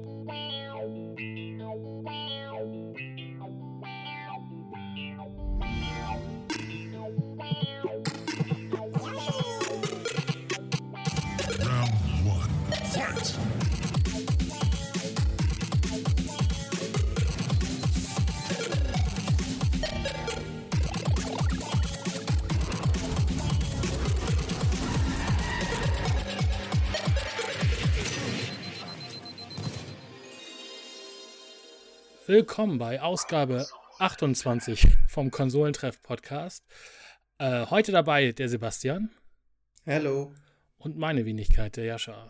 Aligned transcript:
Bye. 0.00 0.53
Willkommen 32.36 32.78
bei 32.78 33.00
Ausgabe 33.00 33.64
28 34.00 34.88
vom 35.06 35.30
Konsolentreff 35.30 36.02
Podcast. 36.02 36.64
Äh, 37.38 37.66
heute 37.66 37.92
dabei 37.92 38.32
der 38.32 38.48
Sebastian. 38.48 39.10
Hallo. 39.86 40.32
Und 40.76 40.98
meine 40.98 41.26
Wenigkeit, 41.26 41.76
der 41.76 41.84
Jascha. 41.84 42.28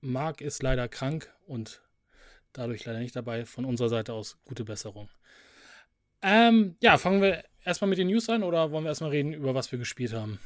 Marc 0.00 0.40
ist 0.40 0.60
leider 0.64 0.88
krank 0.88 1.32
und 1.46 1.82
dadurch 2.52 2.84
leider 2.84 2.98
nicht 2.98 3.14
dabei. 3.14 3.44
Von 3.44 3.64
unserer 3.64 3.90
Seite 3.90 4.12
aus 4.12 4.38
gute 4.44 4.64
Besserung. 4.64 5.08
Ähm, 6.20 6.74
ja, 6.80 6.98
fangen 6.98 7.22
wir 7.22 7.44
erstmal 7.64 7.88
mit 7.88 7.98
den 7.98 8.08
News 8.08 8.28
an 8.28 8.42
oder 8.42 8.72
wollen 8.72 8.82
wir 8.82 8.88
erstmal 8.88 9.10
reden, 9.10 9.32
über 9.32 9.54
was 9.54 9.70
wir 9.70 9.78
gespielt 9.78 10.14
haben? 10.14 10.40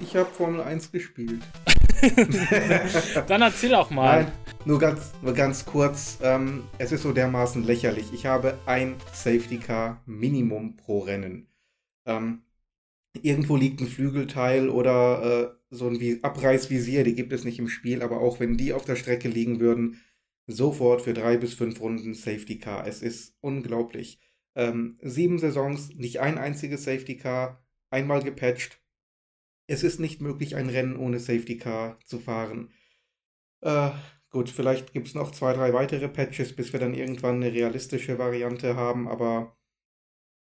Ich 0.00 0.16
habe 0.16 0.28
Formel 0.28 0.62
1 0.62 0.90
gespielt. 0.90 1.42
Dann 3.28 3.42
erzähl 3.42 3.74
auch 3.74 3.90
mal. 3.90 4.24
Nein, 4.24 4.32
nur 4.64 4.78
ganz, 4.78 5.12
nur 5.22 5.34
ganz 5.34 5.64
kurz. 5.64 6.18
Ähm, 6.22 6.64
es 6.78 6.92
ist 6.92 7.02
so 7.02 7.12
dermaßen 7.12 7.64
lächerlich. 7.64 8.12
Ich 8.12 8.26
habe 8.26 8.58
ein 8.66 8.96
Safety 9.12 9.58
Car 9.58 10.02
Minimum 10.06 10.76
pro 10.76 11.00
Rennen. 11.00 11.48
Ähm, 12.06 12.42
irgendwo 13.20 13.56
liegt 13.56 13.80
ein 13.80 13.86
Flügelteil 13.86 14.68
oder 14.68 15.54
äh, 15.54 15.74
so 15.74 15.88
ein 15.88 16.18
Abreißvisier, 16.22 17.04
die 17.04 17.14
gibt 17.14 17.32
es 17.32 17.44
nicht 17.44 17.58
im 17.58 17.68
Spiel, 17.68 18.02
aber 18.02 18.20
auch 18.20 18.40
wenn 18.40 18.56
die 18.56 18.72
auf 18.72 18.84
der 18.84 18.96
Strecke 18.96 19.28
liegen 19.28 19.60
würden, 19.60 20.00
sofort 20.46 21.02
für 21.02 21.14
drei 21.14 21.36
bis 21.36 21.54
fünf 21.54 21.80
Runden 21.80 22.14
Safety 22.14 22.58
Car. 22.58 22.86
Es 22.86 23.00
ist 23.00 23.36
unglaublich. 23.40 24.18
Ähm, 24.54 24.98
sieben 25.00 25.38
Saisons, 25.38 25.94
nicht 25.94 26.20
ein 26.20 26.36
einziges 26.36 26.84
Safety 26.84 27.16
Car, 27.16 27.64
einmal 27.90 28.22
gepatcht 28.22 28.81
es 29.72 29.82
ist 29.82 30.00
nicht 30.00 30.20
möglich, 30.20 30.54
ein 30.54 30.68
Rennen 30.68 30.96
ohne 30.96 31.18
Safety 31.18 31.56
Car 31.56 31.98
zu 32.04 32.18
fahren. 32.18 32.70
Äh, 33.62 33.90
gut, 34.30 34.50
vielleicht 34.50 34.92
gibt 34.92 35.08
es 35.08 35.14
noch 35.14 35.30
zwei, 35.30 35.54
drei 35.54 35.72
weitere 35.72 36.08
Patches, 36.08 36.54
bis 36.54 36.72
wir 36.72 36.80
dann 36.80 36.94
irgendwann 36.94 37.36
eine 37.36 37.52
realistische 37.52 38.18
Variante 38.18 38.76
haben, 38.76 39.08
aber 39.08 39.56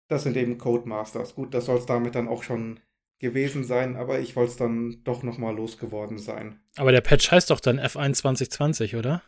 das 0.08 0.24
sind 0.24 0.36
eben 0.38 0.58
Codemasters. 0.58 1.36
Gut, 1.36 1.54
das 1.54 1.66
soll 1.66 1.78
es 1.78 1.86
damit 1.86 2.16
dann 2.16 2.28
auch 2.28 2.42
schon 2.42 2.80
gewesen 3.20 3.64
sein, 3.64 3.96
aber 3.96 4.20
ich 4.20 4.36
wollte 4.36 4.52
es 4.52 4.58
dann 4.58 5.04
doch 5.04 5.22
nochmal 5.22 5.56
losgeworden 5.56 6.18
sein. 6.18 6.60
Aber 6.76 6.92
der 6.92 7.02
Patch 7.02 7.30
heißt 7.30 7.52
doch 7.52 7.60
dann 7.60 7.80
F1 7.80 8.16
2020, 8.16 8.96
oder? 8.96 9.22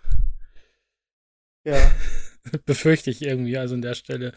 Ja. 1.63 1.79
Befürchte 2.65 3.11
ich 3.11 3.21
irgendwie, 3.21 3.57
also 3.57 3.75
an 3.75 3.83
der 3.83 3.93
Stelle. 3.93 4.33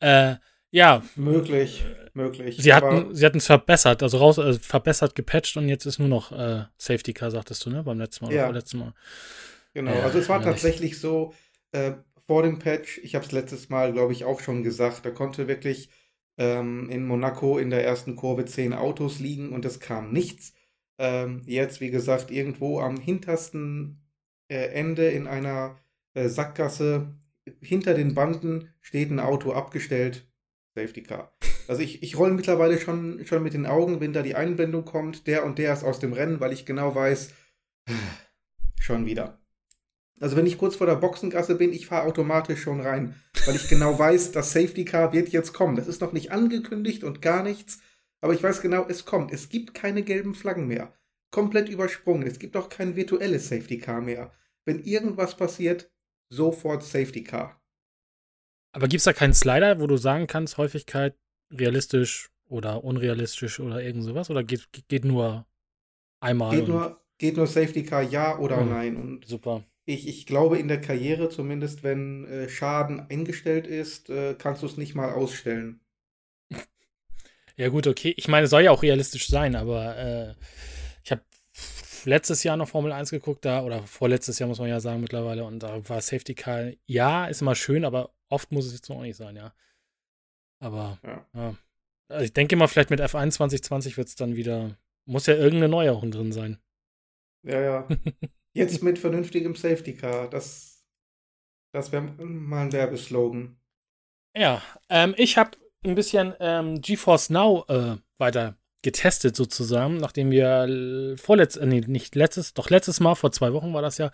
Äh, 0.00 0.36
ja. 0.72 1.02
Möglich, 1.14 1.84
möglich. 2.14 2.56
Sie 2.58 2.74
hatten 2.74 3.14
sie 3.14 3.24
hatten 3.24 3.38
es 3.38 3.46
verbessert, 3.46 4.02
also 4.02 4.18
raus, 4.18 4.38
also 4.40 4.58
verbessert, 4.58 5.14
gepatcht 5.14 5.56
und 5.56 5.68
jetzt 5.68 5.86
ist 5.86 6.00
nur 6.00 6.08
noch 6.08 6.32
äh, 6.32 6.64
Safety 6.76 7.12
Car, 7.12 7.30
sagtest 7.30 7.64
du, 7.64 7.70
ne? 7.70 7.84
Beim 7.84 7.98
letzten 7.98 8.24
Mal 8.24 8.34
ja. 8.34 8.44
oder 8.46 8.54
letzten 8.58 8.78
Mal. 8.78 8.94
Genau, 9.74 9.92
ja, 9.92 10.00
also 10.00 10.18
es 10.18 10.28
war 10.28 10.40
ja, 10.40 10.46
tatsächlich 10.46 10.98
so, 10.98 11.32
äh, 11.70 11.92
vor 12.26 12.42
dem 12.42 12.58
Patch, 12.58 12.98
ich 13.02 13.14
habe 13.14 13.24
es 13.24 13.32
letztes 13.32 13.68
Mal, 13.68 13.92
glaube 13.92 14.12
ich, 14.12 14.24
auch 14.24 14.40
schon 14.40 14.62
gesagt, 14.62 15.04
da 15.04 15.10
konnte 15.10 15.48
wirklich 15.48 15.88
ähm, 16.38 16.88
in 16.90 17.06
Monaco 17.06 17.58
in 17.58 17.70
der 17.70 17.84
ersten 17.84 18.16
Kurve 18.16 18.44
zehn 18.44 18.72
Autos 18.72 19.18
liegen 19.18 19.52
und 19.52 19.64
es 19.64 19.80
kam 19.80 20.12
nichts. 20.12 20.54
Ähm, 20.98 21.42
jetzt, 21.46 21.80
wie 21.80 21.90
gesagt, 21.90 22.30
irgendwo 22.30 22.80
am 22.80 22.98
hintersten 22.98 24.02
äh, 24.48 24.66
Ende 24.68 25.08
in 25.08 25.26
einer 25.26 25.78
äh, 26.14 26.28
Sackgasse 26.28 27.14
hinter 27.60 27.94
den 27.94 28.14
Banden 28.14 28.68
steht 28.80 29.10
ein 29.10 29.20
Auto 29.20 29.52
abgestellt, 29.52 30.26
Safety 30.74 31.02
Car. 31.02 31.32
Also 31.68 31.82
ich, 31.82 32.02
ich 32.02 32.18
rolle 32.18 32.34
mittlerweile 32.34 32.78
schon, 32.78 33.24
schon 33.26 33.42
mit 33.42 33.54
den 33.54 33.66
Augen, 33.66 34.00
wenn 34.00 34.12
da 34.12 34.22
die 34.22 34.34
Einblendung 34.34 34.84
kommt, 34.84 35.26
der 35.26 35.44
und 35.44 35.58
der 35.58 35.72
ist 35.72 35.84
aus 35.84 35.98
dem 35.98 36.12
Rennen, 36.12 36.40
weil 36.40 36.52
ich 36.52 36.66
genau 36.66 36.94
weiß, 36.94 37.30
schon 38.80 39.06
wieder. 39.06 39.38
Also 40.20 40.36
wenn 40.36 40.46
ich 40.46 40.58
kurz 40.58 40.76
vor 40.76 40.86
der 40.86 40.96
Boxengasse 40.96 41.56
bin, 41.56 41.72
ich 41.72 41.86
fahre 41.86 42.06
automatisch 42.06 42.62
schon 42.62 42.80
rein, 42.80 43.14
weil 43.44 43.56
ich 43.56 43.68
genau 43.68 43.98
weiß, 43.98 44.32
das 44.32 44.52
Safety 44.52 44.84
Car 44.84 45.12
wird 45.12 45.30
jetzt 45.30 45.52
kommen. 45.52 45.76
Das 45.76 45.88
ist 45.88 46.00
noch 46.00 46.12
nicht 46.12 46.30
angekündigt 46.30 47.02
und 47.04 47.22
gar 47.22 47.42
nichts, 47.42 47.80
aber 48.20 48.32
ich 48.32 48.42
weiß 48.42 48.60
genau, 48.60 48.86
es 48.88 49.04
kommt. 49.04 49.32
Es 49.32 49.48
gibt 49.48 49.74
keine 49.74 50.02
gelben 50.02 50.34
Flaggen 50.34 50.68
mehr. 50.68 50.92
Komplett 51.32 51.68
übersprungen. 51.68 52.26
Es 52.26 52.38
gibt 52.38 52.56
auch 52.56 52.68
kein 52.68 52.94
virtuelles 52.94 53.48
Safety 53.48 53.78
Car 53.78 54.00
mehr. 54.00 54.32
Wenn 54.64 54.84
irgendwas 54.84 55.36
passiert, 55.36 55.90
sofort 56.28 56.84
Safety 56.84 57.24
Car. 57.24 57.61
Aber 58.72 58.88
gibt 58.88 58.98
es 59.00 59.04
da 59.04 59.12
keinen 59.12 59.34
Slider, 59.34 59.80
wo 59.80 59.86
du 59.86 59.96
sagen 59.96 60.26
kannst, 60.26 60.56
Häufigkeit 60.56 61.14
realistisch 61.50 62.30
oder 62.48 62.82
unrealistisch 62.84 63.60
oder 63.60 63.82
irgend 63.82 64.04
sowas? 64.04 64.30
Oder 64.30 64.42
geht, 64.42 64.68
geht 64.88 65.04
nur 65.04 65.46
einmal? 66.20 66.56
Geht 66.56 66.68
nur, 66.68 67.00
geht 67.18 67.36
nur 67.36 67.46
Safety 67.46 67.84
Car 67.84 68.02
ja 68.02 68.38
oder 68.38 68.62
oh, 68.62 68.64
nein. 68.64 68.96
Und 68.96 69.26
super. 69.26 69.62
Ich, 69.84 70.08
ich 70.08 70.26
glaube, 70.26 70.58
in 70.58 70.68
der 70.68 70.80
Karriere, 70.80 71.28
zumindest 71.28 71.82
wenn 71.82 72.24
äh, 72.24 72.48
Schaden 72.48 73.00
eingestellt 73.10 73.66
ist, 73.66 74.08
äh, 74.10 74.34
kannst 74.38 74.62
du 74.62 74.66
es 74.66 74.76
nicht 74.76 74.94
mal 74.94 75.12
ausstellen. 75.12 75.80
Ja, 77.54 77.68
gut, 77.68 77.86
okay. 77.86 78.14
Ich 78.16 78.28
meine, 78.28 78.44
es 78.44 78.50
soll 78.50 78.62
ja 78.62 78.70
auch 78.70 78.82
realistisch 78.82 79.28
sein, 79.28 79.56
aber 79.56 79.96
äh, 79.98 80.34
ich 81.04 81.10
habe 81.12 81.20
letztes 82.06 82.42
Jahr 82.44 82.56
noch 82.56 82.66
Formel 82.66 82.92
1 82.92 83.10
geguckt, 83.10 83.44
da, 83.44 83.62
oder 83.62 83.82
vorletztes 83.82 84.38
Jahr 84.38 84.48
muss 84.48 84.58
man 84.58 84.70
ja 84.70 84.80
sagen 84.80 85.02
mittlerweile, 85.02 85.44
und 85.44 85.62
da 85.62 85.86
war 85.86 86.00
Safety 86.00 86.34
Car, 86.34 86.70
ja, 86.86 87.26
ist 87.26 87.42
immer 87.42 87.54
schön, 87.54 87.84
aber 87.84 88.10
oft 88.32 88.50
muss 88.50 88.66
es 88.66 88.72
jetzt 88.72 88.88
noch 88.88 89.00
nicht 89.02 89.16
sein, 89.16 89.36
ja. 89.36 89.54
Aber, 90.60 90.98
ja. 91.04 91.26
ja. 91.34 91.56
Also 92.08 92.24
ich 92.24 92.32
denke 92.32 92.56
mal, 92.56 92.66
vielleicht 92.66 92.90
mit 92.90 93.00
F1 93.00 93.32
2020 93.32 93.96
wird 93.96 94.08
es 94.08 94.16
dann 94.16 94.36
wieder, 94.36 94.76
muss 95.04 95.26
ja 95.26 95.34
irgendeine 95.34 95.68
Neuerung 95.68 96.10
drin 96.10 96.32
sein. 96.32 96.58
Ja, 97.44 97.60
ja. 97.60 97.88
Jetzt 98.54 98.82
mit 98.82 98.98
vernünftigem 98.98 99.54
Safety 99.54 99.94
Car, 99.96 100.28
das, 100.28 100.84
das 101.72 101.90
wäre 101.90 102.02
mal 102.02 102.66
ein 102.66 102.72
Werbeslogan. 102.72 103.56
Ja, 104.36 104.62
ähm, 104.88 105.14
ich 105.16 105.38
habe 105.38 105.56
ein 105.84 105.94
bisschen 105.94 106.34
ähm, 106.38 106.80
GeForce 106.80 107.30
Now 107.30 107.64
äh, 107.68 107.96
weiter 108.18 108.56
getestet 108.82 109.36
sozusagen, 109.36 109.98
nachdem 109.98 110.30
wir 110.30 111.16
vorletztes, 111.16 111.62
äh, 111.62 111.66
nee, 111.66 111.80
nicht 111.80 112.14
letztes, 112.14 112.52
doch 112.52 112.68
letztes 112.68 113.00
Mal, 113.00 113.14
vor 113.14 113.32
zwei 113.32 113.52
Wochen 113.52 113.72
war 113.72 113.82
das 113.82 113.98
ja, 113.98 114.10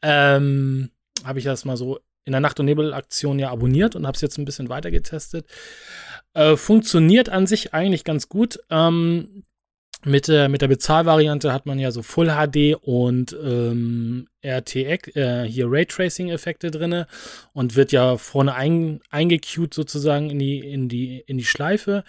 ähm, 0.00 0.90
habe 1.24 1.38
ich 1.38 1.44
das 1.44 1.64
mal 1.64 1.76
so 1.76 2.00
in 2.24 2.32
der 2.32 2.40
Nacht- 2.40 2.60
und 2.60 2.66
Nebel-Aktion 2.66 3.38
ja 3.38 3.50
abonniert 3.50 3.96
und 3.96 4.06
habe 4.06 4.14
es 4.14 4.20
jetzt 4.20 4.38
ein 4.38 4.44
bisschen 4.44 4.68
weiter 4.68 4.90
getestet. 4.90 5.46
Äh, 6.34 6.56
funktioniert 6.56 7.28
an 7.28 7.46
sich 7.46 7.74
eigentlich 7.74 8.04
ganz 8.04 8.28
gut. 8.28 8.58
Ähm, 8.70 9.44
mit, 10.04 10.26
der, 10.26 10.48
mit 10.48 10.62
der 10.62 10.68
Bezahlvariante 10.68 11.52
hat 11.52 11.66
man 11.66 11.78
ja 11.78 11.92
so 11.92 12.02
Full 12.02 12.28
HD 12.28 12.74
und 12.80 13.36
ähm, 13.40 14.26
RTX, 14.44 15.14
äh, 15.14 15.44
hier 15.44 15.66
Raytracing-Effekte 15.70 16.70
drin 16.70 17.04
und 17.52 17.76
wird 17.76 17.92
ja 17.92 18.16
vorne 18.16 18.54
ein, 18.54 19.00
eingecued 19.10 19.72
sozusagen 19.72 20.30
in 20.30 20.38
die, 20.38 20.58
in 20.58 20.88
die, 20.88 21.22
in 21.26 21.38
die 21.38 21.44
Schleife. 21.44 22.02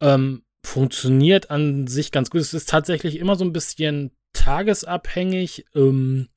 Ähm, 0.00 0.42
funktioniert 0.64 1.50
an 1.50 1.86
sich 1.86 2.10
ganz 2.10 2.30
gut. 2.30 2.40
Es 2.40 2.54
ist 2.54 2.68
tatsächlich 2.68 3.18
immer 3.18 3.36
so 3.36 3.44
ein 3.44 3.52
bisschen 3.52 4.10
tagesabhängig, 4.32 5.64
ähm, 5.74 6.28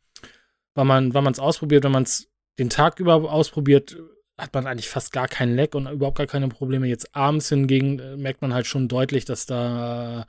weil 0.76 0.86
man 0.86 1.32
es 1.32 1.40
ausprobiert, 1.40 1.84
wenn 1.84 1.92
man 1.92 2.04
es 2.04 2.30
den 2.60 2.70
Tag 2.70 3.00
über 3.00 3.32
ausprobiert, 3.32 3.98
hat 4.38 4.54
man 4.54 4.68
eigentlich 4.68 4.88
fast 4.88 5.12
gar 5.12 5.28
keinen 5.28 5.56
Leck 5.56 5.74
und 5.74 5.88
überhaupt 5.88 6.20
gar 6.20 6.28
keine 6.28 6.48
Probleme. 6.48 6.86
Jetzt 6.88 7.16
abends 7.16 7.50
hingegen 7.50 7.98
äh, 7.98 8.18
merkt 8.18 8.42
man 8.44 8.54
halt 8.54 8.68
schon 8.68 8.88
deutlich, 8.88 9.26
dass 9.26 9.48
da, 9.48 10.26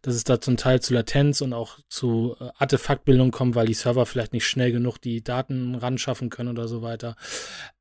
dass 0.00 0.14
es 0.14 0.24
da 0.24 0.40
zum 0.40 0.56
Teil 0.56 0.80
zu 0.80 0.94
Latenz 0.94 1.42
und 1.42 1.52
auch 1.52 1.78
zu 1.88 2.36
äh, 2.40 2.48
Artefaktbildung 2.56 3.32
kommt, 3.32 3.54
weil 3.54 3.66
die 3.66 3.74
Server 3.74 4.06
vielleicht 4.06 4.32
nicht 4.32 4.46
schnell 4.46 4.72
genug 4.72 4.96
die 4.98 5.22
Daten 5.22 5.74
ran 5.74 5.98
schaffen 5.98 6.30
können 6.30 6.48
oder 6.48 6.68
so 6.68 6.80
weiter. 6.80 7.16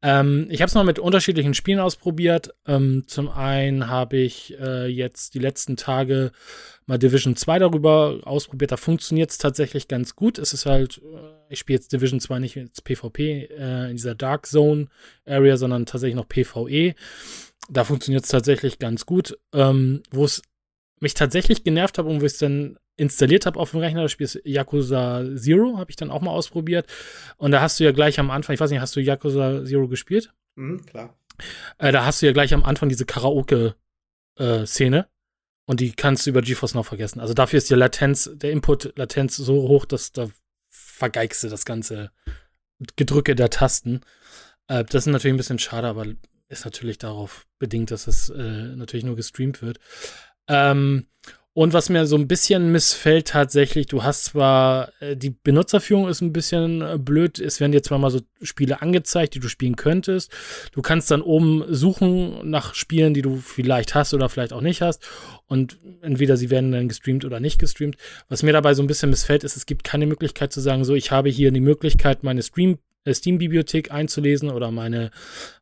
Ähm, 0.02 0.48
ich 0.50 0.62
habe 0.62 0.68
es 0.68 0.75
noch 0.75 0.84
mit 0.84 1.00
unterschiedlichen 1.00 1.54
Spielen 1.54 1.80
ausprobiert. 1.80 2.54
Ähm, 2.68 3.06
zum 3.07 3.30
einen 3.30 3.88
habe 3.88 4.18
ich 4.18 4.60
äh, 4.60 4.88
jetzt 4.88 5.34
die 5.34 5.40
letzten 5.40 5.78
Tage 5.78 6.34
mal 6.90 6.98
Division 6.98 7.36
2 7.36 7.60
darüber 7.60 8.20
ausprobiert. 8.24 8.72
Da 8.72 8.78
funktioniert 8.78 9.30
es 9.30 9.38
tatsächlich 9.38 9.88
ganz 9.88 10.16
gut. 10.16 10.40
Es 10.40 10.54
ist 10.54 10.66
halt, 10.66 10.98
äh, 10.98 11.54
ich 11.54 11.60
spiele 11.60 11.78
jetzt 11.78 11.94
Division 11.94 12.20
2 12.20 12.40
nicht 12.40 12.58
als 12.58 12.82
PvP 12.82 13.46
äh, 13.46 13.92
in 13.92 13.96
dieser 13.96 14.16
Dark 14.16 14.48
Zone 14.48 14.88
Area, 15.26 15.56
sondern 15.56 15.86
tatsächlich 15.86 16.16
noch 16.16 16.28
PvE. 16.28 16.96
Da 17.70 17.84
funktioniert 17.84 18.24
es 18.24 18.32
tatsächlich 18.32 18.80
ganz 18.80 19.06
gut. 19.06 19.38
Ähm, 19.54 20.02
Wo 20.10 20.26
es 20.26 20.42
mich 21.00 21.14
tatsächlich 21.14 21.64
genervt 21.64 22.00
habe 22.00 22.10
und 22.10 22.22
wo 22.22 22.26
ich 22.26 22.34
es 22.34 22.40
dann 22.40 22.78
installiert 22.98 23.46
habe 23.46 23.60
auf 23.60 23.72
dem 23.72 23.80
Rechner, 23.80 24.02
das 24.02 24.12
Spiel 24.12 24.26
ist 24.26 24.42
Yakuza 24.44 25.24
Zero, 25.36 25.78
habe 25.78 25.92
ich 25.92 25.96
dann 25.96 26.10
auch 26.10 26.22
mal 26.22 26.32
ausprobiert. 26.32 26.88
Und 27.38 27.52
da 27.52 27.62
hast 27.62 27.80
du 27.80 27.84
ja 27.84 27.92
gleich 27.92 28.20
am 28.20 28.32
Anfang, 28.32 28.56
ich 28.56 28.60
weiß 28.60 28.72
nicht, 28.72 28.82
hast 28.82 28.96
du 28.96 29.00
Yakuza 29.00 29.64
Zero 29.64 29.88
gespielt? 29.88 30.34
Mhm, 30.56 30.84
klar. 30.88 31.16
Äh, 31.78 31.92
da 31.92 32.04
hast 32.04 32.22
du 32.22 32.26
ja 32.26 32.32
gleich 32.32 32.52
am 32.54 32.66
Anfang 32.66 32.90
diese 32.90 33.06
Karaoke-Szene. 33.06 34.98
Äh, 34.98 35.06
und 35.69 35.81
die 35.81 35.92
kannst 35.92 36.25
du 36.25 36.31
über 36.31 36.42
GeForce 36.42 36.74
noch 36.74 36.88
vergessen. 36.88 37.19
Also 37.19 37.36
dafür 37.36 37.60
ist 37.60 37.69
die 37.69 37.75
Latenz, 37.75 38.27
der 38.33 38.50
Input-Latenz 38.50 39.36
so 39.36 39.54
hoch, 39.68 39.86
dass 39.86 40.12
da 40.12 40.27
vergeigst 40.71 41.44
du 41.44 41.48
das 41.48 41.63
ganze 41.63 42.10
Gedrücke 42.95 43.36
der 43.36 43.51
Tasten. 43.51 44.01
Äh, 44.68 44.83
das 44.83 45.06
ist 45.06 45.13
natürlich 45.13 45.36
ein 45.36 45.38
bisschen 45.38 45.60
schade, 45.60 45.88
aber 45.88 46.07
ist 46.48 46.66
natürlich 46.66 46.98
darauf 46.98 47.45
bedingt, 47.60 47.92
dass 47.92 48.07
es 48.07 48.30
äh, 48.30 48.75
natürlich 48.75 49.06
nur 49.06 49.16
gestreamt 49.16 49.62
wird. 49.62 49.80
Ähm, 50.48 51.06
und 51.60 51.74
was 51.74 51.90
mir 51.90 52.06
so 52.06 52.16
ein 52.16 52.30
bisschen 52.30 52.72
missfällt 52.72 53.28
tatsächlich, 53.28 53.86
du 53.86 54.02
hast 54.02 54.24
zwar, 54.24 54.94
äh, 55.02 55.18
die 55.18 55.32
Benutzerführung 55.32 56.08
ist 56.08 56.22
ein 56.22 56.32
bisschen 56.32 56.82
äh, 56.82 56.98
blöd, 56.98 57.38
es 57.38 57.60
werden 57.60 57.74
dir 57.74 57.84
zwar 57.84 57.98
mal 57.98 58.12
so 58.12 58.22
Spiele 58.42 58.82
angezeigt, 58.82 59.36
die 59.36 59.42
du 59.42 59.50
spielen 59.50 59.76
könntest. 59.76 60.32
Du 60.72 60.82
kannst 60.82 61.12
dann 61.12 61.22
oben 61.22 61.66
suchen 61.68 62.50
nach 62.50 62.76
Spielen, 62.76 63.14
die 63.14 63.22
du 63.22 63.36
vielleicht 63.36 63.94
hast 63.94 64.14
oder 64.14 64.30
vielleicht 64.30 64.54
auch 64.54 64.62
nicht 64.62 64.82
hast. 64.82 65.06
Und 65.48 65.82
entweder 66.02 66.38
sie 66.38 66.50
werden 66.50 66.72
dann 66.72 66.88
gestreamt 66.88 67.26
oder 67.26 67.42
nicht 67.42 67.60
gestreamt. 67.60 67.98
Was 68.30 68.42
mir 68.42 68.54
dabei 68.54 68.74
so 68.74 68.82
ein 68.82 68.88
bisschen 68.88 69.10
missfällt, 69.10 69.44
ist, 69.44 69.58
es 69.58 69.66
gibt 69.66 69.84
keine 69.84 70.08
Möglichkeit 70.08 70.54
zu 70.54 70.62
sagen, 70.62 70.86
so, 70.86 70.96
ich 70.96 71.12
habe 71.12 71.28
hier 71.28 71.52
die 71.52 71.60
Möglichkeit, 71.60 72.24
meine 72.24 72.42
Stream 72.42 72.78
Steam-Bibliothek 73.07 73.92
einzulesen 73.92 74.50
oder 74.50 74.72
meine, 74.72 75.12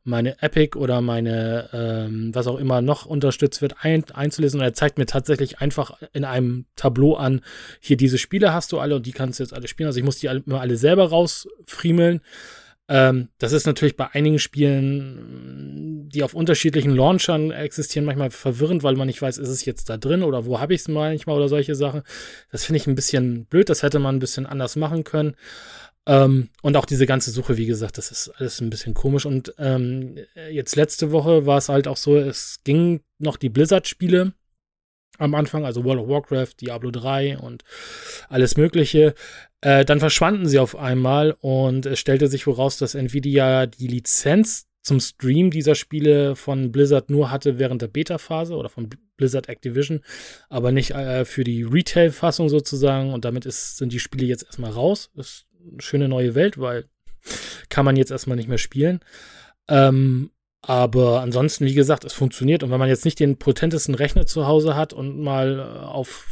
meine 0.03 0.41
Epic 0.41 0.77
oder 0.77 1.01
meine, 1.01 1.69
ähm, 1.73 2.33
was 2.33 2.47
auch 2.47 2.57
immer 2.57 2.81
noch 2.81 3.05
unterstützt 3.05 3.61
wird, 3.61 3.75
ein, 3.81 4.03
einzulesen. 4.11 4.59
Und 4.59 4.65
er 4.65 4.73
zeigt 4.73 4.97
mir 4.97 5.05
tatsächlich 5.05 5.59
einfach 5.59 5.97
in 6.13 6.25
einem 6.25 6.65
Tableau 6.75 7.15
an, 7.15 7.41
hier 7.79 7.97
diese 7.97 8.17
Spiele 8.17 8.53
hast 8.53 8.71
du 8.71 8.79
alle 8.79 8.95
und 8.95 9.05
die 9.05 9.11
kannst 9.11 9.39
du 9.39 9.43
jetzt 9.43 9.53
alle 9.53 9.67
spielen. 9.67 9.87
Also 9.87 9.99
ich 9.99 10.05
muss 10.05 10.19
die 10.19 10.27
immer 10.27 10.61
alle 10.61 10.77
selber 10.77 11.09
rausfriemeln. 11.09 12.21
Ähm, 12.89 13.29
das 13.37 13.51
ist 13.51 13.67
natürlich 13.67 13.97
bei 13.97 14.07
einigen 14.13 14.39
Spielen, 14.39 16.07
die 16.09 16.23
auf 16.23 16.33
unterschiedlichen 16.33 16.95
Launchern 16.95 17.51
existieren, 17.51 18.05
manchmal 18.05 18.31
verwirrend, 18.31 18.81
weil 18.83 18.95
man 18.95 19.07
nicht 19.07 19.21
weiß, 19.21 19.37
ist 19.39 19.49
es 19.49 19.65
jetzt 19.65 19.89
da 19.89 19.97
drin 19.97 20.23
oder 20.23 20.45
wo 20.45 20.59
habe 20.59 20.73
ich 20.73 20.81
es 20.81 20.87
manchmal 20.87 21.35
oder 21.35 21.49
solche 21.49 21.75
Sachen. 21.75 22.03
Das 22.49 22.63
finde 22.63 22.77
ich 22.77 22.87
ein 22.87 22.95
bisschen 22.95 23.45
blöd, 23.45 23.67
das 23.69 23.83
hätte 23.83 23.99
man 23.99 24.15
ein 24.15 24.19
bisschen 24.19 24.45
anders 24.45 24.77
machen 24.77 25.03
können. 25.03 25.35
Ähm, 26.07 26.49
und 26.61 26.77
auch 26.77 26.85
diese 26.85 27.05
ganze 27.05 27.31
Suche, 27.31 27.57
wie 27.57 27.65
gesagt, 27.65 27.97
das 27.97 28.11
ist 28.11 28.29
alles 28.29 28.61
ein 28.61 28.69
bisschen 28.69 28.93
komisch. 28.93 29.25
Und 29.25 29.53
ähm, 29.59 30.15
jetzt 30.49 30.75
letzte 30.77 31.11
Woche 31.11 31.45
war 31.45 31.57
es 31.57 31.69
halt 31.69 31.87
auch 31.87 31.97
so, 31.97 32.17
es 32.17 32.61
ging 32.63 33.01
noch 33.19 33.35
die 33.35 33.49
Blizzard-Spiele 33.49 34.33
am 35.17 35.35
Anfang, 35.35 35.65
also 35.65 35.83
World 35.83 35.99
of 35.99 36.07
Warcraft, 36.07 36.61
Diablo 36.61 36.91
3 36.91 37.39
und 37.39 37.63
alles 38.29 38.55
Mögliche. 38.55 39.15
Äh, 39.61 39.83
dann 39.83 39.99
verschwanden 39.99 40.47
sie 40.47 40.59
auf 40.59 40.77
einmal 40.77 41.35
und 41.41 41.85
es 41.85 41.99
stellte 41.99 42.27
sich 42.27 42.45
voraus, 42.45 42.77
dass 42.77 42.95
Nvidia 42.95 43.65
die 43.65 43.87
Lizenz 43.87 44.67
zum 44.83 45.01
Stream 45.01 45.51
dieser 45.51 45.75
Spiele 45.75 46.37
von 46.37 46.71
Blizzard 46.71 47.09
nur 47.09 47.29
hatte 47.29 47.59
während 47.59 47.81
der 47.81 47.89
Beta-Phase 47.89 48.55
oder 48.55 48.69
von 48.69 48.89
Blizzard 49.17 49.49
Activision, 49.49 50.01
aber 50.47 50.71
nicht 50.71 50.91
äh, 50.91 51.25
für 51.25 51.43
die 51.43 51.63
Retail-Fassung 51.63 52.47
sozusagen. 52.47 53.11
Und 53.11 53.25
damit 53.25 53.45
ist, 53.45 53.77
sind 53.77 53.91
die 53.91 53.99
Spiele 53.99 54.25
jetzt 54.27 54.45
erstmal 54.45 54.71
raus. 54.71 55.09
Ist 55.15 55.46
schöne 55.79 56.07
neue 56.07 56.35
Welt, 56.35 56.57
weil 56.57 56.85
kann 57.69 57.85
man 57.85 57.95
jetzt 57.95 58.11
erstmal 58.11 58.37
nicht 58.37 58.49
mehr 58.49 58.57
spielen. 58.57 58.99
Ähm, 59.67 60.31
aber 60.61 61.21
ansonsten, 61.21 61.65
wie 61.65 61.73
gesagt, 61.73 62.03
es 62.03 62.13
funktioniert. 62.13 62.63
Und 62.63 62.71
wenn 62.71 62.79
man 62.79 62.89
jetzt 62.89 63.05
nicht 63.05 63.19
den 63.19 63.37
potentesten 63.37 63.95
Rechner 63.95 64.25
zu 64.25 64.47
Hause 64.47 64.75
hat 64.75 64.93
und 64.93 65.19
mal 65.21 65.59
äh, 65.59 65.85
auf 65.85 66.25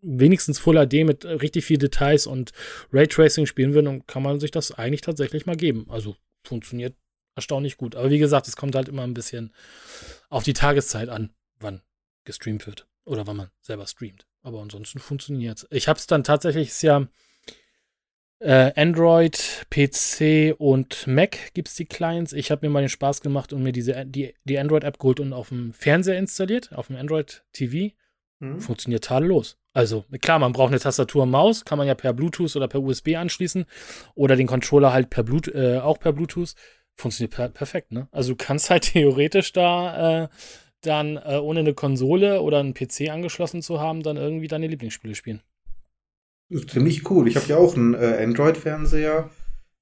wenigstens 0.00 0.58
Full 0.58 0.86
HD 0.86 1.04
mit 1.04 1.24
richtig 1.24 1.64
viel 1.64 1.78
Details 1.78 2.26
und 2.26 2.52
Raytracing 2.92 3.46
spielen 3.46 3.74
will, 3.74 3.82
dann 3.82 4.06
kann 4.06 4.22
man 4.22 4.38
sich 4.40 4.50
das 4.50 4.72
eigentlich 4.72 5.00
tatsächlich 5.00 5.46
mal 5.46 5.56
geben. 5.56 5.86
Also 5.88 6.16
funktioniert 6.44 6.94
erstaunlich 7.34 7.76
gut. 7.76 7.96
Aber 7.96 8.10
wie 8.10 8.18
gesagt, 8.18 8.48
es 8.48 8.56
kommt 8.56 8.74
halt 8.74 8.88
immer 8.88 9.02
ein 9.02 9.14
bisschen 9.14 9.52
auf 10.28 10.44
die 10.44 10.52
Tageszeit 10.52 11.08
an, 11.08 11.30
wann 11.58 11.82
gestreamt 12.24 12.66
wird 12.66 12.86
oder 13.04 13.26
wann 13.26 13.36
man 13.36 13.50
selber 13.60 13.86
streamt. 13.86 14.26
Aber 14.42 14.60
ansonsten 14.60 14.98
funktioniert 14.98 15.58
es. 15.58 15.66
Ich 15.70 15.88
habe 15.88 15.98
es 15.98 16.06
dann 16.06 16.24
tatsächlich, 16.24 16.80
ja 16.82 17.08
äh, 18.40 18.72
Android, 18.76 19.66
PC 19.70 20.54
und 20.58 21.06
Mac 21.06 21.52
gibt 21.54 21.68
es 21.68 21.74
die 21.74 21.86
Clients. 21.86 22.32
Ich 22.32 22.50
habe 22.50 22.66
mir 22.66 22.72
mal 22.72 22.80
den 22.80 22.88
Spaß 22.88 23.20
gemacht 23.20 23.52
und 23.52 23.62
mir 23.62 23.72
diese, 23.72 24.06
die, 24.06 24.34
die 24.44 24.58
Android-App 24.58 24.98
geholt 24.98 25.20
und 25.20 25.32
auf 25.32 25.48
dem 25.48 25.72
Fernseher 25.72 26.18
installiert, 26.18 26.72
auf 26.72 26.88
dem 26.88 26.96
Android 26.96 27.44
TV. 27.52 27.94
Mhm. 28.40 28.60
Funktioniert 28.60 29.04
tadellos. 29.04 29.58
Also 29.72 30.04
klar, 30.20 30.38
man 30.38 30.52
braucht 30.52 30.68
eine 30.68 30.80
Tastatur 30.80 31.24
und 31.24 31.30
Maus, 31.30 31.64
kann 31.64 31.78
man 31.78 31.86
ja 31.86 31.94
per 31.94 32.12
Bluetooth 32.12 32.54
oder 32.56 32.68
per 32.68 32.82
USB 32.82 33.16
anschließen 33.16 33.64
oder 34.14 34.36
den 34.36 34.46
Controller 34.46 34.92
halt 34.92 35.10
per 35.10 35.24
Blut 35.24 35.48
äh, 35.48 35.78
auch 35.78 35.98
per 35.98 36.12
Bluetooth. 36.12 36.54
Funktioniert 36.94 37.34
per 37.34 37.48
perfekt, 37.48 37.92
ne? 37.92 38.08
Also 38.10 38.32
du 38.32 38.36
kannst 38.36 38.70
halt 38.70 38.84
theoretisch 38.92 39.52
da 39.52 40.24
äh, 40.24 40.28
dann 40.80 41.16
äh, 41.16 41.38
ohne 41.42 41.60
eine 41.60 41.74
Konsole 41.74 42.40
oder 42.40 42.60
einen 42.60 42.74
PC 42.74 43.10
angeschlossen 43.10 43.62
zu 43.62 43.80
haben, 43.80 44.02
dann 44.02 44.16
irgendwie 44.16 44.48
deine 44.48 44.68
Lieblingsspiele 44.68 45.14
spielen. 45.14 45.42
Ziemlich 46.50 47.10
cool. 47.10 47.28
Ich 47.28 47.36
habe 47.36 47.46
ja 47.46 47.56
auch 47.56 47.76
einen 47.76 47.94
äh, 47.94 48.22
Android-Fernseher. 48.22 49.30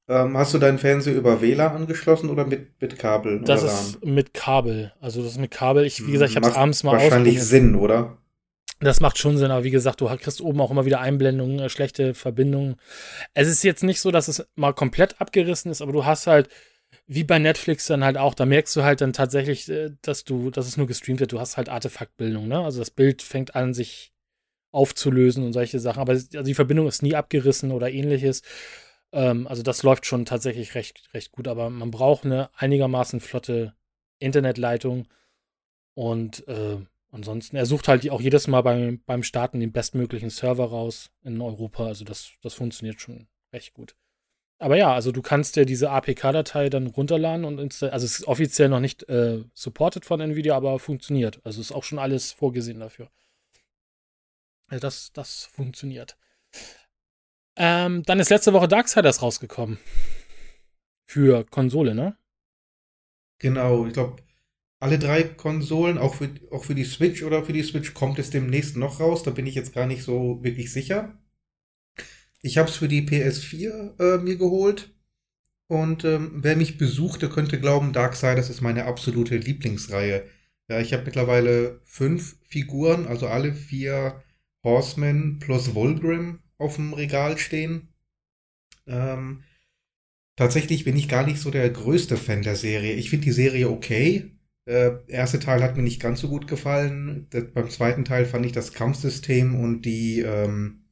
Ähm, 0.09 0.37
hast 0.37 0.55
du 0.55 0.59
deinen 0.59 0.79
Fernseher 0.79 1.15
über 1.15 1.41
WLAN 1.41 1.75
angeschlossen 1.77 2.31
oder 2.31 2.47
mit, 2.47 2.81
mit 2.81 2.99
Kabel? 2.99 3.41
Das 3.45 3.63
ist 3.63 4.05
mit 4.05 4.35
Kabel. 4.35 4.93
Also 5.01 5.23
das 5.23 5.33
ist 5.33 5.39
mit 5.39 5.51
Kabel. 5.51 5.85
Ich, 5.85 6.07
wie 6.07 6.13
gesagt, 6.13 6.31
ich 6.31 6.37
habe 6.37 6.49
es 6.49 6.55
abends 6.55 6.85
mal 6.85 6.93
Wahrscheinlich 6.93 7.43
Sinn, 7.43 7.75
oder? 7.75 8.19
Das 8.79 9.01
macht 9.01 9.19
schon 9.19 9.39
Sinn, 9.39 9.51
aber 9.51 9.65
wie 9.65 9.71
gesagt, 9.71 10.01
du 10.01 10.07
kriegst 10.07 10.41
oben 10.41 10.61
auch 10.61 10.71
immer 10.71 10.85
wieder 10.85 11.01
Einblendungen, 11.01 11.59
äh, 11.61 11.69
schlechte 11.69 12.15
Verbindungen. 12.15 12.77
Es 13.33 13.49
ist 13.49 13.65
jetzt 13.65 13.83
nicht 13.83 14.01
so, 14.01 14.11
dass 14.11 14.29
es 14.29 14.47
mal 14.55 14.75
komplett 14.75 15.21
abgerissen 15.21 15.71
ist, 15.71 15.81
aber 15.81 15.93
du 15.93 16.05
hast 16.05 16.27
halt, 16.27 16.49
wie 17.07 17.25
bei 17.25 17.39
Netflix 17.39 17.87
dann 17.87 18.05
halt 18.05 18.17
auch, 18.17 18.35
da 18.35 18.45
merkst 18.45 18.77
du 18.77 18.83
halt 18.83 19.01
dann 19.01 19.13
tatsächlich, 19.13 19.69
äh, 19.69 19.93
dass 20.03 20.25
du, 20.25 20.51
dass 20.51 20.69
es 20.69 20.77
nur 20.77 20.87
gestreamt 20.87 21.21
wird. 21.21 21.33
Du 21.33 21.41
hast 21.41 21.57
halt 21.57 21.69
Artefaktbildung, 21.69 22.49
ne? 22.49 22.61
Also 22.61 22.81
das 22.81 22.91
Bild 22.91 23.23
fängt 23.23 23.55
an, 23.55 23.73
sich 23.73 24.13
aufzulösen 24.77 25.43
und 25.45 25.55
solche 25.55 25.81
Sachen. 25.81 26.01
Aber 26.01 26.13
also 26.13 26.43
die 26.43 26.55
Verbindung 26.55 26.87
ist 26.87 27.03
nie 27.03 27.15
abgerissen 27.15 27.73
oder 27.73 27.91
ähnliches. 27.91 28.43
Ähm, 29.13 29.47
also 29.47 29.63
das 29.63 29.83
läuft 29.83 30.07
schon 30.07 30.27
tatsächlich 30.27 30.75
recht, 30.75 31.09
recht 31.15 31.33
gut. 31.33 31.49
Aber 31.49 31.71
man 31.71 31.91
braucht 31.91 32.25
eine 32.25 32.51
einigermaßen 32.55 33.21
flotte 33.21 33.75
Internetleitung. 34.19 35.09
Und 35.95 36.47
äh, 36.47 36.77
ansonsten, 37.11 37.57
er 37.57 37.67
sucht 37.67 37.89
halt 37.89 38.09
auch 38.11 38.21
jedes 38.21 38.47
Mal 38.49 38.61
beim, 38.61 39.01
beim 39.07 39.23
Starten 39.23 39.61
den 39.61 39.73
bestmöglichen 39.73 40.31
Server 40.31 40.67
raus 40.67 41.11
in 41.25 41.41
Europa. 41.41 41.87
Also 41.87 42.05
das, 42.05 42.33
das 42.43 42.55
funktioniert 42.55 43.01
schon 43.01 43.29
recht 43.53 43.73
gut. 43.73 43.97
Aber 44.59 44.77
ja, 44.77 44.93
also 44.93 45.13
du 45.13 45.23
kannst 45.23 45.57
dir 45.57 45.67
diese 45.67 45.91
APK-Datei 45.91 46.71
dann 46.71 46.87
runterladen 46.87 47.45
und 47.45 47.59
installieren. 47.59 47.95
Also 47.95 48.07
es 48.07 48.21
ist 48.21 48.29
offiziell 48.29 48.69
noch 48.69 48.81
nicht 48.81 49.09
äh, 49.09 49.43
supported 49.55 50.05
von 50.05 50.21
Nvidia, 50.21 50.55
aber 50.57 50.79
funktioniert. 50.79 51.41
Also 51.45 51.61
ist 51.61 51.73
auch 51.73 51.85
schon 51.85 51.99
alles 51.99 52.33
vorgesehen 52.33 52.81
dafür. 52.81 53.09
Also 54.69 54.81
das, 54.81 55.13
das 55.13 55.45
funktioniert. 55.45 56.17
Ähm, 57.57 58.03
dann 58.03 58.21
ist 58.21 58.31
letzte 58.31 58.53
Woche 58.53 58.69
Darksiders 58.69 59.23
rausgekommen. 59.23 59.79
Für 61.07 61.45
Konsole, 61.45 61.95
ne? 61.95 62.17
Genau, 63.39 63.87
ich 63.87 63.93
glaube, 63.93 64.23
alle 64.79 64.99
drei 64.99 65.23
Konsolen, 65.23 65.99
auch 65.99 66.15
für, 66.15 66.31
auch 66.51 66.65
für 66.65 66.75
die 66.75 66.85
Switch 66.85 67.23
oder 67.23 67.45
für 67.45 67.53
die 67.53 67.63
Switch, 67.63 67.95
kommt 67.95 68.19
es 68.19 68.31
demnächst 68.31 68.77
noch 68.77 69.01
raus. 69.01 69.23
Da 69.23 69.31
bin 69.31 69.47
ich 69.47 69.55
jetzt 69.55 69.73
gar 69.73 69.87
nicht 69.87 70.03
so 70.03 70.43
wirklich 70.43 70.73
sicher. 70.73 71.19
Ich 72.43 72.59
habe 72.59 72.69
es 72.69 72.77
für 72.77 72.89
die 72.89 73.07
PS4 73.07 74.01
äh, 74.01 74.19
mir 74.19 74.37
geholt. 74.37 74.95
Und 75.69 76.05
ähm, 76.05 76.33
wer 76.37 76.57
mich 76.57 76.79
besucht, 76.79 77.23
der 77.23 77.31
könnte 77.31 77.59
glauben, 77.59 77.93
Darksiders 77.93 78.51
ist 78.51 78.61
meine 78.61 78.85
absolute 78.85 79.37
Lieblingsreihe. 79.37 80.27
Ja, 80.69 80.81
ich 80.81 80.93
habe 80.93 81.05
mittlerweile 81.05 81.81
fünf 81.85 82.37
Figuren, 82.45 83.07
also 83.07 83.29
alle 83.29 83.55
vier 83.55 84.23
Horseman 84.67 85.39
plus 85.39 85.69
Volgrim 85.69 86.41
auf 86.59 86.75
dem 86.75 86.93
Regal 86.93 87.39
stehen. 87.39 87.95
Ähm, 88.89 89.45
tatsächlich 90.35 90.85
bin 90.85 90.97
ich 90.97 91.09
gar 91.09 91.25
nicht 91.25 91.39
so 91.39 91.53
der 91.53 91.71
größte 91.71 92.17
Fan 92.17 92.43
der 92.43 92.57
Serie. 92.57 92.95
Ich 92.95 93.11
finde 93.11 93.27
die 93.27 93.33
Serie 93.33 93.71
okay. 93.71 94.33
Der 94.67 95.05
äh, 95.09 95.13
erste 95.13 95.39
Teil 95.39 95.63
hat 95.63 95.77
mir 95.77 95.85
nicht 95.85 96.03
ganz 96.03 96.21
so 96.21 96.29
gut 96.29 96.49
gefallen. 96.49 97.29
Das, 97.31 97.45
beim 97.55 97.71
zweiten 97.71 98.05
Teil 98.05 98.27
fand 98.27 98.45
ich 98.45 98.51
das 98.51 98.73
Kampfsystem 98.73 99.55
und 99.55 99.83
die, 99.83 100.21
ähm, 100.21 100.89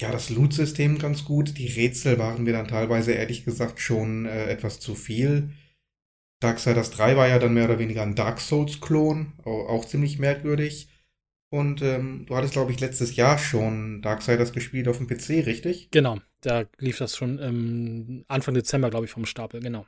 ja, 0.00 0.10
das 0.10 0.30
Loot-System 0.30 0.98
ganz 0.98 1.24
gut. 1.24 1.56
Die 1.58 1.68
Rätsel 1.68 2.18
waren 2.18 2.42
mir 2.42 2.54
dann 2.54 2.66
teilweise 2.66 3.12
ehrlich 3.12 3.44
gesagt 3.44 3.78
schon 3.78 4.26
äh, 4.26 4.46
etwas 4.46 4.80
zu 4.80 4.96
viel. 4.96 5.52
Darksiders 6.40 6.90
3 6.90 7.16
war 7.16 7.28
ja 7.28 7.38
dann 7.38 7.54
mehr 7.54 7.66
oder 7.66 7.78
weniger 7.78 8.02
ein 8.02 8.16
Dark 8.16 8.40
Souls-Klon, 8.40 9.34
auch, 9.44 9.68
auch 9.68 9.84
ziemlich 9.84 10.18
merkwürdig. 10.18 10.88
Und 11.50 11.82
ähm, 11.82 12.26
du 12.26 12.36
hattest, 12.36 12.52
glaube 12.52 12.70
ich, 12.70 12.78
letztes 12.78 13.16
Jahr 13.16 13.36
schon 13.36 14.02
Darksiders 14.02 14.52
gespielt 14.52 14.86
auf 14.86 14.98
dem 14.98 15.08
PC, 15.08 15.46
richtig? 15.46 15.90
Genau, 15.90 16.20
da 16.40 16.64
lief 16.78 16.98
das 16.98 17.16
schon 17.16 17.40
ähm, 17.40 18.24
Anfang 18.28 18.54
Dezember, 18.54 18.88
glaube 18.88 19.06
ich, 19.06 19.10
vom 19.10 19.26
Stapel, 19.26 19.60
genau. 19.60 19.84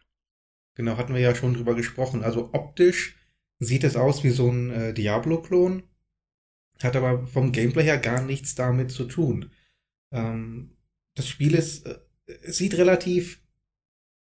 Genau, 0.74 0.96
hatten 0.96 1.14
wir 1.14 1.20
ja 1.20 1.34
schon 1.34 1.54
drüber 1.54 1.74
gesprochen. 1.74 2.24
Also 2.24 2.50
optisch 2.52 3.16
sieht 3.60 3.84
es 3.84 3.94
aus 3.94 4.24
wie 4.24 4.30
so 4.30 4.50
ein 4.50 4.70
äh, 4.70 4.94
Diablo-Klon. 4.94 5.84
hat 6.82 6.96
aber 6.96 7.26
vom 7.28 7.52
Gameplay 7.52 7.84
her 7.84 7.98
gar 7.98 8.22
nichts 8.22 8.56
damit 8.56 8.90
zu 8.90 9.04
tun. 9.04 9.52
Ähm, 10.10 10.76
das 11.14 11.28
Spiel 11.28 11.54
ist, 11.54 11.86
äh, 11.86 11.98
sieht 12.42 12.76
relativ 12.76 13.40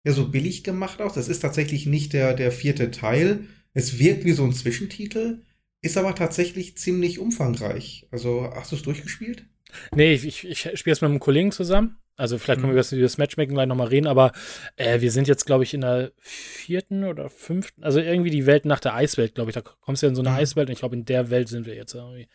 ja, 0.04 0.12
so 0.12 0.28
billig 0.28 0.62
gemacht 0.62 1.00
aus. 1.00 1.14
Das 1.14 1.28
ist 1.28 1.40
tatsächlich 1.40 1.86
nicht 1.86 2.12
der, 2.12 2.34
der 2.34 2.52
vierte 2.52 2.92
Teil. 2.92 3.48
Es 3.72 3.98
wirkt 3.98 4.24
wie 4.24 4.32
so 4.32 4.44
ein 4.44 4.52
Zwischentitel, 4.52 5.42
ist 5.86 5.96
aber 5.96 6.14
tatsächlich 6.14 6.76
ziemlich 6.76 7.18
umfangreich. 7.18 8.06
Also, 8.10 8.50
hast 8.54 8.72
du 8.72 8.76
es 8.76 8.82
durchgespielt? 8.82 9.46
Nee, 9.94 10.14
ich, 10.14 10.26
ich, 10.26 10.44
ich 10.44 10.78
spiele 10.78 10.92
es 10.92 11.00
mit 11.00 11.10
einem 11.10 11.20
Kollegen 11.20 11.52
zusammen. 11.52 11.98
Also 12.16 12.38
vielleicht 12.38 12.60
können 12.60 12.74
wir 12.74 12.82
mhm. 12.82 12.98
über 12.98 13.02
das 13.02 13.18
Matchmaking 13.18 13.54
gleich 13.54 13.66
nochmal 13.66 13.88
reden, 13.88 14.06
aber 14.06 14.32
äh, 14.76 15.02
wir 15.02 15.10
sind 15.10 15.28
jetzt, 15.28 15.44
glaube 15.44 15.64
ich, 15.64 15.74
in 15.74 15.82
der 15.82 16.12
vierten 16.18 17.04
oder 17.04 17.28
fünften, 17.28 17.84
also 17.84 18.00
irgendwie 18.00 18.30
die 18.30 18.46
Welt 18.46 18.64
nach 18.64 18.80
der 18.80 18.94
Eiswelt, 18.94 19.34
glaube 19.34 19.50
ich. 19.50 19.54
Da 19.54 19.60
kommst 19.60 20.02
du 20.02 20.06
ja 20.06 20.08
in 20.08 20.14
so 20.14 20.22
eine 20.22 20.30
mhm. 20.30 20.36
Eiswelt 20.36 20.68
und 20.68 20.72
ich 20.72 20.78
glaube, 20.78 20.96
in 20.96 21.04
der 21.04 21.28
Welt 21.28 21.48
sind 21.48 21.66
wir 21.66 21.74
jetzt 21.74 21.94
irgendwie. 21.94 22.28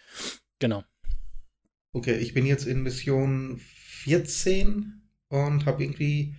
Genau. 0.59 0.83
Okay, 1.93 2.15
ich 2.17 2.33
bin 2.35 2.45
jetzt 2.45 2.67
in 2.67 2.83
Mission 2.83 3.59
14 4.03 5.01
und 5.29 5.65
habe 5.65 5.83
irgendwie 5.83 6.35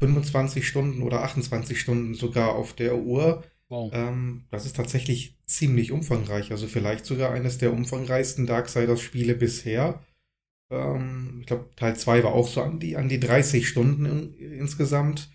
25 0.00 0.68
Stunden 0.68 1.02
oder 1.02 1.22
28 1.22 1.80
Stunden 1.80 2.14
sogar 2.14 2.50
auf 2.54 2.74
der 2.74 2.98
Uhr. 2.98 3.42
Wow. 3.72 3.90
Ähm, 3.94 4.44
das 4.50 4.66
ist 4.66 4.76
tatsächlich 4.76 5.38
ziemlich 5.46 5.92
umfangreich. 5.92 6.50
Also 6.50 6.66
vielleicht 6.66 7.06
sogar 7.06 7.32
eines 7.32 7.56
der 7.56 7.72
umfangreichsten 7.72 8.46
Darksiders-Spiele 8.46 9.34
bisher. 9.34 10.04
Ähm, 10.70 11.38
ich 11.40 11.46
glaube, 11.46 11.70
Teil 11.74 11.96
2 11.96 12.22
war 12.22 12.34
auch 12.34 12.48
so 12.48 12.60
an 12.60 12.80
die, 12.80 12.98
an 12.98 13.08
die 13.08 13.18
30 13.18 13.66
Stunden 13.66 14.04
in, 14.04 14.34
insgesamt. 14.34 15.30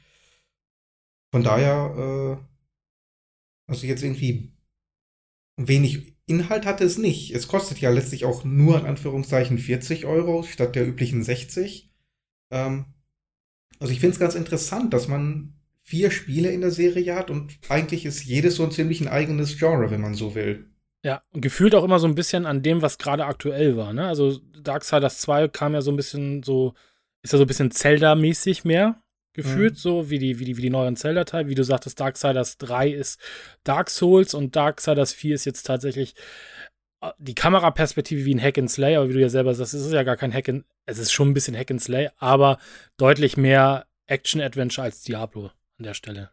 Von 1.34 1.44
daher, 1.44 2.38
äh, 2.38 3.72
also 3.72 3.88
jetzt 3.88 4.04
irgendwie 4.04 4.54
wenig 5.60 6.16
Inhalt 6.28 6.68
hatte 6.68 6.84
es 6.84 7.00
nicht. 7.00 7.34
Es 7.34 7.48
kostet 7.48 7.80
ja 7.80 7.90
letztlich 7.90 8.24
auch 8.26 8.44
nur 8.44 8.80
in 8.80 8.86
Anführungszeichen 8.86 9.58
40 9.58 10.06
Euro 10.06 10.44
statt 10.44 10.76
der 10.76 10.88
üblichen 10.88 11.24
60. 11.24 11.92
Ähm, 12.52 12.86
also 13.80 13.92
ich 13.92 14.00
finde 14.00 14.14
es 14.14 14.20
ganz 14.20 14.36
interessant, 14.36 14.94
dass 14.94 15.08
man 15.08 15.57
vier 15.88 16.12
Spiele 16.12 16.50
in 16.50 16.60
der 16.60 16.72
Serie 16.72 17.16
hat 17.16 17.32
und 17.32 17.58
eigentlich 17.70 18.06
ist 18.06 18.26
jedes 18.26 18.58
so 18.58 18.64
ein 18.64 18.72
ziemlich 18.72 19.00
ein 19.00 19.08
eigenes 19.08 19.58
Genre, 19.58 19.90
wenn 19.90 20.02
man 20.02 20.16
so 20.16 20.36
will. 20.36 20.66
Ja, 21.02 21.22
und 21.32 21.40
gefühlt 21.40 21.74
auch 21.76 21.86
immer 21.86 22.00
so 22.00 22.08
ein 22.08 22.16
bisschen 22.16 22.46
an 22.46 22.62
dem, 22.62 22.82
was 22.82 22.98
gerade 22.98 23.26
aktuell 23.26 23.78
war. 23.78 23.94
Ne? 23.94 24.06
Also 24.06 24.38
Darksiders 24.62 25.20
2 25.20 25.48
kam 25.48 25.74
ja 25.74 25.82
so 25.82 25.90
ein 25.90 25.96
bisschen 25.96 26.44
so, 26.44 26.74
ist 27.22 27.32
ja 27.32 27.38
so 27.38 27.46
ein 27.46 27.48
bisschen 27.48 27.72
Zelda-mäßig 27.72 28.66
mehr 28.66 29.02
gefühlt, 29.32 29.76
mhm. 29.76 29.78
so 29.78 30.10
wie 30.10 30.20
die, 30.20 30.40
wie 30.40 30.46
die, 30.46 30.58
wie 30.58 30.62
die 30.62 30.70
neuen 30.70 30.98
Zelda-Teile. 30.98 31.48
Wie 31.48 31.56
du 31.56 31.64
sagtest, 31.64 32.02
Darksiders 32.02 32.58
3 32.58 32.90
ist 32.90 33.22
Dark 33.64 33.90
Souls 33.90 34.34
und 34.34 34.58
Darksiders 34.58 35.14
4 35.14 35.36
ist 35.36 35.46
jetzt 35.46 35.64
tatsächlich 35.64 36.16
äh, 37.00 37.12
die 37.18 37.36
Kameraperspektive 37.36 38.26
wie 38.26 38.36
ein 38.36 38.42
Hack 38.42 38.58
and 38.58 38.70
Slay, 38.70 38.98
aber 38.98 39.08
wie 39.08 39.14
du 39.14 39.22
ja 39.22 39.30
selber 39.30 39.54
sagst, 39.54 39.74
es 39.74 39.86
ist 39.86 39.94
ja 39.94 40.04
gar 40.04 40.18
kein 40.18 40.34
Hack 40.34 40.50
and, 40.50 40.66
es 40.86 40.98
ist 40.98 41.14
schon 41.14 41.30
ein 41.30 41.34
bisschen 41.34 41.56
Hack 41.56 41.72
and 41.72 41.82
Slay, 41.82 42.10
aber 42.18 42.58
deutlich 42.98 43.38
mehr 43.38 43.88
Action-Adventure 44.08 44.84
als 44.84 45.04
Diablo 45.04 45.52
an 45.78 45.84
der 45.84 45.94
Stelle. 45.94 46.32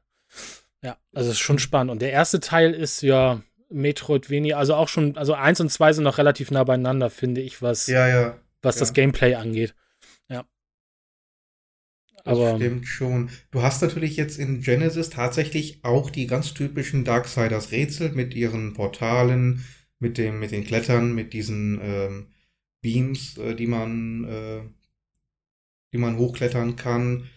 Ja, 0.82 0.98
also 1.12 1.30
es 1.30 1.36
ist 1.36 1.42
schon 1.42 1.58
spannend. 1.58 1.90
Und 1.90 2.02
der 2.02 2.12
erste 2.12 2.40
Teil 2.40 2.72
ist 2.72 3.02
ja, 3.02 3.42
Metroidvania, 3.70 4.56
also 4.56 4.74
auch 4.74 4.88
schon, 4.88 5.16
also 5.16 5.34
eins 5.34 5.60
und 5.60 5.70
zwei 5.70 5.92
sind 5.92 6.04
noch 6.04 6.18
relativ 6.18 6.50
nah 6.50 6.64
beieinander, 6.64 7.10
finde 7.10 7.40
ich, 7.40 7.62
was, 7.62 7.86
ja, 7.86 8.08
ja. 8.08 8.38
was 8.62 8.76
ja. 8.76 8.80
das 8.80 8.92
Gameplay 8.92 9.34
angeht. 9.34 9.74
Ja. 10.28 10.46
Aber. 12.24 12.50
Das 12.50 12.56
stimmt 12.56 12.86
schon. 12.86 13.30
Du 13.50 13.62
hast 13.62 13.82
natürlich 13.82 14.16
jetzt 14.16 14.38
in 14.38 14.62
Genesis 14.62 15.10
tatsächlich 15.10 15.80
auch 15.84 16.10
die 16.10 16.26
ganz 16.26 16.54
typischen 16.54 17.04
Darksiders 17.04 17.72
Rätsel 17.72 18.12
mit 18.12 18.34
ihren 18.34 18.74
Portalen, 18.74 19.64
mit 19.98 20.18
dem, 20.18 20.38
mit 20.38 20.52
den 20.52 20.64
Klettern, 20.64 21.14
mit 21.14 21.32
diesen 21.32 21.80
ähm, 21.82 22.26
Beams, 22.80 23.38
äh, 23.38 23.54
die 23.54 23.66
man, 23.66 24.24
äh, 24.24 24.60
die 25.92 25.98
man 25.98 26.16
hochklettern 26.16 26.76
kann. 26.76 27.28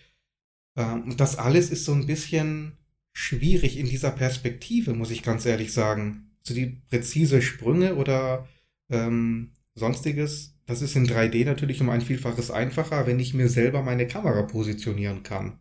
Ähm, 0.78 1.16
das 1.18 1.38
alles 1.38 1.70
ist 1.70 1.84
so 1.84 1.94
ein 1.94 2.06
bisschen 2.06 2.78
schwierig 3.14 3.78
in 3.78 3.88
dieser 3.88 4.12
Perspektive, 4.12 4.94
muss 4.94 5.12
ich 5.12 5.24
ganz 5.24 5.46
ehrlich 5.46 5.74
sagen 5.74 6.28
so 6.48 6.54
die 6.54 6.82
präzise 6.90 7.42
Sprünge 7.42 7.96
oder 7.96 8.48
ähm, 8.90 9.52
sonstiges, 9.76 10.56
das 10.66 10.82
ist 10.82 10.96
in 10.96 11.06
3D 11.06 11.46
natürlich 11.46 11.82
um 11.82 11.90
ein 11.90 12.02
Vielfaches 12.02 12.52
einfacher, 12.52 13.06
wenn 13.06 13.20
ich 13.20 13.34
mir 13.34 13.50
selber 13.50 13.84
meine 13.84 14.08
Kamera 14.08 14.44
positionieren 14.44 15.24
kann. 15.24 15.60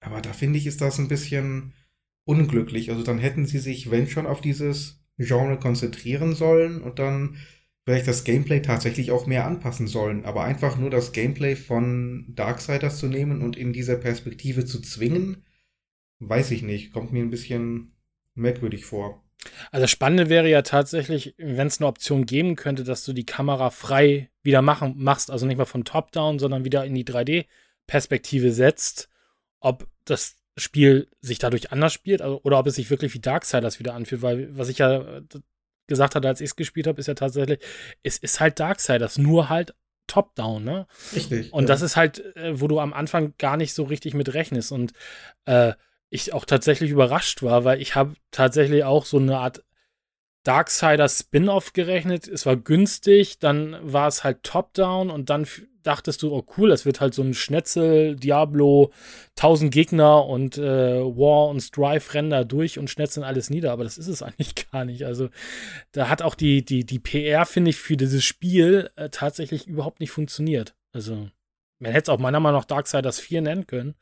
Aber 0.00 0.20
da 0.20 0.32
finde 0.32 0.58
ich, 0.58 0.66
ist 0.66 0.80
das 0.80 0.98
ein 0.98 1.08
bisschen 1.08 1.74
unglücklich. 2.24 2.90
Also 2.90 3.02
dann 3.02 3.18
hätten 3.18 3.46
sie 3.46 3.58
sich, 3.58 3.90
wenn 3.90 4.08
schon, 4.08 4.26
auf 4.26 4.40
dieses 4.40 5.04
Genre 5.18 5.58
konzentrieren 5.58 6.34
sollen 6.34 6.80
und 6.80 6.98
dann 6.98 7.36
vielleicht 7.88 8.06
das 8.06 8.24
Gameplay 8.24 8.60
tatsächlich 8.60 9.12
auch 9.12 9.24
mehr 9.24 9.46
anpassen 9.46 9.86
sollen. 9.86 10.26
Aber 10.26 10.44
einfach 10.44 10.76
nur 10.76 10.90
das 10.90 11.12
Gameplay 11.12 11.56
von 11.56 12.26
Darksiders 12.28 12.98
zu 12.98 13.06
nehmen 13.06 13.40
und 13.40 13.56
in 13.56 13.72
dieser 13.72 13.96
Perspektive 13.96 14.66
zu 14.66 14.82
zwingen, 14.82 15.46
weiß 16.18 16.50
ich 16.50 16.60
nicht. 16.60 16.92
Kommt 16.92 17.14
mir 17.14 17.22
ein 17.22 17.30
bisschen 17.30 17.96
merkwürdig 18.34 18.84
vor. 18.84 19.24
Also 19.72 19.84
das 19.84 19.90
Spannende 19.90 20.28
wäre 20.28 20.50
ja 20.50 20.60
tatsächlich, 20.60 21.34
wenn 21.38 21.68
es 21.68 21.80
eine 21.80 21.86
Option 21.86 22.26
geben 22.26 22.56
könnte, 22.56 22.84
dass 22.84 23.06
du 23.06 23.14
die 23.14 23.24
Kamera 23.24 23.70
frei 23.70 24.28
wieder 24.42 24.60
machen, 24.60 24.96
machst, 24.98 25.30
also 25.30 25.46
nicht 25.46 25.56
mal 25.56 25.64
von 25.64 25.86
Top-Down, 25.86 26.38
sondern 26.38 26.66
wieder 26.66 26.84
in 26.84 26.94
die 26.94 27.06
3D-Perspektive 27.06 28.52
setzt, 28.52 29.08
ob 29.60 29.88
das 30.04 30.36
Spiel 30.58 31.08
sich 31.22 31.38
dadurch 31.38 31.72
anders 31.72 31.94
spielt 31.94 32.20
also, 32.20 32.38
oder 32.42 32.58
ob 32.58 32.66
es 32.66 32.74
sich 32.74 32.90
wirklich 32.90 33.14
wie 33.14 33.20
Darksiders 33.20 33.78
wieder 33.78 33.94
anfühlt, 33.94 34.20
weil 34.20 34.54
was 34.58 34.68
ich 34.68 34.76
ja 34.76 35.22
gesagt 35.88 36.14
hatte, 36.14 36.28
als 36.28 36.40
ich 36.40 36.50
es 36.50 36.56
gespielt 36.56 36.86
habe, 36.86 37.00
ist 37.00 37.08
ja 37.08 37.14
tatsächlich, 37.14 37.58
es 38.02 38.18
ist 38.18 38.38
halt 38.38 38.60
Darksiders, 38.60 39.18
nur 39.18 39.48
halt 39.48 39.74
Top-Down, 40.06 40.64
ne? 40.64 40.86
Richtig. 41.14 41.52
Und 41.52 41.64
ja. 41.64 41.68
das 41.68 41.82
ist 41.82 41.96
halt, 41.96 42.34
äh, 42.36 42.60
wo 42.60 42.68
du 42.68 42.80
am 42.80 42.92
Anfang 42.92 43.34
gar 43.38 43.56
nicht 43.56 43.74
so 43.74 43.84
richtig 43.84 44.14
mit 44.14 44.32
rechnest 44.32 44.72
und 44.72 44.92
äh, 45.44 45.72
ich 46.10 46.32
auch 46.32 46.44
tatsächlich 46.44 46.90
überrascht 46.90 47.42
war, 47.42 47.64
weil 47.64 47.82
ich 47.82 47.94
habe 47.94 48.14
tatsächlich 48.30 48.84
auch 48.84 49.04
so 49.04 49.18
eine 49.18 49.38
Art 49.38 49.64
Darksider 50.48 51.10
Spin-off 51.10 51.74
gerechnet. 51.74 52.26
Es 52.26 52.46
war 52.46 52.56
günstig, 52.56 53.38
dann 53.38 53.76
war 53.82 54.08
es 54.08 54.24
halt 54.24 54.44
Top-Down 54.44 55.10
und 55.10 55.28
dann 55.28 55.46
dachtest 55.82 56.22
du, 56.22 56.32
oh 56.32 56.42
cool, 56.56 56.70
das 56.70 56.86
wird 56.86 57.02
halt 57.02 57.12
so 57.12 57.22
ein 57.22 57.34
Schnetzel, 57.34 58.16
Diablo, 58.16 58.90
1000 59.36 59.70
Gegner 59.70 60.24
und 60.24 60.56
äh, 60.56 61.00
War 61.02 61.48
und 61.48 61.60
Strife 61.60 62.14
rennen 62.14 62.30
da 62.30 62.44
durch 62.44 62.78
und 62.78 62.88
schnetzeln 62.88 63.24
alles 63.24 63.50
nieder, 63.50 63.72
aber 63.72 63.84
das 63.84 63.98
ist 63.98 64.08
es 64.08 64.22
eigentlich 64.22 64.54
gar 64.72 64.86
nicht. 64.86 65.04
Also 65.04 65.28
da 65.92 66.08
hat 66.08 66.22
auch 66.22 66.34
die, 66.34 66.64
die, 66.64 66.86
die 66.86 66.98
PR, 66.98 67.44
finde 67.44 67.68
ich, 67.68 67.76
für 67.76 67.98
dieses 67.98 68.24
Spiel 68.24 68.90
äh, 68.96 69.10
tatsächlich 69.10 69.66
überhaupt 69.66 70.00
nicht 70.00 70.12
funktioniert. 70.12 70.74
Also 70.92 71.28
man 71.78 71.92
hätte 71.92 72.10
es 72.10 72.14
auch 72.14 72.20
meiner 72.20 72.40
Meinung 72.40 72.60
nach 72.60 72.64
Darksiders 72.64 73.20
4 73.20 73.42
nennen 73.42 73.66
können. 73.66 73.96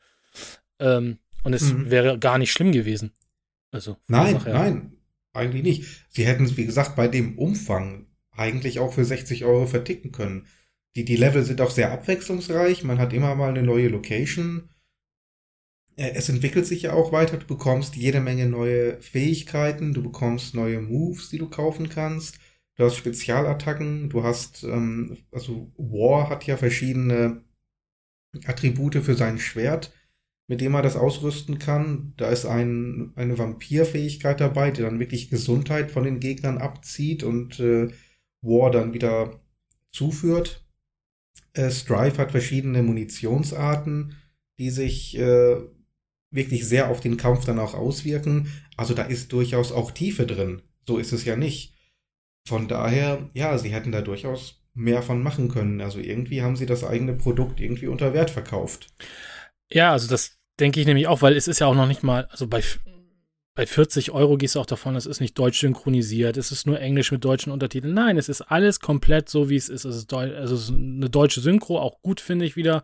Ähm, 0.79 1.19
und 1.43 1.51
es 1.51 1.73
mhm. 1.73 1.91
wäre 1.91 2.17
gar 2.17 2.37
nicht 2.37 2.53
schlimm 2.53 2.71
gewesen. 2.71 3.11
Also, 3.71 3.97
nein, 4.07 4.39
nein, 4.45 4.96
eigentlich 5.37 5.63
nicht. 5.63 6.05
Sie 6.09 6.25
hätten 6.25 6.45
es, 6.45 6.57
wie 6.57 6.65
gesagt, 6.65 6.95
bei 6.95 7.07
dem 7.07 7.37
Umfang 7.37 8.07
eigentlich 8.31 8.79
auch 8.79 8.93
für 8.93 9.05
60 9.05 9.45
Euro 9.45 9.65
verticken 9.67 10.11
können. 10.11 10.47
Die, 10.95 11.05
die 11.05 11.15
Level 11.15 11.43
sind 11.43 11.61
auch 11.61 11.71
sehr 11.71 11.91
abwechslungsreich. 11.91 12.83
Man 12.83 12.99
hat 12.99 13.13
immer 13.13 13.35
mal 13.35 13.49
eine 13.49 13.63
neue 13.63 13.87
Location. 13.87 14.69
Es 15.95 16.29
entwickelt 16.29 16.65
sich 16.65 16.83
ja 16.83 16.93
auch 16.93 17.11
weiter. 17.11 17.37
Du 17.37 17.47
bekommst 17.47 17.95
jede 17.95 18.19
Menge 18.19 18.47
neue 18.47 19.01
Fähigkeiten. 19.01 19.93
Du 19.93 20.03
bekommst 20.03 20.53
neue 20.53 20.81
Moves, 20.81 21.29
die 21.29 21.39
du 21.39 21.49
kaufen 21.49 21.89
kannst. 21.89 22.39
Du 22.75 22.83
hast 22.83 22.95
Spezialattacken. 22.95 24.09
Du 24.09 24.23
hast, 24.23 24.63
ähm, 24.63 25.17
also 25.31 25.71
War 25.77 26.29
hat 26.29 26.45
ja 26.45 26.57
verschiedene 26.57 27.43
Attribute 28.45 28.95
für 28.95 29.15
sein 29.15 29.39
Schwert 29.39 29.91
mit 30.47 30.61
dem 30.61 30.73
er 30.73 30.81
das 30.81 30.95
ausrüsten 30.95 31.59
kann. 31.59 32.13
Da 32.17 32.29
ist 32.29 32.45
ein, 32.45 33.11
eine 33.15 33.37
Vampirfähigkeit 33.37 34.39
dabei, 34.39 34.71
die 34.71 34.81
dann 34.81 34.99
wirklich 34.99 35.29
Gesundheit 35.29 35.91
von 35.91 36.03
den 36.03 36.19
Gegnern 36.19 36.57
abzieht 36.57 37.23
und 37.23 37.59
äh, 37.59 37.89
War 38.41 38.71
dann 38.71 38.93
wieder 38.93 39.41
zuführt. 39.91 40.65
Äh, 41.53 41.69
Strife 41.71 42.17
hat 42.19 42.31
verschiedene 42.31 42.83
Munitionsarten, 42.83 44.15
die 44.59 44.69
sich 44.69 45.17
äh, 45.17 45.57
wirklich 46.31 46.65
sehr 46.67 46.89
auf 46.89 46.99
den 47.01 47.17
Kampf 47.17 47.45
dann 47.45 47.59
auch 47.59 47.73
auswirken. 47.73 48.51
Also 48.77 48.93
da 48.93 49.03
ist 49.03 49.31
durchaus 49.33 49.71
auch 49.71 49.91
Tiefe 49.91 50.25
drin. 50.25 50.61
So 50.87 50.97
ist 50.97 51.11
es 51.11 51.25
ja 51.25 51.35
nicht. 51.35 51.73
Von 52.47 52.67
daher, 52.69 53.29
ja, 53.33 53.57
sie 53.57 53.69
hätten 53.69 53.91
da 53.91 54.01
durchaus 54.01 54.63
mehr 54.73 55.01
von 55.01 55.21
machen 55.21 55.49
können. 55.49 55.81
Also 55.81 55.99
irgendwie 55.99 56.41
haben 56.41 56.55
sie 56.55 56.65
das 56.65 56.83
eigene 56.83 57.13
Produkt 57.13 57.59
irgendwie 57.59 57.87
unter 57.87 58.13
Wert 58.13 58.29
verkauft. 58.29 58.93
Ja, 59.69 59.91
also 59.91 60.07
das 60.07 60.36
denke 60.59 60.79
ich 60.79 60.85
nämlich 60.85 61.07
auch, 61.07 61.21
weil 61.21 61.35
es 61.35 61.47
ist 61.47 61.59
ja 61.59 61.67
auch 61.67 61.75
noch 61.75 61.87
nicht 61.87 62.03
mal, 62.03 62.25
also 62.31 62.47
bei, 62.47 62.61
bei 63.55 63.65
40 63.65 64.11
Euro 64.11 64.37
gehst 64.37 64.55
du 64.55 64.59
auch 64.59 64.65
davon, 64.65 64.95
es 64.95 65.05
ist 65.05 65.19
nicht 65.19 65.37
deutsch 65.37 65.59
synchronisiert, 65.59 66.37
es 66.37 66.51
ist 66.51 66.67
nur 66.67 66.79
Englisch 66.79 67.11
mit 67.11 67.25
deutschen 67.25 67.51
Untertiteln. 67.51 67.93
Nein, 67.93 68.17
es 68.17 68.29
ist 68.29 68.41
alles 68.41 68.79
komplett 68.79 69.29
so, 69.29 69.49
wie 69.49 69.55
es 69.55 69.69
ist. 69.69 69.85
Es 69.85 69.95
ist, 69.95 70.13
also 70.13 70.55
es 70.55 70.63
ist 70.63 70.73
eine 70.73 71.09
deutsche 71.09 71.41
Synchro, 71.41 71.79
auch 71.79 72.01
gut, 72.01 72.21
finde 72.21 72.45
ich 72.45 72.55
wieder. 72.55 72.83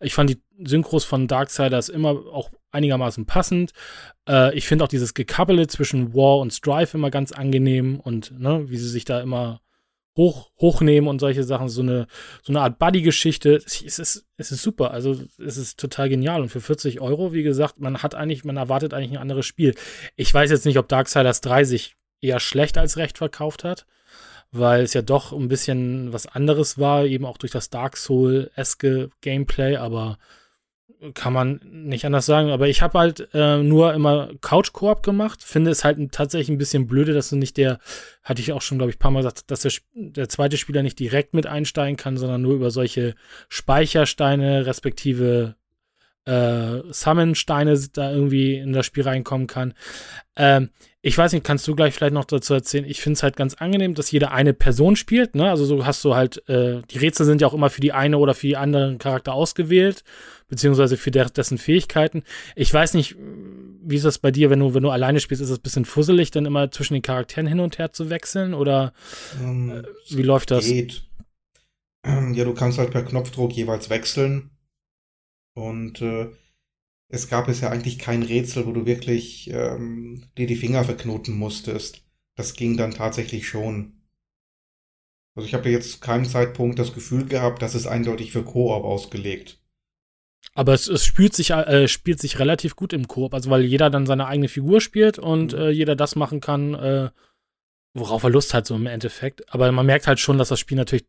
Ich 0.00 0.14
fand 0.14 0.30
die 0.30 0.40
Synchros 0.62 1.04
von 1.04 1.28
Darksiders 1.28 1.88
immer 1.88 2.10
auch 2.10 2.50
einigermaßen 2.70 3.26
passend. 3.26 3.72
Äh, 4.28 4.56
ich 4.56 4.66
finde 4.66 4.84
auch 4.84 4.88
dieses 4.88 5.14
Gekappele 5.14 5.66
zwischen 5.66 6.14
War 6.14 6.38
und 6.38 6.52
Strife 6.52 6.96
immer 6.96 7.10
ganz 7.10 7.32
angenehm 7.32 8.00
und 8.00 8.38
ne, 8.38 8.70
wie 8.70 8.76
sie 8.76 8.88
sich 8.88 9.04
da 9.04 9.20
immer 9.20 9.60
hoch, 10.16 10.50
hochnehmen 10.60 11.08
und 11.08 11.18
solche 11.18 11.44
Sachen, 11.44 11.68
so 11.68 11.82
eine, 11.82 12.06
so 12.42 12.52
eine 12.52 12.60
Art 12.60 12.78
Buddy-Geschichte. 12.78 13.56
Es 13.56 13.80
ist, 13.80 14.26
es 14.36 14.52
ist 14.52 14.62
super. 14.62 14.92
Also 14.92 15.16
es 15.44 15.56
ist 15.56 15.78
total 15.78 16.08
genial. 16.08 16.42
Und 16.42 16.48
für 16.48 16.60
40 16.60 17.00
Euro, 17.00 17.32
wie 17.32 17.42
gesagt, 17.42 17.80
man 17.80 18.02
hat 18.02 18.14
eigentlich, 18.14 18.44
man 18.44 18.56
erwartet 18.56 18.94
eigentlich 18.94 19.12
ein 19.12 19.22
anderes 19.22 19.46
Spiel. 19.46 19.74
Ich 20.16 20.32
weiß 20.32 20.50
jetzt 20.50 20.66
nicht, 20.66 20.78
ob 20.78 20.88
Darksiders 20.88 21.40
3 21.40 21.64
sich 21.64 21.96
eher 22.20 22.40
schlecht 22.40 22.78
als 22.78 22.96
recht 22.96 23.18
verkauft 23.18 23.64
hat, 23.64 23.86
weil 24.50 24.82
es 24.82 24.94
ja 24.94 25.02
doch 25.02 25.32
ein 25.32 25.48
bisschen 25.48 26.12
was 26.12 26.26
anderes 26.26 26.78
war, 26.78 27.04
eben 27.04 27.26
auch 27.26 27.38
durch 27.38 27.52
das 27.52 27.70
Dark 27.70 27.96
Soul-eske 27.96 29.10
Gameplay, 29.20 29.76
aber 29.76 30.18
kann 31.12 31.32
man 31.32 31.60
nicht 31.64 32.06
anders 32.06 32.26
sagen. 32.26 32.50
Aber 32.50 32.68
ich 32.68 32.82
habe 32.82 32.98
halt 32.98 33.28
äh, 33.34 33.62
nur 33.62 33.92
immer 33.94 34.30
Couch-Koop 34.40 35.02
gemacht. 35.02 35.42
Finde 35.42 35.70
es 35.70 35.84
halt 35.84 36.12
tatsächlich 36.12 36.48
ein 36.48 36.58
bisschen 36.58 36.86
blöde, 36.86 37.12
dass 37.12 37.30
du 37.30 37.36
nicht 37.36 37.56
der, 37.56 37.78
hatte 38.22 38.40
ich 38.40 38.52
auch 38.52 38.62
schon, 38.62 38.78
glaube 38.78 38.90
ich, 38.90 38.96
ein 38.96 39.00
paar 39.00 39.10
Mal 39.10 39.20
gesagt, 39.20 39.50
dass 39.50 39.62
der, 39.62 39.72
der 39.94 40.28
zweite 40.28 40.56
Spieler 40.56 40.82
nicht 40.82 40.98
direkt 40.98 41.34
mit 41.34 41.46
einsteigen 41.46 41.96
kann, 41.96 42.16
sondern 42.16 42.42
nur 42.42 42.54
über 42.54 42.70
solche 42.70 43.14
Speichersteine, 43.48 44.66
respektive 44.66 45.56
äh, 46.24 46.80
Summon-Steine 46.90 47.78
da 47.92 48.12
irgendwie 48.12 48.56
in 48.56 48.72
das 48.72 48.86
Spiel 48.86 49.04
reinkommen 49.04 49.46
kann. 49.46 49.74
Ähm, 50.36 50.70
ich 51.06 51.18
weiß 51.18 51.34
nicht, 51.34 51.44
kannst 51.44 51.68
du 51.68 51.76
gleich 51.76 51.92
vielleicht 51.92 52.14
noch 52.14 52.24
dazu 52.24 52.54
erzählen? 52.54 52.86
Ich 52.86 53.02
finde 53.02 53.18
es 53.18 53.22
halt 53.22 53.36
ganz 53.36 53.52
angenehm, 53.52 53.94
dass 53.94 54.10
jeder 54.10 54.32
eine 54.32 54.54
Person 54.54 54.96
spielt. 54.96 55.34
Ne? 55.34 55.50
Also 55.50 55.66
so 55.66 55.84
hast 55.84 56.02
du 56.02 56.14
halt, 56.14 56.48
äh, 56.48 56.80
die 56.90 56.96
Rätsel 56.96 57.26
sind 57.26 57.42
ja 57.42 57.46
auch 57.46 57.52
immer 57.52 57.68
für 57.68 57.82
die 57.82 57.92
eine 57.92 58.16
oder 58.16 58.32
für 58.32 58.46
die 58.46 58.56
anderen 58.56 58.96
Charakter 58.96 59.34
ausgewählt, 59.34 60.02
beziehungsweise 60.48 60.96
für 60.96 61.10
der, 61.10 61.26
dessen 61.26 61.58
Fähigkeiten. 61.58 62.22
Ich 62.56 62.72
weiß 62.72 62.94
nicht, 62.94 63.16
wie 63.18 63.96
ist 63.96 64.06
das 64.06 64.18
bei 64.18 64.30
dir, 64.30 64.48
wenn 64.48 64.60
du, 64.60 64.72
wenn 64.72 64.82
du 64.82 64.88
alleine 64.88 65.20
spielst, 65.20 65.42
ist 65.42 65.50
es 65.50 65.58
ein 65.58 65.62
bisschen 65.62 65.84
fusselig, 65.84 66.30
dann 66.30 66.46
immer 66.46 66.70
zwischen 66.70 66.94
den 66.94 67.02
Charakteren 67.02 67.46
hin 67.46 67.60
und 67.60 67.76
her 67.76 67.92
zu 67.92 68.08
wechseln? 68.08 68.54
Oder 68.54 68.94
ähm, 69.42 69.72
äh, 69.72 69.82
wie 70.08 70.22
läuft 70.22 70.52
das? 70.52 70.64
Geht. 70.64 71.02
Ja, 72.06 72.44
du 72.44 72.52
kannst 72.52 72.78
halt 72.78 72.90
per 72.90 73.02
Knopfdruck 73.02 73.52
jeweils 73.52 73.88
wechseln. 73.88 74.50
Und 75.54 76.02
äh, 76.02 76.28
es 77.08 77.28
gab 77.28 77.48
es 77.48 77.60
ja 77.60 77.70
eigentlich 77.70 77.98
kein 77.98 78.22
Rätsel, 78.22 78.66
wo 78.66 78.72
du 78.72 78.86
wirklich 78.86 79.50
ähm, 79.50 80.24
dir 80.36 80.46
die 80.46 80.56
Finger 80.56 80.84
verknoten 80.84 81.36
musstest. 81.36 82.02
Das 82.36 82.54
ging 82.54 82.76
dann 82.76 82.92
tatsächlich 82.92 83.48
schon. 83.48 84.00
Also 85.36 85.46
ich 85.46 85.54
habe 85.54 85.68
jetzt 85.70 85.92
zu 85.92 86.00
keinem 86.00 86.24
Zeitpunkt 86.24 86.78
das 86.78 86.94
Gefühl 86.94 87.26
gehabt, 87.26 87.62
dass 87.62 87.74
es 87.74 87.86
eindeutig 87.86 88.32
für 88.32 88.44
Koop 88.44 88.84
ausgelegt. 88.84 89.60
Aber 90.54 90.74
es, 90.74 90.88
es 90.88 91.04
spielt, 91.04 91.34
sich, 91.34 91.50
äh, 91.50 91.88
spielt 91.88 92.20
sich 92.20 92.38
relativ 92.38 92.76
gut 92.76 92.92
im 92.92 93.08
Koop, 93.08 93.34
also 93.34 93.50
weil 93.50 93.64
jeder 93.64 93.90
dann 93.90 94.06
seine 94.06 94.26
eigene 94.26 94.48
Figur 94.48 94.80
spielt 94.80 95.18
und 95.18 95.52
mhm. 95.52 95.58
äh, 95.58 95.70
jeder 95.70 95.96
das 95.96 96.16
machen 96.16 96.40
kann, 96.40 96.74
äh, 96.74 97.10
worauf 97.94 98.24
er 98.24 98.30
Lust 98.30 98.54
hat, 98.54 98.66
so 98.66 98.74
im 98.74 98.86
Endeffekt. 98.86 99.54
Aber 99.54 99.70
man 99.70 99.86
merkt 99.86 100.08
halt 100.08 100.18
schon, 100.18 100.36
dass 100.36 100.48
das 100.48 100.58
Spiel 100.58 100.76
natürlich. 100.76 101.06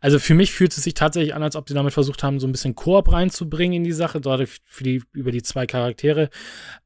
Also 0.00 0.18
für 0.18 0.34
mich 0.34 0.52
fühlt 0.52 0.76
es 0.76 0.82
sich 0.82 0.94
tatsächlich 0.94 1.34
an, 1.34 1.42
als 1.42 1.54
ob 1.54 1.68
sie 1.68 1.74
damit 1.74 1.94
versucht 1.94 2.22
haben, 2.24 2.40
so 2.40 2.48
ein 2.48 2.52
bisschen 2.52 2.74
Koop 2.74 3.10
reinzubringen 3.12 3.76
in 3.76 3.84
die 3.84 3.92
Sache, 3.92 4.20
gerade 4.20 4.46
für 4.46 4.84
die, 4.84 5.02
über 5.12 5.30
die 5.30 5.42
zwei 5.42 5.66
Charaktere. 5.66 6.28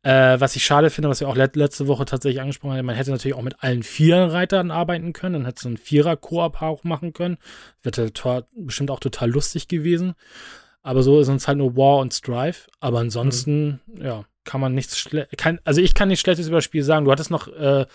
Äh, 0.02 0.38
was 0.38 0.54
ich 0.56 0.64
schade 0.64 0.90
finde, 0.90 1.08
was 1.08 1.20
wir 1.20 1.28
auch 1.28 1.36
let 1.36 1.56
letzte 1.56 1.88
Woche 1.88 2.04
tatsächlich 2.04 2.40
angesprochen 2.40 2.76
haben, 2.76 2.86
man 2.86 2.94
hätte 2.94 3.10
natürlich 3.10 3.34
auch 3.34 3.42
mit 3.42 3.62
allen 3.62 3.82
vier 3.82 4.16
Reitern 4.16 4.70
arbeiten 4.70 5.14
können, 5.14 5.32
dann 5.32 5.46
hätte 5.46 5.62
so 5.62 5.68
ein 5.70 5.78
Vierer-Koop 5.78 6.60
auch 6.60 6.84
machen 6.84 7.14
können. 7.14 7.38
Wäre 7.82 8.46
bestimmt 8.54 8.90
auch 8.90 9.00
total 9.00 9.30
lustig 9.30 9.66
gewesen. 9.66 10.14
Aber 10.82 11.02
so 11.02 11.18
ist 11.18 11.28
uns 11.28 11.48
halt 11.48 11.58
nur 11.58 11.76
War 11.76 11.98
und 11.98 12.12
Strife. 12.12 12.70
Aber 12.78 13.00
ansonsten, 13.00 13.80
mhm. 13.86 14.02
ja, 14.02 14.24
kann 14.44 14.60
man 14.60 14.74
nichts 14.74 14.98
schlecht. 14.98 15.30
Also 15.64 15.80
ich 15.80 15.94
kann 15.94 16.08
nichts 16.08 16.22
Schlechtes 16.22 16.48
über 16.48 16.58
das 16.58 16.64
Spiel 16.64 16.82
sagen. 16.82 17.04
Du 17.04 17.12
hattest 17.12 17.30
noch 17.30 17.48
äh, 17.48 17.86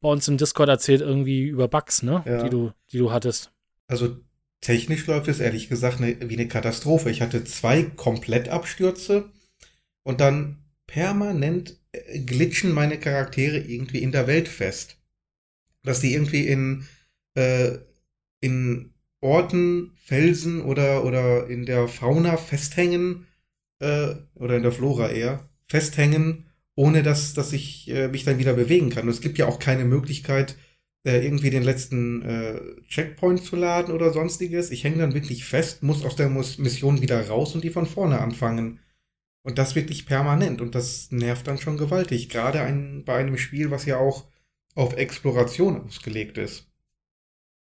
bei 0.00 0.08
uns 0.08 0.28
im 0.28 0.38
Discord 0.38 0.68
erzählt, 0.68 1.00
irgendwie 1.00 1.46
über 1.46 1.68
Bugs, 1.68 2.02
ne? 2.02 2.22
Ja. 2.26 2.42
Die, 2.42 2.50
du, 2.50 2.72
die 2.92 2.98
du 2.98 3.10
hattest. 3.10 3.52
Also 3.86 4.16
technisch 4.60 5.06
läuft 5.06 5.28
es 5.28 5.40
ehrlich 5.40 5.68
gesagt 5.68 6.00
ne, 6.00 6.16
wie 6.20 6.34
eine 6.34 6.48
Katastrophe. 6.48 7.10
Ich 7.10 7.20
hatte 7.20 7.44
zwei 7.44 7.82
Komplettabstürze 7.82 9.30
und 10.02 10.20
dann 10.20 10.64
permanent 10.86 11.78
äh, 11.92 12.20
glitschen 12.20 12.72
meine 12.72 12.98
Charaktere 12.98 13.58
irgendwie 13.58 14.02
in 14.02 14.12
der 14.12 14.26
Welt 14.26 14.48
fest. 14.48 14.96
Dass 15.82 16.00
die 16.00 16.14
irgendwie 16.14 16.46
in, 16.46 16.86
äh, 17.34 17.78
in 18.40 18.94
Orten, 19.20 19.92
Felsen 19.96 20.62
oder, 20.62 21.04
oder 21.04 21.48
in 21.48 21.66
der 21.66 21.88
Fauna 21.88 22.36
festhängen, 22.36 23.26
äh, 23.80 24.14
oder 24.34 24.56
in 24.56 24.62
der 24.62 24.72
Flora 24.72 25.10
eher, 25.10 25.48
festhängen 25.66 26.47
ohne 26.78 27.02
dass, 27.02 27.34
dass 27.34 27.52
ich 27.52 27.90
äh, 27.90 28.06
mich 28.06 28.22
dann 28.22 28.38
wieder 28.38 28.54
bewegen 28.54 28.88
kann. 28.88 29.02
Und 29.02 29.08
es 29.08 29.20
gibt 29.20 29.36
ja 29.36 29.48
auch 29.48 29.58
keine 29.58 29.84
Möglichkeit, 29.84 30.54
äh, 31.04 31.24
irgendwie 31.24 31.50
den 31.50 31.64
letzten 31.64 32.22
äh, 32.22 32.60
Checkpoint 32.86 33.42
zu 33.42 33.56
laden 33.56 33.92
oder 33.92 34.12
sonstiges. 34.12 34.70
Ich 34.70 34.84
hänge 34.84 34.98
dann 34.98 35.12
wirklich 35.12 35.44
fest, 35.44 35.82
muss 35.82 36.04
aus 36.04 36.14
der 36.14 36.28
Mission 36.28 37.02
wieder 37.02 37.26
raus 37.26 37.56
und 37.56 37.64
die 37.64 37.70
von 37.70 37.86
vorne 37.86 38.20
anfangen. 38.20 38.78
Und 39.42 39.58
das 39.58 39.74
wirklich 39.74 40.06
permanent. 40.06 40.60
Und 40.60 40.76
das 40.76 41.10
nervt 41.10 41.48
dann 41.48 41.58
schon 41.58 41.78
gewaltig. 41.78 42.28
Gerade 42.28 42.60
ein, 42.60 43.02
bei 43.04 43.16
einem 43.16 43.38
Spiel, 43.38 43.72
was 43.72 43.84
ja 43.84 43.98
auch 43.98 44.26
auf 44.76 44.96
Exploration 44.96 45.80
ausgelegt 45.80 46.38
ist. 46.38 46.70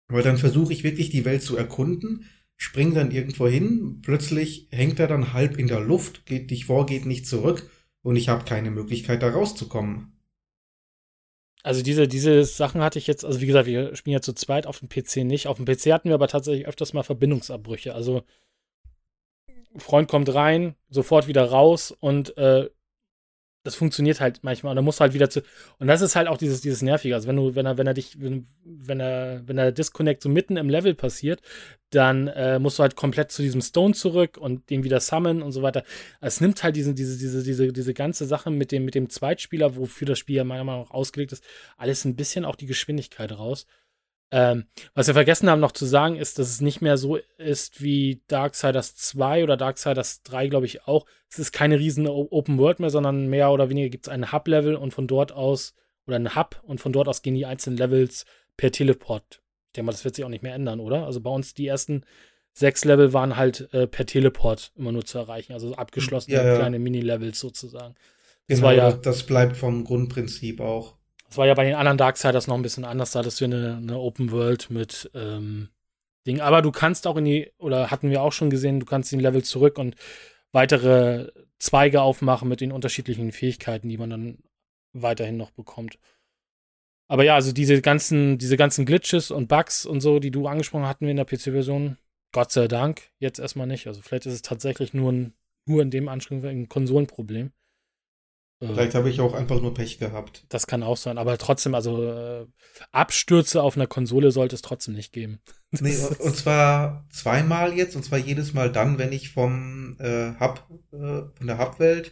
Weil 0.07 0.21
dann 0.21 0.37
versuche 0.37 0.71
ich 0.71 0.83
wirklich 0.83 1.09
die 1.09 1.25
Welt 1.25 1.41
zu 1.41 1.57
erkunden, 1.57 2.25
spring 2.57 2.93
dann 2.93 3.09
irgendwo 3.09 3.47
hin, 3.47 4.01
plötzlich 4.03 4.67
hängt 4.69 4.99
er 4.99 5.07
dann 5.07 5.33
halb 5.33 5.57
in 5.57 5.67
der 5.67 5.79
Luft, 5.79 6.27
geht 6.27 6.51
nicht 6.51 6.65
vor, 6.65 6.85
geht 6.85 7.07
nicht 7.07 7.25
zurück 7.25 7.67
und 8.01 8.15
ich 8.15 8.29
habe 8.29 8.45
keine 8.45 8.71
Möglichkeit, 8.71 9.23
da 9.23 9.29
rauszukommen. 9.29 10.13
Also 11.61 11.83
diese, 11.83 12.07
diese 12.07 12.45
Sachen 12.45 12.81
hatte 12.81 12.99
ich 12.99 13.07
jetzt, 13.07 13.25
also 13.25 13.41
wie 13.41 13.45
gesagt, 13.45 13.67
wir 13.67 13.95
spielen 13.95 14.13
ja 14.13 14.21
zu 14.21 14.33
zweit 14.33 14.65
auf 14.65 14.79
dem 14.79 14.87
PC 14.87 15.17
nicht. 15.17 15.47
Auf 15.47 15.57
dem 15.57 15.65
PC 15.65 15.91
hatten 15.91 16.07
wir 16.07 16.15
aber 16.15 16.29
tatsächlich 16.29 16.67
öfters 16.67 16.93
mal 16.93 17.03
Verbindungsabbrüche. 17.03 17.93
Also 17.93 18.23
Freund 19.75 20.09
kommt 20.09 20.33
rein, 20.33 20.75
sofort 20.89 21.27
wieder 21.27 21.45
raus 21.45 21.91
und 21.91 22.37
äh, 22.37 22.69
das 23.69 23.75
funktioniert 23.75 24.19
halt 24.19 24.39
manchmal. 24.41 24.71
Und 24.71 24.77
dann 24.77 24.85
musst 24.85 24.99
du 24.99 25.01
halt 25.01 25.13
wieder 25.13 25.29
zu 25.29 25.41
und 25.77 25.87
das 25.87 26.01
ist 26.01 26.15
halt 26.15 26.27
auch 26.27 26.37
dieses 26.37 26.61
dieses 26.61 26.81
nervige. 26.81 27.13
Also 27.13 27.27
wenn 27.27 27.35
du 27.35 27.53
wenn 27.55 27.65
er 27.65 27.77
wenn 27.77 27.85
er 27.85 27.93
dich 27.93 28.19
wenn, 28.19 28.47
wenn 28.65 28.99
er 28.99 29.43
wenn 29.45 29.57
der 29.57 29.71
Disconnect 29.71 30.21
so 30.23 30.29
mitten 30.29 30.57
im 30.57 30.69
Level 30.69 30.95
passiert 30.95 31.41
dann 31.91 32.27
äh, 32.27 32.59
musst 32.59 32.77
du 32.77 32.83
halt 32.83 32.95
komplett 32.95 33.31
zu 33.31 33.41
diesem 33.41 33.61
Stone 33.61 33.93
zurück 33.93 34.37
und 34.37 34.69
den 34.69 34.83
wieder 34.83 34.99
summon 34.99 35.41
und 35.41 35.51
so 35.51 35.61
weiter. 35.61 35.83
Es 36.21 36.41
nimmt 36.41 36.63
halt 36.63 36.75
diese 36.75 36.93
diese 36.93 37.17
diese 37.17 37.43
diese 37.43 37.71
diese 37.71 37.93
ganze 37.93 38.25
Sache 38.25 38.49
mit 38.49 38.71
dem 38.71 38.85
mit 38.85 38.95
dem 38.95 39.09
Zweitspieler 39.09 39.75
wofür 39.75 40.07
das 40.07 40.19
Spiel 40.19 40.37
ja 40.37 40.43
meiner 40.43 40.63
Meinung 40.63 40.83
nach 40.85 40.91
ausgelegt 40.91 41.31
ist 41.31 41.43
alles 41.77 42.05
ein 42.05 42.15
bisschen 42.15 42.45
auch 42.45 42.55
die 42.55 42.65
Geschwindigkeit 42.65 43.31
raus 43.37 43.65
ähm, 44.31 44.65
was 44.93 45.07
wir 45.07 45.15
vergessen 45.15 45.49
haben 45.49 45.59
noch 45.59 45.71
zu 45.71 45.85
sagen, 45.85 46.15
ist, 46.15 46.37
dass 46.37 46.49
es 46.49 46.61
nicht 46.61 46.81
mehr 46.81 46.97
so 46.97 47.17
ist 47.37 47.81
wie 47.81 48.21
Darksiders 48.27 48.95
2 48.95 49.43
oder 49.43 49.57
Darksiders 49.57 50.21
3, 50.23 50.47
glaube 50.47 50.67
ich 50.67 50.87
auch. 50.87 51.05
Es 51.29 51.39
ist 51.39 51.51
keine 51.51 51.79
riesen 51.79 52.07
Open 52.07 52.59
World 52.59 52.79
mehr, 52.79 52.91
sondern 52.91 53.27
mehr 53.27 53.51
oder 53.51 53.69
weniger 53.69 53.89
gibt 53.89 54.07
es 54.07 54.13
ein 54.13 54.31
Hub-Level 54.31 54.75
und 54.75 54.93
von 54.93 55.07
dort 55.07 55.31
aus, 55.31 55.73
oder 56.05 56.17
ein 56.17 56.35
Hub 56.35 56.61
und 56.63 56.79
von 56.79 56.93
dort 56.93 57.07
aus 57.07 57.21
gehen 57.21 57.35
die 57.35 57.45
einzelnen 57.45 57.77
Levels 57.77 58.25
per 58.55 58.71
Teleport. 58.71 59.41
Ich 59.67 59.73
denke 59.73 59.87
mal, 59.87 59.91
das 59.91 60.03
wird 60.05 60.15
sich 60.15 60.25
auch 60.25 60.29
nicht 60.29 60.43
mehr 60.43 60.53
ändern, 60.53 60.79
oder? 60.79 61.05
Also 61.05 61.21
bei 61.21 61.29
uns 61.29 61.53
die 61.53 61.67
ersten 61.67 62.03
sechs 62.53 62.85
Level 62.85 63.13
waren 63.13 63.35
halt 63.35 63.71
äh, 63.73 63.87
per 63.87 64.05
Teleport 64.05 64.71
immer 64.75 64.91
nur 64.91 65.05
zu 65.05 65.17
erreichen, 65.17 65.53
also 65.53 65.73
abgeschlossene 65.75 66.35
ja, 66.35 66.43
ja. 66.45 66.55
kleine 66.55 66.79
Mini-Levels 66.79 67.39
sozusagen. 67.39 67.95
Das 68.47 68.57
genau, 68.57 68.67
war 68.67 68.73
ja, 68.73 68.91
das 68.91 69.23
bleibt 69.23 69.57
vom 69.57 69.83
Grundprinzip 69.85 70.59
auch. 70.59 70.98
Das 71.29 71.37
war 71.37 71.45
ja 71.45 71.53
bei 71.53 71.63
den 71.63 71.75
anderen 71.75 71.97
Darksiders 71.97 72.47
noch 72.47 72.55
ein 72.55 72.63
bisschen 72.63 72.85
anders. 72.85 73.11
Da 73.11 73.19
hattest 73.19 73.39
du 73.39 73.45
eine, 73.45 73.77
eine 73.77 73.99
Open 73.99 74.31
World 74.31 74.69
mit 74.71 75.09
ähm, 75.13 75.69
Dingen. 76.25 76.41
Aber 76.41 76.61
du 76.61 76.71
kannst 76.71 77.05
auch 77.05 77.17
in 77.17 77.25
die, 77.25 77.51
oder 77.59 77.91
hatten 77.91 78.09
wir 78.09 78.23
auch 78.23 78.33
schon 78.33 78.49
gesehen, 78.49 78.79
du 78.79 78.85
kannst 78.85 79.11
den 79.11 79.19
Level 79.19 79.43
zurück 79.43 79.77
und 79.77 79.95
weitere 80.51 81.31
Zweige 81.59 82.01
aufmachen 82.01 82.49
mit 82.49 82.61
den 82.61 82.71
unterschiedlichen 82.71 83.31
Fähigkeiten, 83.31 83.89
die 83.89 83.97
man 83.97 84.09
dann 84.09 84.37
weiterhin 84.93 85.37
noch 85.37 85.51
bekommt. 85.51 85.99
Aber 87.07 87.23
ja, 87.23 87.35
also 87.35 87.51
diese 87.51 87.81
ganzen, 87.81 88.37
diese 88.37 88.57
ganzen 88.57 88.85
Glitches 88.85 89.29
und 89.29 89.47
Bugs 89.47 89.85
und 89.85 90.01
so, 90.01 90.19
die 90.19 90.31
du 90.31 90.47
angesprochen 90.47 90.87
hatten 90.87 91.05
wir 91.05 91.11
in 91.11 91.17
der 91.17 91.25
PC-Version, 91.25 91.97
Gott 92.31 92.51
sei 92.51 92.67
Dank, 92.67 93.11
jetzt 93.19 93.39
erstmal 93.39 93.67
nicht. 93.67 93.87
Also 93.87 94.01
vielleicht 94.01 94.25
ist 94.25 94.33
es 94.33 94.41
tatsächlich 94.41 94.93
nur, 94.93 95.11
ein, 95.11 95.33
nur 95.65 95.81
in 95.81 95.91
dem 95.91 96.07
Anschluss 96.07 96.43
ein 96.43 96.69
Konsolenproblem. 96.69 97.51
Vielleicht 98.61 98.93
habe 98.93 99.09
ich 99.09 99.21
auch 99.21 99.33
einfach 99.33 99.61
nur 99.61 99.73
Pech 99.73 99.99
gehabt. 99.99 100.43
Das 100.49 100.67
kann 100.67 100.83
auch 100.83 100.97
sein, 100.97 101.17
aber 101.17 101.37
trotzdem, 101.37 101.73
also 101.75 102.03
äh, 102.03 102.45
Abstürze 102.91 103.63
auf 103.63 103.77
einer 103.77 103.87
Konsole 103.87 104.31
sollte 104.31 104.55
es 104.55 104.61
trotzdem 104.61 104.95
nicht 104.95 105.13
geben. 105.13 105.39
Nee, 105.81 105.95
und 106.17 106.35
zwar 106.35 107.05
zweimal 107.11 107.73
jetzt, 107.73 107.95
und 107.95 108.03
zwar 108.03 108.17
jedes 108.17 108.53
Mal 108.55 108.71
dann, 108.71 108.97
wenn 108.97 109.11
ich 109.11 109.29
vom 109.29 109.95
äh, 109.99 110.33
Hub, 110.39 110.67
äh, 110.91 110.97
von 111.37 111.45
der 111.45 111.59
Hub-Welt 111.59 112.11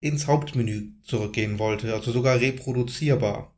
ins 0.00 0.26
Hauptmenü 0.26 0.90
zurückgehen 1.04 1.60
wollte. 1.60 1.94
Also 1.94 2.10
sogar 2.10 2.40
reproduzierbar. 2.40 3.54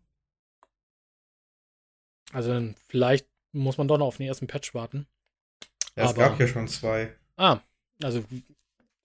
Also 2.33 2.75
vielleicht 2.87 3.27
muss 3.53 3.79
man 3.79 3.89
doch 3.89 3.97
noch 3.97 4.07
auf 4.07 4.19
den 4.19 4.27
ersten 4.27 4.47
Patch 4.47 4.75
warten. 4.75 5.07
Ja, 5.97 6.05
es 6.05 6.11
aber, 6.11 6.29
gab 6.29 6.41
ja 6.41 6.47
schon 6.47 6.69
zwei. 6.69 7.17
Ah, 7.37 7.61
also 8.03 8.23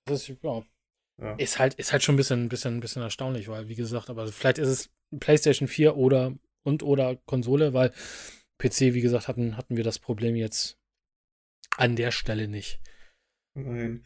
das 0.05 0.29
ist, 0.29 0.43
ja, 0.43 0.63
ja. 1.21 1.35
Ist 1.35 1.59
halt, 1.59 1.75
ist 1.75 1.91
halt 1.91 2.03
schon 2.03 2.15
ein 2.15 2.17
bisschen, 2.17 2.49
bisschen, 2.49 2.79
bisschen 2.79 3.01
erstaunlich, 3.01 3.47
weil, 3.47 3.69
wie 3.69 3.75
gesagt, 3.75 4.09
aber 4.09 4.27
vielleicht 4.27 4.57
ist 4.57 4.67
es 4.67 4.89
PlayStation 5.19 5.67
4 5.67 5.95
oder 5.95 6.33
und 6.63 6.81
oder 6.81 7.17
Konsole, 7.25 7.73
weil 7.73 7.91
PC, 8.57 8.93
wie 8.93 9.01
gesagt, 9.01 9.27
hatten, 9.27 9.57
hatten 9.57 9.77
wir 9.77 9.83
das 9.83 9.99
Problem 9.99 10.35
jetzt 10.35 10.77
an 11.77 11.95
der 11.95 12.11
Stelle 12.11 12.47
nicht. 12.47 12.79
Nein. 13.55 14.03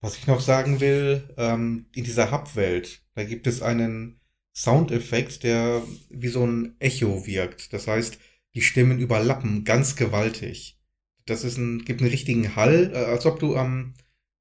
Was 0.00 0.16
ich 0.16 0.26
noch 0.26 0.40
sagen 0.40 0.80
will, 0.80 1.34
ähm, 1.36 1.86
in 1.94 2.04
dieser 2.04 2.30
Hub-Welt, 2.30 3.02
da 3.14 3.24
gibt 3.24 3.46
es 3.46 3.60
einen 3.60 4.20
Soundeffekt, 4.54 5.42
der 5.42 5.82
wie 6.08 6.28
so 6.28 6.46
ein 6.46 6.76
Echo 6.78 7.26
wirkt. 7.26 7.72
Das 7.72 7.86
heißt, 7.86 8.18
die 8.54 8.62
Stimmen 8.62 8.98
überlappen 8.98 9.64
ganz 9.64 9.96
gewaltig. 9.96 10.78
Das 11.26 11.44
ist 11.44 11.58
ein, 11.58 11.84
gibt 11.84 12.00
einen 12.00 12.10
richtigen 12.10 12.56
Hall, 12.56 12.90
äh, 12.94 12.96
als 12.96 13.26
ob 13.26 13.38
du 13.38 13.56
am, 13.56 13.94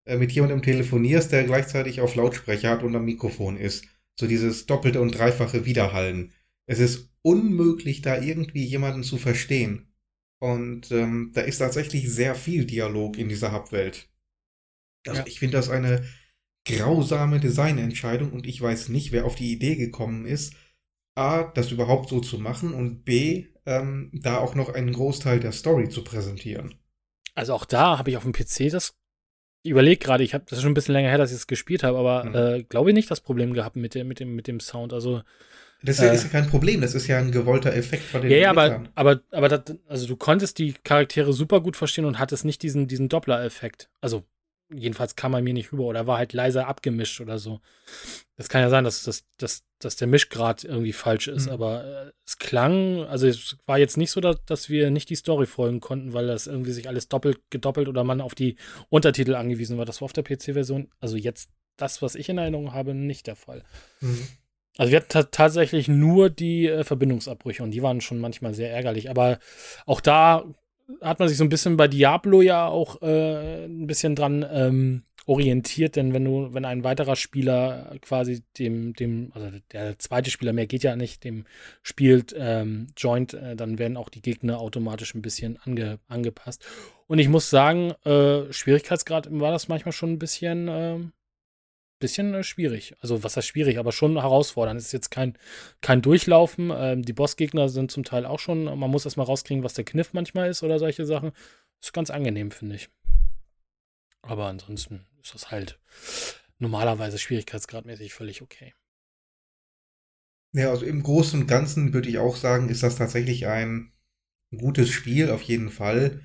äh, 0.09 0.17
mit 0.17 0.31
jemandem 0.31 0.63
telefonierst, 0.63 1.31
der 1.31 1.43
gleichzeitig 1.43 2.01
auf 2.01 2.15
Lautsprecher 2.15 2.71
hat 2.71 2.83
und 2.83 2.95
am 2.95 3.05
Mikrofon 3.05 3.57
ist. 3.57 3.85
So 4.19 4.25
dieses 4.27 4.65
doppelte 4.65 5.01
und 5.01 5.11
dreifache 5.11 5.65
Widerhallen. 5.65 6.33
Es 6.65 6.79
ist 6.79 7.11
unmöglich, 7.21 8.01
da 8.01 8.19
irgendwie 8.19 8.63
jemanden 8.63 9.03
zu 9.03 9.17
verstehen. 9.17 9.93
Und 10.39 10.91
ähm, 10.91 11.31
da 11.35 11.41
ist 11.41 11.59
tatsächlich 11.59 12.09
sehr 12.09 12.33
viel 12.33 12.65
Dialog 12.65 13.17
in 13.17 13.29
dieser 13.29 13.51
Hub-Welt. 13.51 14.09
Also 15.07 15.21
ja. 15.21 15.27
ich 15.27 15.39
finde 15.39 15.57
das 15.57 15.69
eine 15.69 16.03
grausame 16.65 17.39
Designentscheidung 17.39 18.31
und 18.31 18.47
ich 18.47 18.59
weiß 18.61 18.89
nicht, 18.89 19.11
wer 19.11 19.25
auf 19.25 19.35
die 19.35 19.51
Idee 19.51 19.75
gekommen 19.75 20.25
ist, 20.25 20.55
A, 21.15 21.43
das 21.43 21.71
überhaupt 21.71 22.09
so 22.09 22.19
zu 22.19 22.39
machen 22.39 22.73
und 22.73 23.03
B, 23.03 23.47
ähm, 23.65 24.09
da 24.13 24.39
auch 24.39 24.55
noch 24.55 24.69
einen 24.69 24.93
Großteil 24.93 25.39
der 25.39 25.51
Story 25.51 25.89
zu 25.89 26.03
präsentieren. 26.03 26.75
Also 27.35 27.53
auch 27.53 27.65
da 27.65 27.97
habe 27.97 28.09
ich 28.09 28.17
auf 28.17 28.23
dem 28.23 28.33
PC 28.33 28.69
das 28.71 28.98
ich 29.61 29.71
überlege 29.71 29.97
gerade, 29.97 30.23
ich 30.23 30.33
habe 30.33 30.45
das 30.47 30.59
ist 30.59 30.63
schon 30.63 30.71
ein 30.71 30.75
bisschen 30.75 30.93
länger 30.93 31.09
her, 31.09 31.17
dass 31.17 31.31
ich 31.31 31.37
es 31.37 31.47
gespielt 31.47 31.83
habe, 31.83 31.97
aber 31.97 32.23
mhm. 32.25 32.35
äh, 32.35 32.63
glaube 32.63 32.89
ich 32.91 32.93
nicht 32.93 33.11
das 33.11 33.21
Problem 33.21 33.53
gehabt 33.53 33.75
mit 33.75 33.95
dem, 33.95 34.07
mit 34.07 34.19
dem, 34.19 34.35
mit 34.35 34.47
dem 34.47 34.59
Sound. 34.59 34.93
Also 34.93 35.21
das 35.81 35.99
äh, 35.99 36.13
ist 36.13 36.23
ja 36.23 36.29
kein 36.29 36.47
Problem, 36.47 36.81
das 36.81 36.93
ist 36.93 37.07
ja 37.07 37.17
ein 37.19 37.31
gewollter 37.31 37.73
Effekt 37.73 38.03
von 38.03 38.21
den 38.21 38.31
Ja, 38.31 38.37
ja 38.37 38.49
aber, 38.49 38.83
aber, 38.95 39.21
aber 39.31 39.49
das, 39.49 39.77
also 39.87 40.07
du 40.07 40.17
konntest 40.17 40.57
die 40.59 40.73
Charaktere 40.83 41.31
super 41.33 41.61
gut 41.61 41.77
verstehen 41.77 42.05
und 42.05 42.19
hattest 42.19 42.45
nicht 42.45 42.61
diesen, 42.63 42.87
diesen 42.87 43.07
Doppler-Effekt. 43.07 43.89
Also 44.01 44.23
jedenfalls 44.73 45.15
kam 45.15 45.33
er 45.33 45.41
mir 45.41 45.53
nicht 45.53 45.71
rüber 45.71 45.83
oder 45.83 46.07
war 46.07 46.17
halt 46.17 46.33
leiser 46.33 46.67
abgemischt 46.67 47.21
oder 47.21 47.39
so. 47.39 47.59
Das 48.37 48.49
kann 48.49 48.61
ja 48.61 48.69
sein, 48.69 48.83
dass, 48.83 49.03
dass, 49.03 49.25
dass, 49.37 49.63
dass 49.79 49.95
der 49.95 50.07
Mischgrad 50.07 50.63
irgendwie 50.63 50.93
falsch 50.93 51.27
ist, 51.27 51.47
mhm. 51.47 51.53
aber 51.53 51.83
äh, 51.83 52.11
es 52.25 52.37
klang, 52.37 53.03
also 53.05 53.27
es 53.27 53.57
war 53.65 53.79
jetzt 53.79 53.97
nicht 53.97 54.11
so, 54.11 54.21
dass, 54.21 54.37
dass 54.45 54.69
wir 54.69 54.91
nicht 54.91 55.09
die 55.09 55.15
Story 55.15 55.45
folgen 55.45 55.79
konnten, 55.79 56.13
weil 56.13 56.27
das 56.27 56.47
irgendwie 56.47 56.71
sich 56.71 56.87
alles 56.87 57.07
doppelt, 57.09 57.39
gedoppelt 57.49 57.87
oder 57.87 58.03
man 58.03 58.21
auf 58.21 58.35
die 58.35 58.55
Untertitel 58.89 59.35
angewiesen 59.35 59.77
war. 59.77 59.85
Das 59.85 60.01
war 60.01 60.05
auf 60.05 60.13
der 60.13 60.23
PC-Version, 60.23 60.89
also 60.99 61.17
jetzt 61.17 61.49
das, 61.77 62.01
was 62.01 62.15
ich 62.15 62.29
in 62.29 62.37
Erinnerung 62.37 62.73
habe, 62.73 62.93
nicht 62.93 63.27
der 63.27 63.35
Fall. 63.35 63.63
Mhm. 64.01 64.27
Also 64.77 64.91
wir 64.91 65.01
hatten 65.01 65.27
tatsächlich 65.31 65.87
nur 65.87 66.29
die 66.29 66.67
äh, 66.67 66.83
Verbindungsabbrüche 66.83 67.63
und 67.63 67.71
die 67.71 67.81
waren 67.81 68.01
schon 68.01 68.19
manchmal 68.19 68.53
sehr 68.53 68.71
ärgerlich, 68.71 69.09
aber 69.09 69.39
auch 69.85 69.99
da 69.99 70.45
hat 71.01 71.19
man 71.19 71.27
sich 71.27 71.37
so 71.37 71.43
ein 71.43 71.49
bisschen 71.49 71.77
bei 71.77 71.87
Diablo 71.87 72.41
ja 72.41 72.67
auch 72.67 73.01
äh, 73.01 73.65
ein 73.65 73.87
bisschen 73.87 74.15
dran 74.15 74.45
ähm, 74.51 75.03
orientiert, 75.25 75.95
denn 75.95 76.11
wenn 76.11 76.25
du, 76.25 76.53
wenn 76.53 76.65
ein 76.65 76.83
weiterer 76.83 77.15
Spieler 77.15 77.95
quasi 78.01 78.41
dem, 78.57 78.93
dem, 78.93 79.31
also 79.35 79.51
der 79.71 79.99
zweite 79.99 80.31
Spieler 80.31 80.53
mehr 80.53 80.65
geht 80.65 80.81
ja 80.81 80.95
nicht, 80.95 81.23
dem 81.23 81.45
spielt, 81.83 82.33
ähm, 82.35 82.87
joint, 82.97 83.35
äh, 83.35 83.55
dann 83.55 83.77
werden 83.77 83.95
auch 83.95 84.09
die 84.09 84.23
Gegner 84.23 84.59
automatisch 84.59 85.13
ein 85.13 85.21
bisschen 85.21 85.59
ange, 85.63 85.99
angepasst. 86.07 86.65
Und 87.05 87.19
ich 87.19 87.29
muss 87.29 87.49
sagen, 87.49 87.91
äh, 88.05 88.51
Schwierigkeitsgrad 88.51 89.27
war 89.31 89.51
das 89.51 89.67
manchmal 89.67 89.91
schon 89.91 90.13
ein 90.13 90.19
bisschen, 90.19 90.67
äh, 90.67 90.97
bisschen 91.99 92.33
äh, 92.33 92.43
schwierig. 92.43 92.95
Also 93.01 93.23
was 93.23 93.37
heißt 93.37 93.47
schwierig, 93.47 93.77
aber 93.77 93.91
schon 93.91 94.19
herausfordernd. 94.19 94.79
Es 94.79 94.87
ist 94.87 94.91
jetzt 94.93 95.11
kein, 95.11 95.37
kein 95.81 96.01
Durchlaufen. 96.01 96.71
Ähm, 96.73 97.03
die 97.03 97.13
Bossgegner 97.13 97.69
sind 97.69 97.91
zum 97.91 98.03
Teil 98.03 98.25
auch 98.25 98.39
schon, 98.39 98.65
man 98.65 98.89
muss 98.89 99.05
erstmal 99.05 99.25
rauskriegen, 99.25 99.63
was 99.63 99.73
der 99.73 99.85
Kniff 99.85 100.13
manchmal 100.13 100.49
ist 100.49 100.63
oder 100.63 100.79
solche 100.79 101.05
Sachen. 101.05 101.31
Ist 101.81 101.93
ganz 101.93 102.09
angenehm, 102.09 102.51
finde 102.51 102.75
ich. 102.75 102.89
Aber 104.21 104.47
ansonsten 104.47 105.05
ist 105.21 105.33
das 105.33 105.51
halt 105.51 105.79
normalerweise 106.57 107.17
schwierigkeitsgradmäßig 107.17 108.13
völlig 108.13 108.41
okay. 108.41 108.73
Ja, 110.51 110.71
also 110.71 110.85
im 110.85 111.03
Großen 111.03 111.41
und 111.41 111.47
Ganzen 111.47 111.93
würde 111.93 112.09
ich 112.09 112.17
auch 112.17 112.35
sagen, 112.35 112.69
ist 112.69 112.83
das 112.83 112.95
tatsächlich 112.95 113.47
ein 113.47 113.93
gutes 114.55 114.89
Spiel, 114.89 115.29
auf 115.29 115.43
jeden 115.43 115.69
Fall. 115.69 116.21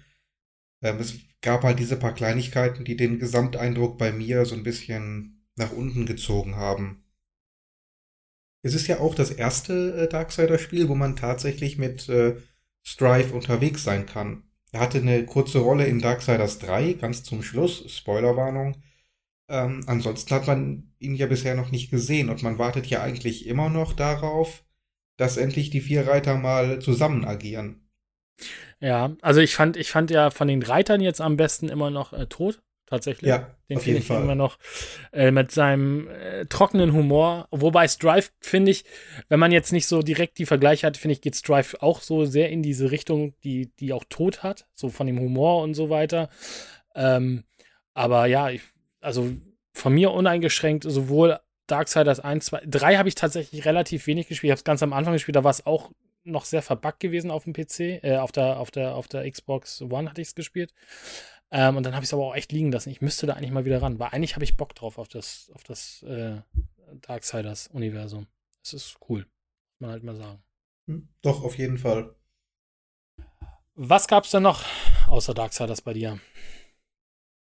Ähm, 0.83 0.99
es 0.99 1.17
gab 1.43 1.63
halt 1.63 1.79
diese 1.79 1.97
paar 1.97 2.15
Kleinigkeiten, 2.15 2.85
die 2.85 2.97
den 2.97 3.19
Gesamteindruck 3.19 3.99
bei 3.99 4.13
mir 4.13 4.47
so 4.47 4.55
ein 4.55 4.63
bisschen 4.63 5.34
nach 5.57 5.73
unten 5.73 6.07
gezogen 6.07 6.57
haben. 6.57 7.05
Es 8.63 8.75
ist 8.75 8.87
ja 8.87 9.01
auch 9.01 9.15
das 9.15 9.31
erste 9.31 9.95
äh, 9.95 10.09
Darksider-Spiel, 10.09 10.89
wo 10.89 10.95
man 10.95 11.17
tatsächlich 11.17 11.77
mit 11.77 12.09
äh, 12.09 12.37
Strife 12.83 13.35
unterwegs 13.35 13.85
sein 13.85 14.07
kann. 14.07 14.45
Er 14.73 14.81
hatte 14.81 14.99
eine 14.99 15.25
kurze 15.27 15.59
Rolle 15.59 15.87
in 15.87 16.01
Darksiders 16.01 16.59
3, 16.59 16.95
ganz 16.95 17.23
zum 17.23 17.43
Schluss, 17.43 17.85
Spoilerwarnung. 17.95 18.83
Ähm, 19.49 19.85
ansonsten 19.87 20.35
hat 20.35 20.47
man 20.47 20.95
ihn 20.99 21.15
ja 21.15 21.27
bisher 21.27 21.55
noch 21.55 21.71
nicht 21.71 21.91
gesehen 21.91 22.31
und 22.31 22.43
man 22.43 22.59
wartet 22.59 22.87
ja 22.87 23.03
eigentlich 23.03 23.47
immer 23.47 23.69
noch 23.69 23.93
darauf, 23.93 24.65
dass 25.17 25.37
endlich 25.37 25.71
die 25.71 25.83
vier 25.83 26.09
Reiter 26.09 26.37
mal 26.37 26.81
zusammen 26.81 27.25
agieren. 27.25 27.89
Ja, 28.81 29.15
also 29.23 29.41
ich 29.41 29.55
fand, 29.55 29.77
ich 29.77 29.91
fand 29.91 30.11
ja 30.11 30.31
von 30.31 30.49
den 30.49 30.63
Reitern 30.63 31.01
jetzt 31.01 31.21
am 31.21 31.37
besten 31.37 31.69
immer 31.69 31.91
noch 31.91 32.13
äh, 32.13 32.27
tot 32.27 32.64
tatsächlich. 32.87 33.29
Ja, 33.29 33.51
den 33.69 33.81
finde 33.81 34.01
ich 34.01 34.07
Fall. 34.07 34.23
immer 34.23 34.35
noch 34.35 34.59
äh, 35.13 35.31
mit 35.31 35.51
seinem 35.51 36.09
äh, 36.09 36.47
trockenen 36.47 36.93
Humor. 36.93 37.49
Wobei 37.51 37.89
Strife, 37.89 38.31
finde 38.41 38.71
ich, 38.71 38.85
wenn 39.29 39.41
man 39.41 39.53
jetzt 39.53 39.73
nicht 39.73 39.87
so 39.87 40.03
direkt 40.03 40.39
die 40.39 40.47
Vergleiche 40.47 40.87
hat, 40.87 40.97
finde 40.97 41.13
ich, 41.13 41.21
geht 41.21 41.37
Strife 41.37 41.83
auch 41.83 42.01
so 42.01 42.25
sehr 42.25 42.51
in 42.51 42.63
diese 42.63 42.91
Richtung, 42.91 43.35
die, 43.43 43.75
die 43.77 43.93
auch 43.93 44.05
tot 44.09 44.43
hat, 44.43 44.67
so 44.75 44.89
von 44.89 45.07
dem 45.07 45.19
Humor 45.19 45.63
und 45.63 45.75
so 45.75 45.91
weiter. 45.91 46.29
Ähm, 46.95 47.45
aber 47.95 48.27
ja, 48.27 48.51
ich, 48.51 48.63
also 49.01 49.31
von 49.73 49.93
mir 49.93 50.13
uneingeschränkt, 50.13 50.85
sowohl 50.87 51.39
Darksiders 51.67 52.21
1, 52.21 52.47
2, 52.47 52.63
3 52.67 52.97
habe 52.97 53.09
ich 53.09 53.15
tatsächlich 53.15 53.65
relativ 53.65 54.07
wenig 54.07 54.29
gespielt. 54.29 54.49
Ich 54.49 54.53
habe 54.53 54.59
es 54.59 54.65
ganz 54.65 54.83
am 54.83 54.93
Anfang 54.93 55.15
gespielt, 55.15 55.37
da 55.37 55.45
war 55.45 55.51
es 55.51 55.67
auch 55.67 55.91
noch 56.25 56.45
sehr 56.45 56.63
verbuggt 56.63 57.01
gewesen 57.01 57.31
auf 57.31 57.45
dem 57.45 57.53
PC, 57.53 58.03
äh, 58.03 58.17
auf 58.17 58.33
der, 58.33 58.59
auf 58.59 58.71
der, 58.71 58.95
auf 58.95 59.09
der 59.09 59.31
Xbox 59.31 59.83
One 59.83 60.09
hatte 60.09 60.21
ich 60.21 60.29
es 60.29 60.35
gespielt. 60.35 60.73
Ähm, 61.57 61.77
und 61.77 61.85
dann 61.85 61.95
habe 61.95 62.03
ich 62.03 62.09
es 62.09 62.13
aber 62.13 62.25
auch 62.25 62.35
echt 62.35 62.51
liegen 62.51 62.73
lassen. 62.73 62.91
Ich 62.91 63.01
müsste 63.01 63.29
da 63.29 63.35
eigentlich 63.35 63.53
mal 63.53 63.65
wieder 63.65 63.81
ran, 63.81 64.01
weil 64.01 64.09
eigentlich 64.09 64.35
habe 64.35 64.43
ich 64.43 64.57
Bock 64.57 64.75
drauf 64.75 64.99
auf 64.99 65.07
das, 65.07 65.53
auf 65.55 65.63
das 65.63 66.03
äh, 66.03 66.41
Darksiders-Universum. 67.03 68.27
Es 68.65 68.73
ist 68.73 68.99
cool, 69.09 69.21
muss 69.21 69.81
man 69.81 69.91
halt 69.93 70.03
mal 70.03 70.17
sagen. 70.17 70.43
Hm, 70.89 71.09
doch, 71.23 71.45
auf 71.45 71.57
jeden 71.57 71.79
Fall. 71.79 72.17
Was 73.77 74.09
gab 74.09 74.25
es 74.25 74.33
denn 74.33 74.43
noch 74.43 74.65
außer 75.07 75.33
Darksiders 75.33 75.81
bei 75.81 75.93
dir? 75.93 76.19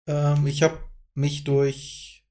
Ähm, 0.06 0.46
ich 0.46 0.62
habe 0.62 0.78
mich 1.14 1.42
durch. 1.42 2.24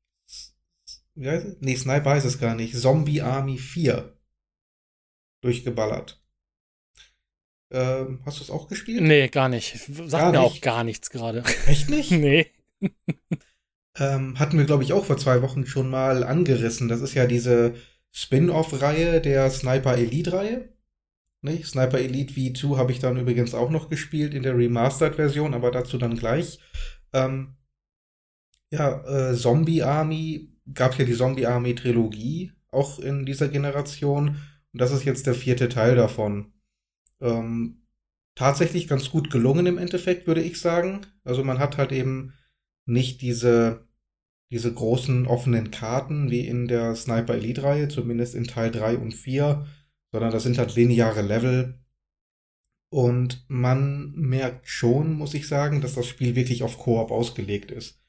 Wie 1.16 1.28
heißt 1.28 1.46
es? 1.46 1.58
Nee, 1.60 1.76
Snipe 1.76 2.06
weiß 2.06 2.24
es 2.24 2.40
gar 2.40 2.56
nicht. 2.56 2.78
Zombie 2.78 3.22
Army 3.22 3.58
4 3.58 4.18
durchgeballert. 5.42 6.23
Ähm, 7.74 8.20
hast 8.26 8.40
du 8.40 8.44
es 8.44 8.52
auch 8.52 8.68
gespielt? 8.68 9.02
Nee, 9.02 9.28
gar 9.30 9.50
nicht. 9.50 9.80
Sagt 9.80 10.12
gar 10.12 10.32
mir 10.32 10.40
nicht. 10.40 10.40
auch 10.40 10.62
gar 10.62 10.84
nichts 10.84 11.10
gerade. 11.10 11.44
Echt 11.68 11.90
nicht? 11.90 12.12
nee. 12.12 12.46
ähm, 13.98 14.38
hatten 14.40 14.58
wir, 14.60 14.66
glaube 14.66 14.84
ich, 14.84 14.94
auch 14.94 15.06
vor 15.06 15.18
zwei 15.18 15.42
Wochen 15.42 15.66
schon 15.66 15.90
mal 15.90 16.24
angerissen. 16.24 16.88
Das 16.88 17.02
ist 17.02 17.16
ja 17.16 17.26
diese 17.26 17.74
Spin-off-Reihe 18.12 19.22
der 19.22 19.50
Sniper 19.50 19.98
Elite-Reihe. 19.98 20.70
Nicht? 21.42 21.66
Sniper 21.66 22.00
Elite 22.00 22.34
V2 22.34 22.78
habe 22.78 22.92
ich 22.92 23.00
dann 23.00 23.18
übrigens 23.18 23.56
auch 23.56 23.72
noch 23.72 23.90
gespielt 23.90 24.36
in 24.36 24.44
der 24.44 24.56
Remastered-Version, 24.56 25.56
aber 25.56 25.72
dazu 25.72 25.98
dann 25.98 26.16
gleich. 26.16 26.60
Ähm, 27.12 27.56
ja, 28.72 29.32
äh, 29.32 29.36
Zombie 29.36 29.82
Army 29.82 30.54
gab 30.74 30.98
ja 30.98 31.06
die 31.06 31.16
Zombie 31.16 31.48
Army 31.48 31.76
Trilogie 31.76 32.54
auch 32.72 33.00
in 33.00 33.26
dieser 33.26 33.48
Generation. 33.48 34.30
Und 34.74 34.82
das 34.82 34.92
ist 34.92 35.06
jetzt 35.06 35.26
der 35.28 35.34
vierte 35.34 35.70
Teil 35.70 35.96
davon. 35.96 36.54
Ähm, 37.24 37.84
tatsächlich 38.36 38.88
ganz 38.88 39.10
gut 39.10 39.32
gelungen 39.32 39.66
im 39.66 39.78
Endeffekt, 39.78 40.28
würde 40.28 40.42
ich 40.42 40.60
sagen. 40.60 41.06
Also 41.24 41.44
man 41.44 41.60
hat 41.60 41.78
halt 41.78 41.92
eben 41.92 42.34
nicht 42.86 43.22
diese, 43.22 43.88
diese 44.52 44.74
großen 44.74 45.26
offenen 45.26 45.72
Karten 45.72 46.30
wie 46.30 46.46
in 46.48 46.68
der 46.68 46.96
Sniper 46.96 47.36
Elite 47.36 47.64
Reihe, 47.64 47.88
zumindest 47.88 48.36
in 48.36 48.44
Teil 48.44 48.72
3 48.72 48.98
und 48.98 49.14
4, 49.14 49.66
sondern 50.12 50.32
das 50.32 50.44
sind 50.44 50.58
halt 50.58 50.76
lineare 50.76 51.22
Level. 51.22 51.80
Und 52.90 53.46
man 53.48 54.12
merkt 54.12 54.68
schon, 54.68 55.14
muss 55.14 55.34
ich 55.34 55.48
sagen, 55.48 55.82
dass 55.82 55.96
das 55.96 56.06
Spiel 56.06 56.36
wirklich 56.36 56.62
auf 56.62 56.78
Koop 56.78 57.10
ausgelegt 57.10 57.72
ist. 57.72 58.00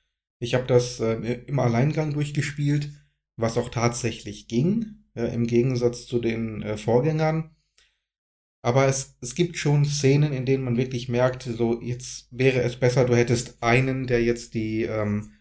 Ich 0.40 0.54
habe 0.54 0.66
das 0.66 1.00
äh, 1.00 1.14
im 1.46 1.58
Alleingang 1.58 2.12
durchgespielt, 2.12 2.90
was 3.36 3.56
auch 3.56 3.70
tatsächlich 3.70 4.46
ging, 4.46 5.06
äh, 5.14 5.32
im 5.32 5.46
Gegensatz 5.46 6.06
zu 6.06 6.18
den 6.18 6.62
äh, 6.62 6.76
Vorgängern. 6.76 7.56
Aber 8.64 8.86
es, 8.86 9.14
es 9.20 9.34
gibt 9.34 9.58
schon 9.58 9.84
Szenen, 9.84 10.32
in 10.32 10.46
denen 10.46 10.64
man 10.64 10.78
wirklich 10.78 11.10
merkt, 11.10 11.42
so 11.42 11.82
jetzt 11.82 12.28
wäre 12.30 12.62
es 12.62 12.76
besser, 12.76 13.04
du 13.04 13.14
hättest 13.14 13.62
einen, 13.62 14.06
der 14.06 14.24
jetzt 14.24 14.54
die 14.54 14.84
ähm, 14.84 15.32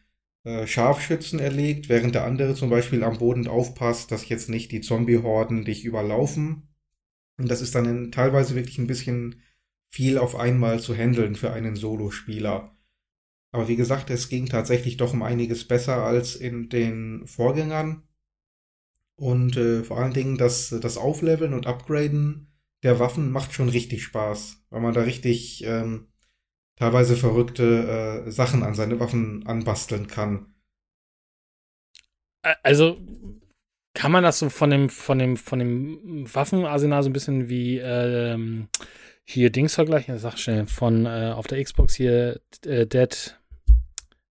äh, 0.44 0.68
Scharfschützen 0.68 1.40
erlegt, 1.40 1.88
während 1.88 2.16
der 2.16 2.26
andere 2.26 2.54
zum 2.54 2.70
Beispiel 2.70 3.02
am 3.02 3.20
Boden 3.20 3.48
aufpasst, 3.48 4.12
dass 4.12 4.28
jetzt 4.28 4.50
nicht 4.50 4.74
die 4.74 4.82
Zombie-Horden 4.82 5.64
dich 5.64 5.86
überlaufen. 5.86 6.76
Und 7.38 7.50
das 7.50 7.62
ist 7.62 7.76
dann 7.76 7.86
in, 7.86 8.12
teilweise 8.12 8.56
wirklich 8.56 8.78
ein 8.78 8.88
bisschen 8.88 9.42
viel 9.90 10.18
auf 10.18 10.36
einmal 10.36 10.82
zu 10.82 10.94
handeln 10.94 11.36
für 11.36 11.54
einen 11.54 11.78
Solospieler. 11.78 12.76
Aber 13.52 13.70
wie 13.70 13.78
gesagt, 13.78 14.10
es 14.10 14.28
ging 14.28 14.48
tatsächlich 14.48 14.98
doch 14.98 15.14
um 15.14 15.24
einiges 15.24 15.66
besser 15.66 16.04
als 16.04 16.36
in 16.36 16.68
den 16.68 17.26
Vorgängern. 17.26 18.04
Und 19.16 19.56
äh, 19.56 19.82
vor 19.82 19.98
allen 20.00 20.14
Dingen 20.14 20.38
das, 20.38 20.76
das 20.82 20.98
Aufleveln 20.98 21.54
und 21.54 21.68
Upgraden 21.68 22.50
der 22.84 23.00
Waffen 23.00 23.32
macht 23.32 23.54
schon 23.54 23.70
richtig 23.70 24.04
Spaß, 24.04 24.66
weil 24.70 24.82
man 24.82 24.94
da 24.94 25.02
richtig 25.02 25.64
ähm, 25.64 26.12
teilweise 26.76 27.16
verrückte 27.16 28.26
äh, 28.26 28.32
Sachen 28.32 28.64
an 28.64 28.76
seine 28.76 29.00
Waffen 29.00 29.48
anbasteln 29.48 30.08
kann. 30.08 30.54
Also 32.62 32.98
kann 33.94 34.12
man 34.12 34.24
das 34.24 34.40
so 34.40 34.50
von 34.50 34.70
dem, 34.70 34.90
von 34.90 35.18
dem, 35.18 35.38
von 35.38 35.60
dem 35.60 36.34
Waffenarsenal 36.34 37.04
so 37.04 37.10
ein 37.10 37.14
bisschen 37.14 37.48
wie 37.48 37.78
ähm, 37.78 38.68
hier 39.24 39.50
Dings 39.50 39.76
vergleichen? 39.76 40.18
Sag 40.18 40.38
schnell, 40.38 40.66
von 40.66 41.06
äh, 41.06 41.32
auf 41.34 41.48
der 41.48 41.64
Xbox 41.64 41.96
hier 41.96 42.42
äh, 42.66 42.86
Dead. 42.86 43.40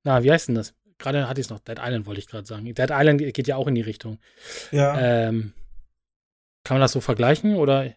Na, 0.03 0.23
wie 0.23 0.31
heißt 0.31 0.49
denn 0.49 0.55
das? 0.55 0.73
Gerade 0.97 1.29
hatte 1.29 1.39
ich 1.39 1.47
es 1.47 1.51
noch, 1.51 1.59
Dead 1.59 1.79
Island 1.79 2.05
wollte 2.05 2.19
ich 2.19 2.27
gerade 2.27 2.45
sagen. 2.45 2.65
Dead 2.65 2.89
Island 2.91 3.33
geht 3.33 3.47
ja 3.47 3.55
auch 3.55 3.67
in 3.67 3.75
die 3.75 3.81
Richtung. 3.81 4.19
Ja. 4.71 4.99
Ähm, 4.99 5.53
kann 6.63 6.75
man 6.75 6.81
das 6.81 6.91
so 6.91 6.99
vergleichen 7.01 7.55
oder. 7.55 7.95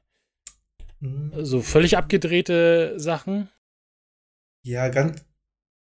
So 1.42 1.60
völlig 1.60 1.96
abgedrehte 1.96 2.94
Sachen? 2.96 3.48
Ja, 4.62 4.88
ganz, 4.88 5.24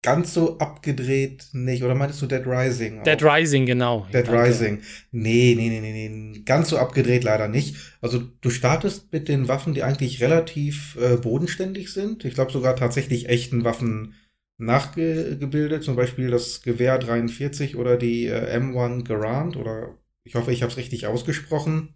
ganz 0.02 0.34
so 0.34 0.58
abgedreht 0.58 1.48
nicht. 1.52 1.82
Oder 1.82 1.94
meintest 1.94 2.20
du 2.22 2.26
Dead 2.26 2.46
Rising? 2.46 3.00
Auch? 3.00 3.04
Dead 3.04 3.22
Rising, 3.22 3.66
genau. 3.66 4.06
Dead 4.12 4.26
Danke. 4.26 4.42
Rising. 4.42 4.82
Nee, 5.10 5.54
nee, 5.56 5.68
nee, 5.70 5.80
nee, 5.80 6.08
nee. 6.08 6.40
Ganz 6.44 6.68
so 6.68 6.76
abgedreht 6.76 7.24
leider 7.24 7.48
nicht. 7.48 7.76
Also 8.02 8.18
du 8.18 8.50
startest 8.50 9.12
mit 9.12 9.28
den 9.28 9.48
Waffen, 9.48 9.72
die 9.72 9.82
eigentlich 9.82 10.22
relativ 10.22 10.96
äh, 11.00 11.16
bodenständig 11.16 11.92
sind. 11.92 12.24
Ich 12.24 12.34
glaube 12.34 12.52
sogar 12.52 12.76
tatsächlich 12.76 13.28
echten 13.30 13.64
Waffen 13.64 14.14
nachgebildet. 14.58 15.82
Zum 15.82 15.96
Beispiel 15.96 16.30
das 16.30 16.60
Gewehr 16.60 16.98
43 16.98 17.76
oder 17.76 17.96
die 17.96 18.26
äh, 18.26 18.58
M1 18.58 19.04
Garand. 19.04 19.56
Oder 19.56 19.96
ich 20.22 20.34
hoffe, 20.34 20.52
ich 20.52 20.62
habe 20.62 20.70
es 20.70 20.76
richtig 20.76 21.06
ausgesprochen. 21.06 21.94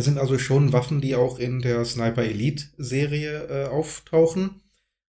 Das 0.00 0.06
sind 0.06 0.16
also 0.16 0.38
schon 0.38 0.72
Waffen, 0.72 1.02
die 1.02 1.14
auch 1.14 1.38
in 1.38 1.60
der 1.60 1.84
Sniper 1.84 2.22
Elite 2.22 2.64
Serie 2.78 3.48
äh, 3.50 3.68
auftauchen. 3.68 4.62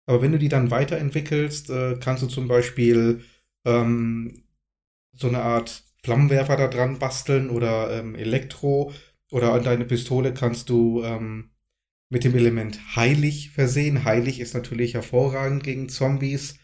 Aber 0.06 0.22
wenn 0.22 0.32
du 0.32 0.38
die 0.38 0.48
dann 0.48 0.70
weiterentwickelst, 0.70 1.68
äh, 1.68 1.98
kannst 2.00 2.22
du 2.22 2.26
zum 2.26 2.48
Beispiel 2.48 3.22
ähm, 3.66 4.44
so 5.12 5.28
eine 5.28 5.42
Art 5.42 5.84
Flammenwerfer 6.02 6.56
da 6.56 6.68
dran 6.68 6.98
basteln 6.98 7.50
oder 7.50 8.00
ähm, 8.00 8.14
Elektro 8.14 8.94
oder 9.30 9.52
an 9.52 9.62
deine 9.62 9.84
Pistole 9.84 10.32
kannst 10.32 10.70
du 10.70 11.02
ähm, 11.04 11.50
mit 12.08 12.24
dem 12.24 12.34
Element 12.34 12.96
heilig 12.96 13.50
versehen. 13.50 14.06
Heilig 14.06 14.40
ist 14.40 14.54
natürlich 14.54 14.94
hervorragend 14.94 15.64
gegen 15.64 15.90
Zombies, 15.90 16.56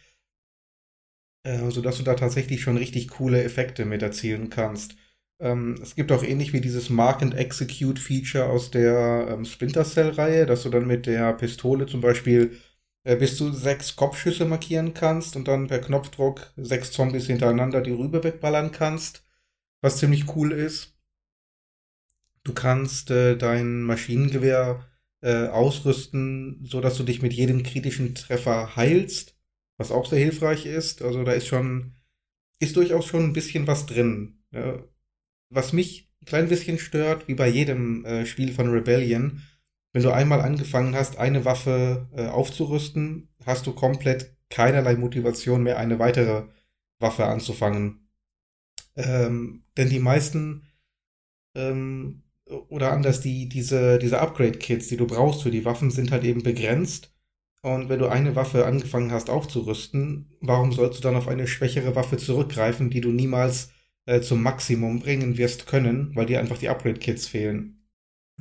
äh, 1.43 1.71
sodass 1.71 1.99
du 1.99 2.03
da 2.03 2.15
tatsächlich 2.15 2.63
schon 2.63 2.79
richtig 2.79 3.09
coole 3.09 3.45
Effekte 3.45 3.85
mit 3.85 4.01
erzielen 4.01 4.49
kannst. 4.49 4.97
Ähm, 5.44 5.78
es 5.83 5.94
gibt 5.94 6.11
auch 6.11 6.22
ähnlich 6.24 6.54
wie 6.54 6.62
dieses 6.62 6.88
Mark 6.88 7.22
and 7.22 7.35
Execute 7.35 7.98
Feature 7.98 8.46
aus 8.46 8.70
der 8.70 9.28
ähm, 9.30 9.44
Splinter 9.44 9.85
Cell 9.85 10.09
Reihe, 10.11 10.46
dass 10.46 10.62
du 10.62 10.70
dann 10.70 10.87
mit 10.87 11.04
der 11.07 11.35
Pistole 11.35 11.85
zum 11.87 12.00
Beispiel 12.00 12.59
äh, 13.04 13.16
bis 13.16 13.37
zu 13.37 13.52
sechs 13.52 13.94
Kopfschüsse 13.94 14.46
markieren 14.46 14.94
kannst 14.94 15.37
und 15.37 15.46
dann 15.46 15.66
per 15.68 15.80
Knopfdruck 15.80 16.52
sechs 16.57 16.92
Zombies 16.92 17.26
hintereinander 17.26 17.83
die 17.83 17.92
Rübe 17.92 18.24
wegballern 18.24 18.72
kannst, 18.72 19.22
was 19.83 19.98
ziemlich 19.98 20.35
cool 20.35 20.52
ist. 20.52 20.96
Du 22.42 22.54
kannst 22.54 23.11
äh, 23.11 23.37
dein 23.37 23.83
Maschinengewehr 23.83 24.87
äh, 25.20 25.48
ausrüsten, 25.48 26.64
so 26.64 26.80
dass 26.80 26.96
du 26.96 27.02
dich 27.04 27.20
mit 27.20 27.35
jedem 27.35 27.62
kritischen 27.62 28.14
Treffer 28.14 28.76
heilst, 28.76 29.37
was 29.76 29.90
auch 29.92 30.07
sehr 30.07 30.20
hilfreich 30.20 30.64
ist. 30.66 31.02
Also 31.02 31.22
da 31.22 31.33
ist 31.33 31.48
schon, 31.48 31.96
ist 32.61 32.76
durchaus 32.76 33.07
schon 33.07 33.24
ein 33.24 33.33
bisschen 33.35 33.66
was 33.66 33.87
drin. 33.87 34.42
Ja. 34.52 34.83
Was 35.50 35.72
mich 35.72 36.11
ein 36.22 36.26
klein 36.26 36.48
bisschen 36.48 36.78
stört, 36.78 37.28
wie 37.28 37.35
bei 37.35 37.48
jedem 37.48 38.04
äh, 38.04 38.26
Spiel 38.26 38.52
von 38.52 38.70
Rebellion, 38.70 39.42
wenn 39.92 40.02
du 40.02 40.11
einmal 40.11 40.40
angefangen 40.40 40.94
hast, 40.94 41.18
eine 41.18 41.44
Waffe 41.44 42.09
äh, 42.16 42.26
aufzurüsten, 42.26 43.28
hast 43.46 43.66
du 43.66 43.72
komplett 43.72 44.37
keinerlei 44.50 44.96
Motivation 44.96 45.62
mehr, 45.62 45.78
eine 45.78 45.98
weitere 45.98 46.44
Waffe 46.98 47.26
anzufangen. 47.26 48.09
Ähm, 48.96 49.64
denn 49.76 49.90
die 49.90 50.00
meisten 50.00 50.66
ähm, 51.54 52.22
oder 52.46 52.92
anders, 52.92 53.20
die, 53.20 53.48
diese, 53.48 53.98
diese 53.98 54.20
Upgrade-Kits, 54.20 54.88
die 54.88 54.96
du 54.96 55.07
brauchst 55.07 55.42
für 55.42 55.50
die 55.50 55.64
Waffen, 55.64 55.90
sind 55.90 56.11
halt 56.11 56.24
eben 56.24 56.42
begrenzt. 56.42 57.12
Und 57.62 57.88
wenn 57.88 57.98
du 57.98 58.09
eine 58.09 58.37
Waffe 58.37 58.66
angefangen 58.66 59.11
hast 59.11 59.30
aufzurüsten, 59.30 60.37
warum 60.40 60.72
sollst 60.72 60.98
du 60.98 61.02
dann 61.02 61.16
auf 61.16 61.28
eine 61.28 61.46
schwächere 61.46 61.96
Waffe 61.96 62.18
zurückgreifen, 62.18 62.90
die 62.90 63.00
du 63.00 63.11
niemals 63.11 63.70
äh, 64.07 64.21
zum 64.21 64.43
Maximum 64.43 65.01
bringen 65.01 65.38
wirst 65.38 65.67
können, 65.67 66.14
weil 66.14 66.27
dir 66.27 66.40
einfach 66.40 66.59
die 66.59 66.69
Upgrade-Kits 66.69 67.27
fehlen? 67.27 67.85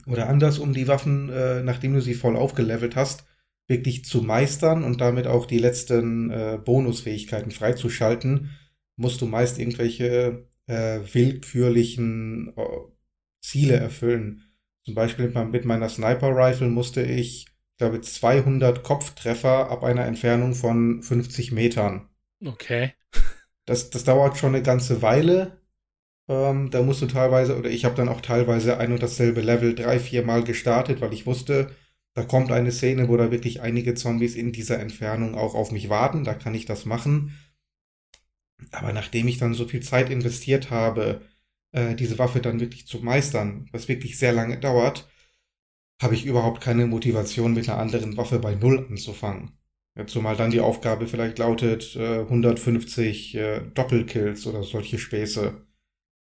Oder 0.08 0.28
anders, 0.28 0.60
um 0.60 0.74
die 0.74 0.88
Waffen, 0.88 1.30
äh, 1.30 1.64
nachdem 1.64 1.94
du 1.94 2.02
sie 2.02 2.16
voll 2.16 2.36
aufgelevelt 2.36 2.96
hast, 2.96 3.26
wirklich 3.68 4.06
zu 4.06 4.22
meistern 4.22 4.84
und 4.84 5.00
damit 5.02 5.28
auch 5.28 5.46
die 5.46 5.60
letzten 5.60 6.30
äh, 6.32 6.60
Bonusfähigkeiten 6.64 7.52
freizuschalten, 7.52 8.52
musst 8.96 9.22
du 9.22 9.26
meist 9.26 9.60
irgendwelche 9.60 10.48
äh, 10.68 11.00
willkürlichen 11.12 12.54
äh, 12.58 12.64
Ziele 13.42 13.76
erfüllen. 13.76 14.44
Zum 14.86 14.96
Beispiel 14.96 15.30
mit 15.52 15.66
meiner 15.66 15.90
Sniper 15.90 16.36
Rifle 16.36 16.68
musste 16.68 17.04
ich, 17.04 17.46
ich 17.46 17.78
glaube, 17.78 18.02
200 18.02 18.84
Kopftreffer 18.84 19.70
ab 19.70 19.84
einer 19.84 20.06
Entfernung 20.06 20.56
von 20.56 21.02
50 21.02 21.52
Metern. 21.52 22.10
Okay. 22.44 22.94
Das, 23.66 23.90
das 23.90 24.04
dauert 24.04 24.38
schon 24.38 24.56
eine 24.56 24.64
ganze 24.64 25.02
Weile. 25.02 25.62
Ähm, 26.28 26.70
da 26.72 26.82
musst 26.82 27.02
du 27.02 27.08
teilweise, 27.08 27.58
oder 27.58 27.70
ich 27.70 27.86
habe 27.86 27.96
dann 27.96 28.10
auch 28.10 28.22
teilweise 28.22 28.78
ein 28.78 28.92
und 28.92 29.04
dasselbe 29.04 29.42
Level 29.42 29.76
drei, 29.76 30.00
vier 30.00 30.24
Mal 30.26 30.44
gestartet, 30.44 31.02
weil 31.02 31.14
ich 31.14 31.26
wusste, 31.26 31.76
da 32.14 32.24
kommt 32.24 32.52
eine 32.52 32.72
Szene, 32.72 33.10
wo 33.10 33.18
da 33.18 33.32
wirklich 33.32 33.62
einige 33.62 33.96
Zombies 33.96 34.36
in 34.36 34.52
dieser 34.52 34.80
Entfernung 34.80 35.36
auch 35.36 35.56
auf 35.56 35.72
mich 35.72 35.90
warten. 35.90 36.24
Da 36.24 36.34
kann 36.34 36.56
ich 36.56 36.66
das 36.66 36.86
machen. 36.86 37.38
Aber 38.72 38.94
nachdem 38.94 39.28
ich 39.28 39.38
dann 39.38 39.54
so 39.54 39.68
viel 39.68 39.82
Zeit 39.82 40.10
investiert 40.10 40.70
habe, 40.70 41.22
äh, 41.72 41.96
diese 41.96 42.20
Waffe 42.20 42.40
dann 42.40 42.60
wirklich 42.60 42.88
zu 42.88 43.00
meistern, 43.00 43.68
was 43.72 43.88
wirklich 43.88 44.18
sehr 44.18 44.32
lange 44.32 44.60
dauert, 44.60 45.10
habe 46.02 46.16
ich 46.16 46.26
überhaupt 46.26 46.62
keine 46.62 46.86
Motivation, 46.86 47.54
mit 47.54 47.68
einer 47.70 47.80
anderen 47.80 48.18
Waffe 48.18 48.40
bei 48.40 48.56
Null 48.56 48.86
anzufangen. 48.90 49.58
Zumal 50.08 50.36
dann 50.36 50.50
die 50.50 50.60
Aufgabe 50.60 51.08
vielleicht 51.08 51.38
lautet 51.38 51.96
äh, 51.96 52.22
150 52.22 53.36
äh, 53.36 53.62
Doppelkills 53.74 54.48
oder 54.48 54.64
solche 54.64 54.98
Späße. 54.98 55.66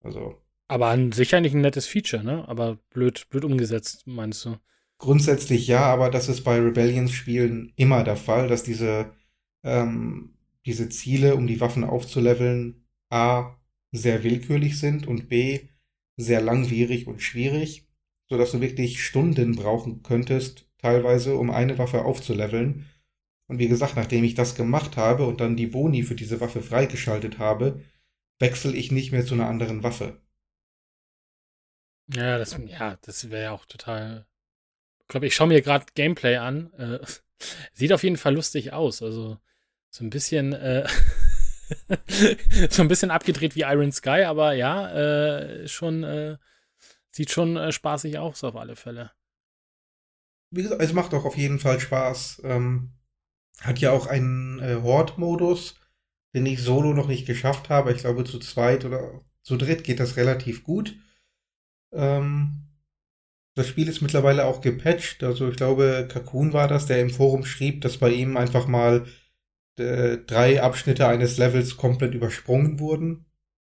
Also. 0.03 0.41
Aber 0.67 0.87
an 0.87 1.11
sich 1.11 1.33
eigentlich 1.33 1.55
ein 1.55 1.61
nettes 1.61 1.87
Feature, 1.87 2.23
ne? 2.23 2.47
Aber 2.47 2.77
blöd, 2.91 3.27
blöd 3.29 3.45
umgesetzt, 3.45 4.05
meinst 4.05 4.45
du? 4.45 4.57
Grundsätzlich 4.99 5.67
ja, 5.67 5.81
aber 5.81 6.09
das 6.09 6.29
ist 6.29 6.43
bei 6.43 6.59
Rebellions-Spielen 6.59 7.73
immer 7.75 8.03
der 8.03 8.17
Fall, 8.17 8.47
dass 8.47 8.63
diese, 8.63 9.11
ähm, 9.63 10.35
diese 10.65 10.89
Ziele, 10.89 11.35
um 11.35 11.47
die 11.47 11.61
Waffen 11.61 11.83
aufzuleveln, 11.83 12.85
A, 13.09 13.57
sehr 13.91 14.23
willkürlich 14.23 14.79
sind 14.79 15.07
und 15.07 15.29
B, 15.29 15.69
sehr 16.17 16.41
langwierig 16.41 17.07
und 17.07 17.21
schwierig, 17.21 17.87
sodass 18.27 18.51
du 18.51 18.61
wirklich 18.61 19.03
Stunden 19.03 19.55
brauchen 19.55 20.03
könntest, 20.03 20.67
teilweise, 20.79 21.37
um 21.37 21.51
eine 21.51 21.77
Waffe 21.77 22.03
aufzuleveln. 22.03 22.85
Und 23.47 23.59
wie 23.59 23.67
gesagt, 23.67 23.95
nachdem 23.95 24.23
ich 24.23 24.35
das 24.35 24.55
gemacht 24.55 24.97
habe 24.97 25.25
und 25.25 25.39
dann 25.39 25.55
die 25.55 25.67
Boni 25.67 26.03
für 26.03 26.15
diese 26.15 26.41
Waffe 26.41 26.61
freigeschaltet 26.61 27.39
habe, 27.39 27.81
wechsle 28.39 28.73
ich 28.73 28.91
nicht 28.91 29.11
mehr 29.11 29.25
zu 29.25 29.33
einer 29.33 29.47
anderen 29.47 29.83
Waffe. 29.83 30.21
Ja, 32.13 32.37
das, 32.37 32.57
ja, 32.67 32.97
das 33.01 33.29
wäre 33.29 33.43
ja 33.43 33.51
auch 33.51 33.65
total. 33.65 34.25
Ich 35.01 35.07
glaube, 35.07 35.27
ich 35.27 35.35
schaue 35.35 35.47
mir 35.47 35.61
gerade 35.61 35.85
Gameplay 35.95 36.37
an. 36.37 36.73
Äh, 36.73 36.99
sieht 37.73 37.93
auf 37.93 38.03
jeden 38.03 38.17
Fall 38.17 38.35
lustig 38.35 38.73
aus. 38.73 39.01
Also 39.01 39.37
so 39.89 40.03
ein 40.03 40.09
bisschen, 40.09 40.53
äh, 40.53 40.87
so 42.69 42.81
ein 42.81 42.87
bisschen 42.87 43.11
abgedreht 43.11 43.55
wie 43.55 43.61
Iron 43.61 43.91
Sky, 43.91 44.23
aber 44.23 44.53
ja, 44.53 44.91
äh, 44.91 45.67
schon 45.67 46.03
äh, 46.03 46.37
sieht 47.11 47.31
schon 47.31 47.57
äh, 47.57 47.71
spaßig 47.71 48.17
aus 48.19 48.43
auf 48.43 48.55
alle 48.55 48.75
Fälle. 48.75 49.11
Wie 50.49 50.63
gesagt, 50.63 50.81
es 50.81 50.93
macht 50.93 51.13
auch 51.13 51.25
auf 51.25 51.37
jeden 51.37 51.59
Fall 51.59 51.79
Spaß. 51.79 52.41
Ähm, 52.45 52.96
hat 53.61 53.79
ja 53.79 53.91
auch 53.91 54.07
einen 54.07 54.59
äh, 54.59 54.75
Horde-Modus 54.81 55.75
den 56.37 56.45
ich 56.45 56.61
solo 56.61 56.93
noch 56.93 57.07
nicht 57.07 57.25
geschafft 57.25 57.69
habe. 57.69 57.91
Ich 57.91 57.99
glaube, 57.99 58.23
zu 58.23 58.39
zweit 58.39 58.85
oder 58.85 59.21
zu 59.43 59.57
dritt 59.57 59.83
geht 59.83 59.99
das 59.99 60.17
relativ 60.17 60.63
gut. 60.63 60.95
Ähm, 61.93 62.67
das 63.55 63.67
Spiel 63.67 63.87
ist 63.87 64.01
mittlerweile 64.01 64.45
auch 64.45 64.61
gepatcht. 64.61 65.23
Also 65.23 65.49
ich 65.49 65.55
glaube, 65.55 66.07
Kakun 66.07 66.53
war 66.53 66.67
das, 66.67 66.85
der 66.85 67.01
im 67.01 67.09
Forum 67.09 67.43
schrieb, 67.43 67.81
dass 67.81 67.97
bei 67.97 68.11
ihm 68.11 68.37
einfach 68.37 68.67
mal 68.67 69.07
äh, 69.79 70.17
drei 70.17 70.61
Abschnitte 70.61 71.07
eines 71.07 71.37
Levels 71.37 71.75
komplett 71.75 72.13
übersprungen 72.13 72.79
wurden. 72.79 73.25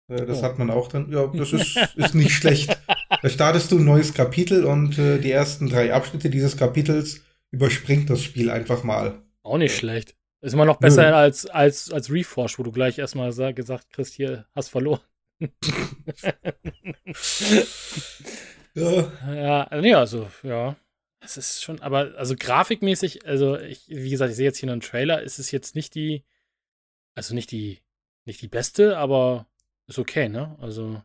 Äh, 0.08 0.26
das 0.26 0.40
oh. 0.40 0.44
hat 0.44 0.58
man 0.58 0.72
auch 0.72 0.88
dann. 0.88 1.12
Ja, 1.12 1.28
das 1.28 1.54
ist, 1.54 1.78
ist 1.96 2.16
nicht 2.16 2.32
schlecht. 2.32 2.76
Da 3.22 3.30
startest 3.30 3.72
du 3.72 3.78
ein 3.78 3.86
neues 3.86 4.14
Kapitel 4.16 4.66
und 4.66 4.98
äh, 4.98 5.20
die 5.20 5.32
ersten 5.32 5.70
drei 5.70 5.94
Abschnitte 5.94 6.32
dieses 6.32 6.58
Kapitels 6.58 7.22
überspringt 7.52 8.10
das 8.10 8.24
Spiel 8.24 8.50
einfach 8.50 8.84
mal. 8.84 9.25
Auch 9.46 9.58
nicht 9.58 9.76
schlecht. 9.76 10.16
Ist 10.42 10.54
immer 10.54 10.66
noch 10.66 10.78
besser 10.78 11.10
Nö. 11.10 11.16
als, 11.16 11.46
als, 11.46 11.92
als 11.92 12.12
Reforge, 12.12 12.56
wo 12.58 12.64
du 12.64 12.72
gleich 12.72 12.98
erstmal 12.98 13.32
gesagt 13.54 13.92
kriegst, 13.92 14.14
hier, 14.14 14.46
hast 14.54 14.70
verloren. 14.70 15.02
ja. 15.40 15.50
Ja, 19.26 19.70
nee, 19.80 19.94
also, 19.94 20.30
ja. 20.44 20.76
Es 21.22 21.38
ist 21.38 21.64
schon, 21.64 21.82
aber, 21.82 22.14
also 22.18 22.36
grafikmäßig, 22.38 23.26
also, 23.26 23.58
ich, 23.58 23.88
wie 23.88 24.10
gesagt, 24.10 24.32
ich 24.32 24.38
sehe 24.38 24.46
jetzt 24.46 24.60
hier 24.60 24.70
einen 24.70 24.82
Trailer, 24.82 25.24
ist 25.24 25.40
es 25.40 25.50
jetzt 25.50 25.74
nicht 25.74 25.96
die, 25.96 26.24
also 27.16 27.34
nicht 27.34 27.52
die, 27.52 27.80
nicht 28.26 28.42
die 28.42 28.48
beste, 28.48 28.98
aber 28.98 29.48
ist 29.88 29.98
okay, 29.98 30.28
ne? 30.28 30.58
Also, 30.60 31.02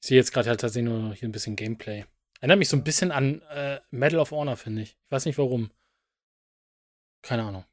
ich 0.00 0.08
sehe 0.08 0.16
jetzt 0.16 0.32
gerade 0.32 0.48
halt 0.48 0.60
tatsächlich 0.60 0.92
nur 0.92 1.14
hier 1.14 1.28
ein 1.28 1.32
bisschen 1.32 1.56
Gameplay. 1.56 2.04
Erinnert 2.40 2.58
mich 2.58 2.68
so 2.68 2.76
ein 2.76 2.84
bisschen 2.84 3.12
an 3.12 3.42
äh, 3.50 3.80
Medal 3.90 4.20
of 4.20 4.32
Honor, 4.32 4.56
finde 4.56 4.82
ich. 4.82 4.96
Ich 5.04 5.10
weiß 5.10 5.24
nicht 5.24 5.38
warum. 5.38 5.70
Keine 7.22 7.44
Ahnung. 7.44 7.64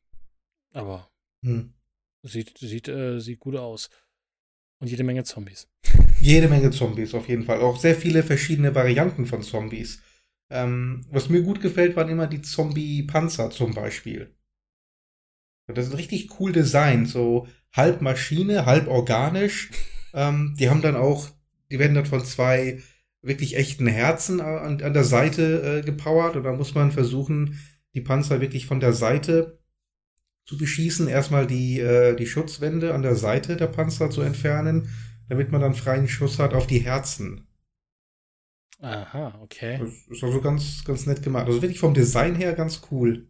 Aber 0.73 1.10
hm. 1.41 1.73
sieht, 2.23 2.58
sieht, 2.58 2.88
äh, 2.88 3.19
sieht 3.19 3.39
gut 3.39 3.55
aus. 3.55 3.89
Und 4.79 4.89
jede 4.89 5.03
Menge 5.03 5.23
Zombies. 5.23 5.67
Jede 6.19 6.47
Menge 6.47 6.71
Zombies, 6.71 7.13
auf 7.13 7.27
jeden 7.29 7.43
Fall. 7.43 7.62
Auch 7.62 7.79
sehr 7.79 7.95
viele 7.95 8.23
verschiedene 8.23 8.75
Varianten 8.75 9.25
von 9.25 9.41
Zombies. 9.41 10.01
Ähm, 10.49 11.05
was 11.10 11.29
mir 11.29 11.41
gut 11.43 11.62
gefällt, 11.62 11.95
waren 11.95 12.10
immer 12.10 12.27
die 12.27 12.41
Zombie-Panzer 12.41 13.51
zum 13.51 13.73
Beispiel. 13.73 14.36
Das 15.67 15.88
ist 15.88 15.97
richtig 15.97 16.39
cool 16.39 16.51
Design, 16.51 17.05
so 17.05 17.47
halb 17.73 18.01
Maschine, 18.01 18.65
halb 18.65 18.88
organisch. 18.88 19.71
Ähm, 20.17 20.55
die 20.58 20.69
haben 20.69 20.81
dann 20.81 20.95
auch, 20.95 21.27
die 21.69 21.77
werden 21.77 21.93
dann 21.93 22.05
von 22.05 22.23
zwei 22.23 22.81
wirklich 23.21 23.58
echten 23.58 23.86
Herzen 23.86 24.39
an, 24.39 24.81
an 24.81 24.93
der 24.93 25.03
Seite 25.03 25.79
äh, 25.79 25.86
gepowert 25.86 26.38
und 26.38 26.43
da 26.43 26.53
muss 26.53 26.73
man 26.73 26.93
versuchen, 26.93 27.60
die 27.95 28.01
Panzer 28.01 28.41
wirklich 28.41 28.67
von 28.67 28.79
der 28.79 28.93
Seite 28.93 29.60
zu 30.45 30.58
beschießen. 30.58 31.08
Erstmal 31.08 31.47
die, 31.47 31.79
äh, 31.79 32.15
die 32.15 32.27
Schutzwände 32.27 32.93
an 32.93 33.01
der 33.01 33.15
Seite 33.15 33.55
der 33.55 33.67
Panzer 33.67 34.12
zu 34.12 34.21
entfernen, 34.21 34.89
damit 35.29 35.51
man 35.51 35.62
dann 35.62 35.73
freien 35.73 36.08
Schuss 36.08 36.38
hat 36.38 36.53
auf 36.53 36.67
die 36.67 36.79
Herzen. 36.79 37.47
Aha, 38.81 39.39
okay. 39.41 39.79
Das 39.79 40.17
ist 40.17 40.23
also 40.23 40.41
ganz, 40.41 40.84
ganz 40.84 41.05
nett 41.05 41.23
gemacht. 41.23 41.47
Also 41.47 41.62
wirklich 41.62 41.79
vom 41.79 41.93
Design 41.93 42.36
her 42.36 42.53
ganz 42.53 42.81
cool. 42.91 43.27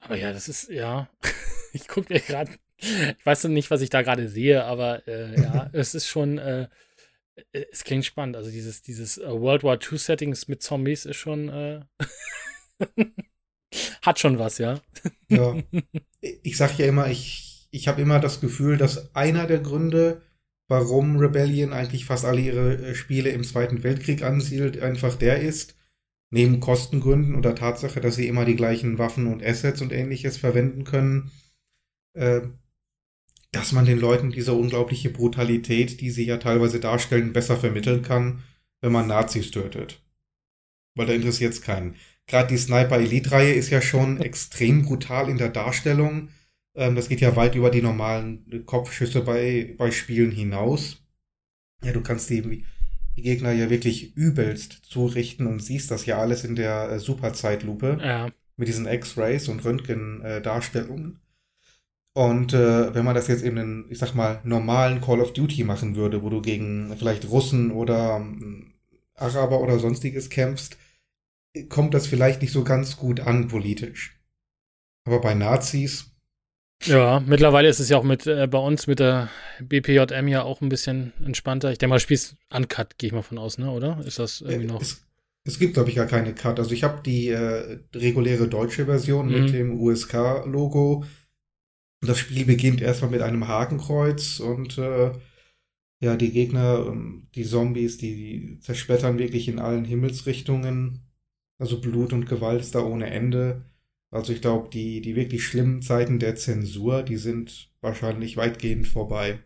Aber 0.00 0.16
ja, 0.16 0.32
das 0.32 0.48
ist, 0.48 0.68
ja. 0.68 1.08
ich 1.72 1.86
gucke 1.86 2.12
mir 2.12 2.20
gerade, 2.20 2.50
ich 2.78 3.24
weiß 3.24 3.44
nicht, 3.44 3.70
was 3.70 3.80
ich 3.80 3.90
da 3.90 4.02
gerade 4.02 4.28
sehe, 4.28 4.64
aber 4.64 5.06
äh, 5.06 5.40
ja, 5.40 5.70
es 5.72 5.94
ist 5.94 6.08
schon, 6.08 6.38
äh, 6.38 6.68
es 7.52 7.84
klingt 7.84 8.04
spannend. 8.04 8.36
Also 8.36 8.50
dieses, 8.50 8.82
dieses 8.82 9.18
uh, 9.18 9.40
World 9.40 9.62
War 9.62 9.78
II 9.80 9.96
Settings 9.96 10.48
mit 10.48 10.62
Zombies 10.62 11.06
ist 11.06 11.16
schon, 11.16 11.48
äh, 11.48 11.80
hat 14.02 14.18
schon 14.18 14.38
was, 14.38 14.58
ja. 14.58 14.80
Ja. 15.28 15.56
Ich 16.44 16.56
sag 16.56 16.78
ja 16.78 16.86
immer, 16.86 17.10
ich, 17.10 17.66
ich 17.72 17.88
habe 17.88 18.00
immer 18.00 18.20
das 18.20 18.40
Gefühl, 18.40 18.76
dass 18.76 19.12
einer 19.16 19.48
der 19.48 19.58
Gründe, 19.58 20.22
warum 20.68 21.16
Rebellion 21.16 21.72
eigentlich 21.72 22.04
fast 22.04 22.24
alle 22.24 22.40
ihre 22.40 22.74
äh, 22.76 22.94
Spiele 22.94 23.30
im 23.30 23.42
Zweiten 23.42 23.82
Weltkrieg 23.82 24.22
ansiedelt, 24.22 24.80
einfach 24.80 25.16
der 25.16 25.40
ist, 25.40 25.74
neben 26.30 26.60
Kostengründen 26.60 27.34
und 27.34 27.44
der 27.44 27.56
Tatsache, 27.56 28.00
dass 28.00 28.14
sie 28.14 28.28
immer 28.28 28.44
die 28.44 28.54
gleichen 28.54 28.98
Waffen 28.98 29.26
und 29.26 29.44
Assets 29.44 29.82
und 29.82 29.92
ähnliches 29.92 30.36
verwenden 30.36 30.84
können, 30.84 31.32
äh, 32.14 32.42
dass 33.52 33.72
man 33.72 33.84
den 33.84 33.98
Leuten 33.98 34.30
diese 34.30 34.54
unglaubliche 34.54 35.10
Brutalität, 35.10 36.00
die 36.00 36.10
sie 36.10 36.24
ja 36.24 36.38
teilweise 36.38 36.80
darstellen, 36.80 37.32
besser 37.32 37.56
vermitteln 37.58 38.02
kann, 38.02 38.42
wenn 38.80 38.92
man 38.92 39.06
Nazis 39.06 39.50
tötet. 39.50 40.02
Weil 40.94 41.06
da 41.06 41.12
interessiert 41.12 41.52
es 41.52 41.62
keinen. 41.62 41.96
Gerade 42.26 42.48
die 42.48 42.58
Sniper 42.58 42.98
Elite-Reihe 42.98 43.52
ist 43.52 43.70
ja 43.70 43.80
schon 43.80 44.20
extrem 44.20 44.82
brutal 44.82 45.28
in 45.28 45.38
der 45.38 45.48
Darstellung. 45.48 46.28
Ähm, 46.74 46.94
das 46.94 47.08
geht 47.08 47.20
ja 47.20 47.36
weit 47.36 47.54
über 47.54 47.70
die 47.70 47.82
normalen 47.82 48.64
Kopfschüsse 48.66 49.22
bei, 49.22 49.74
bei 49.76 49.90
Spielen 49.90 50.32
hinaus. 50.32 51.02
Ja, 51.84 51.92
du 51.92 52.00
kannst 52.00 52.30
die, 52.30 52.64
die 53.16 53.22
Gegner 53.22 53.52
ja 53.52 53.68
wirklich 53.68 54.16
übelst 54.16 54.84
zurichten 54.84 55.46
und 55.46 55.60
siehst 55.60 55.90
das 55.90 56.06
ja 56.06 56.18
alles 56.18 56.44
in 56.44 56.56
der 56.56 56.90
äh, 56.90 56.98
Superzeitlupe. 56.98 57.98
Ja. 58.02 58.30
Mit 58.56 58.68
diesen 58.68 58.86
X-Rays 58.86 59.48
und 59.48 59.64
Röntgen-Darstellungen. 59.64 61.22
Und 62.14 62.52
äh, 62.52 62.94
wenn 62.94 63.04
man 63.04 63.14
das 63.14 63.28
jetzt 63.28 63.42
eben 63.42 63.56
in, 63.56 63.84
ich 63.88 63.98
sag 63.98 64.14
mal, 64.14 64.40
normalen 64.44 65.00
Call 65.00 65.20
of 65.20 65.32
Duty 65.32 65.64
machen 65.64 65.96
würde, 65.96 66.22
wo 66.22 66.28
du 66.28 66.42
gegen 66.42 66.94
vielleicht 66.98 67.30
Russen 67.30 67.70
oder 67.70 68.16
ähm, 68.16 68.74
Araber 69.14 69.60
oder 69.60 69.78
sonstiges 69.78 70.28
kämpfst, 70.28 70.76
kommt 71.68 71.94
das 71.94 72.06
vielleicht 72.06 72.42
nicht 72.42 72.52
so 72.52 72.64
ganz 72.64 72.96
gut 72.96 73.20
an 73.20 73.48
politisch. 73.48 74.20
Aber 75.04 75.20
bei 75.20 75.34
Nazis. 75.34 76.10
Ja, 76.84 77.20
mittlerweile 77.20 77.68
ist 77.68 77.78
es 77.78 77.88
ja 77.88 77.96
auch 77.96 78.02
mit 78.02 78.26
äh, 78.26 78.46
bei 78.48 78.58
uns 78.58 78.86
mit 78.86 78.98
der 78.98 79.30
BPJM 79.60 80.26
ja 80.28 80.42
auch 80.42 80.60
ein 80.60 80.68
bisschen 80.68 81.12
entspannter. 81.24 81.70
Ich 81.70 81.78
denke 81.78 81.90
mal, 81.90 82.00
spielst 82.00 82.36
Uncut, 82.52 82.98
gehe 82.98 83.08
ich 83.08 83.12
mal 83.12 83.22
von 83.22 83.38
aus, 83.38 83.58
ne? 83.58 83.70
Oder? 83.70 84.00
Ist 84.04 84.18
das 84.18 84.40
irgendwie 84.40 84.66
noch? 84.66 84.80
Es, 84.80 85.04
es 85.44 85.58
gibt, 85.58 85.74
glaube 85.74 85.90
ich, 85.90 85.96
gar 85.96 86.06
keine 86.06 86.34
Cut. 86.34 86.58
Also 86.58 86.72
ich 86.72 86.82
habe 86.82 87.02
die 87.04 87.28
äh, 87.28 87.78
reguläre 87.94 88.48
deutsche 88.48 88.86
Version 88.86 89.26
mhm. 89.26 89.32
mit 89.32 89.52
dem 89.52 89.80
USK-Logo. 89.80 91.04
Das 92.00 92.18
Spiel 92.18 92.44
beginnt 92.44 92.80
erstmal 92.80 93.12
mit 93.12 93.22
einem 93.22 93.46
Hakenkreuz 93.46 94.40
und 94.40 94.76
äh, 94.78 95.12
ja, 96.00 96.16
die 96.16 96.32
Gegner, 96.32 96.84
ähm, 96.88 97.28
die 97.36 97.44
Zombies, 97.44 97.96
die, 97.96 98.16
die 98.16 98.58
zersplittern 98.60 99.18
wirklich 99.18 99.46
in 99.46 99.60
allen 99.60 99.84
Himmelsrichtungen. 99.84 101.11
Also 101.62 101.80
Blut 101.80 102.12
und 102.12 102.26
Gewalt 102.26 102.60
ist 102.60 102.74
da 102.74 102.80
ohne 102.80 103.08
Ende. 103.08 103.64
Also 104.10 104.32
ich 104.32 104.40
glaube, 104.40 104.68
die, 104.68 105.00
die 105.00 105.14
wirklich 105.14 105.46
schlimmen 105.46 105.80
Zeiten 105.80 106.18
der 106.18 106.34
Zensur, 106.34 107.04
die 107.04 107.16
sind 107.16 107.70
wahrscheinlich 107.80 108.36
weitgehend 108.36 108.88
vorbei. 108.88 109.38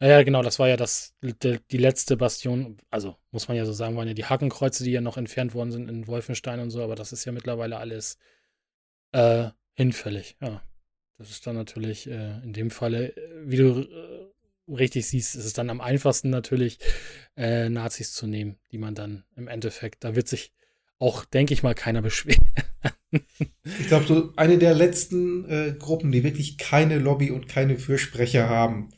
Ja, 0.00 0.22
genau, 0.22 0.44
das 0.44 0.60
war 0.60 0.68
ja 0.68 0.76
das, 0.76 1.16
die, 1.20 1.76
letzte 1.76 2.16
Bastion, 2.16 2.76
also 2.90 3.16
muss 3.32 3.48
man 3.48 3.56
ja 3.56 3.64
so 3.64 3.72
sagen, 3.72 3.96
waren 3.96 4.06
ja 4.06 4.14
die 4.14 4.24
Hakenkreuze, 4.24 4.84
die 4.84 4.92
ja 4.92 5.00
noch 5.00 5.16
entfernt 5.16 5.52
worden 5.52 5.72
sind 5.72 5.90
in 5.90 6.06
Wolfenstein 6.06 6.60
und 6.60 6.70
so, 6.70 6.80
aber 6.80 6.94
das 6.94 7.12
ist 7.12 7.24
ja 7.24 7.32
mittlerweile 7.32 7.78
alles 7.78 8.16
äh, 9.10 9.48
hinfällig, 9.72 10.36
ja. 10.40 10.62
Das 11.18 11.30
ist 11.30 11.44
dann 11.44 11.56
natürlich 11.56 12.08
äh, 12.08 12.40
in 12.44 12.52
dem 12.52 12.70
Falle, 12.70 13.16
äh, 13.16 13.50
wie 13.50 13.56
du 13.56 13.80
äh, 13.80 14.72
richtig 14.72 15.08
siehst, 15.08 15.34
ist 15.34 15.44
es 15.44 15.54
dann 15.54 15.70
am 15.70 15.80
einfachsten 15.80 16.30
natürlich, 16.30 16.78
äh, 17.36 17.68
Nazis 17.68 18.12
zu 18.12 18.28
nehmen, 18.28 18.60
die 18.70 18.78
man 18.78 18.94
dann 18.94 19.24
im 19.34 19.48
Endeffekt, 19.48 20.04
da 20.04 20.14
wird 20.14 20.28
sich 20.28 20.52
auch, 21.04 21.24
denke 21.26 21.52
ich 21.52 21.62
mal, 21.62 21.74
keiner 21.74 22.00
beschweren. 22.00 22.48
ich 23.12 23.86
glaube, 23.88 24.06
so 24.06 24.32
eine 24.36 24.58
der 24.58 24.74
letzten 24.74 25.48
äh, 25.48 25.74
Gruppen, 25.78 26.10
die 26.10 26.24
wirklich 26.24 26.56
keine 26.56 26.98
Lobby 26.98 27.30
und 27.30 27.46
keine 27.46 27.78
Fürsprecher 27.78 28.48
haben, 28.48 28.88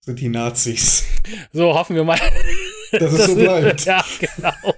sind 0.00 0.20
die 0.20 0.28
Nazis. 0.28 1.04
So 1.52 1.74
hoffen 1.74 1.96
wir 1.96 2.04
mal. 2.04 2.18
dass 2.92 3.12
es 3.12 3.26
so 3.26 3.34
bleibt. 3.34 3.84
Ja, 3.86 4.04
genau. 4.20 4.74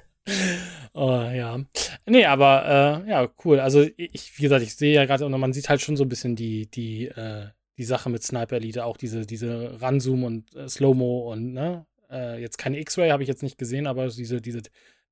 Oh, 0.95 1.31
ja. 1.31 1.61
Nee, 2.07 2.25
aber 2.25 3.05
äh, 3.07 3.11
ja, 3.11 3.29
cool. 3.45 3.61
Also 3.61 3.87
ich, 3.97 4.37
wie 4.39 4.43
gesagt, 4.43 4.63
ich 4.63 4.75
sehe 4.75 4.95
ja 4.95 5.05
gerade, 5.05 5.27
und 5.27 5.39
man 5.39 5.53
sieht 5.53 5.69
halt 5.69 5.83
schon 5.83 5.97
so 5.97 6.05
ein 6.05 6.09
bisschen 6.09 6.37
die, 6.37 6.71
die, 6.71 7.09
äh, 7.09 7.49
die 7.77 7.85
Sache 7.85 8.09
mit 8.09 8.23
Sniper 8.23 8.57
Elite, 8.57 8.85
auch 8.85 8.97
diese, 8.97 9.27
diese 9.27 9.81
Ranzoom 9.81 10.25
und 10.25 10.57
äh, 10.57 10.69
Slow-Mo 10.69 11.31
und, 11.33 11.53
ne? 11.53 11.87
Äh, 12.11 12.41
jetzt 12.41 12.57
keine 12.57 12.81
X-Ray 12.81 13.11
habe 13.11 13.23
ich 13.23 13.29
jetzt 13.29 13.43
nicht 13.43 13.59
gesehen, 13.59 13.87
aber 13.87 14.09
diese, 14.09 14.41
diese 14.41 14.63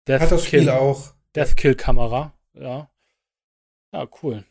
Death 0.08 0.22
Hat 0.22 0.32
das 0.32 0.46
Spiel 0.46 0.70
auch. 0.70 1.12
Death-Kill-Kamera, 1.36 2.32
ja. 2.54 2.90
Ja, 3.92 4.08
cool. 4.22 4.44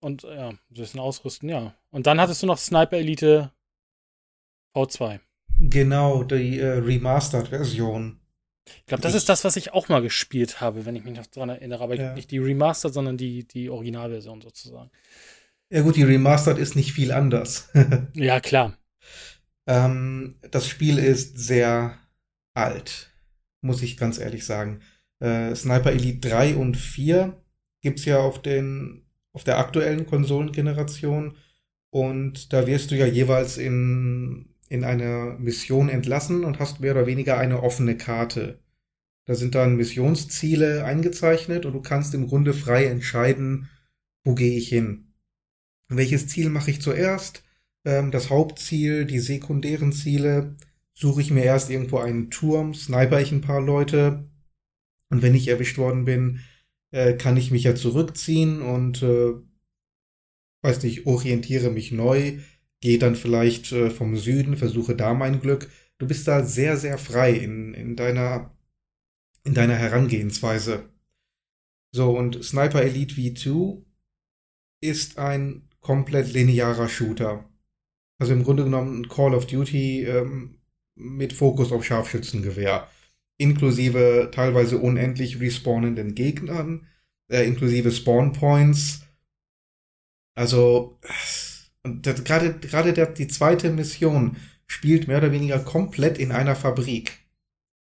Und 0.00 0.22
ja, 0.22 0.48
ein 0.48 0.58
bisschen 0.70 1.00
ausrüsten, 1.00 1.48
ja. 1.48 1.74
Und 1.90 2.06
dann 2.06 2.20
hattest 2.20 2.42
du 2.42 2.46
noch 2.46 2.58
Sniper 2.58 2.96
Elite 2.96 3.52
V2. 4.74 5.20
Genau, 5.58 6.24
die 6.24 6.58
äh, 6.58 6.78
Remastered-Version. 6.78 8.18
Ich 8.66 8.86
glaube, 8.86 9.02
das 9.02 9.12
ich, 9.12 9.18
ist 9.18 9.28
das, 9.28 9.44
was 9.44 9.56
ich 9.56 9.72
auch 9.72 9.88
mal 9.88 10.00
gespielt 10.00 10.60
habe, 10.60 10.86
wenn 10.86 10.96
ich 10.96 11.04
mich 11.04 11.16
noch 11.16 11.26
daran 11.26 11.50
erinnere. 11.50 11.82
Aber 11.84 11.94
ja. 11.96 12.14
nicht 12.14 12.30
die 12.30 12.38
Remastered, 12.38 12.94
sondern 12.94 13.16
die, 13.16 13.46
die 13.46 13.68
Originalversion 13.68 14.40
sozusagen. 14.40 14.90
Ja, 15.70 15.82
gut, 15.82 15.96
die 15.96 16.02
Remastered 16.02 16.58
ist 16.58 16.76
nicht 16.76 16.92
viel 16.92 17.12
anders. 17.12 17.68
ja, 18.14 18.40
klar. 18.40 18.76
Ähm, 19.66 20.36
das 20.50 20.66
Spiel 20.66 20.98
ist 20.98 21.38
sehr 21.38 21.98
alt, 22.54 23.10
muss 23.60 23.82
ich 23.82 23.96
ganz 23.96 24.18
ehrlich 24.18 24.44
sagen. 24.46 24.80
Äh, 25.20 25.54
Sniper 25.54 25.92
Elite 25.92 26.28
3 26.28 26.56
und 26.56 26.76
4 26.76 27.40
gibt 27.82 28.00
es 28.00 28.04
ja 28.04 28.18
auf, 28.18 28.42
den, 28.42 29.06
auf 29.32 29.44
der 29.44 29.58
aktuellen 29.58 30.06
Konsolengeneration. 30.06 31.36
Und 31.90 32.52
da 32.52 32.66
wirst 32.66 32.90
du 32.90 32.96
ja 32.96 33.06
jeweils 33.06 33.58
in, 33.58 34.54
in 34.68 34.84
eine 34.84 35.36
Mission 35.38 35.88
entlassen 35.88 36.44
und 36.44 36.58
hast 36.58 36.80
mehr 36.80 36.92
oder 36.92 37.06
weniger 37.06 37.38
eine 37.38 37.62
offene 37.62 37.96
Karte. 37.96 38.60
Da 39.26 39.34
sind 39.34 39.54
dann 39.54 39.76
Missionsziele 39.76 40.84
eingezeichnet 40.84 41.66
und 41.66 41.72
du 41.72 41.82
kannst 41.82 42.14
im 42.14 42.26
Grunde 42.26 42.54
frei 42.54 42.86
entscheiden, 42.86 43.68
wo 44.24 44.34
gehe 44.34 44.56
ich 44.56 44.68
hin. 44.68 45.12
Welches 45.88 46.28
Ziel 46.28 46.50
mache 46.50 46.70
ich 46.70 46.80
zuerst? 46.80 47.44
Ähm, 47.84 48.10
das 48.10 48.30
Hauptziel, 48.30 49.04
die 49.04 49.18
sekundären 49.18 49.92
Ziele. 49.92 50.56
Suche 50.94 51.20
ich 51.20 51.30
mir 51.30 51.44
erst 51.44 51.70
irgendwo 51.70 51.98
einen 51.98 52.30
Turm, 52.30 52.74
sniper 52.74 53.20
ich 53.20 53.32
ein 53.32 53.40
paar 53.40 53.60
Leute, 53.60 54.29
und 55.10 55.22
wenn 55.22 55.34
ich 55.34 55.48
erwischt 55.48 55.78
worden 55.78 56.04
bin, 56.04 56.40
äh, 56.92 57.14
kann 57.14 57.36
ich 57.36 57.50
mich 57.50 57.64
ja 57.64 57.74
zurückziehen 57.74 58.62
und 58.62 59.02
äh, 59.02 59.34
weiß 60.62 60.82
nicht, 60.82 61.06
orientiere 61.06 61.70
mich 61.70 61.92
neu, 61.92 62.38
gehe 62.80 62.98
dann 62.98 63.16
vielleicht 63.16 63.72
äh, 63.72 63.90
vom 63.90 64.16
Süden, 64.16 64.56
versuche 64.56 64.96
da 64.96 65.14
mein 65.14 65.40
Glück. 65.40 65.70
Du 65.98 66.06
bist 66.06 66.26
da 66.26 66.44
sehr, 66.44 66.76
sehr 66.76 66.98
frei 66.98 67.32
in, 67.32 67.74
in 67.74 67.96
deiner, 67.96 68.56
in 69.44 69.54
deiner 69.54 69.76
Herangehensweise. 69.76 70.88
So, 71.92 72.16
und 72.16 72.42
Sniper 72.44 72.82
Elite 72.82 73.14
V2 73.14 73.82
ist 74.80 75.18
ein 75.18 75.68
komplett 75.80 76.32
linearer 76.32 76.88
Shooter. 76.88 77.48
Also 78.18 78.32
im 78.32 78.44
Grunde 78.44 78.64
genommen 78.64 79.08
Call 79.08 79.34
of 79.34 79.46
Duty 79.46 80.04
ähm, 80.04 80.58
mit 80.94 81.32
Fokus 81.32 81.72
auf 81.72 81.84
Scharfschützengewehr. 81.84 82.86
Inklusive 83.40 84.30
teilweise 84.32 84.78
unendlich 84.78 85.40
respawnenden 85.40 86.14
Gegnern, 86.14 86.86
äh, 87.32 87.46
inklusive 87.46 87.90
Spawn 87.90 88.32
Points. 88.32 89.00
Also, 90.36 91.00
gerade 91.82 92.58
gerade 92.58 93.14
die 93.14 93.28
zweite 93.28 93.70
Mission 93.70 94.36
spielt 94.66 95.08
mehr 95.08 95.18
oder 95.18 95.32
weniger 95.32 95.58
komplett 95.58 96.18
in 96.18 96.32
einer 96.32 96.54
Fabrik. 96.54 97.18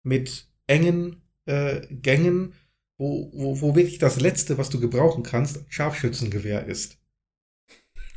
Mit 0.03 0.47
engen 0.67 1.21
äh, 1.45 1.87
Gängen, 1.89 2.53
wo, 2.97 3.31
wo, 3.33 3.61
wo 3.61 3.75
wirklich 3.75 3.97
das 3.97 4.19
Letzte, 4.19 4.57
was 4.57 4.69
du 4.69 4.79
gebrauchen 4.81 5.23
kannst, 5.23 5.63
Scharfschützengewehr 5.69 6.65
ist. 6.65 6.97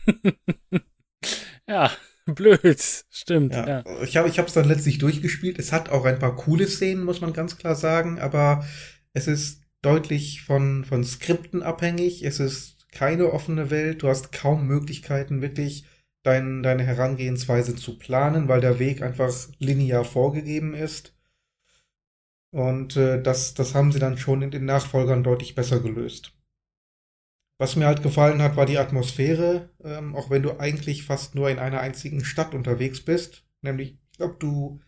ja, 1.69 1.93
blöd, 2.35 3.05
stimmt. 3.11 3.53
Ja. 3.53 3.83
ja. 3.85 4.05
Ich 4.05 4.17
habe 4.17 4.49
es 4.49 4.55
dann 4.55 4.69
letztlich 4.69 4.99
durchgespielt. 4.99 5.59
Es 5.59 5.73
hat 5.73 5.89
auch 5.89 6.05
ein 6.05 6.19
paar 6.19 6.37
coole 6.37 6.67
Szenen, 6.67 7.05
muss 7.05 7.21
man 7.21 7.33
ganz 7.33 7.57
klar 7.57 7.75
sagen, 7.75 8.19
aber 8.19 8.65
es 9.13 9.27
ist 9.27 9.63
deutlich 9.83 10.43
von, 10.43 10.85
von 10.85 11.05
Skripten 11.05 11.63
abhängig. 11.63 12.25
Es 12.25 12.41
ist 12.41 12.87
keine 12.93 13.33
offene 13.33 13.71
Welt. 13.71 14.03
Du 14.03 14.09
hast 14.09 14.33
kaum 14.33 14.67
Möglichkeiten, 14.67 15.43
wirklich 15.43 15.85
dein, 16.23 16.63
deine 16.63 16.85
Herangehensweise 16.85 17.77
zu 17.77 17.99
planen, 17.99 18.49
weil 18.49 18.61
der 18.61 18.79
Weg 18.79 19.03
einfach 19.03 19.33
linear 19.59 20.05
vorgegeben 20.05 20.75
ist. 20.75 21.15
Und 22.51 22.97
äh, 22.97 23.23
das, 23.23 23.55
das 23.55 23.75
haben 23.75 23.93
sie 23.93 23.99
dann 23.99 24.19
schon 24.19 24.43
in 24.43 24.51
den 24.51 24.65
Nachfolgern 24.65 25.23
deutlich 25.23 25.55
besser 25.55 25.81
gelöst. 25.81 26.33
Was 27.59 27.75
mir 27.75 27.87
halt 27.87 28.05
gefallen 28.05 28.41
hat, 28.41 28.57
war 28.57 28.67
die 28.67 28.79
Atmosphäre, 28.79 29.71
ähm, 29.83 30.15
auch 30.15 30.31
wenn 30.31 30.43
du 30.43 30.61
eigentlich 30.61 31.03
fast 31.03 31.35
nur 31.35 31.51
in 31.51 31.59
einer 31.59 31.81
einzigen 31.81 32.25
Stadt 32.25 32.55
unterwegs 32.55 33.01
bist. 33.05 33.45
Nämlich, 33.63 33.99
ich 34.13 34.19
glaube, 34.19 34.37
du 34.39 34.81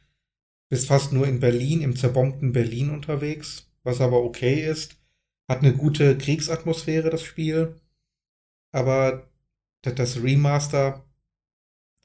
bist 0.68 0.87
fast 0.87 1.12
nur 1.12 1.27
in 1.27 1.41
Berlin, 1.41 1.83
im 1.83 1.97
zerbombten 1.97 2.53
Berlin 2.53 2.91
unterwegs, 2.91 3.68
was 3.83 4.01
aber 4.01 4.23
okay 4.23 4.64
ist. 4.64 4.97
Hat 5.49 5.59
eine 5.59 5.75
gute 5.75 6.16
Kriegsatmosphäre, 6.16 7.11
das 7.11 7.25
Spiel. 7.25 7.81
Aber 8.71 9.29
das 9.83 10.23
Remaster, 10.23 11.05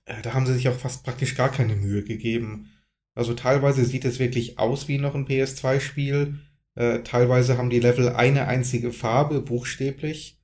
äh, 0.05 0.21
da 0.23 0.33
haben 0.33 0.47
sie 0.47 0.53
sich 0.53 0.67
auch 0.67 0.79
fast 0.79 1.03
praktisch 1.03 1.35
gar 1.35 1.51
keine 1.51 1.75
Mühe 1.75 2.03
gegeben. 2.03 2.71
Also 3.13 3.35
teilweise 3.35 3.85
sieht 3.85 4.03
es 4.03 4.17
wirklich 4.17 4.57
aus 4.57 4.87
wie 4.87 4.97
noch 4.97 5.13
ein 5.13 5.27
PS2-Spiel. 5.27 6.39
Äh, 6.73 6.99
teilweise 7.03 7.59
haben 7.59 7.69
die 7.69 7.79
Level 7.79 8.09
eine 8.09 8.47
einzige 8.47 8.91
Farbe, 8.91 9.41
buchstäblich. 9.41 10.39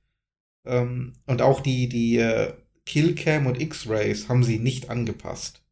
Ähm, 0.64 1.14
und 1.26 1.42
auch 1.42 1.60
die, 1.60 1.88
die 1.88 2.18
äh, 2.18 2.52
Killcam 2.86 3.46
und 3.46 3.60
X-Rays 3.60 4.28
haben 4.28 4.44
sie 4.44 4.58
nicht 4.58 4.90
angepasst. 4.90 5.62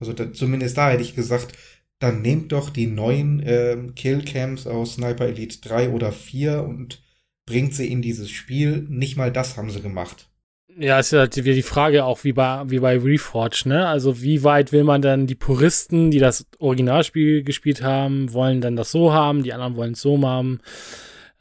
Also 0.00 0.12
da, 0.12 0.32
zumindest 0.32 0.76
da 0.76 0.90
hätte 0.90 1.02
ich 1.02 1.14
gesagt, 1.14 1.52
dann 1.98 2.22
nehmt 2.22 2.50
doch 2.50 2.70
die 2.70 2.86
neuen 2.86 3.40
äh, 3.40 3.76
Killcams 3.94 4.66
aus 4.66 4.94
Sniper 4.94 5.26
Elite 5.26 5.60
3 5.60 5.90
oder 5.90 6.10
4 6.10 6.64
und 6.64 7.00
bringt 7.46 7.74
sie 7.74 7.86
in 7.86 8.02
dieses 8.02 8.30
Spiel. 8.30 8.86
Nicht 8.88 9.16
mal 9.16 9.32
das 9.32 9.56
haben 9.56 9.70
sie 9.70 9.80
gemacht. 9.80 10.28
Ja, 10.76 10.98
ist 10.98 11.12
ja 11.12 11.26
wieder 11.36 11.54
die 11.54 11.62
Frage 11.62 12.04
auch 12.04 12.24
wie 12.24 12.32
bei, 12.32 12.62
wie 12.66 12.78
bei 12.78 12.96
Reforge, 12.96 13.64
ne? 13.66 13.86
Also 13.86 14.22
wie 14.22 14.42
weit 14.42 14.72
will 14.72 14.84
man 14.84 15.02
dann 15.02 15.26
die 15.26 15.34
Puristen, 15.34 16.10
die 16.10 16.18
das 16.18 16.46
Originalspiel 16.58 17.42
gespielt 17.42 17.82
haben, 17.82 18.32
wollen 18.32 18.60
dann 18.60 18.76
das 18.76 18.90
so 18.90 19.12
haben, 19.12 19.42
die 19.42 19.52
anderen 19.52 19.76
wollen 19.76 19.92
es 19.92 20.00
so 20.00 20.20
haben. 20.26 20.60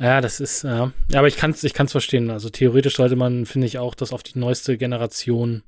Ja, 0.01 0.19
das 0.19 0.39
ist, 0.39 0.63
ja. 0.63 0.91
ja 1.09 1.19
aber 1.19 1.27
ich 1.27 1.37
kann 1.37 1.51
es 1.51 1.63
ich 1.63 1.75
kann's 1.75 1.91
verstehen. 1.91 2.31
Also 2.31 2.49
theoretisch 2.49 2.95
sollte 2.95 3.15
man, 3.15 3.45
finde 3.45 3.67
ich, 3.67 3.77
auch 3.77 3.93
das 3.93 4.11
auf 4.11 4.23
die 4.23 4.39
neueste 4.39 4.77
Generation 4.77 5.61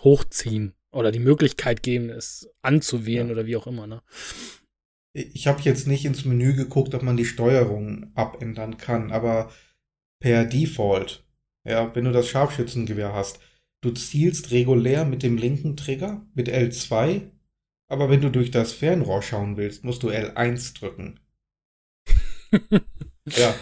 hochziehen 0.00 0.74
oder 0.92 1.10
die 1.10 1.18
Möglichkeit 1.18 1.82
geben, 1.82 2.10
es 2.10 2.50
anzuwählen 2.60 3.28
ja. 3.28 3.32
oder 3.32 3.46
wie 3.46 3.56
auch 3.56 3.66
immer, 3.66 3.86
ne? 3.86 4.02
Ich 5.14 5.46
habe 5.46 5.62
jetzt 5.62 5.86
nicht 5.86 6.04
ins 6.04 6.26
Menü 6.26 6.54
geguckt, 6.54 6.94
ob 6.94 7.02
man 7.02 7.16
die 7.16 7.24
Steuerung 7.24 8.12
abändern 8.14 8.76
kann, 8.76 9.10
aber 9.10 9.50
per 10.20 10.44
Default, 10.44 11.24
ja, 11.66 11.94
wenn 11.94 12.04
du 12.04 12.12
das 12.12 12.28
Scharfschützengewehr 12.28 13.14
hast, 13.14 13.40
du 13.80 13.90
zielst 13.90 14.50
regulär 14.50 15.06
mit 15.06 15.22
dem 15.22 15.38
linken 15.38 15.76
Trigger, 15.76 16.26
mit 16.34 16.48
L2, 16.48 17.22
aber 17.90 18.10
wenn 18.10 18.20
du 18.20 18.30
durch 18.30 18.50
das 18.50 18.72
Fernrohr 18.72 19.22
schauen 19.22 19.56
willst, 19.56 19.82
musst 19.82 20.02
du 20.02 20.10
L1 20.10 20.78
drücken. 20.78 21.20
ja. 23.26 23.54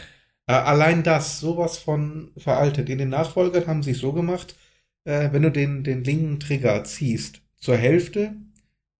Äh, 0.47 0.53
allein 0.53 1.03
das, 1.03 1.40
sowas 1.40 1.78
von 1.78 2.32
veraltet. 2.36 2.88
In 2.88 2.99
den 2.99 3.09
Nachfolgern 3.11 3.66
haben 3.66 3.82
sie 3.82 3.92
es 3.92 3.99
so 3.99 4.12
gemacht, 4.12 4.57
äh, 5.05 5.30
wenn 5.32 5.42
du 5.42 5.51
den, 5.51 5.84
den 5.84 6.05
linken 6.05 6.40
Trigger 6.40 6.84
ziehst 6.84 7.42
zur 7.57 7.76
Hälfte, 7.76 8.36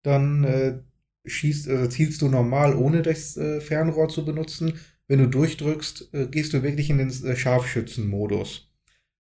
dann 0.03 0.45
äh, 0.45 0.79
schießt, 1.27 1.69
äh, 1.69 1.89
zielst 1.89 2.23
du 2.23 2.29
normal, 2.29 2.77
ohne 2.77 3.03
das 3.03 3.37
äh, 3.37 3.61
Fernrohr 3.61 4.09
zu 4.09 4.25
benutzen. 4.25 4.81
Wenn 5.09 5.19
du 5.21 5.29
durchdrückst, 5.29 6.15
äh, 6.15 6.27
gehst 6.29 6.53
du 6.53 6.63
wirklich 6.63 6.91
in 6.91 6.99
den 6.99 7.37
Scharfschützenmodus. 7.37 8.73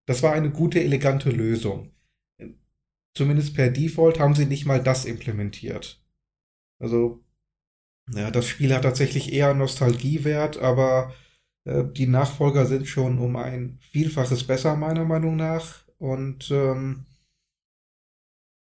Das 0.06 0.24
war 0.24 0.34
eine 0.34 0.52
gute, 0.52 0.84
elegante 0.84 1.32
Lösung. 1.32 1.92
Zumindest 3.16 3.56
per 3.56 3.70
Default 3.70 4.20
haben 4.20 4.36
sie 4.36 4.46
nicht 4.46 4.66
mal 4.66 4.84
das 4.84 5.06
implementiert. 5.06 6.04
Also, 6.80 7.24
ja, 8.14 8.30
das 8.30 8.48
Spiel 8.48 8.74
hat 8.74 8.84
tatsächlich 8.84 9.34
eher 9.34 9.54
Nostalgiewert, 9.54 10.58
aber 10.58 11.14
die 11.66 12.08
Nachfolger 12.08 12.66
sind 12.66 12.88
schon 12.88 13.18
um 13.18 13.36
ein 13.36 13.80
Vielfaches 13.92 14.46
besser, 14.46 14.76
meiner 14.76 15.06
Meinung 15.06 15.36
nach. 15.36 15.86
Und 15.98 16.52
ähm, 16.52 17.06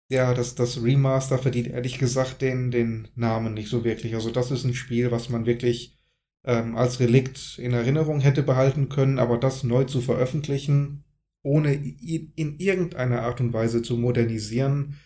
ja, 0.09 0.33
das, 0.33 0.55
das 0.55 0.81
Remaster 0.81 1.37
verdient 1.37 1.67
ehrlich 1.67 1.97
gesagt 1.97 2.41
den, 2.41 2.71
den 2.71 3.07
Namen 3.15 3.53
nicht 3.53 3.69
so 3.69 3.83
wirklich. 3.83 4.15
Also 4.15 4.31
das 4.31 4.51
ist 4.51 4.63
ein 4.63 4.73
Spiel, 4.73 5.11
was 5.11 5.29
man 5.29 5.45
wirklich 5.45 5.97
ähm, 6.45 6.75
als 6.75 6.99
Relikt 6.99 7.57
in 7.57 7.73
Erinnerung 7.73 8.19
hätte 8.19 8.43
behalten 8.43 8.89
können, 8.89 9.19
aber 9.19 9.37
das 9.37 9.63
neu 9.63 9.85
zu 9.85 10.01
veröffentlichen, 10.01 11.03
ohne 11.41 11.73
in 11.73 12.59
irgendeiner 12.59 13.23
Art 13.23 13.41
und 13.41 13.53
Weise 13.53 13.81
zu 13.81 13.97
modernisieren, 13.97 14.99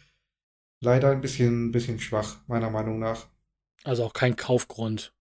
leider 0.81 1.11
ein 1.11 1.21
bisschen, 1.21 1.71
bisschen 1.71 1.99
schwach, 1.99 2.41
meiner 2.47 2.69
Meinung 2.69 2.99
nach. 2.99 3.27
Also 3.83 4.03
auch 4.03 4.13
kein 4.13 4.35
Kaufgrund. 4.35 5.13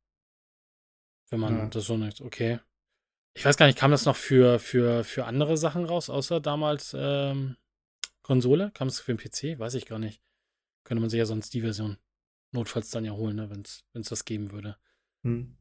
Wenn 1.30 1.40
man 1.40 1.58
ja. 1.58 1.66
das 1.66 1.84
so 1.84 1.96
nicht, 1.96 2.20
okay. 2.20 2.58
Ich 3.36 3.44
weiß 3.44 3.58
gar 3.58 3.66
nicht, 3.66 3.78
kam 3.78 3.90
das 3.90 4.06
noch 4.06 4.16
für, 4.16 4.58
für, 4.58 5.04
für 5.04 5.26
andere 5.26 5.58
Sachen 5.58 5.84
raus, 5.84 6.08
außer 6.08 6.40
damals 6.40 6.96
ähm, 6.98 7.56
Konsole? 8.22 8.70
Kam 8.72 8.88
es 8.88 8.98
für 8.98 9.14
den 9.14 9.18
PC? 9.18 9.58
Weiß 9.58 9.74
ich 9.74 9.84
gar 9.84 9.98
nicht. 9.98 10.22
Könnte 10.84 11.02
man 11.02 11.10
sich 11.10 11.18
ja 11.18 11.26
sonst 11.26 11.52
die 11.52 11.60
Version 11.60 11.98
notfalls 12.52 12.88
dann 12.88 13.04
ja 13.04 13.12
holen, 13.12 13.36
ne, 13.36 13.50
wenn 13.50 13.60
es 13.60 14.08
das 14.08 14.24
geben 14.24 14.52
würde. 14.52 14.78
Hm. 15.22 15.54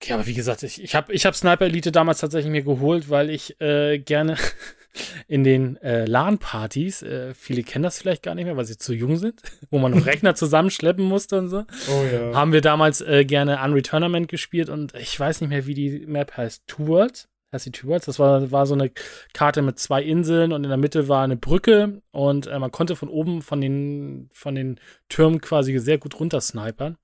Okay, 0.00 0.12
aber 0.12 0.26
wie 0.26 0.34
gesagt, 0.34 0.62
ich, 0.62 0.82
ich 0.82 0.94
habe 0.94 1.12
ich 1.12 1.24
hab 1.24 1.34
Sniper 1.34 1.64
Elite 1.64 1.92
damals 1.92 2.20
tatsächlich 2.20 2.50
mir 2.50 2.62
geholt, 2.62 3.08
weil 3.08 3.30
ich 3.30 3.60
äh, 3.60 3.98
gerne 3.98 4.36
in 5.28 5.44
den 5.44 5.76
äh, 5.78 6.04
LAN-Partys, 6.04 7.02
äh, 7.02 7.34
viele 7.34 7.62
kennen 7.62 7.84
das 7.84 7.98
vielleicht 7.98 8.22
gar 8.22 8.34
nicht 8.34 8.44
mehr, 8.44 8.56
weil 8.56 8.64
sie 8.64 8.78
zu 8.78 8.92
jung 8.92 9.16
sind, 9.16 9.40
wo 9.70 9.78
man 9.78 9.92
noch 9.92 10.06
Rechner 10.06 10.34
zusammenschleppen 10.34 11.04
musste 11.04 11.38
und 11.38 11.48
so, 11.48 11.64
oh, 11.88 12.04
ja. 12.12 12.34
haben 12.34 12.52
wir 12.52 12.60
damals 12.60 13.00
äh, 13.00 13.24
gerne 13.24 13.62
Unreturnament 13.62 14.28
gespielt 14.28 14.68
und 14.68 14.94
ich 14.94 15.18
weiß 15.18 15.40
nicht 15.40 15.50
mehr, 15.50 15.66
wie 15.66 15.74
die 15.74 16.04
Map 16.06 16.36
heißt. 16.36 16.64
Two 16.66 16.86
Worlds? 16.86 17.28
Heißt 17.52 17.66
die 17.66 17.72
Two 17.72 17.88
Worlds? 17.88 18.06
Das 18.06 18.18
war, 18.18 18.50
war 18.50 18.66
so 18.66 18.74
eine 18.74 18.90
Karte 19.32 19.62
mit 19.62 19.78
zwei 19.78 20.02
Inseln 20.02 20.52
und 20.52 20.64
in 20.64 20.70
der 20.70 20.76
Mitte 20.76 21.08
war 21.08 21.22
eine 21.24 21.36
Brücke 21.36 22.02
und 22.10 22.46
äh, 22.46 22.58
man 22.58 22.72
konnte 22.72 22.96
von 22.96 23.08
oben 23.08 23.42
von 23.42 23.60
den, 23.60 24.28
von 24.32 24.54
den 24.54 24.80
Türmen 25.08 25.40
quasi 25.40 25.78
sehr 25.78 25.98
gut 25.98 26.18
runtersnipern. 26.20 26.98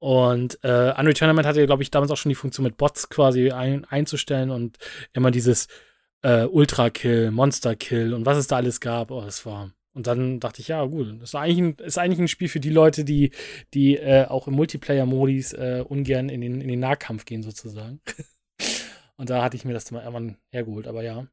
Und 0.00 0.58
äh, 0.62 0.92
Unreal 0.96 1.14
Tournament 1.14 1.46
hatte, 1.46 1.66
glaube 1.66 1.82
ich, 1.82 1.90
damals 1.90 2.10
auch 2.10 2.16
schon 2.16 2.30
die 2.30 2.36
Funktion 2.36 2.64
mit 2.64 2.76
Bots 2.76 3.08
quasi 3.08 3.50
ein, 3.50 3.84
einzustellen 3.84 4.50
und 4.50 4.78
immer 5.12 5.30
dieses 5.30 5.66
äh, 6.22 6.44
Ultra-Kill, 6.44 7.30
Monster-Kill 7.30 8.14
und 8.14 8.24
was 8.26 8.38
es 8.38 8.46
da 8.46 8.56
alles 8.56 8.80
gab. 8.80 9.10
Oh, 9.10 9.22
das 9.22 9.44
war. 9.44 9.72
Und 9.94 10.06
dann 10.06 10.38
dachte 10.38 10.60
ich, 10.60 10.68
ja, 10.68 10.84
gut, 10.84 11.08
das 11.20 11.30
ist 11.30 11.34
eigentlich 11.34 11.58
ein, 11.58 11.74
ist 11.84 11.98
eigentlich 11.98 12.20
ein 12.20 12.28
Spiel 12.28 12.48
für 12.48 12.60
die 12.60 12.70
Leute, 12.70 13.04
die, 13.04 13.32
die 13.74 13.96
äh, 13.96 14.26
auch 14.26 14.46
im 14.46 14.54
Multiplayer-Modis 14.54 15.54
äh, 15.54 15.84
ungern 15.86 16.28
in 16.28 16.40
den, 16.40 16.60
in 16.60 16.68
den 16.68 16.78
Nahkampf 16.78 17.24
gehen, 17.24 17.42
sozusagen. 17.42 18.00
und 19.16 19.30
da 19.30 19.42
hatte 19.42 19.56
ich 19.56 19.64
mir 19.64 19.72
das 19.72 19.90
mal 19.90 20.00
irgendwann 20.00 20.36
hergeholt, 20.52 20.86
aber 20.86 21.02
ja. 21.02 21.26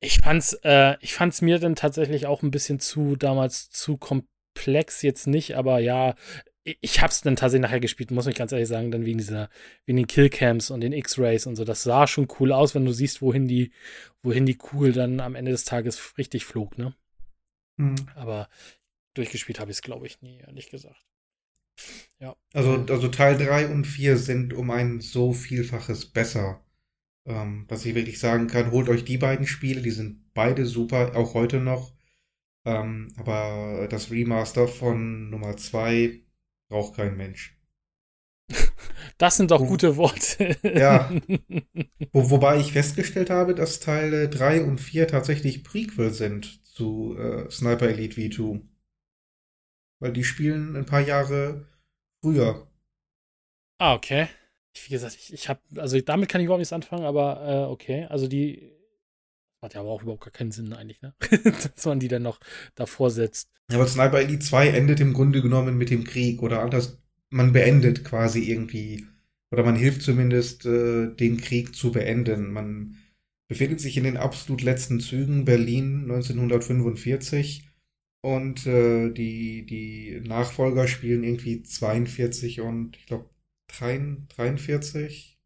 Ich 0.00 0.18
fand's, 0.18 0.52
äh, 0.64 0.96
ich 1.00 1.14
fand's 1.14 1.40
mir 1.40 1.58
dann 1.58 1.76
tatsächlich 1.76 2.26
auch 2.26 2.42
ein 2.42 2.50
bisschen 2.50 2.78
zu, 2.78 3.16
damals 3.16 3.70
zu 3.70 3.96
komplex, 3.96 5.00
jetzt 5.00 5.26
nicht, 5.26 5.56
aber 5.56 5.78
ja, 5.78 6.14
ich 6.64 7.02
hab's 7.02 7.20
dann 7.20 7.36
tatsächlich 7.36 7.62
nachher 7.62 7.80
gespielt, 7.80 8.10
muss 8.10 8.26
ich 8.26 8.34
ganz 8.34 8.52
ehrlich 8.52 8.68
sagen, 8.68 8.90
dann 8.90 9.04
wegen 9.04 9.18
dieser, 9.18 9.50
wegen 9.84 9.98
den 9.98 10.06
Killcams 10.06 10.70
und 10.70 10.80
den 10.80 10.92
X-Rays 10.92 11.46
und 11.46 11.56
so. 11.56 11.64
Das 11.64 11.82
sah 11.82 12.06
schon 12.06 12.26
cool 12.40 12.52
aus, 12.52 12.74
wenn 12.74 12.86
du 12.86 12.92
siehst, 12.92 13.20
wohin 13.20 13.46
die, 13.46 13.70
wohin 14.22 14.46
die 14.46 14.56
Kugel 14.56 14.92
dann 14.92 15.20
am 15.20 15.34
Ende 15.34 15.50
des 15.50 15.64
Tages 15.64 16.16
richtig 16.16 16.46
flog, 16.46 16.78
ne? 16.78 16.94
Mhm. 17.76 17.96
Aber 18.14 18.48
durchgespielt 19.12 19.60
habe 19.60 19.70
ich 19.70 19.78
es, 19.78 19.82
glaube 19.82 20.06
ich, 20.06 20.22
nie, 20.22 20.38
ehrlich 20.38 20.70
gesagt. 20.70 21.04
Ja. 22.18 22.34
Also, 22.54 22.86
also 22.88 23.08
Teil 23.08 23.36
3 23.36 23.68
und 23.68 23.86
4 23.86 24.16
sind 24.16 24.54
um 24.54 24.70
ein 24.70 25.00
so 25.00 25.32
Vielfaches 25.32 26.06
besser. 26.06 26.64
Ähm, 27.26 27.66
was 27.68 27.84
ich 27.84 27.94
wirklich 27.94 28.18
sagen 28.18 28.46
kann, 28.46 28.70
holt 28.70 28.88
euch 28.88 29.04
die 29.04 29.18
beiden 29.18 29.46
Spiele, 29.46 29.82
die 29.82 29.90
sind 29.90 30.32
beide 30.34 30.64
super, 30.66 31.16
auch 31.16 31.34
heute 31.34 31.60
noch. 31.60 31.92
Ähm, 32.64 33.12
aber 33.16 33.86
das 33.90 34.10
Remaster 34.10 34.68
von 34.68 35.28
Nummer 35.30 35.56
2 35.56 36.23
braucht 36.68 36.96
kein 36.96 37.16
Mensch. 37.16 37.58
Das 39.16 39.36
sind 39.36 39.52
doch 39.52 39.60
Wo, 39.60 39.66
gute 39.66 39.96
Worte. 39.96 40.56
Ja. 40.64 41.08
Wo, 42.12 42.30
wobei 42.30 42.58
ich 42.58 42.72
festgestellt 42.72 43.30
habe, 43.30 43.54
dass 43.54 43.78
Teile 43.78 44.28
3 44.28 44.64
und 44.64 44.78
4 44.80 45.06
tatsächlich 45.06 45.62
Prequel 45.62 46.12
sind 46.12 46.64
zu 46.66 47.16
äh, 47.16 47.48
Sniper 47.48 47.88
Elite 47.88 48.20
V2. 48.20 48.60
Weil 50.00 50.12
die 50.12 50.24
spielen 50.24 50.74
ein 50.74 50.86
paar 50.86 51.00
Jahre 51.00 51.68
früher. 52.20 52.66
Ah, 53.78 53.94
okay. 53.94 54.26
Wie 54.84 54.90
gesagt, 54.90 55.14
ich, 55.14 55.32
ich 55.32 55.48
habe, 55.48 55.60
also 55.76 56.00
damit 56.00 56.28
kann 56.28 56.40
ich 56.40 56.46
überhaupt 56.46 56.60
nichts 56.60 56.72
anfangen, 56.72 57.04
aber 57.04 57.46
äh, 57.46 57.70
okay. 57.70 58.06
Also 58.06 58.26
die 58.26 58.73
hat 59.64 59.74
ja 59.74 59.80
aber 59.80 59.90
auch 59.90 60.02
überhaupt 60.02 60.24
gar 60.24 60.30
keinen 60.30 60.52
Sinn 60.52 60.72
eigentlich, 60.72 61.02
ne? 61.02 61.14
Dass 61.74 61.86
man 61.86 62.00
die 62.00 62.08
dann 62.08 62.22
noch 62.22 62.38
davor 62.74 63.10
setzt. 63.10 63.50
Ja, 63.70 63.78
aber 63.78 63.88
Sniper 63.88 64.20
Elite 64.20 64.44
2 64.44 64.68
endet 64.68 65.00
im 65.00 65.14
Grunde 65.14 65.42
genommen 65.42 65.76
mit 65.76 65.90
dem 65.90 66.04
Krieg 66.04 66.42
oder 66.42 66.62
anders, 66.62 66.98
man 67.30 67.52
beendet 67.52 68.04
quasi 68.04 68.50
irgendwie, 68.50 69.06
oder 69.50 69.64
man 69.64 69.76
hilft 69.76 70.02
zumindest, 70.02 70.66
äh, 70.66 71.14
den 71.14 71.38
Krieg 71.38 71.74
zu 71.74 71.90
beenden. 71.90 72.52
Man 72.52 72.96
befindet 73.48 73.80
sich 73.80 73.96
in 73.96 74.04
den 74.04 74.16
absolut 74.16 74.62
letzten 74.62 75.00
Zügen 75.00 75.44
Berlin 75.44 76.02
1945 76.02 77.68
und 78.22 78.66
äh, 78.66 79.10
die, 79.10 79.66
die 79.66 80.20
Nachfolger 80.26 80.86
spielen 80.88 81.24
irgendwie 81.24 81.62
42 81.62 82.60
und 82.60 82.96
ich 82.96 83.06
glaube 83.06 83.28
43. 83.68 85.38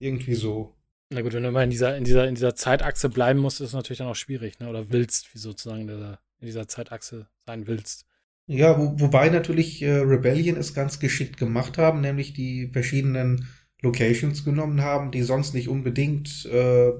Irgendwie 0.00 0.34
so. 0.34 0.76
Na 1.12 1.20
gut, 1.20 1.34
wenn 1.34 1.42
du 1.42 1.50
mal 1.50 1.64
in 1.64 1.70
dieser, 1.70 1.96
in 1.96 2.04
dieser, 2.04 2.26
in 2.26 2.34
dieser 2.34 2.54
Zeitachse 2.54 3.10
bleiben 3.10 3.38
musst, 3.38 3.60
ist 3.60 3.68
es 3.68 3.74
natürlich 3.74 3.98
dann 3.98 4.08
auch 4.08 4.16
schwierig, 4.16 4.58
ne? 4.58 4.68
Oder 4.68 4.90
willst, 4.90 5.34
wie 5.34 5.38
sozusagen 5.38 5.82
in 5.82 5.88
dieser, 5.88 6.18
in 6.40 6.46
dieser 6.46 6.68
Zeitachse 6.68 7.28
sein 7.46 7.66
willst. 7.66 8.06
Ja, 8.46 8.78
wo, 8.78 8.98
wobei 8.98 9.28
natürlich 9.28 9.82
äh, 9.82 9.90
Rebellion 9.90 10.56
es 10.56 10.74
ganz 10.74 11.00
geschickt 11.00 11.36
gemacht 11.36 11.78
haben, 11.78 12.00
nämlich 12.00 12.32
die 12.32 12.68
verschiedenen 12.72 13.46
Locations 13.82 14.44
genommen 14.44 14.80
haben, 14.80 15.10
die 15.10 15.22
sonst 15.22 15.54
nicht 15.54 15.68
unbedingt 15.68 16.46
äh, 16.46 16.92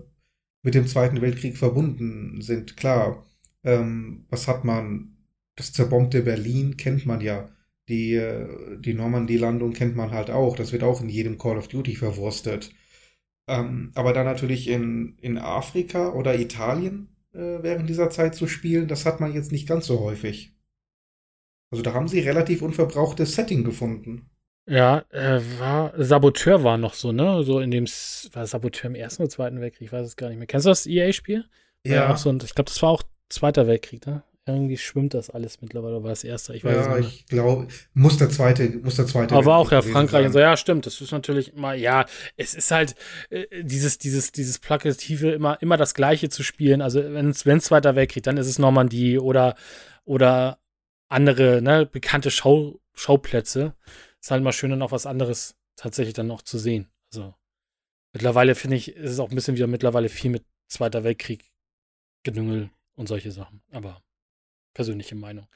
mit 0.63 0.75
dem 0.75 0.87
Zweiten 0.87 1.21
Weltkrieg 1.21 1.57
verbunden 1.57 2.41
sind. 2.43 2.77
Klar, 2.77 3.27
ähm, 3.65 4.27
was 4.29 4.47
hat 4.47 4.65
man? 4.65 5.17
Das 5.57 5.73
zerbombte 5.73 6.23
Berlin 6.23 6.77
kennt 6.77 7.07
man 7.07 7.21
ja. 7.21 7.51
Die, 7.89 8.15
äh, 8.15 8.79
die 8.81 8.95
Normandie-Landung 8.95 9.73
kennt 9.73 9.97
man 9.97 10.11
halt 10.13 10.31
auch. 10.31 10.57
Das 10.57 10.73
wird 10.73 10.83
auch 10.83 11.01
in 11.01 11.09
jedem 11.09 11.39
Call 11.39 11.59
of 11.59 11.69
Duty 11.69 11.97
verwurstet. 11.97 12.73
Ähm, 13.49 13.93
aber 13.95 14.13
dann 14.13 14.27
natürlich 14.27 14.69
in, 14.69 15.17
in 15.21 15.39
Afrika 15.39 16.13
oder 16.13 16.39
Italien 16.39 17.09
äh, 17.33 17.63
während 17.63 17.89
dieser 17.89 18.11
Zeit 18.11 18.35
zu 18.35 18.47
spielen, 18.47 18.89
das 18.89 19.07
hat 19.07 19.21
man 19.21 19.33
jetzt 19.33 19.53
nicht 19.53 19.67
ganz 19.67 19.87
so 19.87 20.01
häufig. 20.01 20.55
Also 21.71 21.83
da 21.83 21.95
haben 21.95 22.09
sie 22.09 22.21
relativ 22.21 22.63
unverbrauchtes 22.63 23.35
Setting 23.35 23.65
gefunden. 23.65 24.31
Ja, 24.67 25.05
äh, 25.11 25.41
war 25.59 25.93
Saboteur 25.97 26.63
war 26.63 26.79
noch 26.79 26.95
so, 26.95 27.11
ne? 27.11 27.43
So 27.43 27.59
in 27.59 27.71
dem 27.71 27.87
war 28.33 28.47
Saboteur 28.47 28.91
im 28.91 28.95
Ersten 28.95 29.23
oder 29.23 29.31
Zweiten 29.31 29.61
Weltkrieg, 29.61 29.87
ich 29.87 29.93
weiß 29.93 30.07
es 30.07 30.17
gar 30.17 30.29
nicht 30.29 30.39
mehr. 30.39 30.47
Kennst 30.47 30.67
du 30.67 30.71
das 30.71 30.87
EA-Spiel? 30.87 31.45
Ja. 31.85 32.17
So, 32.17 32.31
und 32.31 32.45
ich 32.45 32.55
glaube, 32.55 32.69
das 32.69 32.81
war 32.83 32.91
auch 32.91 33.03
Zweiter 33.29 33.67
Weltkrieg, 33.67 34.07
ne? 34.07 34.23
Irgendwie 34.45 34.77
schwimmt 34.77 35.15
das 35.15 35.31
alles 35.31 35.61
mittlerweile, 35.61 36.03
war 36.03 36.11
das 36.11 36.25
erste. 36.25 36.53
Ich 36.55 36.65
weiß 36.65 36.75
ja, 36.75 36.99
ich 36.99 37.27
glaube, 37.27 37.69
muss 37.95 38.17
der 38.17 38.29
zweite, 38.29 38.69
muss 38.71 38.97
der 38.97 39.07
zweite. 39.07 39.37
Aber 39.37 39.57
auch 39.57 39.71
ja 39.71 39.83
Frankreich 39.83 40.27
und 40.27 40.33
so, 40.33 40.41
ja, 40.41 40.57
stimmt. 40.57 40.85
Das 40.85 41.01
ist 41.01 41.13
natürlich 41.13 41.55
immer, 41.55 41.75
ja, 41.75 42.07
es 42.37 42.55
ist 42.55 42.73
halt 42.73 42.97
äh, 43.31 43.47
dieses, 43.63 43.99
dieses, 43.99 44.33
dieses 44.33 44.59
Plakative, 44.59 45.31
immer, 45.31 45.63
immer 45.63 45.77
das 45.77 45.95
Gleiche 45.95 46.29
zu 46.29 46.43
spielen. 46.43 46.83
Also, 46.83 47.05
wenn 47.05 47.31
es 47.31 47.45
Zweiter 47.65 47.95
Weltkrieg, 47.95 48.25
dann 48.25 48.37
ist 48.37 48.49
es 48.49 48.59
Normandie 48.59 49.17
oder, 49.17 49.55
oder 50.05 50.59
andere, 51.09 51.63
ne, 51.63 51.87
bekannte 51.87 52.33
Schau, 52.33 52.81
Schauplätze. 52.95 53.77
Ist 54.21 54.33
halt 54.33 54.43
mal 54.43 54.53
schön, 54.53 54.71
dann 54.71 54.83
auch 54.83 54.93
was 54.93 55.07
anderes 55.07 55.55
tatsächlich 55.77 56.15
dann 56.15 56.27
noch 56.27 56.43
zu 56.43 56.59
sehen. 56.59 56.89
Also, 57.13 57.33
mittlerweile 58.13 58.57
finde 58.57 58.77
ich, 58.77 58.97
ist 58.97 59.13
es 59.13 59.21
auch 59.21 59.31
ein 59.31 59.37
bisschen 59.37 59.55
wieder 59.55 59.69
mittlerweile 59.69 60.09
viel 60.09 60.33
mit 60.33 60.45
Zweiter 60.67 61.05
Weltkrieg 61.05 61.53
Gedüngel 62.25 62.71
und 62.97 63.09
solche 63.09 63.31
Sachen. 63.31 63.63
Aber 63.71 64.03
persönliche 64.75 65.15
Meinung. 65.15 65.47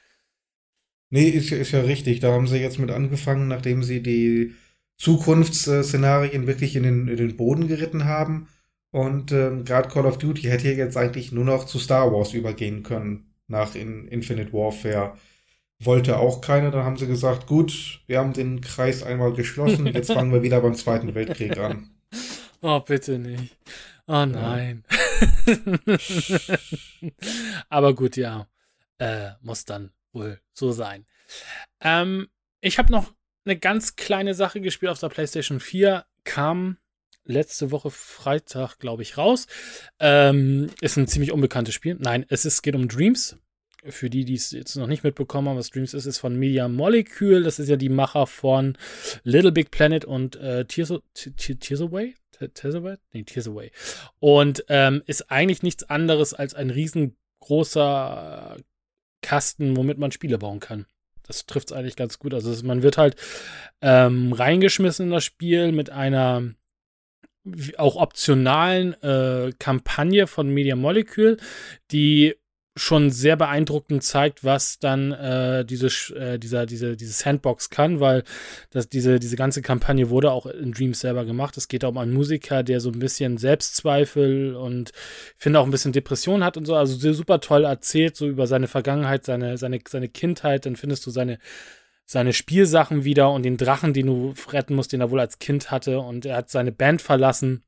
Nee, 1.11 1.29
ist, 1.29 1.53
ist 1.53 1.73
ja 1.73 1.81
richtig. 1.81 2.21
Da 2.21 2.33
haben 2.33 2.49
sie 2.49 2.59
jetzt 2.59 2.79
mit 2.79 2.91
angefangen, 2.91 3.49
nachdem 3.49 3.83
sie 3.83 4.03
die 4.03 4.55
Zukunftsszenarien 4.97 6.47
wirklich 6.47 6.77
in 6.77 6.83
den, 6.83 7.09
in 7.09 7.17
den 7.17 7.37
Boden 7.37 7.69
geritten 7.69 8.05
haben. 8.05 8.49
Und 8.91 9.31
ähm, 9.33 9.64
gerade 9.64 9.89
Call 9.89 10.07
of 10.07 10.19
Duty 10.19 10.43
hätte 10.43 10.71
jetzt 10.71 10.97
eigentlich 10.97 11.33
nur 11.33 11.45
noch 11.45 11.67
zu 11.67 11.79
Star 11.79 12.12
Wars 12.12 12.33
übergehen 12.33 12.83
können 12.83 13.35
nach 13.49 13.75
in 13.75 14.09
Infinite 14.09 14.53
Warfare. 14.53 15.17
Wollte 15.79 16.19
auch 16.19 16.41
keiner, 16.41 16.71
dann 16.71 16.85
haben 16.85 16.97
sie 16.97 17.07
gesagt, 17.07 17.47
gut, 17.47 18.01
wir 18.07 18.19
haben 18.19 18.33
den 18.33 18.62
Kreis 18.62 19.03
einmal 19.03 19.35
geschlossen, 19.35 19.87
jetzt 19.95 20.12
fangen 20.12 20.33
wir 20.33 20.43
wieder 20.43 20.61
beim 20.61 20.75
Zweiten 20.75 21.14
Weltkrieg 21.14 21.59
an. 21.59 21.91
Oh, 22.62 22.81
bitte 22.81 23.19
nicht. 23.19 23.55
Oh 24.07 24.25
nein. 24.25 24.83
Ja. 25.47 25.99
Aber 27.69 27.95
gut, 27.95 28.17
ja. 28.17 28.49
Äh, 28.99 29.30
muss 29.40 29.64
dann 29.64 29.92
wohl 30.12 30.40
so 30.53 30.72
sein. 30.72 31.07
Ähm, 31.80 32.28
ich 32.61 32.78
habe 32.78 32.92
noch 32.92 33.12
eine 33.44 33.59
ganz 33.59 33.97
kleine 33.97 34.34
Sache 34.34 34.61
gespielt 34.61 34.90
auf 34.90 35.01
der 35.01 35.09
PlayStation 35.09 35.61
4. 35.61 36.05
Kam 36.24 36.78
letzte 37.24 37.70
Woche 37.70 37.90
Freitag, 37.90 38.78
glaube 38.78 39.03
ich, 39.03 39.18
raus. 39.18 39.47
Ähm, 40.01 40.70
ist 40.80 40.97
ein 40.97 41.09
ziemlich 41.09 41.32
unbekanntes 41.32 41.74
Spiel. 41.74 41.97
Nein, 41.99 42.24
es 42.28 42.44
ist, 42.44 42.62
geht 42.62 42.74
um 42.74 42.88
Dreams. 42.88 43.38
Für 43.84 44.11
die, 44.11 44.24
die 44.24 44.34
es 44.34 44.51
jetzt 44.51 44.74
noch 44.74 44.88
nicht 44.88 45.05
mitbekommen 45.05 45.49
haben, 45.49 45.59
was 45.59 45.70
Dreams 45.70 45.94
ist, 45.94 46.07
ist 46.07 46.18
von 46.18 46.36
Media 46.36 46.66
Molecule. 46.66 47.42
Das 47.42 47.61
ist 47.61 47.68
ja 47.68 47.76
die 47.76 47.88
Macher 47.88 48.26
von 48.26 48.76
Little 49.22 49.53
Big 49.53 49.70
Planet 49.70 50.05
und 50.05 50.34
äh, 50.36 50.64
Tears, 50.64 50.90
Away. 50.90 52.14
Tears 52.55 52.74
Away? 52.74 52.97
Nee, 53.12 53.22
Tears 53.22 53.47
Away. 53.47 53.70
Und 54.18 54.64
ähm, 54.68 55.03
ist 55.07 55.30
eigentlich 55.30 55.62
nichts 55.62 55.84
anderes 55.84 56.34
als 56.34 56.55
ein 56.55 56.70
riesengroßer 56.70 58.57
Kasten, 59.27 59.77
womit 59.77 59.99
man 59.99 60.12
Spiele 60.12 60.39
bauen 60.39 60.61
kann. 60.61 60.87
Das 61.27 61.47
trifft 61.47 61.72
es 61.72 61.77
eigentlich 61.77 61.97
ganz 61.97 62.20
gut. 62.20 62.33
Also 62.33 62.64
man 62.64 62.85
wird 62.85 62.97
halt 62.97 63.16
ähm, 63.81 64.33
reingeschmissen 64.33 65.07
in 65.07 65.12
das 65.12 65.24
Spiel 65.24 65.72
mit 65.72 65.91
einer 65.91 66.55
auch 67.77 67.97
optionalen 67.97 68.95
äh, 69.03 69.53
Kampagne 69.59 70.29
von 70.29 70.49
Media 70.49 70.77
Molecule, 70.77 71.39
die 71.91 72.37
schon 72.79 73.11
sehr 73.11 73.37
beeindruckend 73.37 74.05
zeigt, 74.05 74.45
was 74.45 74.79
dann 74.79 75.11
äh, 75.12 75.64
diese, 75.64 75.87
äh, 76.14 76.39
dieser, 76.39 76.66
diese, 76.66 76.95
diese 76.95 77.12
Sandbox 77.12 77.70
kann, 77.70 78.01
weil 78.01 78.22
das, 78.70 78.91
diese, 78.91 79.18
diese 79.18 79.37
ganze 79.37 79.62
Kampagne 79.62 80.11
wurde 80.11 80.31
auch 80.31 80.45
in 80.45 80.72
Dreams 80.72 81.01
selber 81.01 81.24
gemacht. 81.24 81.57
Es 81.57 81.68
geht 81.68 81.87
auch 81.87 81.91
um 81.91 81.99
einen 81.99 82.12
Musiker, 82.12 82.62
der 82.62 82.81
so 82.81 82.91
ein 82.91 82.99
bisschen 82.99 83.39
Selbstzweifel 83.39 84.55
und 84.55 84.93
finde 85.39 85.59
auch 85.59 85.64
ein 85.64 85.70
bisschen 85.70 85.93
Depression 85.93 86.45
hat 86.45 86.59
und 86.59 86.66
so. 86.66 86.77
Also 86.77 87.12
super 87.14 87.41
toll 87.41 87.64
erzählt, 87.64 88.14
so 88.14 88.29
über 88.29 88.47
seine 88.47 88.68
Vergangenheit, 88.68 89.24
seine, 89.24 89.57
seine, 89.57 89.81
seine 89.89 90.11
Kindheit. 90.11 90.66
Dann 90.66 90.77
findest 90.77 91.07
du 91.07 91.11
seine, 91.11 91.39
seine 92.05 92.35
Spielsachen 92.35 93.05
wieder 93.05 93.33
und 93.33 93.43
den 93.43 93.57
Drachen, 93.57 93.95
den 93.95 94.07
du 94.07 94.35
retten 94.51 94.74
musst, 94.74 94.93
den 94.93 95.01
er 95.01 95.11
wohl 95.11 95.20
als 95.20 95.39
Kind 95.39 95.70
hatte. 95.70 96.01
Und 96.01 96.27
er 96.27 96.37
hat 96.37 96.51
seine 96.51 96.72
Band 96.72 97.01
verlassen. 97.01 97.62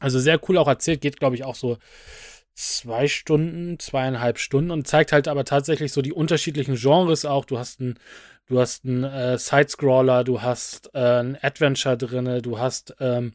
Also 0.00 0.18
sehr 0.18 0.40
cool 0.48 0.58
auch 0.58 0.66
erzählt, 0.66 1.00
geht, 1.00 1.20
glaube 1.20 1.36
ich, 1.36 1.44
auch 1.44 1.54
so 1.54 1.78
zwei 2.54 3.08
Stunden, 3.08 3.78
zweieinhalb 3.78 4.38
Stunden 4.38 4.70
und 4.70 4.86
zeigt 4.86 5.12
halt 5.12 5.28
aber 5.28 5.44
tatsächlich 5.44 5.92
so 5.92 6.02
die 6.02 6.12
unterschiedlichen 6.12 6.76
Genres 6.76 7.24
auch. 7.24 7.44
Du 7.44 7.58
hast 7.58 7.80
einen, 7.80 7.98
du 8.48 8.60
hast 8.60 8.84
einen 8.84 9.04
äh, 9.04 9.38
Sidescroller, 9.38 10.24
du 10.24 10.42
hast 10.42 10.90
äh, 10.94 11.20
ein 11.20 11.38
Adventure 11.40 11.96
drinne, 11.96 12.42
du 12.42 12.58
hast 12.58 12.94
ähm, 13.00 13.32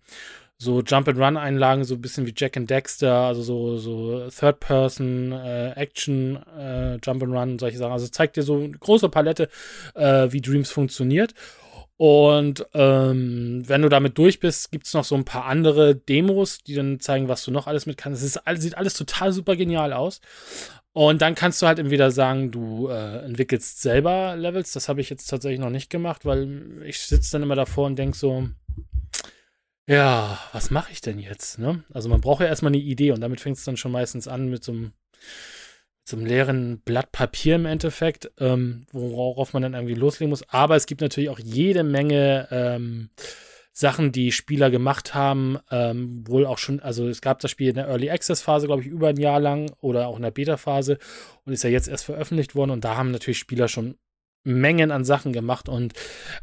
so 0.57 0.81
Jump-and-Run-Einlagen, 0.81 1.83
so 1.83 1.95
ein 1.95 2.01
bisschen 2.01 2.25
wie 2.25 2.33
Jack 2.35 2.55
and 2.55 2.69
Dexter, 2.69 3.13
also 3.13 3.41
so, 3.41 3.77
so 3.77 4.29
Third-Person, 4.29 5.33
äh, 5.33 5.71
Action, 5.71 6.39
äh, 6.57 6.95
Jump-and-Run 7.03 7.51
und 7.51 7.59
solche 7.59 7.77
Sachen. 7.77 7.91
Also 7.91 8.07
zeigt 8.07 8.37
dir 8.37 8.43
so 8.43 8.55
eine 8.55 8.71
große 8.71 9.09
Palette, 9.09 9.49
äh, 9.95 10.31
wie 10.31 10.41
Dreams 10.41 10.71
funktioniert. 10.71 11.33
Und 11.97 12.65
ähm, 12.73 13.63
wenn 13.65 13.81
du 13.81 13.89
damit 13.89 14.17
durch 14.17 14.39
bist, 14.41 14.71
gibt 14.71 14.85
es 14.85 14.93
noch 14.93 15.05
so 15.05 15.15
ein 15.15 15.23
paar 15.23 15.45
andere 15.45 15.95
Demos, 15.95 16.61
die 16.61 16.75
dann 16.75 16.99
zeigen, 16.99 17.29
was 17.29 17.45
du 17.45 17.51
noch 17.51 17.67
alles 17.67 17.85
mit 17.85 17.97
kannst. 17.97 18.21
Es 18.21 18.35
ist, 18.35 18.61
sieht 18.61 18.77
alles 18.77 18.95
total 18.95 19.31
super 19.31 19.55
genial 19.55 19.93
aus. 19.93 20.19
Und 20.91 21.21
dann 21.21 21.35
kannst 21.35 21.61
du 21.61 21.67
halt 21.67 21.79
entweder 21.79 22.11
sagen, 22.11 22.51
du 22.51 22.87
äh, 22.87 23.25
entwickelst 23.25 23.81
selber 23.81 24.35
Levels. 24.35 24.71
Das 24.71 24.89
habe 24.89 25.01
ich 25.01 25.09
jetzt 25.09 25.27
tatsächlich 25.27 25.59
noch 25.59 25.69
nicht 25.69 25.89
gemacht, 25.89 26.25
weil 26.25 26.81
ich 26.85 26.99
sitze 26.99 27.33
dann 27.33 27.43
immer 27.43 27.55
davor 27.55 27.85
und 27.85 27.97
denke 27.97 28.17
so, 28.17 28.47
ja, 29.87 30.39
was 30.51 30.71
mache 30.71 30.91
ich 30.91 31.01
denn 31.01 31.19
jetzt? 31.19 31.59
Ne? 31.59 31.83
Also 31.93 32.09
man 32.09 32.21
braucht 32.21 32.41
ja 32.41 32.47
erstmal 32.47 32.71
eine 32.71 32.81
Idee 32.81 33.11
und 33.11 33.21
damit 33.21 33.39
fängt 33.39 33.57
es 33.57 33.63
dann 33.63 33.77
schon 33.77 33.91
meistens 33.91 34.27
an 34.27 34.49
mit 34.49 34.63
so 34.63 34.71
einem, 34.71 34.93
einem 36.13 36.25
leeren 36.25 36.79
Blatt 36.79 37.11
Papier 37.11 37.55
im 37.55 37.65
Endeffekt, 37.65 38.31
ähm, 38.39 38.85
worauf 38.91 39.53
man 39.53 39.63
dann 39.63 39.73
irgendwie 39.73 39.95
loslegen 39.95 40.29
muss. 40.29 40.47
Aber 40.49 40.75
es 40.75 40.85
gibt 40.85 41.01
natürlich 41.01 41.29
auch 41.29 41.39
jede 41.39 41.83
Menge 41.83 42.47
ähm, 42.51 43.09
Sachen, 43.77 44.13
die 44.13 44.31
Spieler 44.31 44.71
gemacht 44.71 45.13
haben, 45.13 45.57
ähm, 45.69 46.25
wohl 46.27 46.45
auch 46.45 46.59
schon, 46.59 46.79
also 46.79 47.09
es 47.09 47.21
gab 47.21 47.39
das 47.39 47.51
Spiel 47.51 47.69
in 47.69 47.75
der 47.75 47.87
Early 47.87 48.09
Access 48.09 48.41
Phase, 48.41 48.67
glaube 48.67 48.83
ich, 48.83 48.87
über 48.87 49.09
ein 49.09 49.17
Jahr 49.17 49.41
lang 49.41 49.69
oder 49.81 50.07
auch 50.07 50.15
in 50.15 50.21
der 50.21 50.31
Beta 50.31 50.55
Phase 50.55 50.97
und 51.43 51.51
ist 51.51 51.63
ja 51.63 51.69
jetzt 51.69 51.89
erst 51.89 52.05
veröffentlicht 52.05 52.55
worden 52.55 52.71
und 52.71 52.85
da 52.85 52.95
haben 52.95 53.11
natürlich 53.11 53.39
Spieler 53.39 53.67
schon 53.67 53.97
Mengen 54.45 54.91
an 54.91 55.03
Sachen 55.03 55.33
gemacht 55.33 55.67
und 55.67 55.93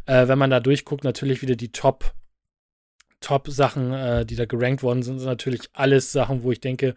äh, 0.05 0.29
wenn 0.29 0.39
man 0.39 0.51
da 0.51 0.61
durchguckt, 0.61 1.05
natürlich 1.05 1.41
wieder 1.41 1.57
die 1.57 1.73
Top 1.73 2.13
Top-Sachen, 3.23 3.93
äh, 3.93 4.27
die 4.27 4.37
da 4.37 4.45
gerankt 4.45 4.83
worden 4.83 5.03
sind, 5.03 5.19
sind 5.19 5.29
natürlich 5.29 5.63
alles 5.73 6.13
Sachen, 6.13 6.43
wo 6.43 6.53
ich 6.53 6.61
denke, 6.61 6.95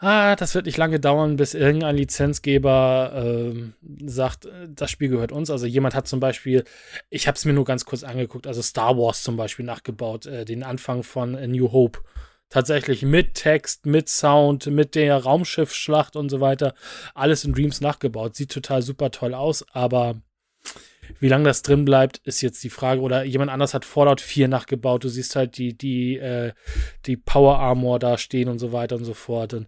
ah, 0.00 0.34
das 0.34 0.54
wird 0.54 0.66
nicht 0.66 0.78
lange 0.78 0.98
dauern, 0.98 1.36
bis 1.36 1.54
irgendein 1.54 1.96
Lizenzgeber 1.96 3.12
ähm, 3.14 3.74
äh, 3.82 4.08
sagt, 4.08 4.48
das 4.68 4.90
Spiel 4.90 5.08
gehört 5.08 5.32
uns. 5.32 5.50
Also 5.50 5.66
jemand 5.66 5.94
hat 5.94 6.08
zum 6.08 6.20
Beispiel, 6.20 6.64
ich 7.10 7.28
habe 7.28 7.36
es 7.36 7.44
mir 7.44 7.52
nur 7.52 7.64
ganz 7.64 7.84
kurz 7.84 8.02
angeguckt, 8.02 8.46
also 8.46 8.62
Star 8.62 8.96
Wars 8.96 9.22
zum 9.22 9.36
Beispiel 9.36 9.64
nachgebaut, 9.64 10.26
äh, 10.26 10.44
den 10.44 10.62
Anfang 10.62 11.02
von 11.02 11.36
A 11.36 11.46
New 11.46 11.70
Hope. 11.72 12.00
Tatsächlich 12.48 13.02
mit 13.02 13.34
Text, 13.34 13.86
mit 13.86 14.08
Sound, 14.08 14.66
mit 14.66 14.96
der 14.96 15.18
Raumschiffschlacht 15.18 16.16
und 16.16 16.30
so 16.30 16.40
weiter. 16.40 16.74
Alles 17.14 17.44
in 17.44 17.52
Dreams 17.52 17.80
nachgebaut. 17.80 18.34
Sieht 18.34 18.50
total 18.50 18.82
super 18.82 19.12
toll 19.12 19.34
aus, 19.34 19.64
aber 19.70 20.20
wie 21.18 21.28
lange 21.28 21.44
das 21.44 21.62
drin 21.62 21.84
bleibt, 21.84 22.18
ist 22.18 22.40
jetzt 22.40 22.62
die 22.62 22.70
Frage. 22.70 23.00
Oder 23.00 23.24
jemand 23.24 23.50
anders 23.50 23.74
hat 23.74 23.84
Fallout 23.84 24.20
4 24.20 24.48
nachgebaut. 24.48 25.04
Du 25.04 25.08
siehst 25.08 25.36
halt 25.36 25.58
die, 25.58 25.76
die, 25.76 26.18
äh, 26.18 26.52
die 27.06 27.16
Power 27.16 27.58
Armor 27.58 27.98
da 27.98 28.18
stehen 28.18 28.48
und 28.48 28.58
so 28.58 28.72
weiter 28.72 28.96
und 28.96 29.04
so 29.04 29.14
fort. 29.14 29.54
Und 29.54 29.66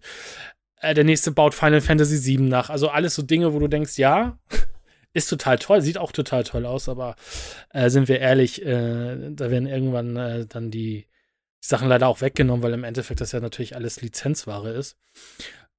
äh, 0.81 0.93
der 0.93 1.03
nächste 1.03 1.31
baut 1.31 1.53
Final 1.53 1.81
Fantasy 1.81 2.17
7 2.17 2.47
nach. 2.47 2.69
Also 2.69 2.89
alles 2.89 3.15
so 3.15 3.21
Dinge, 3.21 3.53
wo 3.53 3.59
du 3.59 3.67
denkst, 3.67 3.97
ja, 3.97 4.37
ist 5.13 5.29
total 5.29 5.59
toll, 5.59 5.81
sieht 5.81 5.97
auch 5.97 6.11
total 6.11 6.43
toll 6.43 6.65
aus, 6.65 6.89
aber 6.89 7.15
äh, 7.69 7.89
sind 7.89 8.07
wir 8.07 8.19
ehrlich, 8.19 8.65
äh, 8.65 9.31
da 9.31 9.51
werden 9.51 9.67
irgendwann 9.67 10.15
äh, 10.17 10.45
dann 10.47 10.71
die 10.71 11.07
Sachen 11.59 11.87
leider 11.87 12.07
auch 12.07 12.21
weggenommen, 12.21 12.63
weil 12.63 12.73
im 12.73 12.83
Endeffekt 12.83 13.21
das 13.21 13.31
ja 13.31 13.39
natürlich 13.39 13.75
alles 13.75 14.01
Lizenzware 14.01 14.71
ist. 14.71 14.97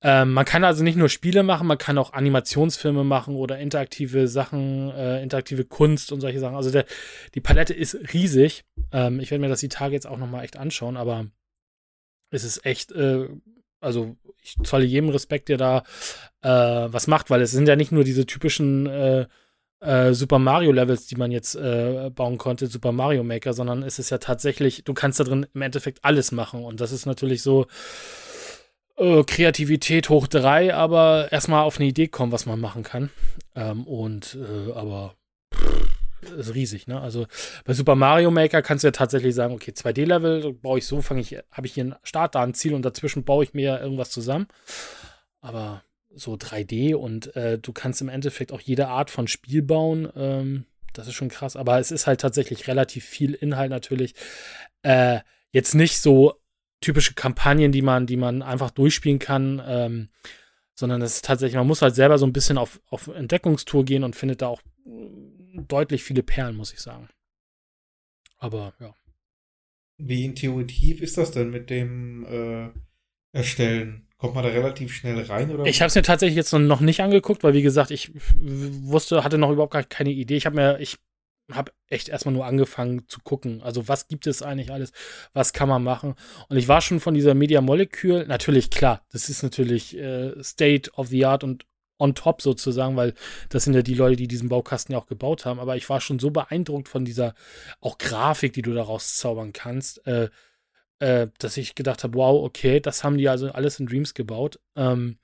Ähm, 0.06 0.34
man 0.34 0.44
kann 0.44 0.64
also 0.64 0.84
nicht 0.84 0.96
nur 0.96 1.08
Spiele 1.08 1.42
machen, 1.42 1.66
man 1.66 1.78
kann 1.78 1.96
auch 1.96 2.12
Animationsfilme 2.12 3.04
machen 3.04 3.36
oder 3.36 3.58
interaktive 3.58 4.28
Sachen, 4.28 4.90
äh, 4.90 5.22
interaktive 5.22 5.64
Kunst 5.64 6.12
und 6.12 6.20
solche 6.20 6.40
Sachen. 6.40 6.56
Also 6.56 6.70
der, 6.70 6.84
die 7.34 7.40
Palette 7.40 7.72
ist 7.72 7.96
riesig. 8.12 8.64
Ähm, 8.92 9.18
ich 9.18 9.30
werde 9.30 9.40
mir 9.40 9.48
das 9.48 9.60
die 9.60 9.70
Tage 9.70 9.94
jetzt 9.94 10.06
auch 10.06 10.18
noch 10.18 10.28
mal 10.28 10.44
echt 10.44 10.58
anschauen, 10.58 10.98
aber 10.98 11.26
es 12.30 12.44
ist 12.44 12.66
echt, 12.66 12.92
äh, 12.92 13.28
also 13.80 14.14
ich 14.42 14.56
zolle 14.62 14.84
jedem 14.84 15.08
Respekt, 15.08 15.48
der 15.48 15.56
da 15.56 15.84
äh, 16.42 16.92
was 16.92 17.06
macht, 17.06 17.30
weil 17.30 17.40
es 17.40 17.52
sind 17.52 17.66
ja 17.66 17.74
nicht 17.74 17.90
nur 17.90 18.04
diese 18.04 18.26
typischen 18.26 18.84
äh, 18.86 19.26
äh, 19.80 20.12
Super 20.12 20.38
Mario 20.38 20.72
Levels, 20.72 21.06
die 21.06 21.16
man 21.16 21.30
jetzt 21.30 21.54
äh, 21.54 22.10
bauen 22.14 22.36
konnte, 22.36 22.66
Super 22.66 22.92
Mario 22.92 23.24
Maker, 23.24 23.54
sondern 23.54 23.82
es 23.82 23.98
ist 23.98 24.10
ja 24.10 24.18
tatsächlich, 24.18 24.84
du 24.84 24.92
kannst 24.92 25.18
da 25.18 25.24
drin 25.24 25.46
im 25.54 25.62
Endeffekt 25.62 26.04
alles 26.04 26.30
machen 26.30 26.62
und 26.62 26.82
das 26.82 26.92
ist 26.92 27.06
natürlich 27.06 27.40
so, 27.40 27.66
äh, 28.96 29.24
Kreativität 29.24 30.08
hoch 30.08 30.26
drei, 30.26 30.74
aber 30.74 31.32
erstmal 31.32 31.64
auf 31.64 31.78
eine 31.78 31.88
Idee 31.88 32.08
kommen, 32.08 32.32
was 32.32 32.46
man 32.46 32.60
machen 32.60 32.82
kann. 32.82 33.10
Ähm, 33.54 33.86
und 33.86 34.36
äh, 34.40 34.72
aber 34.72 35.14
ist 36.36 36.54
riesig, 36.54 36.86
ne? 36.86 37.00
Also 37.00 37.26
bei 37.64 37.74
Super 37.74 37.94
Mario 37.94 38.30
Maker 38.30 38.62
kannst 38.62 38.84
du 38.84 38.88
ja 38.88 38.92
tatsächlich 38.92 39.34
sagen, 39.34 39.54
okay, 39.54 39.72
2D-Level 39.72 40.54
baue 40.54 40.78
ich 40.78 40.86
so, 40.86 41.02
fange 41.02 41.20
ich, 41.20 41.36
habe 41.50 41.66
ich 41.66 41.74
hier 41.74 41.84
einen 41.84 41.96
Start, 42.02 42.34
da 42.34 42.42
ein 42.42 42.54
Ziel 42.54 42.74
und 42.74 42.82
dazwischen 42.82 43.24
baue 43.24 43.44
ich 43.44 43.54
mir 43.54 43.80
irgendwas 43.80 44.10
zusammen. 44.10 44.46
Aber 45.40 45.82
so 46.14 46.34
3D 46.34 46.94
und 46.94 47.34
äh, 47.36 47.58
du 47.58 47.72
kannst 47.72 48.00
im 48.00 48.08
Endeffekt 48.08 48.52
auch 48.52 48.60
jede 48.60 48.88
Art 48.88 49.10
von 49.10 49.28
Spiel 49.28 49.62
bauen. 49.62 50.08
Ähm, 50.16 50.64
das 50.92 51.08
ist 51.08 51.14
schon 51.14 51.28
krass, 51.28 51.56
aber 51.56 51.78
es 51.80 51.90
ist 51.90 52.06
halt 52.06 52.20
tatsächlich 52.20 52.68
relativ 52.68 53.04
viel 53.04 53.34
Inhalt 53.34 53.70
natürlich. 53.70 54.14
Äh, 54.82 55.20
jetzt 55.50 55.74
nicht 55.74 56.00
so 56.00 56.34
typische 56.84 57.14
Kampagnen, 57.14 57.72
die 57.72 57.82
man, 57.82 58.06
die 58.06 58.16
man 58.16 58.42
einfach 58.42 58.70
durchspielen 58.70 59.18
kann, 59.18 59.62
ähm, 59.66 60.08
sondern 60.74 61.02
es 61.02 61.16
ist 61.16 61.24
tatsächlich, 61.24 61.56
man 61.56 61.66
muss 61.66 61.82
halt 61.82 61.94
selber 61.94 62.18
so 62.18 62.26
ein 62.26 62.32
bisschen 62.32 62.58
auf, 62.58 62.80
auf 62.88 63.08
Entdeckungstour 63.08 63.84
gehen 63.84 64.04
und 64.04 64.16
findet 64.16 64.42
da 64.42 64.48
auch 64.48 64.60
deutlich 64.84 66.02
viele 66.04 66.22
Perlen, 66.22 66.56
muss 66.56 66.72
ich 66.72 66.80
sagen. 66.80 67.08
Aber 68.38 68.74
ja. 68.80 68.94
Wie 69.96 70.24
intuitiv 70.24 71.00
ist 71.00 71.16
das 71.16 71.30
denn 71.30 71.50
mit 71.50 71.70
dem 71.70 72.26
äh, 72.26 72.68
Erstellen? 73.32 74.08
Kommt 74.18 74.34
man 74.34 74.44
da 74.44 74.50
relativ 74.50 74.92
schnell 74.92 75.20
rein? 75.22 75.50
Oder? 75.50 75.64
Ich 75.66 75.80
habe 75.80 75.88
es 75.88 75.94
mir 75.94 76.02
tatsächlich 76.02 76.36
jetzt 76.36 76.52
noch 76.52 76.80
nicht 76.80 77.00
angeguckt, 77.00 77.44
weil 77.44 77.54
wie 77.54 77.62
gesagt, 77.62 77.90
ich 77.90 78.10
wusste, 78.34 79.22
hatte 79.22 79.38
noch 79.38 79.50
überhaupt 79.50 79.72
gar 79.72 79.84
keine 79.84 80.10
Idee. 80.10 80.36
Ich 80.36 80.46
habe 80.46 80.56
mir, 80.56 80.80
ich 80.80 80.98
habe 81.52 81.72
echt 81.88 82.08
erstmal 82.08 82.34
nur 82.34 82.46
angefangen 82.46 83.08
zu 83.08 83.20
gucken. 83.20 83.62
Also, 83.62 83.86
was 83.88 84.08
gibt 84.08 84.26
es 84.26 84.42
eigentlich 84.42 84.72
alles? 84.72 84.92
Was 85.32 85.52
kann 85.52 85.68
man 85.68 85.82
machen? 85.82 86.14
Und 86.48 86.56
ich 86.56 86.68
war 86.68 86.80
schon 86.80 87.00
von 87.00 87.14
dieser 87.14 87.34
Media 87.34 87.60
Molecule, 87.60 88.26
natürlich 88.26 88.70
klar, 88.70 89.02
das 89.12 89.28
ist 89.28 89.42
natürlich 89.42 89.96
äh, 89.96 90.42
State 90.42 90.90
of 90.94 91.08
the 91.08 91.26
Art 91.26 91.44
und 91.44 91.66
on 91.98 92.14
top 92.14 92.42
sozusagen, 92.42 92.96
weil 92.96 93.14
das 93.50 93.64
sind 93.64 93.74
ja 93.74 93.82
die 93.82 93.94
Leute, 93.94 94.16
die 94.16 94.28
diesen 94.28 94.48
Baukasten 94.48 94.92
ja 94.92 94.98
auch 94.98 95.06
gebaut 95.06 95.44
haben. 95.44 95.60
Aber 95.60 95.76
ich 95.76 95.88
war 95.88 96.00
schon 96.00 96.18
so 96.18 96.30
beeindruckt 96.30 96.88
von 96.88 97.04
dieser 97.04 97.34
auch 97.80 97.98
Grafik, 97.98 98.52
die 98.52 98.62
du 98.62 98.72
daraus 98.72 99.16
zaubern 99.16 99.52
kannst, 99.52 100.06
äh, 100.06 100.28
äh, 100.98 101.28
dass 101.38 101.56
ich 101.56 101.74
gedacht 101.74 102.04
habe, 102.04 102.14
wow, 102.14 102.44
okay, 102.44 102.80
das 102.80 103.04
haben 103.04 103.18
die 103.18 103.28
also 103.28 103.50
alles 103.50 103.78
in 103.80 103.86
Dreams 103.86 104.14
gebaut. 104.14 104.58
Ähm, 104.76 105.18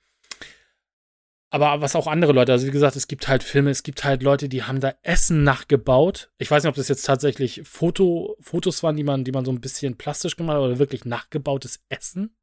aber 1.51 1.81
was 1.81 1.97
auch 1.97 2.07
andere 2.07 2.31
Leute, 2.31 2.53
also 2.53 2.65
wie 2.65 2.71
gesagt, 2.71 2.95
es 2.95 3.09
gibt 3.09 3.27
halt 3.27 3.43
Filme, 3.43 3.69
es 3.69 3.83
gibt 3.83 4.05
halt 4.05 4.23
Leute, 4.23 4.47
die 4.47 4.63
haben 4.63 4.79
da 4.79 4.93
Essen 5.03 5.43
nachgebaut. 5.43 6.31
Ich 6.37 6.49
weiß 6.49 6.63
nicht, 6.63 6.69
ob 6.69 6.75
das 6.75 6.87
jetzt 6.87 7.05
tatsächlich 7.05 7.61
Foto, 7.65 8.37
Fotos 8.39 8.81
waren, 8.83 8.95
die 8.95 9.03
man, 9.03 9.25
die 9.25 9.33
man 9.33 9.43
so 9.43 9.51
ein 9.51 9.59
bisschen 9.59 9.97
plastisch 9.97 10.37
gemacht 10.37 10.55
hat 10.55 10.63
oder 10.63 10.79
wirklich 10.79 11.03
nachgebautes 11.03 11.81
Essen. 11.89 12.33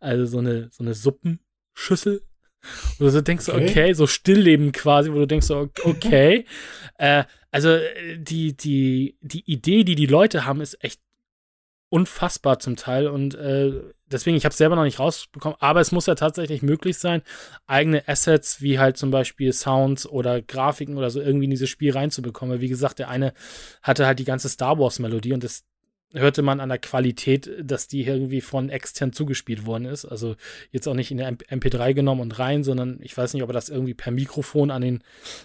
Also 0.00 0.26
so 0.26 0.38
eine, 0.38 0.68
so 0.70 0.84
eine 0.84 0.92
Suppenschüssel. 0.92 2.22
Wo 2.98 3.06
du 3.06 3.10
so 3.10 3.22
denkst, 3.22 3.48
okay, 3.48 3.70
okay 3.70 3.92
so 3.94 4.06
Stillleben 4.06 4.70
quasi, 4.70 5.10
wo 5.10 5.16
du 5.16 5.26
denkst, 5.26 5.50
okay. 5.50 6.44
äh, 6.98 7.24
also 7.50 7.78
die, 8.16 8.54
die, 8.54 9.16
die 9.22 9.50
Idee, 9.50 9.82
die 9.84 9.94
die 9.94 10.06
Leute 10.06 10.44
haben, 10.44 10.60
ist 10.60 10.76
echt 10.84 11.00
unfassbar 11.92 12.58
zum 12.58 12.76
Teil 12.76 13.06
und 13.06 13.34
äh, 13.34 13.82
deswegen, 14.06 14.34
ich 14.34 14.46
habe 14.46 14.52
es 14.52 14.56
selber 14.56 14.76
noch 14.76 14.84
nicht 14.84 14.98
rausbekommen, 14.98 15.58
aber 15.60 15.80
es 15.80 15.92
muss 15.92 16.06
ja 16.06 16.14
tatsächlich 16.14 16.62
möglich 16.62 16.96
sein, 16.96 17.20
eigene 17.66 18.08
Assets 18.08 18.62
wie 18.62 18.78
halt 18.78 18.96
zum 18.96 19.10
Beispiel 19.10 19.52
Sounds 19.52 20.06
oder 20.06 20.40
Grafiken 20.40 20.96
oder 20.96 21.10
so 21.10 21.20
irgendwie 21.20 21.44
in 21.44 21.50
dieses 21.50 21.68
Spiel 21.68 21.92
reinzubekommen. 21.92 22.54
Weil 22.54 22.60
wie 22.62 22.70
gesagt, 22.70 22.98
der 22.98 23.10
eine 23.10 23.34
hatte 23.82 24.06
halt 24.06 24.18
die 24.18 24.24
ganze 24.24 24.48
Star 24.48 24.78
Wars 24.78 25.00
Melodie 25.00 25.34
und 25.34 25.44
das 25.44 25.64
hörte 26.14 26.42
man 26.42 26.60
an 26.60 26.68
der 26.68 26.78
Qualität, 26.78 27.50
dass 27.62 27.88
die 27.88 28.04
irgendwie 28.04 28.40
von 28.40 28.68
extern 28.68 29.12
zugespielt 29.12 29.66
worden 29.66 29.86
ist. 29.86 30.04
Also 30.04 30.36
jetzt 30.70 30.86
auch 30.86 30.94
nicht 30.94 31.10
in 31.10 31.18
der 31.18 31.32
MP3 31.32 31.94
genommen 31.94 32.20
und 32.20 32.38
rein, 32.38 32.64
sondern 32.64 32.98
ich 33.00 33.16
weiß 33.16 33.34
nicht, 33.34 33.42
ob 33.42 33.50
er 33.50 33.54
das 33.54 33.68
irgendwie 33.68 33.94
per 33.94 34.12
Mikrofon 34.12 34.70
an 34.70 34.82
den 34.82 35.02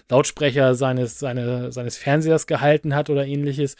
Lautsprecher 0.08 0.74
seines, 0.74 1.18
seine, 1.18 1.72
seines 1.72 1.96
Fernsehers 1.96 2.46
gehalten 2.46 2.94
hat 2.94 3.10
oder 3.10 3.26
ähnliches. 3.26 3.76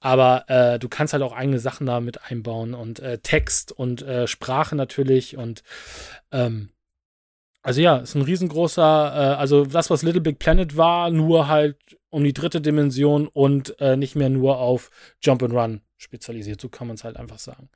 Aber 0.00 0.44
äh, 0.48 0.78
du 0.78 0.88
kannst 0.88 1.12
halt 1.12 1.22
auch 1.22 1.32
eigene 1.32 1.58
Sachen 1.58 1.86
da 1.86 2.00
mit 2.00 2.30
einbauen 2.30 2.74
und 2.74 3.00
äh, 3.00 3.18
Text 3.18 3.72
und 3.72 4.02
äh, 4.02 4.26
Sprache 4.26 4.76
natürlich 4.76 5.36
und 5.36 5.62
ähm, 6.32 6.70
also 7.62 7.80
ja, 7.80 7.96
ist 7.98 8.14
ein 8.14 8.22
riesengroßer, 8.22 8.82
äh, 8.82 9.34
also 9.36 9.64
das, 9.64 9.90
was 9.90 10.02
Little 10.02 10.20
Big 10.20 10.38
Planet 10.38 10.76
war, 10.76 11.10
nur 11.10 11.48
halt 11.48 11.76
um 12.08 12.24
die 12.24 12.32
dritte 12.32 12.60
Dimension 12.60 13.26
und 13.26 13.78
äh, 13.80 13.96
nicht 13.96 14.14
mehr 14.14 14.30
nur 14.30 14.58
auf 14.58 14.90
Jump 15.20 15.42
and 15.42 15.52
Run 15.52 15.80
spezialisiert. 15.98 16.60
So 16.60 16.68
kann 16.68 16.86
man 16.86 16.94
es 16.94 17.04
halt 17.04 17.16
einfach 17.16 17.38
sagen. 17.38 17.68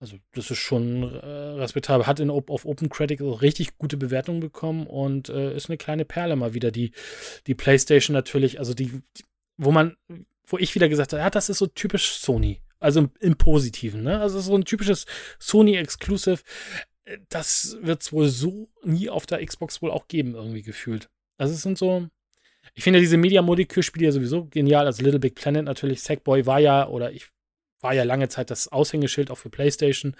Also, 0.00 0.18
das 0.32 0.50
ist 0.50 0.58
schon 0.58 1.02
äh, 1.02 1.26
respektabel. 1.26 2.06
Hat 2.06 2.20
in, 2.20 2.30
auf 2.30 2.66
Open 2.66 2.90
Critic 2.90 3.22
auch 3.22 3.40
richtig 3.40 3.78
gute 3.78 3.96
Bewertungen 3.96 4.40
bekommen 4.40 4.86
und 4.86 5.30
äh, 5.30 5.56
ist 5.56 5.70
eine 5.70 5.78
kleine 5.78 6.04
Perle 6.04 6.36
mal 6.36 6.52
wieder. 6.52 6.70
Die, 6.70 6.92
die 7.46 7.54
PlayStation 7.54 8.12
natürlich, 8.12 8.58
also 8.58 8.74
die, 8.74 9.00
die, 9.16 9.24
wo 9.56 9.70
man, 9.70 9.96
wo 10.46 10.58
ich 10.58 10.74
wieder 10.74 10.88
gesagt 10.88 11.12
habe, 11.12 11.22
ja, 11.22 11.30
das 11.30 11.48
ist 11.48 11.58
so 11.58 11.66
typisch 11.66 12.10
Sony. 12.18 12.60
Also 12.80 13.00
im, 13.00 13.10
im 13.20 13.36
Positiven, 13.36 14.02
ne? 14.02 14.20
Also 14.20 14.40
so 14.40 14.54
ein 14.54 14.64
typisches 14.64 15.06
Sony-Exclusive. 15.38 16.42
Äh, 17.04 17.18
das 17.30 17.78
wird 17.80 18.02
es 18.02 18.12
wohl 18.12 18.28
so 18.28 18.68
nie 18.82 19.08
auf 19.08 19.24
der 19.26 19.44
Xbox 19.46 19.80
wohl 19.80 19.90
auch 19.90 20.08
geben, 20.08 20.34
irgendwie 20.34 20.62
gefühlt. 20.62 21.08
Also 21.38 21.54
es 21.54 21.62
sind 21.62 21.78
so, 21.78 22.08
ich 22.74 22.84
finde 22.84 23.00
diese 23.00 23.16
Media 23.16 23.42
Molecule-Spiele 23.42 24.06
ja 24.06 24.12
sowieso 24.12 24.46
genial. 24.46 24.86
Also 24.86 25.02
Little 25.02 25.20
Big 25.20 25.34
Planet 25.34 25.64
natürlich. 25.64 26.02
Sackboy 26.02 26.44
war 26.46 26.60
ja, 26.60 26.88
oder 26.88 27.12
ich 27.12 27.28
war 27.84 27.94
ja 27.94 28.02
lange 28.02 28.28
Zeit 28.28 28.50
das 28.50 28.66
Aushängeschild 28.66 29.30
auch 29.30 29.38
für 29.38 29.50
PlayStation. 29.50 30.16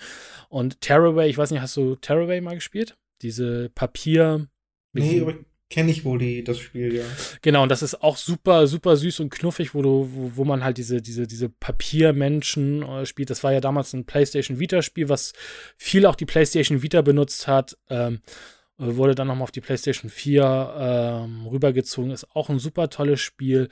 Und 0.48 0.80
Terraway, 0.80 1.28
ich 1.28 1.38
weiß 1.38 1.50
nicht, 1.50 1.60
hast 1.60 1.76
du 1.76 1.96
Terraway 1.96 2.40
mal 2.40 2.54
gespielt? 2.54 2.96
Diese 3.22 3.70
Papier, 3.74 4.46
Nee, 4.94 5.20
aber 5.20 5.34
kenne 5.70 5.90
ich 5.90 6.04
wohl 6.04 6.18
die, 6.18 6.44
das 6.44 6.58
Spiel, 6.58 6.94
ja. 6.94 7.04
Genau, 7.42 7.64
und 7.64 7.68
das 7.68 7.82
ist 7.82 8.02
auch 8.02 8.16
super, 8.16 8.66
super 8.66 8.96
süß 8.96 9.20
und 9.20 9.30
knuffig, 9.30 9.74
wo 9.74 9.82
du, 9.82 10.08
wo, 10.12 10.32
wo 10.36 10.44
man 10.44 10.62
halt 10.62 10.78
diese, 10.78 11.02
diese, 11.02 11.26
diese 11.26 11.48
Papiermenschen 11.48 12.82
äh, 12.82 13.06
spielt. 13.06 13.30
Das 13.30 13.42
war 13.42 13.52
ja 13.52 13.60
damals 13.60 13.92
ein 13.92 14.06
PlayStation 14.06 14.60
Vita-Spiel, 14.60 15.08
was 15.08 15.32
viel 15.76 16.06
auch 16.06 16.14
die 16.14 16.26
PlayStation 16.26 16.82
Vita 16.82 17.02
benutzt 17.02 17.48
hat. 17.48 17.76
Ähm, 17.90 18.20
wurde 18.76 19.14
dann 19.14 19.28
nochmal 19.28 19.44
auf 19.44 19.52
die 19.52 19.60
PlayStation 19.60 20.10
4 20.10 21.24
ähm, 21.24 21.46
rübergezogen. 21.46 22.10
Ist 22.10 22.34
auch 22.34 22.50
ein 22.50 22.58
super 22.58 22.90
tolles 22.90 23.20
Spiel. 23.20 23.68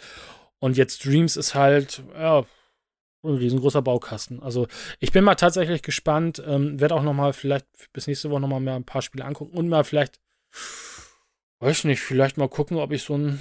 Und 0.59 0.77
jetzt 0.77 1.05
Dreams 1.05 1.37
ist 1.37 1.55
halt, 1.55 2.03
ja, 2.15 2.45
ein 3.25 3.35
riesengroßer 3.35 3.83
Baukasten. 3.83 4.43
Also 4.43 4.67
ich 4.99 5.13
bin 5.13 5.25
mal 5.25 5.35
tatsächlich 5.35 5.83
gespannt. 5.83 6.43
Ähm, 6.47 6.81
Werde 6.81 6.95
auch 6.95 7.03
nochmal 7.03 7.33
vielleicht 7.33 7.67
bis 7.93 8.07
nächste 8.07 8.31
Woche 8.31 8.41
nochmal 8.41 8.61
mehr 8.61 8.75
ein 8.75 8.85
paar 8.85 9.03
Spiele 9.03 9.25
angucken 9.25 9.57
und 9.57 9.69
mal 9.69 9.85
vielleicht 9.85 10.21
weiß 11.63 11.85
nicht, 11.85 12.01
vielleicht 12.01 12.37
mal 12.37 12.49
gucken, 12.49 12.77
ob 12.77 12.93
ich 12.93 13.05
so 13.05 13.17
ein, 13.17 13.41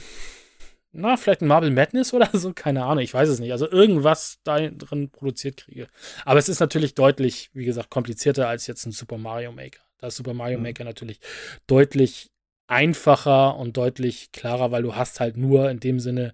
na, 0.91 1.17
vielleicht 1.17 1.41
ein 1.41 1.47
Marble 1.47 1.71
Madness 1.71 2.13
oder 2.13 2.29
so, 2.33 2.53
keine 2.53 2.85
Ahnung, 2.85 3.03
ich 3.03 3.13
weiß 3.13 3.27
es 3.27 3.39
nicht. 3.39 3.51
Also 3.51 3.69
irgendwas 3.69 4.39
da 4.43 4.59
drin 4.69 5.09
produziert 5.09 5.57
kriege. 5.57 5.87
Aber 6.23 6.39
es 6.39 6.47
ist 6.47 6.59
natürlich 6.59 6.93
deutlich, 6.93 7.49
wie 7.53 7.65
gesagt, 7.65 7.89
komplizierter 7.89 8.47
als 8.47 8.67
jetzt 8.67 8.85
ein 8.85 8.91
Super 8.91 9.17
Mario 9.17 9.51
Maker. 9.51 9.81
Da 9.97 10.07
ist 10.07 10.17
Super 10.17 10.33
Mario 10.33 10.57
mhm. 10.57 10.63
Maker 10.63 10.83
natürlich 10.83 11.19
deutlich 11.67 12.31
einfacher 12.71 13.57
und 13.57 13.75
deutlich 13.75 14.31
klarer, 14.31 14.71
weil 14.71 14.81
du 14.81 14.95
hast 14.95 15.19
halt 15.19 15.35
nur 15.35 15.69
in 15.69 15.81
dem 15.81 15.99
Sinne, 15.99 16.33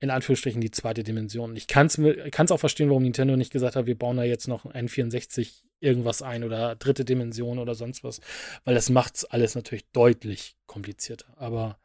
in 0.00 0.10
Anführungsstrichen, 0.10 0.60
die 0.60 0.72
zweite 0.72 1.04
Dimension. 1.04 1.54
Ich 1.54 1.68
kann 1.68 1.86
es 1.86 2.50
auch 2.50 2.58
verstehen, 2.58 2.88
warum 2.88 3.04
Nintendo 3.04 3.36
nicht 3.36 3.52
gesagt 3.52 3.76
hat, 3.76 3.86
wir 3.86 3.96
bauen 3.96 4.16
da 4.16 4.24
jetzt 4.24 4.48
noch 4.48 4.66
ein 4.66 4.88
N64 4.88 5.62
irgendwas 5.78 6.22
ein 6.22 6.42
oder 6.42 6.74
dritte 6.74 7.04
Dimension 7.04 7.60
oder 7.60 7.76
sonst 7.76 8.02
was, 8.02 8.20
weil 8.64 8.74
das 8.74 8.90
macht 8.90 9.16
es 9.16 9.24
alles 9.24 9.54
natürlich 9.54 9.88
deutlich 9.92 10.56
komplizierter. 10.66 11.26
Aber 11.36 11.78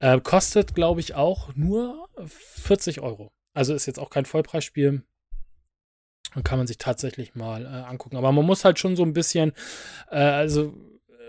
äh, 0.00 0.20
kostet, 0.20 0.74
glaube 0.74 0.98
ich, 0.98 1.14
auch 1.14 1.54
nur 1.54 2.08
40 2.26 3.02
Euro. 3.02 3.30
Also 3.54 3.72
ist 3.72 3.86
jetzt 3.86 4.00
auch 4.00 4.10
kein 4.10 4.24
Vollpreisspiel. 4.24 5.02
Und 6.34 6.44
kann 6.44 6.58
man 6.58 6.66
sich 6.66 6.78
tatsächlich 6.78 7.34
mal 7.34 7.66
äh, 7.66 7.68
angucken. 7.68 8.16
Aber 8.16 8.32
man 8.32 8.46
muss 8.46 8.64
halt 8.64 8.78
schon 8.78 8.96
so 8.96 9.04
ein 9.04 9.12
bisschen, 9.12 9.52
äh, 10.10 10.16
also 10.16 10.74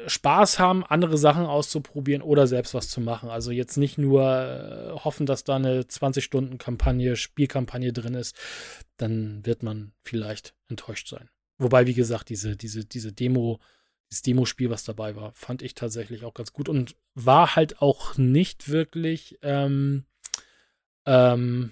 Spaß 0.07 0.59
haben, 0.59 0.83
andere 0.83 1.17
Sachen 1.17 1.45
auszuprobieren 1.45 2.21
oder 2.21 2.47
selbst 2.47 2.73
was 2.73 2.89
zu 2.89 3.01
machen. 3.01 3.29
Also 3.29 3.51
jetzt 3.51 3.77
nicht 3.77 3.97
nur 3.97 4.23
äh, 4.23 4.91
hoffen, 4.91 5.25
dass 5.25 5.43
da 5.43 5.55
eine 5.55 5.81
20-Stunden-Kampagne, 5.81 7.15
Spielkampagne 7.15 7.93
drin 7.93 8.13
ist, 8.13 8.35
dann 8.97 9.45
wird 9.45 9.63
man 9.63 9.93
vielleicht 10.01 10.53
enttäuscht 10.67 11.07
sein. 11.07 11.29
Wobei, 11.57 11.87
wie 11.87 11.93
gesagt, 11.93 12.29
diese, 12.29 12.55
diese, 12.55 12.85
diese 12.85 13.13
Demo, 13.13 13.59
dieses 14.09 14.21
Demospiel, 14.23 14.69
was 14.69 14.83
dabei 14.83 15.15
war, 15.15 15.33
fand 15.33 15.61
ich 15.61 15.75
tatsächlich 15.75 16.23
auch 16.23 16.33
ganz 16.33 16.53
gut 16.53 16.69
und 16.69 16.95
war 17.15 17.55
halt 17.55 17.81
auch 17.81 18.17
nicht 18.17 18.69
wirklich 18.69 19.39
ähm, 19.41 20.05
ähm, 21.05 21.71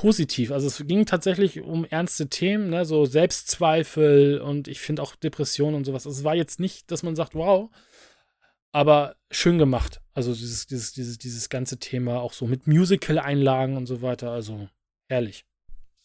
positiv. 0.00 0.50
Also 0.50 0.66
es 0.66 0.86
ging 0.86 1.04
tatsächlich 1.04 1.60
um 1.60 1.84
ernste 1.84 2.30
Themen, 2.30 2.70
ne? 2.70 2.86
so 2.86 3.04
Selbstzweifel 3.04 4.40
und 4.40 4.66
ich 4.66 4.80
finde 4.80 5.02
auch 5.02 5.14
Depressionen 5.14 5.74
und 5.74 5.84
sowas. 5.84 6.06
Also 6.06 6.20
es 6.20 6.24
war 6.24 6.34
jetzt 6.34 6.58
nicht, 6.58 6.90
dass 6.90 7.02
man 7.02 7.16
sagt, 7.16 7.34
wow, 7.34 7.68
aber 8.72 9.16
schön 9.30 9.58
gemacht. 9.58 10.00
Also 10.14 10.32
dieses, 10.32 10.66
dieses, 10.66 10.94
dieses, 10.94 11.18
dieses 11.18 11.50
ganze 11.50 11.78
Thema 11.78 12.22
auch 12.22 12.32
so 12.32 12.46
mit 12.46 12.66
Musical-Einlagen 12.66 13.76
und 13.76 13.84
so 13.84 14.00
weiter. 14.00 14.30
Also 14.30 14.70
herrlich. 15.10 15.44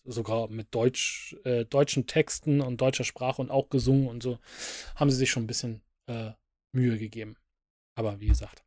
Sogar 0.03 0.49
mit 0.49 0.75
Deutsch, 0.75 1.37
äh, 1.45 1.63
deutschen 1.63 2.05
Texten 2.05 2.59
und 2.59 2.81
deutscher 2.81 3.05
Sprache 3.05 3.41
und 3.41 3.49
auch 3.49 3.69
gesungen 3.69 4.09
und 4.09 4.21
so 4.21 4.39
haben 4.95 5.09
sie 5.09 5.15
sich 5.15 5.31
schon 5.31 5.43
ein 5.43 5.47
bisschen 5.47 5.81
äh, 6.07 6.31
Mühe 6.73 6.97
gegeben. 6.97 7.37
Aber 7.95 8.19
wie 8.19 8.27
gesagt, 8.27 8.65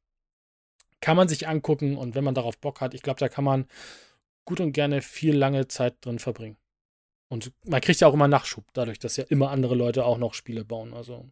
kann 1.02 1.18
man 1.18 1.28
sich 1.28 1.46
angucken 1.48 1.98
und 1.98 2.14
wenn 2.14 2.24
man 2.24 2.34
darauf 2.34 2.56
Bock 2.56 2.80
hat, 2.80 2.94
ich 2.94 3.02
glaube, 3.02 3.20
da 3.20 3.28
kann 3.28 3.44
man 3.44 3.66
gut 4.48 4.60
und 4.60 4.72
gerne 4.72 5.02
viel 5.02 5.36
lange 5.36 5.68
Zeit 5.68 5.96
drin 6.00 6.18
verbringen. 6.18 6.56
Und 7.28 7.52
man 7.66 7.82
kriegt 7.82 8.00
ja 8.00 8.08
auch 8.08 8.14
immer 8.14 8.28
Nachschub, 8.28 8.64
dadurch, 8.72 8.98
dass 8.98 9.18
ja 9.18 9.24
immer 9.24 9.50
andere 9.50 9.74
Leute 9.74 10.06
auch 10.06 10.16
noch 10.16 10.32
Spiele 10.32 10.64
bauen. 10.64 10.94
Also 10.94 11.30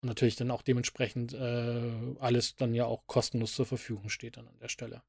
und 0.00 0.08
natürlich 0.08 0.36
dann 0.36 0.52
auch 0.52 0.62
dementsprechend 0.62 1.32
äh, 1.32 1.92
alles 2.20 2.54
dann 2.54 2.72
ja 2.72 2.84
auch 2.84 3.08
kostenlos 3.08 3.54
zur 3.56 3.66
Verfügung 3.66 4.10
steht 4.10 4.36
dann 4.36 4.46
an 4.46 4.58
der 4.60 4.68
Stelle. 4.68 5.02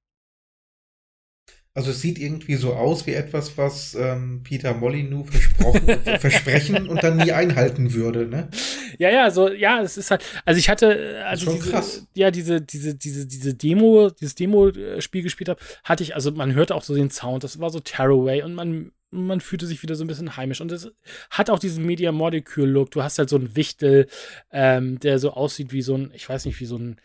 Also 1.78 1.92
es 1.92 2.02
sieht 2.02 2.18
irgendwie 2.18 2.56
so 2.56 2.74
aus 2.74 3.06
wie 3.06 3.14
etwas, 3.14 3.56
was 3.56 3.94
ähm, 3.94 4.42
Peter 4.44 4.74
Molyneux 4.74 5.30
versprochen, 5.30 5.88
versprechen 6.20 6.90
und 6.90 7.04
dann 7.04 7.18
nie 7.18 7.32
einhalten 7.32 7.94
würde, 7.94 8.26
ne? 8.26 8.50
Ja, 8.98 9.12
ja, 9.12 9.30
so, 9.30 9.48
ja, 9.48 9.84
es 9.84 9.96
ist 9.96 10.10
halt, 10.10 10.24
also 10.44 10.58
ich 10.58 10.70
hatte, 10.70 11.24
also 11.28 11.46
schon 11.46 11.54
diese, 11.58 11.70
krass. 11.70 12.08
ja, 12.16 12.32
diese, 12.32 12.62
diese, 12.62 12.96
diese, 12.96 13.28
diese 13.28 13.54
Demo, 13.54 14.10
dieses 14.10 14.34
Demo-Spiel 14.34 15.22
gespielt 15.22 15.50
habe, 15.50 15.60
hatte 15.84 16.02
ich, 16.02 16.16
also 16.16 16.32
man 16.32 16.56
hörte 16.56 16.74
auch 16.74 16.82
so 16.82 16.96
den 16.96 17.12
Sound, 17.12 17.44
das 17.44 17.60
war 17.60 17.70
so 17.70 17.80
Tearaway 17.80 18.42
und 18.42 18.56
man, 18.56 18.92
man 19.12 19.40
fühlte 19.40 19.68
sich 19.68 19.84
wieder 19.84 19.94
so 19.94 20.04
ein 20.04 20.08
bisschen 20.08 20.36
heimisch. 20.36 20.62
Und 20.62 20.72
es 20.72 20.92
hat 21.30 21.52
auch 21.52 21.60
diesen 21.60 21.86
Media 21.86 22.12
Molecule-Look. 22.12 22.90
Du 22.90 23.04
hast 23.04 23.20
halt 23.20 23.30
so 23.30 23.36
einen 23.36 23.56
Wichtel, 23.56 24.08
ähm, 24.52 25.00
der 25.00 25.20
so 25.20 25.30
aussieht 25.30 25.72
wie 25.74 25.84
so 25.84 25.96
ein, 25.96 26.10
ich 26.16 26.28
weiß 26.28 26.46
nicht, 26.46 26.60
wie 26.60 26.66
so 26.66 26.80
ein 26.80 27.00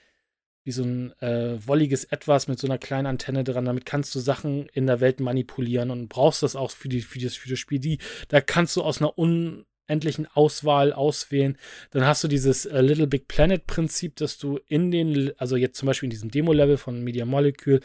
wie 0.64 0.72
so 0.72 0.84
ein 0.84 1.12
äh, 1.20 1.58
wolliges 1.66 2.04
Etwas 2.04 2.48
mit 2.48 2.58
so 2.58 2.66
einer 2.66 2.78
kleinen 2.78 3.06
Antenne 3.06 3.44
dran. 3.44 3.64
Damit 3.64 3.84
kannst 3.86 4.14
du 4.14 4.20
Sachen 4.20 4.68
in 4.72 4.86
der 4.86 5.00
Welt 5.00 5.20
manipulieren 5.20 5.90
und 5.90 6.08
brauchst 6.08 6.42
das 6.42 6.56
auch 6.56 6.70
für, 6.70 6.88
die, 6.88 7.00
für, 7.00 7.18
das, 7.18 7.34
für 7.34 7.48
das 7.48 7.58
Spiel. 7.58 7.80
Die, 7.80 7.98
da 8.28 8.40
kannst 8.40 8.76
du 8.76 8.82
aus 8.82 9.00
einer 9.00 9.18
un, 9.18 9.64
endlichen 9.92 10.26
Auswahl 10.34 10.92
auswählen. 10.92 11.56
Dann 11.90 12.06
hast 12.06 12.24
du 12.24 12.28
dieses 12.28 12.66
äh, 12.66 12.80
Little 12.80 13.06
Big 13.06 13.28
Planet 13.28 13.66
Prinzip, 13.66 14.16
dass 14.16 14.38
du 14.38 14.58
in 14.66 14.90
den, 14.90 15.32
also 15.38 15.56
jetzt 15.56 15.78
zum 15.78 15.86
Beispiel 15.86 16.06
in 16.06 16.10
diesem 16.10 16.30
Demo-Level 16.30 16.78
von 16.78 17.04
Media 17.04 17.24
Molecule, 17.24 17.80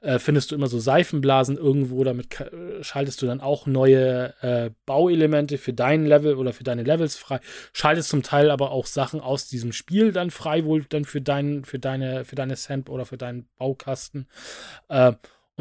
äh, 0.00 0.18
findest 0.18 0.50
du 0.50 0.56
immer 0.56 0.66
so 0.66 0.78
Seifenblasen 0.78 1.56
irgendwo, 1.56 2.04
damit 2.04 2.40
äh, 2.40 2.82
schaltest 2.82 3.22
du 3.22 3.26
dann 3.26 3.40
auch 3.40 3.66
neue 3.66 4.34
äh, 4.42 4.70
Bauelemente 4.84 5.56
für 5.56 5.72
dein 5.72 6.04
Level 6.04 6.34
oder 6.34 6.52
für 6.52 6.64
deine 6.64 6.82
Levels 6.82 7.16
frei. 7.16 7.40
Schaltest 7.72 8.08
zum 8.08 8.22
Teil 8.22 8.50
aber 8.50 8.72
auch 8.72 8.86
Sachen 8.86 9.20
aus 9.20 9.46
diesem 9.48 9.72
Spiel 9.72 10.12
dann 10.12 10.30
frei, 10.30 10.64
wohl 10.64 10.84
dann 10.88 11.04
für 11.04 11.20
dein, 11.20 11.64
für 11.64 11.78
deine, 11.78 12.24
für 12.24 12.34
deine 12.34 12.56
Sand 12.56 12.90
oder 12.90 13.06
für 13.06 13.16
deinen 13.16 13.48
Baukasten. 13.56 14.26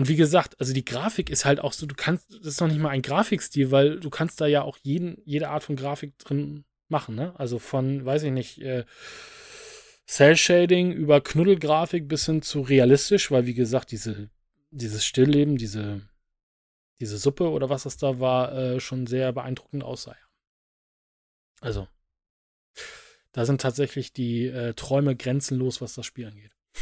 Und 0.01 0.07
wie 0.07 0.15
gesagt, 0.15 0.59
also 0.59 0.73
die 0.73 0.83
Grafik 0.83 1.29
ist 1.29 1.45
halt 1.45 1.59
auch 1.59 1.73
so, 1.73 1.85
du 1.85 1.93
kannst, 1.93 2.33
das 2.33 2.53
ist 2.53 2.59
noch 2.59 2.69
nicht 2.69 2.79
mal 2.79 2.89
ein 2.89 3.03
Grafikstil, 3.03 3.69
weil 3.69 3.99
du 3.99 4.09
kannst 4.09 4.41
da 4.41 4.47
ja 4.47 4.63
auch 4.63 4.79
jeden, 4.81 5.21
jede 5.25 5.49
Art 5.49 5.63
von 5.63 5.75
Grafik 5.75 6.17
drin 6.17 6.65
machen, 6.87 7.13
ne? 7.13 7.39
Also 7.39 7.59
von, 7.59 8.03
weiß 8.03 8.23
ich 8.23 8.31
nicht, 8.31 8.59
äh, 8.63 8.83
Cell-Shading 10.07 10.91
über 10.91 11.21
Knuddelgrafik 11.21 12.07
bis 12.07 12.25
hin 12.25 12.41
zu 12.41 12.61
realistisch, 12.61 13.29
weil 13.29 13.45
wie 13.45 13.53
gesagt, 13.53 13.91
diese, 13.91 14.31
dieses 14.71 15.05
Stillleben, 15.05 15.55
diese, 15.55 16.01
diese 16.99 17.19
Suppe 17.19 17.51
oder 17.51 17.69
was 17.69 17.83
das 17.83 17.97
da 17.97 18.19
war, 18.19 18.53
äh, 18.57 18.79
schon 18.79 19.05
sehr 19.05 19.31
beeindruckend 19.33 19.83
aussah. 19.83 20.15
Also, 21.59 21.87
da 23.33 23.45
sind 23.45 23.61
tatsächlich 23.61 24.13
die 24.13 24.47
äh, 24.47 24.73
Träume 24.73 25.15
grenzenlos, 25.15 25.79
was 25.79 25.93
das 25.93 26.07
Spiel 26.07 26.25
angeht. 26.25 26.57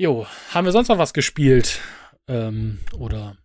Jo, 0.00 0.28
haben 0.50 0.64
wir 0.64 0.70
sonst 0.70 0.86
noch 0.86 0.98
was 0.98 1.12
gespielt? 1.12 1.80
Ähm, 2.28 2.78
oder. 2.98 3.38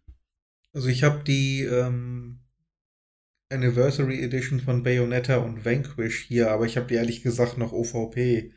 Also 0.74 0.90
ich 0.90 1.04
habe 1.04 1.24
die 1.24 1.64
ähm, 1.64 2.40
Anniversary 3.50 4.22
Edition 4.24 4.60
von 4.60 4.84
Bayonetta 4.84 5.38
und 5.38 5.64
Vanquish 5.64 6.26
hier, 6.28 6.52
aber 6.52 6.66
ich 6.66 6.76
habe 6.76 6.88
die 6.88 6.96
ehrlich 6.96 7.24
gesagt 7.24 7.58
noch 7.58 7.72
OVP. 7.72 8.52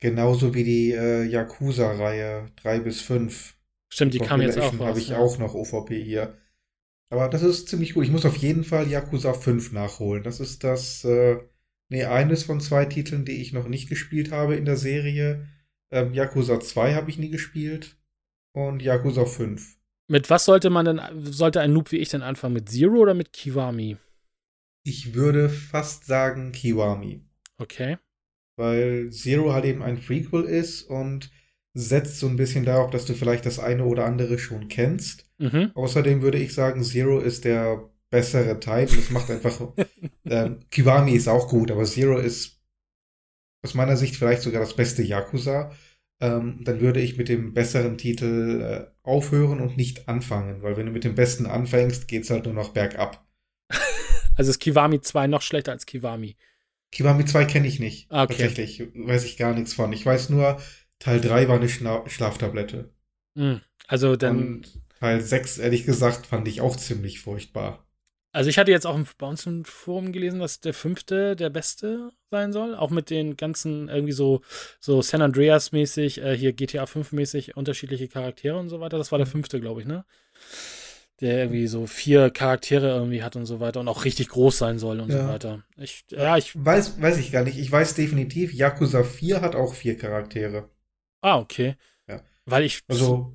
Genauso 0.00 0.54
wie 0.54 0.64
die 0.64 0.92
äh, 0.92 1.24
Yakuza-Reihe 1.24 2.46
3 2.62 2.80
bis 2.80 3.00
5. 3.00 3.56
Stimmt, 3.88 4.14
die 4.14 4.20
kam 4.20 4.40
jetzt 4.40 4.58
auch 4.58 4.72
raus. 4.78 4.88
habe 4.88 4.98
ich 5.00 5.08
ja. 5.08 5.18
auch 5.18 5.38
noch 5.38 5.54
OVP 5.54 6.02
hier. 6.02 6.36
Aber 7.10 7.28
das 7.28 7.42
ist 7.42 7.68
ziemlich 7.68 7.94
gut. 7.94 8.04
Ich 8.04 8.12
muss 8.12 8.26
auf 8.26 8.36
jeden 8.36 8.64
Fall 8.64 8.88
Yakuza 8.88 9.32
5 9.32 9.72
nachholen. 9.72 10.22
Das 10.22 10.40
ist 10.40 10.62
das, 10.62 11.04
äh, 11.04 11.38
nee, 11.88 12.04
eines 12.04 12.44
von 12.44 12.60
zwei 12.60 12.84
Titeln, 12.84 13.24
die 13.24 13.42
ich 13.42 13.52
noch 13.52 13.66
nicht 13.66 13.88
gespielt 13.88 14.30
habe 14.30 14.54
in 14.54 14.66
der 14.66 14.76
Serie. 14.76 15.48
Ähm, 15.90 16.14
Yakuza 16.14 16.60
2 16.60 16.94
habe 16.94 17.10
ich 17.10 17.18
nie 17.18 17.30
gespielt 17.30 17.97
und 18.52 18.82
Yakuza 18.82 19.24
5. 19.24 19.78
Mit 20.10 20.30
was 20.30 20.46
sollte 20.46 20.70
man 20.70 20.84
denn, 20.86 21.00
sollte 21.24 21.60
ein 21.60 21.72
Noob 21.72 21.92
wie 21.92 21.98
ich 21.98 22.08
denn 22.08 22.22
anfangen? 22.22 22.54
Mit 22.54 22.70
Zero 22.70 22.96
oder 22.96 23.14
mit 23.14 23.32
Kiwami? 23.32 23.98
Ich 24.84 25.14
würde 25.14 25.50
fast 25.50 26.06
sagen 26.06 26.52
Kiwami. 26.52 27.22
Okay. 27.58 27.98
Weil 28.56 29.10
Zero 29.10 29.52
halt 29.52 29.66
eben 29.66 29.82
ein 29.82 30.00
Prequel 30.00 30.44
ist 30.44 30.82
und 30.82 31.30
setzt 31.74 32.18
so 32.18 32.26
ein 32.26 32.36
bisschen 32.36 32.64
darauf, 32.64 32.90
dass 32.90 33.04
du 33.04 33.14
vielleicht 33.14 33.44
das 33.44 33.58
eine 33.58 33.84
oder 33.84 34.06
andere 34.06 34.38
schon 34.38 34.68
kennst. 34.68 35.30
Mhm. 35.38 35.72
Außerdem 35.74 36.22
würde 36.22 36.38
ich 36.38 36.54
sagen, 36.54 36.82
Zero 36.82 37.20
ist 37.20 37.44
der 37.44 37.90
bessere 38.10 38.58
Teil. 38.60 38.88
Und 38.88 38.98
es 38.98 39.10
macht 39.10 39.30
einfach. 39.30 39.60
äh, 40.24 40.50
Kiwami 40.70 41.12
ist 41.12 41.28
auch 41.28 41.48
gut, 41.48 41.70
aber 41.70 41.84
Zero 41.84 42.18
ist 42.18 42.60
aus 43.62 43.74
meiner 43.74 43.96
Sicht 43.96 44.16
vielleicht 44.16 44.42
sogar 44.42 44.60
das 44.60 44.74
beste 44.74 45.02
Yakuza 45.02 45.72
ähm, 46.20 46.60
dann 46.64 46.80
würde 46.80 47.00
ich 47.00 47.16
mit 47.16 47.28
dem 47.28 47.54
besseren 47.54 47.96
Titel 47.96 48.60
äh, 48.60 49.08
aufhören 49.08 49.60
und 49.60 49.76
nicht 49.76 50.08
anfangen, 50.08 50.62
weil 50.62 50.76
wenn 50.76 50.86
du 50.86 50.92
mit 50.92 51.04
dem 51.04 51.14
besten 51.14 51.46
anfängst, 51.46 52.08
geht 52.08 52.24
es 52.24 52.30
halt 52.30 52.44
nur 52.44 52.54
noch 52.54 52.70
bergab. 52.70 53.26
also 54.36 54.50
ist 54.50 54.58
Kiwami 54.58 55.00
2 55.00 55.26
noch 55.28 55.42
schlechter 55.42 55.72
als 55.72 55.86
Kiwami. 55.86 56.36
Kiwami 56.90 57.24
2 57.24 57.44
kenne 57.44 57.66
ich 57.66 57.80
nicht. 57.80 58.10
Ah, 58.10 58.24
okay. 58.24 58.34
Tatsächlich 58.34 58.80
weiß 58.94 59.24
ich 59.24 59.36
gar 59.36 59.54
nichts 59.54 59.74
von. 59.74 59.92
Ich 59.92 60.04
weiß 60.04 60.30
nur, 60.30 60.60
Teil 60.98 61.20
3 61.20 61.48
war 61.48 61.56
eine 61.56 61.68
Schna 61.68 62.02
Schlaftablette. 62.08 62.92
Hm. 63.36 63.60
Also 63.86 64.16
dann. 64.16 64.38
Und 64.38 64.82
Teil 64.98 65.20
6, 65.20 65.58
ehrlich 65.58 65.84
gesagt, 65.84 66.26
fand 66.26 66.48
ich 66.48 66.60
auch 66.60 66.76
ziemlich 66.76 67.20
furchtbar. 67.20 67.87
Also 68.38 68.50
ich 68.50 68.58
hatte 68.58 68.70
jetzt 68.70 68.86
auch 68.86 68.96
bei 69.18 69.26
uns 69.26 69.46
im 69.46 69.64
Forum 69.64 70.12
gelesen, 70.12 70.38
dass 70.38 70.60
der 70.60 70.72
fünfte 70.72 71.34
der 71.34 71.50
beste 71.50 72.12
sein 72.30 72.52
soll. 72.52 72.76
Auch 72.76 72.90
mit 72.90 73.10
den 73.10 73.36
ganzen 73.36 73.88
irgendwie 73.88 74.12
so, 74.12 74.42
so 74.78 75.02
San 75.02 75.22
Andreas-mäßig, 75.22 76.22
äh, 76.22 76.36
hier 76.36 76.52
GTA 76.52 76.84
5-mäßig 76.86 77.56
unterschiedliche 77.56 78.06
Charaktere 78.06 78.56
und 78.56 78.68
so 78.68 78.78
weiter. 78.78 78.96
Das 78.96 79.10
war 79.10 79.18
der 79.18 79.26
Mhm. 79.26 79.32
fünfte, 79.32 79.60
glaube 79.60 79.80
ich, 79.80 79.88
ne? 79.88 80.04
Der 81.20 81.38
irgendwie 81.38 81.66
so 81.66 81.86
vier 81.86 82.30
Charaktere 82.30 82.90
irgendwie 82.90 83.24
hat 83.24 83.34
und 83.34 83.44
so 83.44 83.58
weiter 83.58 83.80
und 83.80 83.88
auch 83.88 84.04
richtig 84.04 84.28
groß 84.28 84.56
sein 84.56 84.78
soll 84.78 85.00
und 85.00 85.10
so 85.10 85.18
Ja. 85.18 85.28
weiter. 85.28 85.64
Ich, 85.76 86.04
ja, 86.10 86.36
ich. 86.36 86.52
Weiß, 86.54 87.02
weiß 87.02 87.18
ich 87.18 87.32
gar 87.32 87.42
nicht. 87.42 87.58
Ich 87.58 87.72
weiß 87.72 87.94
definitiv, 87.94 88.54
Yakuza 88.54 89.02
4 89.02 89.40
hat 89.40 89.56
auch 89.56 89.74
vier 89.74 89.98
Charaktere. 89.98 90.70
Ah, 91.20 91.38
okay. 91.40 91.74
Ja. 92.08 92.22
Weil 92.44 92.62
ich. 92.62 92.82
Also, 92.86 93.34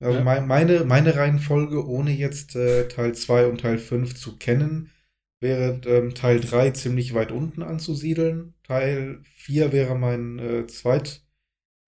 also 0.00 0.18
Ja. 0.18 0.24
mein, 0.24 0.46
meine, 0.46 0.84
meine 0.84 1.16
Reihenfolge, 1.16 1.86
ohne 1.86 2.10
jetzt 2.12 2.56
äh, 2.56 2.88
Teil 2.88 3.14
2 3.14 3.46
und 3.46 3.60
Teil 3.62 3.78
5 3.78 4.14
zu 4.16 4.36
kennen, 4.38 4.90
wäre 5.40 5.80
ähm, 5.86 6.14
Teil 6.14 6.40
3 6.40 6.70
ziemlich 6.70 7.14
weit 7.14 7.32
unten 7.32 7.62
anzusiedeln. 7.62 8.54
Teil 8.64 9.20
4 9.36 9.72
wäre 9.72 9.96
mein 9.96 10.38
äh, 10.38 10.66
zweit 10.66 11.22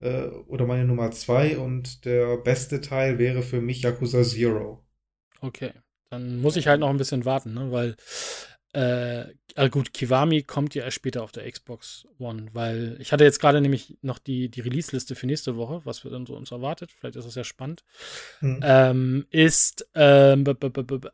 äh, 0.01 0.27
oder 0.27 0.65
meine 0.67 0.85
Nummer 0.85 1.11
2 1.11 1.57
und 1.59 2.05
der 2.05 2.37
beste 2.37 2.81
Teil 2.81 3.19
wäre 3.19 3.43
für 3.43 3.61
mich 3.61 3.83
Yakuza 3.83 4.23
Zero. 4.23 4.85
Okay. 5.41 5.71
Dann 6.09 6.41
muss 6.41 6.55
ich 6.55 6.67
halt 6.67 6.79
noch 6.79 6.89
ein 6.89 6.97
bisschen 6.97 7.25
warten, 7.25 7.53
ne? 7.53 7.71
Weil, 7.71 7.95
äh, 8.73 9.25
also 9.55 9.71
gut, 9.71 9.93
Kiwami 9.93 10.43
kommt 10.43 10.75
ja 10.75 10.83
erst 10.83 10.95
später 10.95 11.23
auf 11.23 11.31
der 11.31 11.49
Xbox 11.49 12.07
One, 12.19 12.47
weil 12.53 12.97
ich 12.99 13.11
hatte 13.11 13.23
jetzt 13.23 13.39
gerade 13.39 13.61
nämlich 13.61 13.97
noch 14.01 14.19
die, 14.19 14.49
die 14.49 14.61
Release-Liste 14.61 15.15
für 15.15 15.25
nächste 15.25 15.57
Woche, 15.57 15.81
was 15.85 16.03
wir 16.03 16.11
dann 16.11 16.25
so 16.25 16.35
uns 16.35 16.51
erwartet. 16.51 16.91
Vielleicht 16.91 17.15
ist 17.15 17.25
das 17.25 17.35
ja 17.35 17.43
spannend. 17.43 17.83
Hm. 18.39 18.59
Ähm, 18.63 19.25
ist, 19.31 19.87
ähm, 19.95 20.45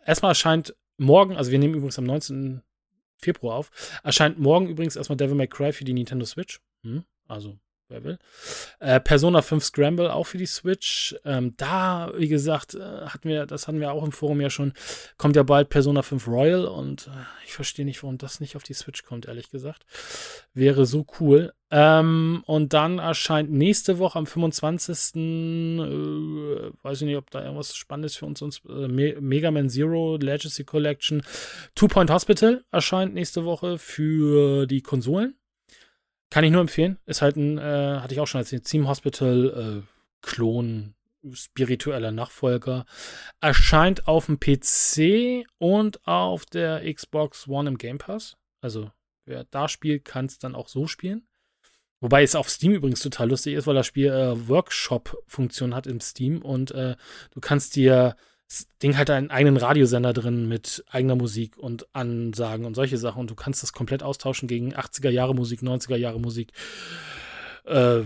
erstmal 0.05 0.31
erscheint 0.31 0.75
morgen, 0.97 1.37
also 1.37 1.51
wir 1.51 1.59
nehmen 1.59 1.75
übrigens 1.75 1.97
am 1.97 2.05
19. 2.05 2.61
Februar 3.17 3.55
auf, 3.55 3.71
erscheint 4.03 4.37
morgen 4.37 4.67
übrigens 4.67 4.95
erstmal 4.95 5.17
Devil 5.17 5.35
May 5.35 5.47
Cry 5.47 5.71
für 5.71 5.85
die 5.85 5.93
Nintendo 5.93 6.25
Switch. 6.25 6.59
Hm? 6.83 7.05
Also, 7.27 7.57
wer 7.89 8.03
will. 8.03 8.17
Äh, 8.79 8.99
Persona 8.99 9.41
5 9.41 9.63
Scramble 9.63 10.13
auch 10.13 10.25
für 10.25 10.37
die 10.37 10.45
Switch. 10.45 11.15
Ähm, 11.25 11.53
da, 11.57 12.11
wie 12.17 12.27
gesagt, 12.27 12.75
äh, 12.75 13.05
hatten 13.07 13.29
wir, 13.29 13.45
das 13.45 13.67
hatten 13.67 13.79
wir 13.79 13.91
auch 13.91 14.03
im 14.03 14.11
Forum 14.11 14.41
ja 14.41 14.49
schon, 14.49 14.73
kommt 15.17 15.35
ja 15.35 15.43
bald 15.43 15.69
Persona 15.69 16.01
5 16.01 16.27
Royal 16.27 16.65
und 16.65 17.07
äh, 17.07 17.11
ich 17.45 17.53
verstehe 17.53 17.85
nicht, 17.85 18.01
warum 18.03 18.17
das 18.17 18.39
nicht 18.39 18.55
auf 18.55 18.63
die 18.63 18.73
Switch 18.73 19.03
kommt, 19.03 19.27
ehrlich 19.27 19.49
gesagt. 19.49 19.85
Wäre 20.53 20.85
so 20.85 21.05
cool. 21.19 21.53
Ähm, 21.71 22.43
und 22.45 22.73
dann 22.73 22.99
erscheint 22.99 23.51
nächste 23.51 23.97
Woche 23.97 24.19
am 24.19 24.27
25. 24.27 25.15
Äh, 25.15 26.71
weiß 26.83 27.01
ich 27.01 27.07
nicht, 27.07 27.17
ob 27.17 27.29
da 27.31 27.43
irgendwas 27.43 27.75
Spannendes 27.75 28.15
für 28.15 28.25
uns 28.25 28.41
uns 28.41 28.61
äh, 28.69 28.87
Me 28.87 29.15
Mega 29.19 29.51
Man 29.51 29.69
Zero 29.69 30.17
Legacy 30.17 30.63
Collection. 30.63 31.23
Two 31.73 31.87
Point 31.87 32.11
Hospital 32.11 32.63
erscheint 32.71 33.13
nächste 33.13 33.45
Woche 33.45 33.77
für 33.77 34.67
die 34.67 34.81
Konsolen. 34.81 35.35
Kann 36.29 36.43
ich 36.43 36.51
nur 36.51 36.61
empfehlen. 36.61 36.97
Ist 37.05 37.21
halt 37.21 37.35
ein, 37.35 37.57
äh, 37.57 37.99
hatte 38.01 38.13
ich 38.13 38.19
auch 38.19 38.27
schon 38.27 38.39
als 38.39 38.49
Team 38.49 38.87
Hospital 38.87 39.83
äh, 39.83 39.87
Klon, 40.21 40.95
spiritueller 41.33 42.11
Nachfolger. 42.11 42.85
Erscheint 43.41 44.07
auf 44.07 44.25
dem 44.25 44.39
PC 44.39 45.47
und 45.57 46.05
auf 46.07 46.45
der 46.45 46.81
Xbox 46.93 47.47
One 47.47 47.69
im 47.69 47.77
Game 47.77 47.97
Pass. 47.97 48.37
Also, 48.61 48.91
wer 49.25 49.45
da 49.45 49.67
spielt, 49.67 50.05
kann 50.05 50.25
es 50.25 50.37
dann 50.37 50.55
auch 50.55 50.67
so 50.67 50.87
spielen. 50.87 51.27
Wobei 52.01 52.23
es 52.23 52.35
auf 52.35 52.49
Steam 52.49 52.73
übrigens 52.73 52.99
total 52.99 53.29
lustig 53.29 53.55
ist, 53.55 53.67
weil 53.67 53.75
das 53.75 53.87
Spiel 53.87 54.11
äh, 54.11 54.47
Workshop-Funktion 54.47 55.73
hat 55.73 55.87
im 55.87 56.01
Steam 56.01 56.41
und 56.41 56.71
äh, 56.71 56.95
du 57.31 57.39
kannst 57.39 57.75
dir 57.75 58.15
das 58.47 58.67
Ding 58.81 58.97
hat 58.97 59.09
einen 59.09 59.31
eigenen 59.31 59.57
Radiosender 59.57 60.13
drin 60.13 60.47
mit 60.47 60.83
eigener 60.89 61.15
Musik 61.15 61.57
und 61.57 61.87
Ansagen 61.93 62.65
und 62.65 62.75
solche 62.75 62.97
Sachen 62.97 63.21
und 63.21 63.31
du 63.31 63.35
kannst 63.35 63.63
das 63.63 63.73
komplett 63.73 64.03
austauschen 64.03 64.47
gegen 64.47 64.75
80er 64.75 65.09
Jahre 65.09 65.33
Musik, 65.33 65.61
90er 65.61 65.95
Jahre 65.95 66.19
Musik, 66.19 66.51
äh, 67.65 68.03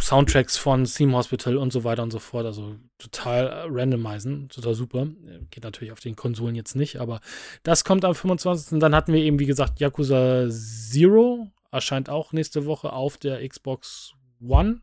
Soundtracks 0.00 0.56
von 0.56 0.84
Theme 0.84 1.16
Hospital 1.16 1.56
und 1.56 1.72
so 1.72 1.84
weiter 1.84 2.02
und 2.02 2.12
so 2.12 2.18
fort. 2.18 2.46
Also 2.46 2.76
total 2.98 3.46
äh, 3.46 3.64
randomisen, 3.68 4.48
total 4.48 4.74
super. 4.74 5.08
Geht 5.50 5.64
natürlich 5.64 5.92
auf 5.92 6.00
den 6.00 6.16
Konsolen 6.16 6.54
jetzt 6.54 6.76
nicht, 6.76 7.00
aber 7.00 7.20
das 7.62 7.84
kommt 7.84 8.04
am 8.04 8.14
25. 8.14 8.78
Dann 8.78 8.94
hatten 8.94 9.12
wir 9.12 9.20
eben, 9.20 9.38
wie 9.38 9.46
gesagt, 9.46 9.80
Yakuza 9.80 10.48
Zero, 10.48 11.50
erscheint 11.70 12.08
auch 12.08 12.32
nächste 12.32 12.66
Woche 12.66 12.92
auf 12.92 13.16
der 13.16 13.46
Xbox 13.46 14.12
One. 14.40 14.80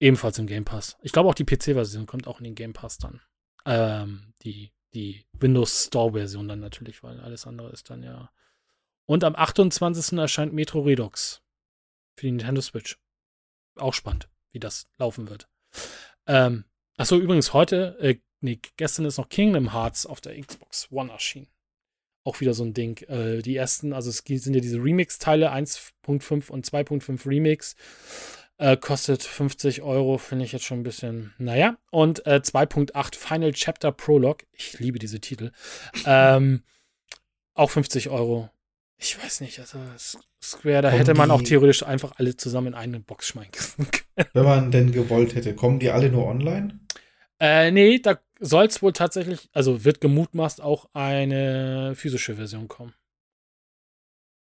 Ebenfalls 0.00 0.38
im 0.38 0.46
Game 0.46 0.64
Pass. 0.64 0.96
Ich 1.02 1.12
glaube 1.12 1.28
auch 1.28 1.34
die 1.34 1.44
PC-Version 1.44 2.06
kommt 2.06 2.28
auch 2.28 2.38
in 2.38 2.44
den 2.44 2.54
Game 2.54 2.72
Pass 2.72 2.98
dann. 2.98 3.20
Ähm, 3.64 4.32
die, 4.42 4.72
die 4.94 5.24
Windows 5.32 5.86
Store-Version 5.86 6.48
dann 6.48 6.60
natürlich, 6.60 7.02
weil 7.02 7.20
alles 7.20 7.46
andere 7.46 7.70
ist 7.70 7.90
dann 7.90 8.02
ja. 8.02 8.30
Und 9.06 9.24
am 9.24 9.34
28. 9.34 10.18
erscheint 10.18 10.52
Metro 10.52 10.80
Redux 10.80 11.42
für 12.16 12.26
die 12.26 12.32
Nintendo 12.32 12.60
Switch. 12.60 12.98
Auch 13.76 13.94
spannend, 13.94 14.28
wie 14.52 14.60
das 14.60 14.86
laufen 14.98 15.30
wird. 15.30 15.48
Ähm, 16.26 16.64
achso, 16.96 17.16
übrigens 17.16 17.52
heute, 17.52 17.96
äh, 18.00 18.16
nee, 18.40 18.60
gestern 18.76 19.06
ist 19.06 19.18
noch 19.18 19.28
Kingdom 19.28 19.72
Hearts 19.72 20.04
auf 20.04 20.20
der 20.20 20.38
Xbox 20.38 20.88
One 20.90 21.10
erschienen. 21.10 21.48
Auch 22.24 22.40
wieder 22.40 22.52
so 22.52 22.64
ein 22.64 22.74
Ding. 22.74 22.98
Äh, 23.08 23.40
die 23.40 23.56
ersten, 23.56 23.92
also 23.92 24.10
es 24.10 24.18
sind 24.18 24.54
ja 24.54 24.60
diese 24.60 24.82
Remix-Teile, 24.82 25.52
1.5 25.52 26.50
und 26.50 26.66
2.5 26.66 27.26
Remix. 27.26 27.76
Äh, 28.58 28.76
kostet 28.76 29.22
50 29.22 29.82
Euro, 29.82 30.18
finde 30.18 30.44
ich 30.44 30.52
jetzt 30.52 30.64
schon 30.64 30.80
ein 30.80 30.84
bisschen, 30.84 31.32
naja. 31.38 31.76
Und 31.90 32.26
äh, 32.26 32.40
2.8 32.42 33.14
Final 33.16 33.52
Chapter 33.52 33.92
Prologue. 33.92 34.44
Ich 34.52 34.78
liebe 34.80 34.98
diese 34.98 35.20
Titel. 35.20 35.52
Ähm, 36.04 36.64
auch 37.54 37.70
50 37.70 38.08
Euro. 38.10 38.50
Ich 38.96 39.22
weiß 39.22 39.42
nicht, 39.42 39.60
also 39.60 39.78
Square, 40.42 40.82
da 40.82 40.88
Kommen 40.90 40.98
hätte 40.98 41.14
man 41.14 41.30
auch 41.30 41.42
theoretisch 41.42 41.84
einfach 41.84 42.12
alle 42.16 42.36
zusammen 42.36 42.68
in 42.68 42.74
eine 42.74 42.98
Box 42.98 43.28
schmeißen 43.28 43.90
können. 44.16 44.28
Wenn 44.32 44.44
man 44.44 44.70
denn 44.72 44.90
gewollt 44.90 45.36
hätte, 45.36 45.54
kommen 45.54 45.78
die 45.78 45.90
alle 45.90 46.10
nur 46.10 46.26
online? 46.26 46.80
Äh, 47.38 47.70
nee, 47.70 48.00
da 48.00 48.18
soll 48.40 48.66
es 48.66 48.82
wohl 48.82 48.92
tatsächlich, 48.92 49.48
also 49.52 49.84
wird 49.84 50.00
gemutmaßt 50.00 50.60
auch 50.60 50.88
eine 50.94 51.94
physische 51.94 52.34
Version 52.34 52.66
kommen. 52.66 52.92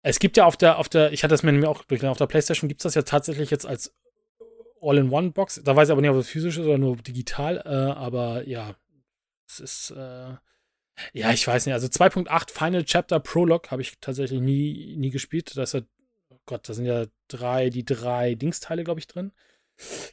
Es 0.06 0.18
gibt 0.18 0.36
ja 0.36 0.44
auf 0.44 0.56
der, 0.56 0.78
auf 0.78 0.88
der, 0.88 1.12
ich 1.12 1.24
hatte 1.24 1.32
das 1.32 1.42
mir 1.42 1.68
auch 1.68 1.78
durchgelesen, 1.78 2.10
auf 2.10 2.18
der 2.18 2.26
Playstation 2.26 2.68
gibt 2.68 2.80
es 2.80 2.84
das 2.84 2.94
ja 2.94 3.02
tatsächlich 3.02 3.50
jetzt 3.50 3.66
als 3.66 3.94
All-in-One-Box. 4.80 5.62
Da 5.64 5.74
weiß 5.74 5.88
ich 5.88 5.92
aber 5.92 6.02
nicht, 6.02 6.10
ob 6.10 6.16
es 6.16 6.28
physisch 6.28 6.58
ist 6.58 6.66
oder 6.66 6.78
nur 6.78 6.96
digital, 6.96 7.62
äh, 7.64 7.68
aber 7.68 8.46
ja, 8.46 8.76
es 9.48 9.60
ist, 9.60 9.90
äh, 9.90 10.34
ja, 11.12 11.32
ich 11.32 11.46
weiß 11.46 11.64
nicht, 11.66 11.72
also 11.72 11.86
2.8 11.86 12.50
Final 12.50 12.84
Chapter 12.84 13.18
Prologue 13.18 13.70
habe 13.70 13.82
ich 13.82 13.98
tatsächlich 14.00 14.40
nie, 14.40 14.94
nie 14.96 15.10
gespielt. 15.10 15.56
Da 15.56 15.62
ist 15.62 15.74
ja, 15.74 15.80
oh 16.28 16.38
Gott, 16.46 16.68
da 16.68 16.74
sind 16.74 16.84
ja 16.84 17.06
drei, 17.28 17.70
die 17.70 17.84
drei 17.84 18.34
Dingsteile, 18.34 18.84
glaube 18.84 19.00
ich, 19.00 19.06
drin 19.06 19.32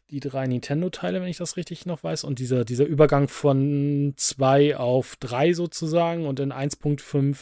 die 0.10 0.20
drei 0.20 0.48
Nintendo-Teile, 0.48 1.22
wenn 1.22 1.28
ich 1.28 1.38
das 1.38 1.58
richtig 1.58 1.86
noch 1.86 2.04
weiß. 2.04 2.24
Und 2.24 2.40
dieser, 2.40 2.66
dieser 2.66 2.86
Übergang 2.86 3.28
von 3.28 4.14
2 4.18 4.78
auf 4.78 5.16
3 5.18 5.54
sozusagen 5.54 6.26
und 6.26 6.40
in 6.40 6.52
1.5, 6.52 7.38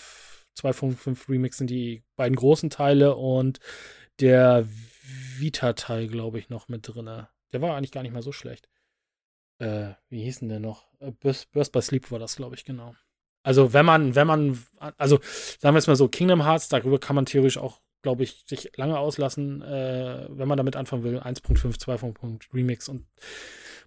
2.5 0.63 1.29
Remix 1.29 1.57
sind 1.57 1.69
die 1.69 2.03
beiden 2.15 2.35
großen 2.35 2.69
Teile 2.69 3.15
und 3.15 3.59
der 4.19 4.67
Vita-Teil, 5.37 6.07
glaube 6.07 6.39
ich, 6.39 6.49
noch 6.49 6.67
mit 6.67 6.87
drin. 6.87 7.25
Der 7.53 7.61
war 7.61 7.75
eigentlich 7.75 7.91
gar 7.91 8.03
nicht 8.03 8.13
mal 8.13 8.21
so 8.21 8.31
schlecht. 8.31 8.69
Äh, 9.59 9.93
wie 10.09 10.23
hieß 10.23 10.39
denn 10.39 10.49
der 10.49 10.59
noch? 10.59 10.87
Äh, 10.99 11.11
Burst, 11.11 11.51
Burst 11.51 11.71
by 11.71 11.81
Sleep 11.81 12.11
war 12.11 12.19
das, 12.19 12.35
glaube 12.35 12.55
ich, 12.55 12.65
genau. 12.65 12.95
Also, 13.43 13.73
wenn 13.73 13.85
man, 13.85 14.15
wenn 14.15 14.27
man, 14.27 14.61
also 14.97 15.19
sagen 15.59 15.73
wir 15.73 15.79
es 15.79 15.87
mal 15.87 15.95
so, 15.95 16.07
Kingdom 16.07 16.43
Hearts, 16.43 16.69
darüber 16.69 16.99
kann 16.99 17.15
man 17.15 17.25
theoretisch 17.25 17.57
auch 17.57 17.81
glaube 18.01 18.23
ich, 18.23 18.43
sich 18.47 18.71
lange 18.77 18.97
auslassen, 18.97 19.61
äh, 19.61 20.25
wenn 20.29 20.47
man 20.47 20.57
damit 20.57 20.75
anfangen 20.75 21.03
will. 21.03 21.19
1.5, 21.19 21.79
2.5 21.79 22.53
Remix 22.53 22.87
und 22.89 23.05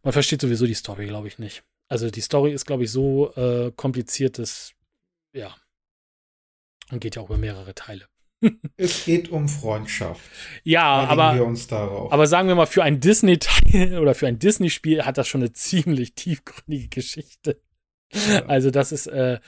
man 0.03 0.13
versteht 0.13 0.41
sowieso 0.41 0.67
die 0.67 0.75
Story, 0.75 1.07
glaube 1.07 1.29
ich, 1.29 1.39
nicht. 1.39 1.63
Also 1.89 2.11
die 2.11 2.21
Story 2.21 2.53
ist, 2.53 2.67
glaube 2.67 2.85
ich, 2.85 2.91
so 2.91 3.33
äh, 3.35 3.73
kompliziert, 3.75 4.39
dass, 4.39 4.73
ja, 5.33 5.55
und 6.91 7.01
geht 7.01 7.17
ja 7.17 7.23
auch 7.23 7.29
über 7.29 7.39
mehrere 7.39 7.75
Teile. 7.75 8.07
Es 8.77 9.05
geht 9.05 9.29
um 9.31 9.49
Freundschaft. 9.49 10.21
Ja, 10.65 11.09
Einigen 11.09 11.59
aber, 11.71 12.13
aber 12.13 12.27
sagen 12.27 12.49
wir 12.49 12.57
mal, 12.57 12.67
für 12.67 12.83
ein 12.83 12.99
Disney-Teil 12.99 13.99
oder 14.01 14.15
für 14.15 14.27
ein 14.27 14.39
Disney-Spiel 14.39 15.05
hat 15.05 15.19
das 15.19 15.29
schon 15.29 15.43
eine 15.43 15.53
ziemlich 15.53 16.15
tiefgründige 16.15 16.89
Geschichte. 16.89 17.61
Ja. 18.13 18.45
Also 18.47 18.71
das 18.71 18.93
ist 18.93 19.07
äh, 19.07 19.39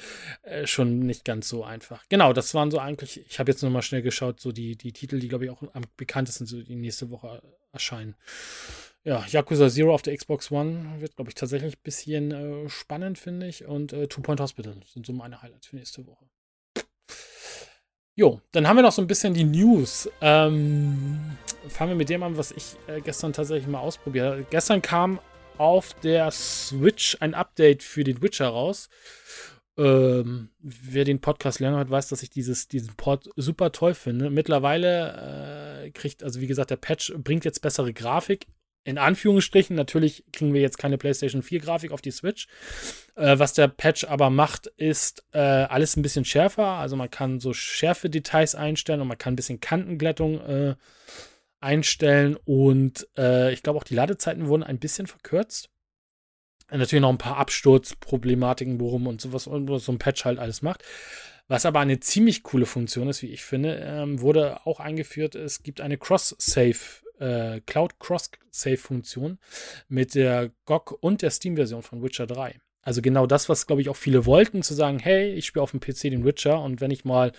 äh, 0.43 0.66
schon 0.66 1.01
nicht 1.01 1.24
ganz 1.24 1.49
so 1.49 1.64
einfach. 1.64 2.05
Genau, 2.09 2.32
das 2.32 2.55
waren 2.55 2.70
so 2.70 2.78
eigentlich, 2.78 3.20
ich 3.28 3.39
habe 3.39 3.51
jetzt 3.51 3.62
noch 3.62 3.70
mal 3.70 3.82
schnell 3.82 4.03
geschaut, 4.03 4.41
so 4.41 4.53
die, 4.53 4.76
die 4.76 4.93
Titel, 4.93 5.18
die, 5.18 5.28
glaube 5.28 5.45
ich, 5.45 5.51
auch 5.51 5.62
am 5.74 5.82
bekanntesten 5.97 6.47
so 6.47 6.62
die 6.62 6.76
nächste 6.76 7.11
Woche 7.11 7.43
erscheinen. 7.72 8.14
Ja, 9.03 9.24
Yakuza 9.28 9.68
Zero 9.68 9.93
auf 9.93 10.01
der 10.01 10.16
Xbox 10.16 10.51
One 10.51 11.01
wird, 11.01 11.16
glaube 11.16 11.30
ich, 11.30 11.35
tatsächlich 11.35 11.76
ein 11.76 11.82
bisschen 11.82 12.30
äh, 12.32 12.70
spannend, 12.70 13.18
finde 13.18 13.49
ich. 13.49 13.66
Und 13.66 13.93
äh, 13.93 14.09
Two 14.09 14.22
Point 14.22 14.41
Hospital 14.41 14.76
sind 14.87 15.05
so 15.05 15.12
meine 15.12 15.43
Highlights 15.43 15.66
für 15.66 15.76
nächste 15.76 16.07
Woche. 16.07 16.24
Jo, 18.17 18.41
dann 18.53 18.69
haben 18.69 18.77
wir 18.77 18.83
noch 18.83 18.93
so 18.93 19.03
ein 19.03 19.09
bisschen 19.09 19.35
die 19.35 19.43
News. 19.43 20.09
Ähm, 20.21 21.19
fangen 21.69 21.91
wir 21.91 21.97
mit 21.97 22.09
dem 22.09 22.23
an, 22.23 22.37
was 22.37 22.53
ich 22.53 22.77
äh, 22.87 23.01
gestern 23.01 23.33
tatsächlich 23.33 23.67
mal 23.67 23.81
ausprobiert 23.81 24.27
habe. 24.27 24.47
Gestern 24.51 24.81
kam 24.83 25.19
auf 25.59 25.95
der 25.95 26.31
Switch 26.31 27.17
ein 27.19 27.35
Update 27.35 27.83
für 27.83 28.05
den 28.05 28.23
Witcher 28.23 28.47
raus. 28.47 28.89
Ähm, 29.77 30.51
wer 30.61 31.05
den 31.05 31.21
Podcast 31.21 31.59
länger 31.59 31.79
hat, 31.79 31.91
weiß, 31.91 32.07
dass 32.07 32.23
ich 32.23 32.31
dieses, 32.31 32.69
diesen 32.69 32.95
Port 32.95 33.29
super 33.35 33.73
toll 33.73 33.95
finde. 33.95 34.31
Mittlerweile 34.31 35.83
äh, 35.85 35.91
kriegt, 35.91 36.23
also 36.23 36.41
wie 36.41 36.47
gesagt, 36.47 36.71
der 36.71 36.77
Patch 36.77 37.12
bringt 37.17 37.45
jetzt 37.45 37.62
bessere 37.62 37.93
Grafik 37.93 38.47
in 38.85 38.99
Anführungsstrichen, 38.99 39.74
natürlich 39.74 40.24
kriegen 40.32 40.53
wir 40.53 40.61
jetzt 40.61 40.78
keine 40.78 40.99
PlayStation 40.99 41.43
4 41.43 41.61
Grafik 41.61 41.91
auf 41.91 42.03
die 42.03 42.11
Switch. 42.11 42.47
Äh, 43.16 43.39
was 43.39 43.55
der 43.55 43.68
Patch 43.68 44.05
aber 44.05 44.28
macht, 44.28 44.66
ist 44.76 45.24
äh, 45.32 45.39
alles 45.39 45.97
ein 45.97 46.03
bisschen 46.03 46.26
schärfer. 46.26 46.66
Also 46.66 46.95
man 46.95 47.11
kann 47.11 47.41
so 47.41 47.55
Schärfe-Details 47.55 48.55
einstellen 48.55 49.01
und 49.01 49.09
man 49.09 49.16
kann 49.16 49.32
ein 49.32 49.37
bisschen 49.37 49.61
Kantenglättung 49.61 50.41
äh, 50.41 50.74
einstellen. 51.61 52.37
Und 52.45 53.09
äh, 53.16 53.53
ich 53.55 53.62
glaube 53.62 53.78
auch 53.78 53.85
die 53.85 53.95
Ladezeiten 53.95 54.49
wurden 54.49 54.62
ein 54.62 54.78
bisschen 54.78 55.07
verkürzt. 55.07 55.70
natürlich 56.70 57.01
noch 57.01 57.11
ein 57.11 57.18
paar 57.18 57.39
Absturzproblematiken, 57.39 58.80
worum 58.80 59.07
und 59.07 59.22
sowas, 59.22 59.49
was 59.49 59.87
so 59.87 59.93
ein 59.93 59.99
Patch 59.99 60.26
halt 60.26 60.39
alles 60.39 60.61
macht. 60.61 60.85
Was 61.49 61.64
aber 61.66 61.80
eine 61.80 62.01
ziemlich 62.01 62.43
coole 62.43 62.66
Funktion 62.66 63.09
ist, 63.09 63.22
wie 63.22 63.30
ich 63.30 63.45
finde, 63.45 63.76
ähm, 63.82 64.20
wurde 64.20 64.66
auch 64.66 64.80
eingeführt. 64.80 65.35
Es 65.35 65.62
gibt 65.62 65.80
eine 65.80 65.97
Cross-Save 65.99 67.04
äh, 67.19 67.61
Cloud 67.67 67.99
Cross-Save-Funktion 67.99 69.39
mit 69.89 70.15
der 70.15 70.51
GOG 70.65 70.97
und 71.01 71.23
der 71.23 71.31
Steam-Version 71.31 71.83
von 71.83 72.03
Witcher 72.03 72.27
3. 72.27 72.61
Also 72.83 73.01
genau 73.01 73.27
das, 73.27 73.49
was, 73.49 73.67
glaube 73.67 73.81
ich, 73.81 73.89
auch 73.89 73.97
viele 73.97 74.27
wollten, 74.27 74.62
zu 74.62 74.75
sagen, 74.75 74.99
hey, 74.99 75.33
ich 75.33 75.47
spiele 75.47 75.62
auf 75.62 75.71
dem 75.71 75.81
PC 75.81 76.11
den 76.11 76.25
Witcher 76.25 76.61
und 76.61 76.81
wenn 76.83 76.91
ich 76.91 77.05
mal 77.05 77.33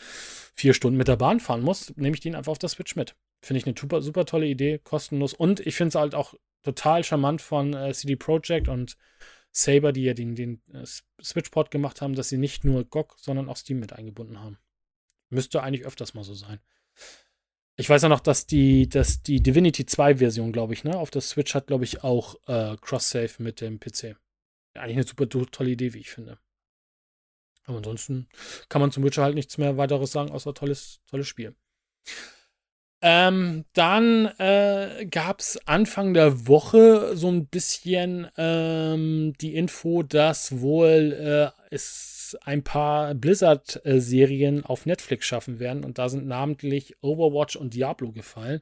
vier 0.55 0.73
Stunden 0.73 0.97
mit 0.97 1.07
der 1.07 1.17
Bahn 1.17 1.39
fahren 1.39 1.61
muss, 1.61 1.95
nehme 1.97 2.15
ich 2.15 2.21
den 2.21 2.35
einfach 2.35 2.51
auf 2.51 2.57
der 2.57 2.69
Switch 2.69 2.95
mit. 2.95 3.15
Finde 3.41 3.59
ich 3.59 3.67
eine 3.67 3.75
super, 3.77 4.01
super 4.01 4.25
tolle 4.25 4.47
Idee, 4.47 4.79
kostenlos. 4.79 5.35
Und 5.35 5.59
ich 5.59 5.75
finde 5.75 5.89
es 5.89 5.95
halt 5.95 6.15
auch 6.15 6.33
total 6.63 7.03
charmant 7.03 7.41
von 7.41 7.73
äh, 7.73 7.93
CD 7.93 8.15
Projekt 8.15 8.67
und 8.67 8.97
Saber, 9.51 9.93
die 9.93 10.03
ja 10.03 10.15
den, 10.15 10.35
den 10.35 10.61
äh, 10.73 10.83
Switch-Port 11.21 11.69
gemacht 11.69 12.01
haben, 12.01 12.15
dass 12.15 12.29
sie 12.29 12.37
nicht 12.37 12.63
nur 12.63 12.83
GOG, 12.83 13.15
sondern 13.17 13.47
auch 13.47 13.55
Steam 13.55 13.79
mit 13.79 13.93
eingebunden 13.93 14.41
haben. 14.41 14.57
Müsste 15.29 15.61
eigentlich 15.61 15.85
öfters 15.85 16.15
mal 16.15 16.23
so 16.23 16.33
sein. 16.33 16.59
Ich 17.77 17.89
weiß 17.89 18.03
ja 18.03 18.09
noch, 18.09 18.21
dass 18.21 18.47
die, 18.47 18.87
dass 18.87 19.21
die 19.21 19.41
Divinity 19.41 19.85
2 19.85 20.17
Version, 20.17 20.53
glaube 20.53 20.73
ich, 20.73 20.83
ne, 20.85 20.97
auf 20.97 21.11
der 21.11 21.21
Switch 21.21 21.53
hat, 21.53 21.67
glaube 21.67 21.83
ich, 21.83 22.03
auch 22.03 22.35
äh, 22.47 22.77
Cross-Save 22.79 23.31
mit 23.39 23.59
dem 23.59 23.79
PC. 23.79 24.15
Eigentlich 24.75 24.97
eine 24.97 25.03
super 25.03 25.27
tolle 25.27 25.71
Idee, 25.71 25.93
wie 25.93 25.99
ich 25.99 26.09
finde. 26.09 26.37
Aber 27.65 27.77
ansonsten 27.77 28.27
kann 28.69 28.81
man 28.81 28.91
zum 28.91 29.03
Witcher 29.03 29.23
halt 29.23 29.35
nichts 29.35 29.57
mehr 29.57 29.77
weiteres 29.77 30.11
sagen, 30.11 30.31
außer 30.31 30.53
tolles, 30.53 31.01
tolles 31.09 31.27
Spiel. 31.27 31.55
Ähm, 33.01 33.65
dann 33.73 34.25
äh, 34.39 35.05
gab 35.09 35.39
es 35.39 35.59
Anfang 35.67 36.13
der 36.13 36.47
Woche 36.47 37.15
so 37.15 37.29
ein 37.29 37.47
bisschen 37.47 38.27
ähm, 38.37 39.33
die 39.41 39.55
Info, 39.55 40.01
dass 40.01 40.59
wohl 40.59 41.13
äh, 41.13 41.73
es 41.73 42.14
ein 42.43 42.63
paar 42.63 43.13
Blizzard-Serien 43.13 44.65
auf 44.65 44.85
Netflix 44.85 45.25
schaffen 45.25 45.59
werden. 45.59 45.83
Und 45.83 45.97
da 45.97 46.09
sind 46.09 46.27
namentlich 46.27 46.95
Overwatch 47.01 47.55
und 47.55 47.73
Diablo 47.73 48.11
gefallen. 48.11 48.61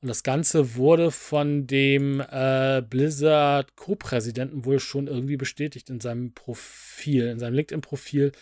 Und 0.00 0.08
das 0.08 0.22
Ganze 0.22 0.76
wurde 0.76 1.10
von 1.10 1.66
dem 1.66 2.20
äh, 2.20 2.82
Blizzard 2.88 3.76
Co-Präsidenten 3.76 4.64
wohl 4.64 4.80
schon 4.80 5.06
irgendwie 5.06 5.36
bestätigt 5.36 5.90
in 5.90 6.00
seinem 6.00 6.32
Profil, 6.32 7.26
in 7.26 7.38
seinem 7.38 7.54
LinkedIn-Profil. 7.54 8.32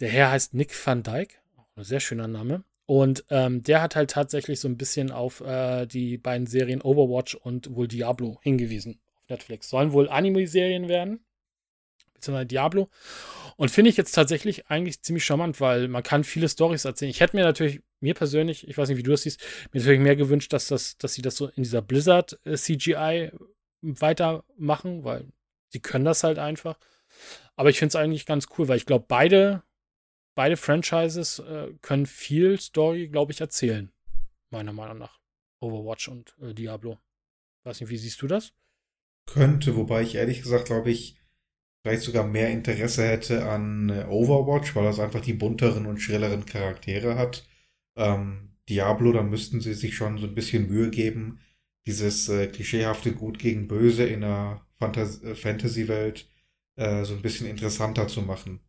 Der 0.00 0.08
Herr 0.08 0.30
heißt 0.30 0.54
Nick 0.54 0.72
van 0.86 1.02
Dyke. 1.02 1.36
Ein 1.76 1.84
sehr 1.84 2.00
schöner 2.00 2.28
Name. 2.28 2.64
Und 2.86 3.24
ähm, 3.28 3.62
der 3.62 3.82
hat 3.82 3.96
halt 3.96 4.10
tatsächlich 4.10 4.60
so 4.60 4.68
ein 4.68 4.78
bisschen 4.78 5.10
auf 5.10 5.42
äh, 5.42 5.86
die 5.86 6.16
beiden 6.16 6.46
Serien 6.46 6.80
Overwatch 6.80 7.34
und 7.34 7.74
wohl 7.74 7.86
Diablo 7.86 8.38
hingewiesen 8.42 8.98
auf 9.18 9.28
Netflix. 9.28 9.68
Sollen 9.68 9.92
wohl 9.92 10.08
Anime-Serien 10.08 10.88
werden 10.88 11.20
beziehungsweise 12.18 12.46
Diablo. 12.46 12.88
Und 13.56 13.70
finde 13.70 13.90
ich 13.90 13.96
jetzt 13.96 14.12
tatsächlich 14.12 14.68
eigentlich 14.68 15.02
ziemlich 15.02 15.24
charmant, 15.24 15.60
weil 15.60 15.88
man 15.88 16.02
kann 16.02 16.24
viele 16.24 16.48
Stories 16.48 16.84
erzählen. 16.84 17.10
Ich 17.10 17.20
hätte 17.20 17.36
mir 17.36 17.44
natürlich, 17.44 17.80
mir 18.00 18.14
persönlich, 18.14 18.68
ich 18.68 18.78
weiß 18.78 18.88
nicht, 18.88 18.98
wie 18.98 19.02
du 19.02 19.10
das 19.10 19.22
siehst, 19.22 19.40
mir 19.72 19.80
natürlich 19.80 20.00
mehr 20.00 20.16
gewünscht, 20.16 20.52
dass, 20.52 20.68
das, 20.68 20.96
dass 20.98 21.14
sie 21.14 21.22
das 21.22 21.36
so 21.36 21.48
in 21.48 21.62
dieser 21.62 21.82
Blizzard 21.82 22.38
äh, 22.44 23.30
weitermachen, 23.80 25.04
weil 25.04 25.26
sie 25.68 25.80
können 25.80 26.04
das 26.04 26.22
halt 26.24 26.38
einfach. 26.38 26.78
Aber 27.56 27.70
ich 27.70 27.78
finde 27.78 27.90
es 27.90 27.96
eigentlich 27.96 28.26
ganz 28.26 28.46
cool, 28.56 28.68
weil 28.68 28.76
ich 28.76 28.86
glaube, 28.86 29.06
beide, 29.08 29.62
beide 30.36 30.56
Franchises 30.56 31.40
äh, 31.40 31.72
können 31.82 32.06
viel 32.06 32.60
Story, 32.60 33.08
glaube 33.08 33.32
ich, 33.32 33.40
erzählen. 33.40 33.90
Meiner 34.50 34.72
Meinung 34.72 34.98
nach. 34.98 35.18
Overwatch 35.60 36.08
und 36.08 36.36
äh, 36.40 36.54
Diablo. 36.54 36.98
Weiß 37.64 37.80
nicht, 37.80 37.90
wie 37.90 37.96
siehst 37.96 38.22
du 38.22 38.28
das? 38.28 38.52
Könnte, 39.26 39.76
wobei 39.76 40.02
ich 40.02 40.14
ehrlich 40.14 40.42
gesagt, 40.42 40.66
glaube 40.66 40.90
ich, 40.90 41.16
vielleicht 41.82 42.02
sogar 42.02 42.24
mehr 42.24 42.50
Interesse 42.50 43.06
hätte 43.06 43.48
an 43.48 43.88
äh, 43.88 44.04
Overwatch, 44.08 44.74
weil 44.74 44.84
das 44.84 45.00
einfach 45.00 45.20
die 45.20 45.32
bunteren 45.32 45.86
und 45.86 45.98
schrilleren 45.98 46.46
Charaktere 46.46 47.16
hat. 47.16 47.46
Ähm, 47.96 48.56
Diablo, 48.68 49.12
da 49.12 49.22
müssten 49.22 49.60
sie 49.60 49.74
sich 49.74 49.96
schon 49.96 50.18
so 50.18 50.26
ein 50.26 50.34
bisschen 50.34 50.68
Mühe 50.68 50.90
geben, 50.90 51.40
dieses 51.86 52.28
äh, 52.28 52.48
klischeehafte 52.48 53.12
Gut 53.12 53.38
gegen 53.38 53.66
Böse 53.66 54.04
in 54.04 54.22
einer 54.22 54.66
Fantas 54.78 55.22
äh, 55.22 55.34
Fantasy-Welt 55.34 56.28
äh, 56.76 57.04
so 57.04 57.14
ein 57.14 57.22
bisschen 57.22 57.48
interessanter 57.48 58.08
zu 58.08 58.22
machen. 58.22 58.60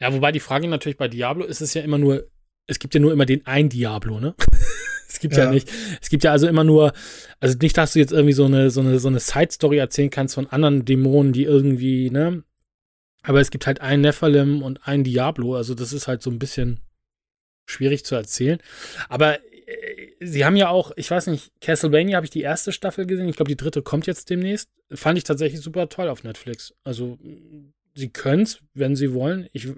Ja, 0.00 0.12
wobei 0.12 0.32
die 0.32 0.40
Frage 0.40 0.68
natürlich 0.68 0.98
bei 0.98 1.08
Diablo 1.08 1.44
ist 1.44 1.60
es 1.60 1.74
ja 1.74 1.82
immer 1.82 1.98
nur, 1.98 2.28
es 2.66 2.78
gibt 2.78 2.94
ja 2.94 3.00
nur 3.00 3.12
immer 3.12 3.26
den 3.26 3.46
ein 3.46 3.68
Diablo, 3.68 4.20
ne? 4.20 4.34
Es 5.08 5.20
gibt 5.20 5.36
ja. 5.36 5.44
ja. 5.44 5.50
nicht, 5.50 5.70
es 6.00 6.10
gibt 6.10 6.22
ja 6.22 6.32
also 6.32 6.46
immer 6.46 6.64
nur, 6.64 6.92
also 7.40 7.56
nicht, 7.60 7.76
dass 7.76 7.94
du 7.94 7.98
jetzt 7.98 8.12
irgendwie 8.12 8.34
so 8.34 8.44
eine, 8.44 8.70
so 8.70 8.80
eine, 8.80 8.98
so 8.98 9.08
eine 9.08 9.20
Side-Story 9.20 9.78
erzählen 9.78 10.10
kannst 10.10 10.34
von 10.34 10.46
anderen 10.48 10.84
Dämonen, 10.84 11.32
die 11.32 11.44
irgendwie, 11.44 12.10
ne? 12.10 12.44
Aber 13.22 13.40
es 13.40 13.50
gibt 13.50 13.66
halt 13.66 13.80
einen 13.80 14.02
Nephilim 14.02 14.62
und 14.62 14.86
einen 14.86 15.04
Diablo, 15.04 15.56
also 15.56 15.74
das 15.74 15.92
ist 15.92 16.08
halt 16.08 16.22
so 16.22 16.30
ein 16.30 16.38
bisschen 16.38 16.80
schwierig 17.66 18.04
zu 18.04 18.14
erzählen. 18.14 18.58
Aber 19.08 19.38
äh, 19.38 20.08
sie 20.20 20.44
haben 20.44 20.56
ja 20.56 20.68
auch, 20.68 20.92
ich 20.96 21.10
weiß 21.10 21.26
nicht, 21.28 21.52
Castlevania 21.60 22.16
habe 22.16 22.26
ich 22.26 22.30
die 22.30 22.42
erste 22.42 22.72
Staffel 22.72 23.06
gesehen, 23.06 23.28
ich 23.28 23.36
glaube, 23.36 23.50
die 23.50 23.56
dritte 23.56 23.82
kommt 23.82 24.06
jetzt 24.06 24.30
demnächst. 24.30 24.70
Fand 24.90 25.18
ich 25.18 25.24
tatsächlich 25.24 25.60
super 25.60 25.88
toll 25.88 26.08
auf 26.08 26.24
Netflix. 26.24 26.74
Also, 26.84 27.18
sie 27.94 28.10
können 28.10 28.42
es, 28.42 28.60
wenn 28.74 28.96
sie 28.96 29.12
wollen. 29.12 29.48
Ich 29.52 29.68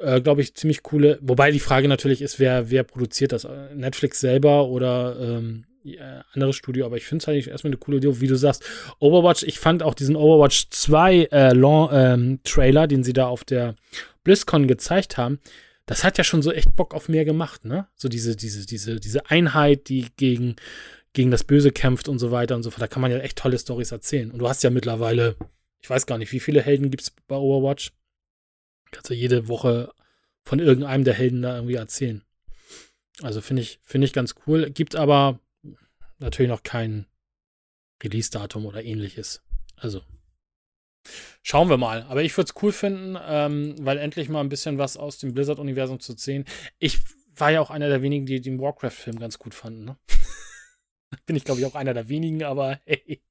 äh, 0.00 0.20
glaube 0.20 0.42
ich, 0.42 0.54
ziemlich 0.54 0.82
coole. 0.82 1.18
Wobei 1.22 1.50
die 1.50 1.60
Frage 1.60 1.88
natürlich 1.88 2.22
ist, 2.22 2.38
wer, 2.38 2.70
wer 2.70 2.82
produziert 2.82 3.32
das? 3.32 3.46
Netflix 3.74 4.20
selber 4.20 4.66
oder 4.66 5.16
ähm, 5.20 5.64
äh, 5.84 5.96
anderes 6.32 6.56
Studio, 6.56 6.86
aber 6.86 6.96
ich 6.96 7.04
finde 7.04 7.22
es 7.22 7.28
eigentlich 7.28 7.48
erstmal 7.48 7.70
eine 7.70 7.78
coole 7.78 7.98
Idee, 7.98 8.20
wie 8.20 8.26
du 8.26 8.36
sagst. 8.36 8.64
Overwatch, 8.98 9.42
ich 9.44 9.58
fand 9.58 9.82
auch 9.82 9.94
diesen 9.94 10.16
Overwatch 10.16 10.68
2 10.70 11.28
äh, 11.30 11.52
Long, 11.52 11.88
ähm, 11.92 12.40
Trailer, 12.44 12.86
den 12.86 13.04
sie 13.04 13.12
da 13.12 13.26
auf 13.26 13.44
der 13.44 13.74
BlizzCon 14.24 14.66
gezeigt 14.66 15.16
haben, 15.16 15.40
das 15.86 16.04
hat 16.04 16.18
ja 16.18 16.24
schon 16.24 16.42
so 16.42 16.52
echt 16.52 16.76
Bock 16.76 16.94
auf 16.94 17.08
mehr 17.08 17.24
gemacht, 17.24 17.64
ne? 17.64 17.88
So 17.96 18.08
diese, 18.08 18.36
diese, 18.36 18.66
diese, 18.66 19.00
diese 19.00 19.28
Einheit, 19.28 19.88
die 19.88 20.06
gegen, 20.16 20.56
gegen 21.12 21.30
das 21.30 21.44
Böse 21.44 21.72
kämpft 21.72 22.08
und 22.08 22.18
so 22.18 22.30
weiter 22.30 22.54
und 22.54 22.62
so 22.62 22.70
fort. 22.70 22.82
Da 22.82 22.86
kann 22.86 23.02
man 23.02 23.10
ja 23.10 23.18
echt 23.18 23.38
tolle 23.38 23.58
Stories 23.58 23.90
erzählen. 23.90 24.30
Und 24.30 24.38
du 24.38 24.48
hast 24.48 24.62
ja 24.62 24.70
mittlerweile, 24.70 25.36
ich 25.80 25.90
weiß 25.90 26.06
gar 26.06 26.18
nicht, 26.18 26.30
wie 26.32 26.40
viele 26.40 26.62
Helden 26.62 26.90
gibt 26.90 27.02
es 27.02 27.12
bei 27.26 27.36
Overwatch? 27.36 27.90
Kannst 28.90 29.10
du 29.10 29.14
jede 29.14 29.48
Woche 29.48 29.92
von 30.44 30.58
irgendeinem 30.58 31.04
der 31.04 31.14
Helden 31.14 31.42
da 31.42 31.56
irgendwie 31.56 31.74
erzählen. 31.74 32.24
Also 33.22 33.40
finde 33.40 33.62
ich, 33.62 33.80
finde 33.82 34.06
ich 34.06 34.12
ganz 34.12 34.34
cool. 34.46 34.70
Gibt 34.70 34.96
aber 34.96 35.40
natürlich 36.18 36.50
noch 36.50 36.62
kein 36.62 37.06
Release-Datum 38.02 38.66
oder 38.66 38.82
ähnliches. 38.82 39.42
Also 39.76 40.02
schauen 41.42 41.68
wir 41.68 41.76
mal. 41.76 42.02
Aber 42.04 42.22
ich 42.22 42.36
würde 42.36 42.50
es 42.50 42.62
cool 42.62 42.72
finden, 42.72 43.16
ähm, 43.22 43.74
weil 43.80 43.98
endlich 43.98 44.28
mal 44.28 44.40
ein 44.40 44.48
bisschen 44.48 44.78
was 44.78 44.96
aus 44.96 45.18
dem 45.18 45.34
Blizzard-Universum 45.34 46.00
zu 46.00 46.16
sehen. 46.16 46.44
Ich 46.78 46.98
war 47.36 47.50
ja 47.50 47.60
auch 47.60 47.70
einer 47.70 47.88
der 47.88 48.02
wenigen, 48.02 48.26
die 48.26 48.40
den 48.40 48.60
Warcraft-Film 48.60 49.18
ganz 49.18 49.38
gut 49.38 49.54
fanden. 49.54 49.84
Ne? 49.84 49.96
Bin 51.26 51.36
ich, 51.36 51.44
glaube 51.44 51.60
ich, 51.60 51.66
auch 51.66 51.74
einer 51.74 51.94
der 51.94 52.08
wenigen, 52.08 52.42
aber 52.44 52.80
hey. 52.84 53.22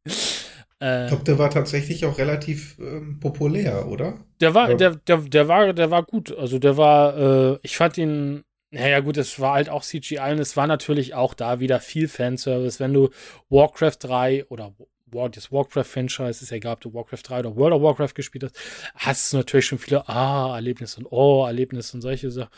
Äh, 0.81 1.03
ich 1.03 1.09
glaube, 1.09 1.23
der 1.23 1.39
war 1.39 1.49
tatsächlich 1.49 2.05
auch 2.05 2.17
relativ 2.17 2.77
ähm, 2.79 3.19
populär, 3.19 3.87
oder? 3.87 4.25
Der 4.39 4.53
war, 4.53 4.73
der, 4.75 4.95
der, 4.95 5.17
der 5.17 5.47
war, 5.47 5.73
der 5.73 5.91
war 5.91 6.03
gut. 6.03 6.35
Also 6.37 6.59
der 6.59 6.77
war, 6.77 7.17
äh, 7.53 7.59
ich 7.63 7.75
fand 7.75 7.97
ihn, 7.97 8.43
naja 8.71 8.99
gut, 8.99 9.17
es 9.17 9.39
war 9.39 9.53
halt 9.55 9.69
auch 9.69 9.83
CGI 9.83 10.31
und 10.31 10.39
es 10.39 10.55
war 10.55 10.67
natürlich 10.67 11.15
auch 11.15 11.33
da 11.33 11.59
wieder 11.59 11.79
viel 11.79 12.07
Fanservice. 12.07 12.79
Wenn 12.79 12.93
du 12.93 13.09
Warcraft 13.49 13.97
3 13.99 14.45
oder 14.45 14.73
War, 15.07 15.29
das 15.29 15.51
Warcraft-Franchise, 15.51 16.43
ist 16.43 16.51
ja 16.51 16.57
egal, 16.57 16.73
ob 16.73 16.81
du 16.81 16.93
Warcraft 16.93 17.23
3 17.23 17.39
oder 17.39 17.55
World 17.55 17.73
of 17.73 17.81
Warcraft 17.81 18.13
gespielt 18.13 18.43
hast, 18.43 18.55
hast 18.95 19.33
du 19.33 19.37
natürlich 19.37 19.65
schon 19.65 19.79
viele 19.79 20.07
Ah-Erlebnisse 20.07 20.99
und 20.99 21.07
Oh-Erlebnisse 21.09 21.97
und 21.97 22.01
solche 22.01 22.29
Sachen. 22.29 22.51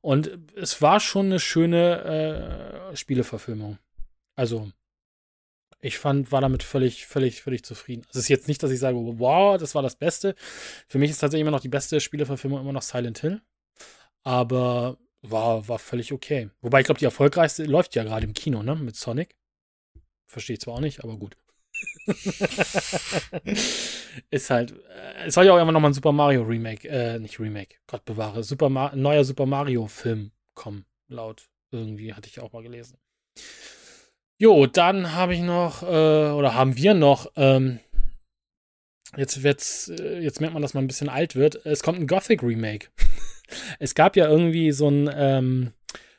Und 0.00 0.30
es 0.56 0.80
war 0.80 1.00
schon 1.00 1.26
eine 1.26 1.40
schöne 1.40 2.90
äh, 2.92 2.96
Spieleverfilmung. 2.96 3.78
Also, 4.36 4.70
ich 5.80 5.98
fand, 5.98 6.32
war 6.32 6.40
damit 6.40 6.62
völlig, 6.62 7.06
völlig, 7.06 7.42
völlig 7.42 7.64
zufrieden. 7.64 8.04
Es 8.10 8.16
ist 8.16 8.28
jetzt 8.28 8.48
nicht, 8.48 8.62
dass 8.62 8.70
ich 8.70 8.80
sage, 8.80 8.96
wow, 8.96 9.58
das 9.58 9.74
war 9.74 9.82
das 9.82 9.96
Beste. 9.96 10.34
Für 10.88 10.98
mich 10.98 11.10
ist 11.10 11.18
tatsächlich 11.18 11.42
immer 11.42 11.52
noch 11.52 11.60
die 11.60 11.68
beste 11.68 12.00
Spieleverfilmung 12.00 12.60
immer 12.60 12.72
noch 12.72 12.82
Silent 12.82 13.18
Hill. 13.20 13.40
Aber 14.24 14.98
war, 15.22 15.68
war 15.68 15.78
völlig 15.78 16.12
okay. 16.12 16.50
Wobei 16.60 16.80
ich 16.80 16.86
glaube, 16.86 16.98
die 16.98 17.04
erfolgreichste 17.04 17.64
läuft 17.64 17.94
ja 17.94 18.04
gerade 18.04 18.26
im 18.26 18.34
Kino, 18.34 18.62
ne? 18.62 18.74
Mit 18.74 18.96
Sonic. 18.96 19.36
Verstehe 20.26 20.54
ich 20.54 20.60
zwar 20.60 20.74
auch 20.74 20.80
nicht, 20.80 21.04
aber 21.04 21.16
gut. 21.16 21.36
ist 24.30 24.50
halt. 24.50 24.72
Äh, 24.72 25.26
es 25.26 25.34
soll 25.34 25.46
ja 25.46 25.52
auch 25.52 25.60
immer 25.60 25.72
noch 25.72 25.80
mal 25.80 25.88
ein 25.88 25.94
Super 25.94 26.12
Mario 26.12 26.42
Remake, 26.42 26.88
äh, 26.88 27.18
nicht 27.20 27.38
Remake, 27.38 27.76
Gott 27.86 28.04
bewahre, 28.04 28.42
Super 28.42 28.68
Ma 28.68 28.90
neuer 28.96 29.24
Super 29.24 29.46
Mario 29.46 29.86
Film 29.86 30.32
kommen, 30.54 30.86
laut 31.08 31.48
irgendwie 31.70 32.14
hatte 32.14 32.28
ich 32.28 32.40
auch 32.40 32.52
mal 32.52 32.62
gelesen. 32.62 32.98
Jo, 34.40 34.66
dann 34.66 35.14
habe 35.14 35.34
ich 35.34 35.40
noch, 35.40 35.82
äh, 35.82 35.86
oder 35.86 36.54
haben 36.54 36.76
wir 36.76 36.94
noch, 36.94 37.32
ähm, 37.34 37.80
jetzt 39.16 39.42
wird's, 39.42 39.88
äh, 39.88 40.20
jetzt 40.20 40.40
merkt 40.40 40.54
man, 40.54 40.62
dass 40.62 40.74
man 40.74 40.84
ein 40.84 40.86
bisschen 40.86 41.08
alt 41.08 41.34
wird. 41.34 41.66
Es 41.66 41.82
kommt 41.82 41.98
ein 41.98 42.06
Gothic 42.06 42.44
Remake. 42.44 42.86
es 43.80 43.96
gab 43.96 44.14
ja 44.14 44.28
irgendwie 44.28 44.70
so 44.70 44.88
ein, 44.88 45.10
ähm, 45.12 45.72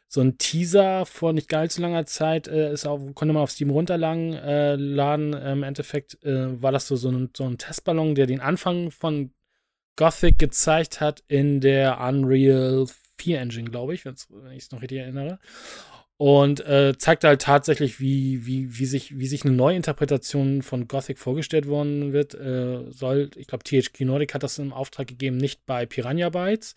so 0.09 0.19
ein 0.19 0.37
Teaser 0.37 1.05
vor 1.05 1.31
nicht 1.31 1.47
gar 1.47 1.69
zu 1.69 1.81
langer 1.81 2.05
Zeit, 2.07 2.49
äh, 2.49 2.73
ist 2.73 2.85
auch, 2.85 2.99
konnte 3.15 3.33
man 3.33 3.43
auf 3.43 3.51
Steam 3.51 3.69
runterladen. 3.69 4.33
Äh, 4.33 4.75
laden. 4.75 5.31
Im 5.31 5.63
Endeffekt 5.63 6.21
äh, 6.25 6.61
war 6.61 6.73
das 6.73 6.87
so, 6.87 6.97
so, 6.97 7.09
ein, 7.09 7.29
so 7.37 7.45
ein 7.45 7.57
Testballon, 7.57 8.15
der 8.15 8.27
den 8.27 8.41
Anfang 8.41 8.91
von 8.91 9.31
Gothic 9.95 10.39
gezeigt 10.39 10.99
hat 10.99 11.23
in 11.29 11.61
der 11.61 12.01
Unreal 12.01 12.85
4 13.17 13.39
Engine, 13.39 13.69
glaube 13.69 13.93
ich, 13.93 14.03
wenn 14.03 14.15
ich 14.51 14.63
es 14.63 14.71
noch 14.71 14.81
richtig 14.81 14.99
erinnere. 14.99 15.39
Und 16.21 16.59
äh, 16.67 16.97
zeigt 16.97 17.23
halt 17.23 17.41
tatsächlich, 17.41 18.01
wie, 18.01 18.45
wie, 18.45 18.77
wie, 18.77 18.85
sich, 18.85 19.17
wie 19.17 19.25
sich 19.25 19.45
eine 19.45 19.53
Neuinterpretation 19.53 20.63
von 20.63 20.89
Gothic 20.89 21.17
vorgestellt 21.17 21.65
worden 21.65 22.11
wird. 22.11 22.33
Äh, 22.33 22.91
soll, 22.91 23.31
ich 23.37 23.47
glaube, 23.47 23.63
THQ 23.63 24.01
Nordic 24.01 24.33
hat 24.33 24.43
das 24.43 24.59
im 24.59 24.73
Auftrag 24.73 25.07
gegeben, 25.07 25.37
nicht 25.37 25.65
bei 25.65 25.85
Piranha 25.85 26.27
Bytes, 26.27 26.75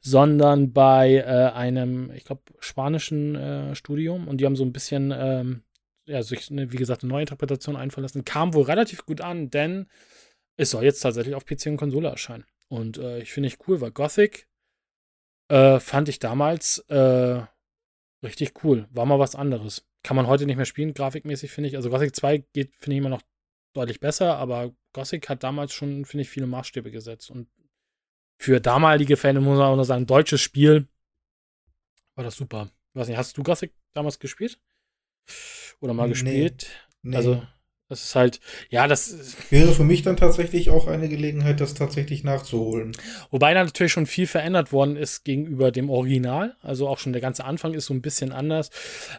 sondern 0.00 0.72
bei 0.72 1.18
äh, 1.18 1.52
einem, 1.54 2.10
ich 2.16 2.24
glaube, 2.24 2.42
spanischen 2.58 3.36
äh, 3.36 3.76
Studium. 3.76 4.26
Und 4.26 4.38
die 4.38 4.44
haben 4.44 4.56
so 4.56 4.64
ein 4.64 4.72
bisschen, 4.72 5.14
ähm, 5.16 5.62
ja, 6.06 6.24
sich, 6.24 6.50
eine, 6.50 6.72
wie 6.72 6.76
gesagt, 6.76 7.04
eine 7.04 7.12
Neuinterpretation 7.12 7.76
einfallen 7.76 8.02
lassen. 8.02 8.24
Kam 8.24 8.54
wohl 8.54 8.64
relativ 8.64 9.06
gut 9.06 9.20
an, 9.20 9.50
denn 9.50 9.86
es 10.56 10.70
soll 10.70 10.82
jetzt 10.82 10.98
tatsächlich 10.98 11.36
auf 11.36 11.46
PC 11.46 11.66
und 11.66 11.76
Konsole 11.76 12.08
erscheinen. 12.08 12.44
Und 12.66 12.98
äh, 12.98 13.20
ich 13.20 13.32
finde 13.32 13.46
ich 13.46 13.58
cool, 13.68 13.80
weil 13.80 13.92
Gothic 13.92 14.48
äh, 15.48 15.78
fand 15.78 16.08
ich 16.08 16.18
damals 16.18 16.84
Richtig 18.24 18.64
cool. 18.64 18.88
War 18.90 19.04
mal 19.04 19.18
was 19.18 19.34
anderes. 19.34 19.86
Kann 20.02 20.16
man 20.16 20.26
heute 20.26 20.46
nicht 20.46 20.56
mehr 20.56 20.64
spielen, 20.64 20.94
grafikmäßig, 20.94 21.50
finde 21.52 21.68
ich. 21.68 21.76
Also 21.76 21.90
Gothic 21.90 22.16
2 22.16 22.38
geht, 22.54 22.74
finde 22.74 22.96
ich, 22.96 22.98
immer 22.98 23.10
noch 23.10 23.22
deutlich 23.74 24.00
besser, 24.00 24.38
aber 24.38 24.74
Gothic 24.94 25.28
hat 25.28 25.42
damals 25.42 25.74
schon, 25.74 26.06
finde 26.06 26.22
ich, 26.22 26.30
viele 26.30 26.46
Maßstäbe 26.46 26.90
gesetzt. 26.90 27.30
Und 27.30 27.48
für 28.38 28.60
damalige 28.60 29.16
Fans 29.16 29.40
muss 29.40 29.58
man 29.58 29.68
auch 29.68 29.76
noch 29.76 29.84
sagen, 29.84 30.06
deutsches 30.06 30.40
Spiel 30.40 30.88
war 32.14 32.24
das 32.24 32.36
super. 32.36 32.70
Ich 32.92 33.00
weiß 33.00 33.08
nicht, 33.08 33.16
hast 33.18 33.36
du 33.36 33.42
Gothic 33.42 33.74
damals 33.92 34.18
gespielt? 34.18 34.58
Oder 35.80 35.92
mal 35.92 36.04
nee, 36.04 36.10
gespielt? 36.10 36.70
Nee. 37.02 37.16
Also, 37.16 37.42
das 37.94 38.04
ist 38.04 38.14
halt, 38.16 38.40
ja, 38.70 38.88
das 38.88 39.36
wäre 39.50 39.72
für 39.72 39.84
mich 39.84 40.02
dann 40.02 40.16
tatsächlich 40.16 40.70
auch 40.70 40.88
eine 40.88 41.08
Gelegenheit, 41.08 41.60
das 41.60 41.74
tatsächlich 41.74 42.24
nachzuholen. 42.24 42.90
Wobei 43.30 43.54
da 43.54 43.62
natürlich 43.62 43.92
schon 43.92 44.06
viel 44.06 44.26
verändert 44.26 44.72
worden 44.72 44.96
ist 44.96 45.24
gegenüber 45.24 45.70
dem 45.70 45.90
Original. 45.90 46.56
Also 46.60 46.88
auch 46.88 46.98
schon 46.98 47.12
der 47.12 47.22
ganze 47.22 47.44
Anfang 47.44 47.72
ist 47.72 47.86
so 47.86 47.94
ein 47.94 48.02
bisschen 48.02 48.32
anders. 48.32 48.70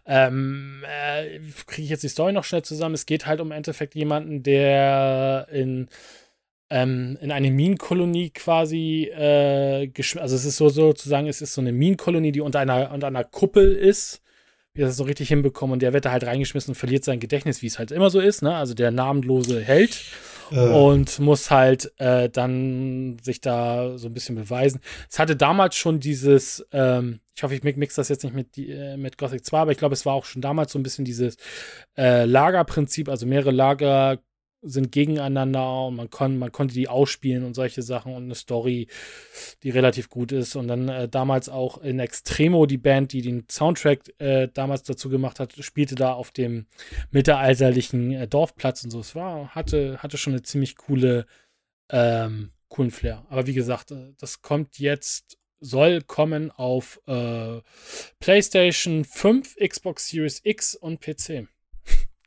Ähm, 0.05 0.84
äh, 0.84 1.39
Kriege 1.67 1.84
ich 1.84 1.89
jetzt 1.89 2.03
die 2.03 2.09
Story 2.09 2.34
noch 2.34 2.43
schnell 2.43 2.63
zusammen? 2.63 2.95
Es 2.95 3.05
geht 3.05 3.26
halt 3.26 3.39
um 3.39 3.47
im 3.47 3.51
Endeffekt 3.53 3.95
jemanden, 3.95 4.43
der 4.43 5.47
in 5.51 5.88
ähm, 6.69 7.17
in 7.21 7.32
eine 7.32 7.51
Minenkolonie 7.51 8.32
quasi, 8.32 9.03
äh, 9.15 9.89
also 10.19 10.36
es 10.36 10.45
ist 10.45 10.57
so 10.57 10.67
sozusagen, 10.67 11.28
es 11.28 11.41
ist 11.41 11.53
so 11.53 11.61
eine 11.61 11.71
Minenkolonie, 11.71 12.32
die 12.32 12.41
unter 12.41 12.59
einer, 12.59 12.91
unter 12.91 13.07
einer 13.07 13.23
Kuppel 13.23 13.76
ist 13.76 14.21
wie 14.76 14.82
er 14.82 14.88
das 14.88 14.97
so 14.97 15.05
richtig 15.05 15.30
hinbekommen 15.30 15.73
und 15.73 15.82
der 15.82 15.93
wird 15.93 16.05
da 16.05 16.11
halt 16.11 16.26
reingeschmissen 16.26 16.71
und 16.71 16.76
verliert 16.76 17.03
sein 17.03 17.19
Gedächtnis, 17.19 17.61
wie 17.61 17.67
es 17.67 17.80
halt 17.80 17.91
immer 17.91 18.09
so 18.09 18.19
ist, 18.19 18.41
ne? 18.41 18.55
Also 18.55 18.73
der 18.73 18.91
namenlose 18.91 19.61
Held 19.61 19.99
äh. 20.51 20.59
und 20.59 21.17
muss 21.19 21.49
halt 21.49 21.91
äh, 21.97 22.30
dann 22.30 23.17
sich 23.21 23.41
da 23.41 23.97
so 23.97 24.07
ein 24.07 24.13
bisschen 24.13 24.36
beweisen. 24.36 24.82
Es 25.09 25.17
hatte 25.17 25.36
damals 25.36 25.76
schon 25.76 25.99
dieses, 25.99 26.65
ähm, 26.73 27.21
ich 27.36 27.43
hoffe, 27.43 27.55
ich 27.55 27.63
mix 27.63 27.95
das 27.95 28.09
jetzt 28.09 28.23
nicht 28.23 28.36
mit, 28.36 28.57
äh, 28.57 28.97
mit 28.97 29.17
Gothic 29.17 29.45
2, 29.45 29.59
aber 29.59 29.71
ich 29.71 29.78
glaube, 29.78 29.93
es 29.93 30.05
war 30.05 30.13
auch 30.13 30.26
schon 30.26 30.41
damals 30.41 30.73
so 30.73 30.80
ein 30.80 30.84
bisschen 30.84 31.05
dieses 31.05 31.38
äh, 31.97 32.26
Lagerprinzip, 32.26 33.09
also 33.09 33.26
mehrere 33.26 33.51
Lager 33.51 34.19
sind 34.66 34.91
gegeneinander 34.91 35.86
und 35.86 35.95
man, 35.95 36.09
kon, 36.09 36.38
man 36.38 36.51
konnte 36.51 36.74
die 36.74 36.88
ausspielen 36.88 37.43
und 37.43 37.53
solche 37.53 37.82
Sachen 37.82 38.13
und 38.13 38.24
eine 38.24 38.36
Story, 38.36 38.88
die 39.63 39.70
relativ 39.70 40.09
gut 40.09 40.32
ist. 40.32 40.55
Und 40.55 40.68
dann 40.68 40.89
äh, 40.89 41.07
damals 41.07 41.49
auch 41.49 41.78
in 41.78 41.99
Extremo, 41.99 42.66
die 42.66 42.78
Band, 42.78 43.13
die 43.13 43.22
den 43.22 43.45
Soundtrack 43.49 44.20
äh, 44.20 44.47
damals 44.53 44.84
dazu 44.84 45.09
gemacht 45.09 45.39
hat, 45.39 45.53
spielte 45.59 45.95
da 45.95 46.13
auf 46.13 46.32
dem 46.32 46.66
mittelalterlichen 47.11 48.11
äh, 48.11 48.28
Dorfplatz 48.28 48.84
und 48.84 48.91
so. 48.91 48.99
Es 48.99 49.16
war, 49.16 49.49
hatte, 49.49 49.99
hatte 49.99 50.18
schon 50.18 50.34
eine 50.34 50.41
ziemlich 50.41 50.76
coole, 50.76 51.26
ähm, 51.89 52.51
coolen 52.68 52.91
Flair. 52.91 53.26
Aber 53.30 53.47
wie 53.47 53.53
gesagt, 53.53 53.91
äh, 53.91 54.13
das 54.20 54.41
kommt 54.41 54.80
jetzt, 54.80 55.38
soll 55.59 56.01
kommen 56.01 56.51
auf 56.51 56.99
äh, 57.07 57.61
PlayStation 58.20 59.05
5, 59.05 59.57
Xbox 59.57 60.09
Series 60.09 60.41
X 60.43 60.76
und 60.76 60.99
PC. 60.99 61.47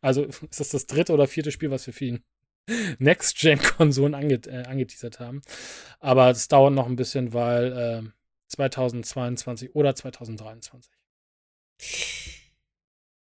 Also 0.00 0.24
ist 0.50 0.60
das 0.60 0.70
das 0.70 0.86
dritte 0.86 1.12
oder 1.12 1.26
vierte 1.26 1.52
Spiel, 1.52 1.70
was 1.70 1.86
wir 1.86 1.94
für 1.94 2.06
ihn 2.06 2.24
Next-Gen-Konsolen 2.98 4.14
ange 4.14 4.34
äh, 4.46 4.64
angeteasert 4.66 5.20
haben. 5.20 5.42
Aber 6.00 6.30
es 6.30 6.48
dauert 6.48 6.74
noch 6.74 6.86
ein 6.86 6.96
bisschen, 6.96 7.32
weil 7.32 8.04
äh, 8.04 8.10
2022 8.48 9.74
oder 9.74 9.94
2023. 9.94 10.92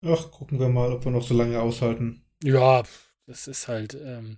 Ach, 0.05 0.31
gucken 0.31 0.59
wir 0.59 0.69
mal, 0.69 0.91
ob 0.91 1.03
wir 1.03 1.11
noch 1.11 1.25
so 1.25 1.33
lange 1.33 1.59
aushalten. 1.59 2.23
Ja, 2.43 2.83
das 3.25 3.47
ist 3.47 3.67
halt 3.67 3.95
ähm, 3.95 4.37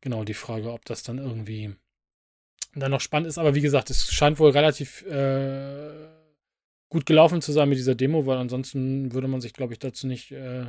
genau 0.00 0.24
die 0.24 0.34
Frage, 0.34 0.72
ob 0.72 0.84
das 0.84 1.02
dann 1.02 1.18
irgendwie 1.18 1.74
dann 2.74 2.90
noch 2.90 3.00
spannend 3.00 3.28
ist. 3.28 3.38
Aber 3.38 3.54
wie 3.54 3.60
gesagt, 3.60 3.90
es 3.90 4.12
scheint 4.12 4.38
wohl 4.38 4.50
relativ 4.50 5.02
äh, 5.06 6.08
gut 6.88 7.06
gelaufen 7.06 7.40
zu 7.40 7.52
sein 7.52 7.68
mit 7.68 7.78
dieser 7.78 7.94
Demo, 7.94 8.26
weil 8.26 8.38
ansonsten 8.38 9.12
würde 9.12 9.28
man 9.28 9.40
sich, 9.40 9.52
glaube 9.52 9.72
ich, 9.72 9.78
dazu 9.78 10.06
nicht 10.06 10.32
äh, 10.32 10.66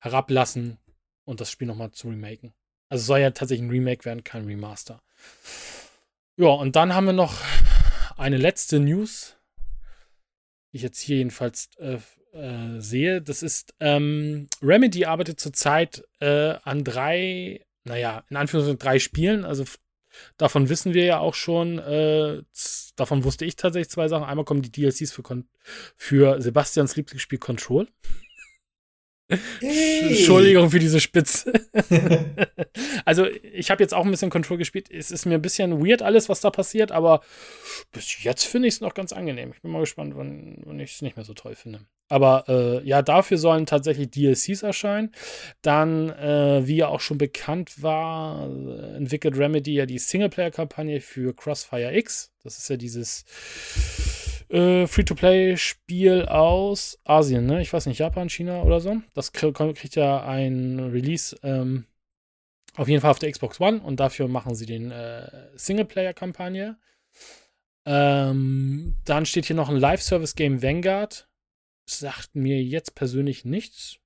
herablassen 0.00 0.78
und 1.24 1.40
das 1.40 1.50
Spiel 1.50 1.68
nochmal 1.68 1.92
zu 1.92 2.08
remaken. 2.08 2.52
Also 2.88 3.04
soll 3.04 3.20
ja 3.20 3.30
tatsächlich 3.30 3.66
ein 3.66 3.70
Remake 3.70 4.04
werden, 4.04 4.24
kein 4.24 4.46
Remaster. 4.46 5.00
Ja, 6.36 6.48
und 6.48 6.74
dann 6.76 6.94
haben 6.94 7.06
wir 7.06 7.12
noch 7.12 7.34
eine 8.16 8.36
letzte 8.36 8.80
News, 8.80 9.36
die 10.72 10.78
ich 10.78 10.82
jetzt 10.82 11.00
hier 11.00 11.18
jedenfalls 11.18 11.68
äh, 11.78 11.98
äh, 12.32 12.80
sehe. 12.80 13.22
Das 13.22 13.42
ist, 13.42 13.74
ähm, 13.80 14.48
Remedy 14.62 15.04
arbeitet 15.04 15.40
zurzeit 15.40 16.02
äh, 16.20 16.54
an 16.64 16.84
drei, 16.84 17.64
naja, 17.84 18.24
in 18.30 18.36
Anführungszeichen 18.36 18.78
drei 18.78 18.98
Spielen. 18.98 19.44
Also 19.44 19.64
davon 20.36 20.68
wissen 20.68 20.94
wir 20.94 21.04
ja 21.04 21.18
auch 21.18 21.34
schon, 21.34 21.78
äh, 21.78 22.42
davon 22.96 23.24
wusste 23.24 23.44
ich 23.44 23.56
tatsächlich 23.56 23.90
zwei 23.90 24.08
Sachen. 24.08 24.24
Einmal 24.24 24.44
kommen 24.44 24.62
die 24.62 24.72
DLCs 24.72 25.12
für, 25.12 25.44
für 25.96 26.40
Sebastians 26.40 26.96
Lieblingsspiel 26.96 27.38
Control. 27.38 27.88
Hey. 29.60 30.08
Entschuldigung 30.08 30.70
für 30.70 30.78
diese 30.78 31.00
Spitze. 31.00 31.52
also, 33.04 33.26
ich 33.26 33.70
habe 33.70 33.82
jetzt 33.82 33.94
auch 33.94 34.04
ein 34.04 34.10
bisschen 34.10 34.30
Control 34.30 34.58
gespielt. 34.58 34.90
Es 34.90 35.10
ist 35.10 35.26
mir 35.26 35.34
ein 35.34 35.42
bisschen 35.42 35.84
weird 35.84 36.02
alles, 36.02 36.28
was 36.28 36.40
da 36.40 36.50
passiert, 36.50 36.92
aber 36.92 37.20
bis 37.92 38.22
jetzt 38.22 38.44
finde 38.44 38.68
ich 38.68 38.74
es 38.74 38.80
noch 38.80 38.94
ganz 38.94 39.12
angenehm. 39.12 39.52
Ich 39.54 39.62
bin 39.62 39.70
mal 39.70 39.80
gespannt, 39.80 40.14
wann, 40.16 40.58
wann 40.64 40.80
ich 40.80 40.92
es 40.92 41.02
nicht 41.02 41.16
mehr 41.16 41.24
so 41.24 41.34
toll 41.34 41.54
finde. 41.54 41.80
Aber 42.10 42.44
äh, 42.48 42.86
ja, 42.86 43.02
dafür 43.02 43.38
sollen 43.38 43.66
tatsächlich 43.66 44.10
DLCs 44.10 44.62
erscheinen. 44.62 45.12
Dann, 45.62 46.10
äh, 46.10 46.66
wie 46.66 46.76
ja 46.76 46.88
auch 46.88 47.00
schon 47.00 47.18
bekannt 47.18 47.82
war, 47.82 48.50
entwickelt 48.96 49.38
Remedy 49.38 49.74
ja 49.74 49.86
die 49.86 49.98
Singleplayer-Kampagne 49.98 51.00
für 51.00 51.34
Crossfire 51.34 51.96
X. 51.96 52.32
Das 52.42 52.58
ist 52.58 52.68
ja 52.68 52.76
dieses 52.76 53.24
äh, 54.50 54.86
Free-to-Play-Spiel 54.86 56.26
aus 56.26 56.98
Asien, 57.04 57.46
ne? 57.46 57.62
Ich 57.62 57.72
weiß 57.72 57.86
nicht, 57.86 57.98
Japan, 57.98 58.28
China 58.28 58.62
oder 58.62 58.80
so. 58.80 59.00
Das 59.14 59.32
krieg, 59.32 59.54
kriegt 59.54 59.96
ja 59.96 60.24
ein 60.24 60.80
Release 60.80 61.36
ähm, 61.42 61.86
auf 62.76 62.88
jeden 62.88 63.00
Fall 63.00 63.10
auf 63.10 63.18
der 63.18 63.30
Xbox 63.30 63.60
One 63.60 63.80
und 63.80 64.00
dafür 64.00 64.28
machen 64.28 64.54
sie 64.54 64.66
den 64.66 64.90
äh, 64.90 65.48
Singleplayer-Kampagne. 65.54 66.78
Ähm, 67.84 68.96
dann 69.04 69.26
steht 69.26 69.46
hier 69.46 69.56
noch 69.56 69.68
ein 69.68 69.76
Live-Service-Game 69.76 70.62
Vanguard. 70.62 71.28
Sagt 71.86 72.34
mir 72.34 72.62
jetzt 72.62 72.94
persönlich 72.94 73.44
nichts. 73.44 73.98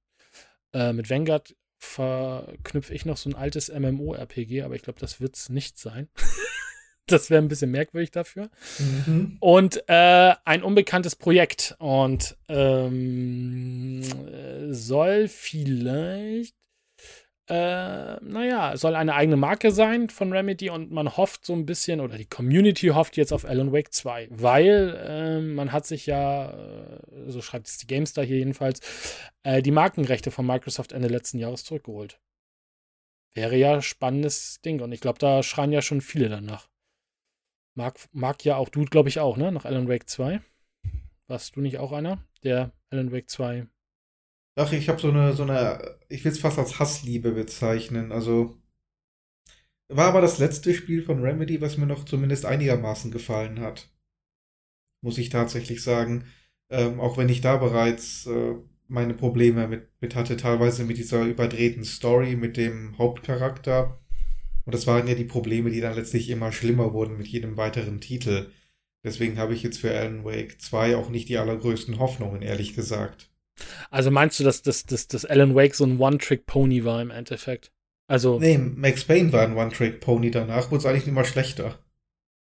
Äh, 0.73 0.93
mit 0.93 1.11
Vanguard 1.11 1.55
verknüpfe 1.79 2.95
ich 2.95 3.05
noch 3.05 3.19
so 3.19 3.29
ein 3.29 3.35
altes 3.35 3.69
MMO-RPG, 3.69 4.63
aber 4.63 4.75
ich 4.75 4.83
glaube, 4.83 5.01
das 5.01 5.21
wird 5.21 5.37
es 5.37 5.51
nicht 5.51 5.79
sein. 5.79 6.09
Das 7.07 7.29
wäre 7.29 7.43
ein 7.43 7.49
bisschen 7.49 7.71
merkwürdig 7.71 8.13
dafür. 8.13 8.51
Mhm. 8.79 9.37
Und 9.41 9.83
äh, 9.89 10.35
ein 10.45 10.63
unbekanntes 10.63 11.17
Projekt. 11.17 11.77
Und 11.79 12.37
ähm, 12.49 14.03
soll 14.73 15.29
vielleicht 15.29 16.55
äh, 17.47 18.17
naja, 18.25 18.75
soll 18.77 18.95
eine 18.95 19.15
eigene 19.15 19.37
Marke 19.37 19.71
sein 19.71 20.09
von 20.09 20.33
Remedy 20.33 20.71
und 20.71 20.91
man 20.91 21.15
hofft 21.19 21.45
so 21.45 21.53
ein 21.53 21.67
bisschen, 21.67 22.01
oder 22.01 22.17
die 22.17 22.25
Community 22.25 22.89
hofft 22.89 23.19
jetzt 23.19 23.35
auf 23.35 23.45
Alan 23.45 23.71
Wake 23.71 23.93
2, 23.93 24.29
weil 24.31 24.99
äh, 25.07 25.41
man 25.41 25.71
hat 25.71 25.85
sich 25.85 26.07
ja, 26.07 26.53
äh, 26.53 27.01
so 27.27 27.43
schreibt 27.43 27.69
es 27.69 27.77
die 27.77 27.87
GameStar 27.87 28.25
hier 28.25 28.39
jedenfalls, 28.39 28.81
äh, 29.43 29.61
die 29.61 29.73
Markenrechte 29.73 30.31
von 30.31 30.47
Microsoft 30.47 30.93
Ende 30.93 31.09
letzten 31.09 31.39
Jahres 31.39 31.65
zurückgeholt. 31.65 32.19
Wäre 33.35 33.57
ja 33.57 33.83
spannendes 33.83 34.63
Ding 34.63 34.81
und 34.81 34.93
ich 34.93 35.01
glaube, 35.03 35.19
da 35.19 35.43
schreien 35.43 35.73
ja 35.73 35.83
schon 35.83 36.01
viele 36.01 36.31
danach. 36.31 36.69
Mag, 37.75 37.99
mag 38.13 38.45
ja 38.45 38.57
auch 38.57 38.69
du, 38.69 38.85
glaube 38.85 39.09
ich, 39.09 39.19
auch, 39.21 39.37
ne? 39.37 39.53
Nach 39.53 39.65
Alan 39.65 39.89
Wake 39.89 40.09
2. 40.09 40.41
Warst 41.27 41.57
du 41.57 41.61
nicht 41.61 41.79
auch 41.79 41.93
einer, 41.93 42.25
der 42.43 42.73
Alan 42.91 43.13
Wake 43.13 43.31
2 43.31 43.67
Ach, 44.57 44.73
ich 44.73 44.89
habe 44.89 45.01
so 45.01 45.09
eine, 45.09 45.33
so 45.33 45.43
eine, 45.43 45.99
ich 46.09 46.25
will 46.25 46.31
es 46.33 46.39
fast 46.39 46.59
als 46.59 46.79
Hassliebe 46.79 47.33
bezeichnen. 47.33 48.13
Also 48.13 48.57
war 49.89 50.07
aber 50.09 50.21
das 50.21 50.39
letzte 50.39 50.75
Spiel 50.75 51.03
von 51.03 51.21
Remedy, 51.23 51.61
was 51.61 51.77
mir 51.77 51.87
noch 51.87 52.05
zumindest 52.05 52.45
einigermaßen 52.47 53.11
gefallen 53.11 53.61
hat. 53.61 53.91
Muss 55.03 55.19
ich 55.19 55.29
tatsächlich 55.29 55.83
sagen. 55.83 56.25
Ähm, 56.71 57.01
auch 57.01 57.19
wenn 57.19 57.29
ich 57.29 57.41
da 57.41 57.57
bereits 57.57 58.27
äh, 58.27 58.55
meine 58.89 59.15
Probleme 59.15 59.69
mit, 59.69 59.91
mit 60.01 60.15
hatte, 60.15 60.37
teilweise 60.37 60.85
mit 60.85 60.99
dieser 60.99 61.25
überdrehten 61.25 61.85
Story, 61.85 62.37
mit 62.37 62.57
dem 62.57 62.97
Hauptcharakter. 62.99 64.04
Und 64.65 64.75
das 64.75 64.87
waren 64.87 65.07
ja 65.07 65.15
die 65.15 65.25
Probleme, 65.25 65.71
die 65.71 65.81
dann 65.81 65.95
letztlich 65.95 66.31
immer 66.31 66.53
schlimmer 66.53 66.93
wurden 66.93 67.17
mit 67.17 67.27
jedem 67.27 67.57
weiteren 67.57 68.01
Titel. 68.01 68.51
Deswegen 69.05 69.39
habe 69.39 69.55
ich 69.55 69.63
jetzt 69.63 69.79
für 69.79 69.97
Alan 69.97 70.25
Wake 70.25 70.61
2 70.61 70.97
auch 70.97 71.11
nicht 71.11 71.29
die 71.29 71.37
allergrößten 71.37 71.99
Hoffnungen, 71.99 72.41
ehrlich 72.41 72.75
gesagt. 72.75 73.31
Also 73.91 74.11
meinst 74.11 74.41
du, 74.41 74.45
dass, 74.45 74.63
dass, 74.63 74.87
dass, 74.87 75.07
dass 75.07 75.25
Alan 75.25 75.55
Wake 75.55 75.75
so 75.75 75.85
ein 75.85 75.99
One-Trick-Pony 76.01 76.85
war 76.85 77.03
im 77.03 77.11
Endeffekt? 77.11 77.73
Also. 78.07 78.39
Nee, 78.39 78.59
Max 78.59 79.05
Payne 79.05 79.33
war 79.33 79.43
ein 79.43 79.57
One-Trick-Pony, 79.57 80.31
danach 80.31 80.71
wurde 80.71 80.79
es 80.79 80.87
eigentlich 80.87 81.07
immer 81.07 81.25
schlechter. 81.25 81.79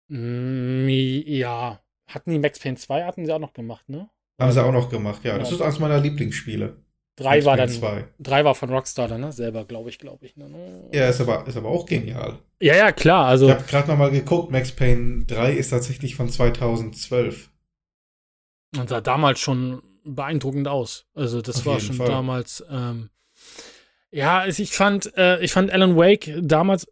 Mm, 0.10 0.88
ja. 0.90 1.82
Hatten 2.08 2.32
die 2.32 2.40
Max 2.40 2.60
Payne 2.60 2.78
2 2.78 3.04
hatten 3.04 3.26
sie 3.26 3.32
auch 3.32 3.40
noch 3.40 3.54
gemacht, 3.54 3.88
ne? 3.88 4.10
Haben 4.40 4.52
sie 4.52 4.64
auch 4.64 4.72
noch 4.72 4.90
gemacht, 4.90 5.24
ja. 5.24 5.38
Das 5.38 5.52
ist 5.52 5.62
eines 5.62 5.80
meiner 5.80 6.00
Lieblingsspiele. 6.00 6.78
Drei 7.20 7.46
war 7.46 7.58
dann. 7.58 7.70
2. 7.70 8.08
Drei 8.20 8.46
war 8.46 8.56
von 8.56 8.70
Rockstar 8.70 9.08
dann, 9.08 9.22
ne? 9.22 9.32
Selber, 9.32 9.66
glaube 9.66 9.90
ich, 9.90 10.00
glaube 10.00 10.26
ich. 10.26 10.36
Ne? 10.38 10.90
Ja, 10.94 11.10
ist 11.10 11.22
aber, 11.22 11.46
ist 11.48 11.58
aber 11.58 11.70
auch 11.70 11.86
genial. 11.86 12.40
Ja, 12.62 12.76
ja, 12.76 12.92
klar. 12.92 13.26
Also. 13.26 13.48
Ich 13.48 13.54
habe 13.54 13.64
gerade 13.64 13.90
noch 13.90 13.98
mal 13.98 14.12
geguckt, 14.12 14.52
Max 14.52 14.72
Payne 14.72 15.26
3 15.26 15.54
ist 15.54 15.70
tatsächlich 15.70 16.16
von 16.16 16.30
2012. 16.30 17.50
Und 18.78 18.90
sah 18.90 19.02
damals 19.02 19.40
schon 19.40 19.82
beeindruckend 20.04 20.68
aus. 20.68 21.06
Also 21.14 21.42
das 21.42 21.58
Auf 21.58 21.66
war 21.66 21.80
schon 21.80 21.96
Fall. 21.96 22.08
damals. 22.08 22.64
Ähm, 22.70 23.10
ja, 24.12 24.48
ich 24.48 24.72
fand, 24.72 25.16
äh, 25.18 25.40
ich 25.44 25.52
fand 25.52 25.72
Alan 25.72 25.96
Wake 25.96 26.34
damals, 26.42 26.88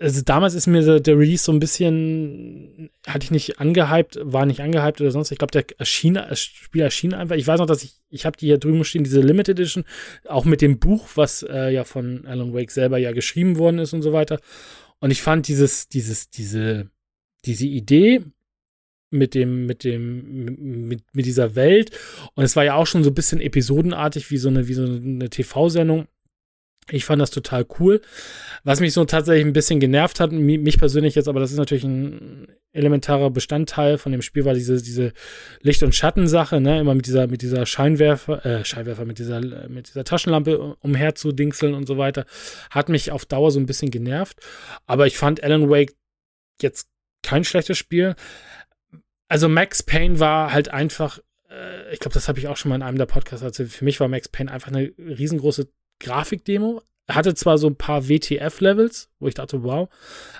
also 0.00 0.22
damals 0.24 0.54
ist 0.54 0.66
mir 0.66 1.00
der, 1.00 1.18
Release 1.18 1.44
so 1.44 1.52
ein 1.52 1.60
bisschen, 1.60 2.88
hatte 3.06 3.24
ich 3.24 3.30
nicht 3.30 3.60
angehypt, 3.60 4.18
war 4.22 4.46
nicht 4.46 4.60
angehypt 4.60 5.02
oder 5.02 5.10
sonst. 5.10 5.32
Ich 5.32 5.38
glaube, 5.38 5.50
der 5.50 5.66
erschien, 5.78 6.14
das 6.14 6.40
Spiel 6.40 6.80
erschien 6.80 7.12
einfach. 7.12 7.36
Ich 7.36 7.46
weiß 7.46 7.58
noch, 7.58 7.66
dass 7.66 7.82
ich, 7.82 7.92
ich 8.08 8.24
habe 8.24 8.38
die 8.38 8.46
hier 8.46 8.56
drüben 8.56 8.84
stehen, 8.84 9.04
diese 9.04 9.20
Limited 9.20 9.58
Edition, 9.58 9.84
auch 10.26 10.46
mit 10.46 10.62
dem 10.62 10.78
Buch, 10.78 11.08
was 11.14 11.42
äh, 11.42 11.70
ja 11.70 11.84
von 11.84 12.26
Alan 12.26 12.54
Wake 12.54 12.70
selber 12.70 12.96
ja 12.96 13.12
geschrieben 13.12 13.58
worden 13.58 13.78
ist 13.78 13.92
und 13.92 14.00
so 14.00 14.14
weiter. 14.14 14.40
Und 14.98 15.10
ich 15.10 15.20
fand 15.20 15.46
dieses, 15.46 15.88
dieses, 15.88 16.30
diese, 16.30 16.88
diese 17.44 17.66
Idee, 17.66 18.22
mit 19.12 19.34
dem, 19.34 19.66
mit 19.66 19.84
dem, 19.84 20.88
mit, 20.88 21.02
mit 21.12 21.26
dieser 21.26 21.54
Welt. 21.54 21.90
Und 22.34 22.44
es 22.44 22.56
war 22.56 22.64
ja 22.64 22.74
auch 22.74 22.86
schon 22.86 23.04
so 23.04 23.10
ein 23.10 23.14
bisschen 23.14 23.40
episodenartig, 23.40 24.30
wie 24.30 24.38
so 24.38 24.48
eine, 24.48 24.68
wie 24.68 24.74
so 24.74 24.84
eine 24.84 25.30
TV-Sendung. 25.30 26.06
Ich 26.90 27.04
fand 27.04 27.22
das 27.22 27.30
total 27.30 27.64
cool. 27.78 28.00
Was 28.64 28.80
mich 28.80 28.92
so 28.92 29.04
tatsächlich 29.04 29.46
ein 29.46 29.52
bisschen 29.52 29.78
genervt 29.78 30.18
hat, 30.18 30.32
mich 30.32 30.78
persönlich 30.78 31.14
jetzt, 31.14 31.28
aber 31.28 31.38
das 31.38 31.52
ist 31.52 31.58
natürlich 31.58 31.84
ein 31.84 32.48
elementarer 32.72 33.30
Bestandteil 33.30 33.98
von 33.98 34.10
dem 34.10 34.22
Spiel, 34.22 34.44
war 34.44 34.54
diese, 34.54 34.82
diese 34.82 35.12
Licht- 35.60 35.82
und 35.84 35.94
Schattensache, 35.94 36.60
ne, 36.60 36.80
immer 36.80 36.94
mit 36.94 37.06
dieser, 37.06 37.28
mit 37.28 37.42
dieser 37.42 37.66
Scheinwerfer, 37.66 38.44
äh, 38.44 38.64
Scheinwerfer, 38.64 39.04
mit 39.04 39.18
dieser, 39.18 39.40
mit 39.68 39.88
dieser 39.88 40.04
Taschenlampe 40.04 40.76
umherzudingseln 40.80 41.74
und 41.74 41.86
so 41.86 41.98
weiter, 41.98 42.24
hat 42.70 42.88
mich 42.88 43.12
auf 43.12 43.26
Dauer 43.26 43.52
so 43.52 43.60
ein 43.60 43.66
bisschen 43.66 43.90
genervt. 43.90 44.40
Aber 44.86 45.06
ich 45.06 45.16
fand 45.16 45.42
Alan 45.42 45.70
Wake 45.70 45.94
jetzt 46.60 46.88
kein 47.22 47.44
schlechtes 47.44 47.78
Spiel 47.78 48.16
also 49.32 49.48
Max 49.48 49.82
Payne 49.82 50.20
war 50.20 50.52
halt 50.52 50.68
einfach, 50.68 51.18
äh, 51.48 51.90
ich 51.90 52.00
glaube, 52.00 52.12
das 52.12 52.28
habe 52.28 52.38
ich 52.38 52.48
auch 52.48 52.58
schon 52.58 52.68
mal 52.68 52.74
in 52.74 52.82
einem 52.82 52.98
der 52.98 53.06
Podcasts 53.06 53.42
erzählt. 53.42 53.70
Für 53.70 53.86
mich 53.86 53.98
war 53.98 54.06
Max 54.06 54.28
Payne 54.28 54.52
einfach 54.52 54.68
eine 54.68 54.92
riesengroße 54.98 55.68
Grafikdemo. 56.00 56.82
Hatte 57.08 57.34
zwar 57.34 57.56
so 57.56 57.66
ein 57.66 57.76
paar 57.76 58.10
WTF-Levels, 58.10 59.08
wo 59.20 59.28
ich 59.28 59.34
dachte, 59.34 59.62
wow, 59.64 59.88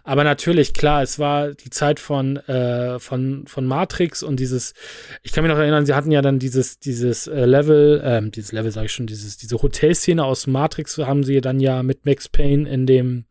aber 0.04 0.24
natürlich, 0.24 0.74
klar, 0.74 1.02
es 1.02 1.18
war 1.18 1.54
die 1.54 1.70
Zeit 1.70 2.00
von, 2.00 2.36
äh, 2.36 2.98
von, 2.98 3.46
von 3.46 3.64
Matrix 3.64 4.22
und 4.22 4.38
dieses, 4.38 4.74
ich 5.22 5.32
kann 5.32 5.42
mich 5.42 5.50
noch 5.50 5.58
erinnern, 5.58 5.86
sie 5.86 5.94
hatten 5.94 6.10
ja 6.10 6.20
dann 6.20 6.38
dieses, 6.38 6.78
dieses 6.78 7.26
äh, 7.26 7.46
Level, 7.46 8.02
ähm, 8.04 8.30
dieses 8.30 8.52
Level 8.52 8.70
sage 8.72 8.86
ich 8.86 8.92
schon, 8.92 9.06
dieses, 9.06 9.38
diese 9.38 9.60
Hotelszene 9.62 10.22
aus 10.22 10.46
Matrix 10.46 10.98
haben 10.98 11.24
sie 11.24 11.40
dann 11.40 11.60
ja 11.60 11.82
mit 11.82 12.04
Max 12.04 12.28
Payne 12.28 12.68
in 12.68 12.86
dem 12.86 13.24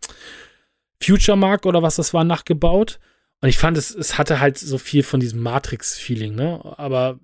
Future 1.02 1.38
Mark 1.38 1.68
oder 1.68 1.84
was 1.84 1.98
das 1.98 2.16
war, 2.16 2.24
nachgebaut. 2.24 3.00
Und 3.42 3.50
ich 3.50 3.58
fand, 3.58 3.78
es, 3.78 3.94
es 3.94 4.18
hatte 4.18 4.40
halt 4.40 4.58
so 4.58 4.78
viel 4.78 5.04
von 5.04 5.20
diesem 5.20 5.42
Matrix-Feeling, 5.42 6.36
ne? 6.36 6.62
Aber 6.78 7.20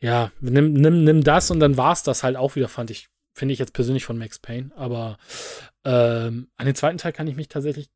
ja, 0.00 0.30
nimm, 0.40 0.72
nimm, 0.72 1.02
nimm 1.04 1.24
das 1.24 1.50
und 1.50 1.60
dann 1.60 1.76
war 1.76 1.92
es 1.92 2.02
das 2.02 2.22
halt 2.22 2.36
auch 2.36 2.54
wieder, 2.54 2.68
fand 2.68 2.90
ich, 2.90 3.08
finde 3.32 3.52
ich 3.52 3.58
jetzt 3.58 3.72
persönlich 3.72 4.04
von 4.04 4.18
Max 4.18 4.38
Payne. 4.38 4.70
Aber 4.76 5.18
ähm, 5.84 6.48
an 6.56 6.66
den 6.66 6.74
zweiten 6.74 6.98
Teil 6.98 7.12
kann 7.12 7.26
ich 7.26 7.36
mich 7.36 7.48
tatsächlich 7.48 7.90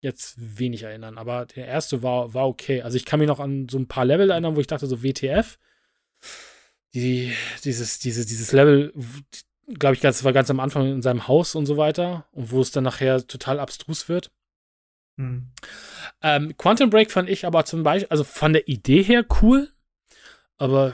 jetzt 0.00 0.36
wenig 0.38 0.84
erinnern. 0.84 1.18
Aber 1.18 1.46
der 1.46 1.66
erste 1.66 2.02
war, 2.02 2.34
war 2.34 2.46
okay. 2.46 2.82
Also 2.82 2.96
ich 2.96 3.04
kann 3.04 3.18
mich 3.18 3.28
noch 3.28 3.40
an 3.40 3.68
so 3.68 3.78
ein 3.78 3.88
paar 3.88 4.04
Level 4.04 4.30
erinnern, 4.30 4.56
wo 4.56 4.60
ich 4.60 4.66
dachte, 4.66 4.86
so 4.86 5.02
WTF. 5.02 5.58
Die, 6.94 7.32
dieses, 7.64 7.98
dieses, 7.98 8.26
dieses 8.26 8.52
Level, 8.52 8.92
glaube 9.68 9.94
ich, 9.94 10.00
das 10.00 10.24
war 10.24 10.32
ganz 10.32 10.50
am 10.50 10.60
Anfang 10.60 10.86
in 10.86 11.02
seinem 11.02 11.26
Haus 11.28 11.54
und 11.54 11.66
so 11.66 11.76
weiter. 11.76 12.26
Und 12.32 12.50
wo 12.52 12.60
es 12.60 12.70
dann 12.70 12.84
nachher 12.84 13.26
total 13.26 13.58
abstrus 13.58 14.08
wird. 14.08 14.30
Hm. 15.16 15.48
Ähm, 16.22 16.56
Quantum 16.56 16.90
Break 16.90 17.10
fand 17.10 17.28
ich 17.28 17.46
aber 17.46 17.64
zum 17.64 17.82
Beispiel, 17.82 18.08
also 18.10 18.24
von 18.24 18.52
der 18.52 18.68
Idee 18.68 19.02
her 19.02 19.24
cool, 19.40 19.70
aber 20.58 20.90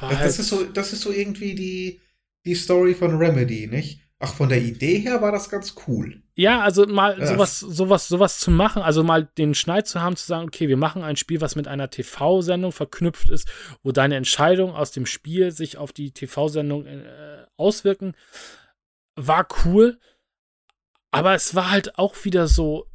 das, 0.00 0.02
halt 0.02 0.38
ist 0.38 0.48
so, 0.48 0.64
das 0.64 0.92
ist 0.92 1.02
so 1.02 1.10
irgendwie 1.10 1.54
die, 1.54 2.00
die 2.44 2.54
Story 2.54 2.94
von 2.94 3.16
Remedy, 3.16 3.66
nicht? 3.66 4.00
Ach, 4.22 4.34
von 4.34 4.50
der 4.50 4.60
Idee 4.60 4.98
her 4.98 5.22
war 5.22 5.32
das 5.32 5.48
ganz 5.48 5.74
cool. 5.86 6.22
Ja, 6.34 6.60
also 6.60 6.86
mal 6.86 7.18
ja. 7.18 7.26
sowas, 7.26 7.58
sowas, 7.58 8.06
sowas 8.06 8.38
zu 8.38 8.50
machen, 8.50 8.82
also 8.82 9.02
mal 9.02 9.24
den 9.38 9.54
Schneid 9.54 9.88
zu 9.88 10.02
haben, 10.02 10.14
zu 10.14 10.26
sagen, 10.26 10.46
okay, 10.46 10.68
wir 10.68 10.76
machen 10.76 11.02
ein 11.02 11.16
Spiel, 11.16 11.40
was 11.40 11.56
mit 11.56 11.66
einer 11.66 11.90
TV-Sendung 11.90 12.70
verknüpft 12.70 13.30
ist, 13.30 13.48
wo 13.82 13.92
deine 13.92 14.16
Entscheidungen 14.16 14.74
aus 14.74 14.90
dem 14.92 15.06
Spiel 15.06 15.52
sich 15.52 15.78
auf 15.78 15.92
die 15.92 16.12
TV-Sendung 16.12 16.84
äh, 16.84 17.46
auswirken, 17.56 18.14
war 19.16 19.48
cool. 19.64 19.98
Aber 21.12 21.34
es 21.34 21.56
war 21.56 21.70
halt 21.70 21.98
auch 21.98 22.24
wieder 22.24 22.46
so, 22.46 22.86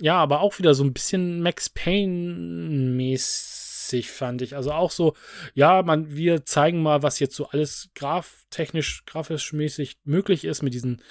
ja, 0.00 0.16
aber 0.16 0.40
auch 0.40 0.58
wieder 0.58 0.74
so 0.74 0.84
ein 0.84 0.92
bisschen 0.92 1.42
Max 1.42 1.68
Payne-mäßig, 1.68 4.10
fand 4.10 4.42
ich. 4.42 4.54
Also 4.54 4.72
auch 4.72 4.92
so, 4.92 5.14
ja, 5.54 5.82
man, 5.82 6.14
wir 6.14 6.44
zeigen 6.44 6.82
mal, 6.82 7.02
was 7.02 7.18
jetzt 7.18 7.34
so 7.34 7.48
alles 7.48 7.90
graf, 7.94 8.44
technisch, 8.50 9.04
grafisch 9.06 9.52
mäßig 9.52 9.98
möglich 10.04 10.44
ist 10.44 10.62
mit 10.62 10.72
diesen 10.72 11.02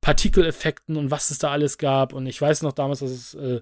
Partikeleffekten 0.00 0.96
und 0.96 1.10
was 1.10 1.30
es 1.30 1.38
da 1.38 1.50
alles 1.50 1.78
gab. 1.78 2.12
Und 2.12 2.26
ich 2.26 2.40
weiß 2.40 2.62
noch 2.62 2.72
damals, 2.72 3.00
dass 3.00 3.10
es 3.10 3.34
äh, 3.34 3.60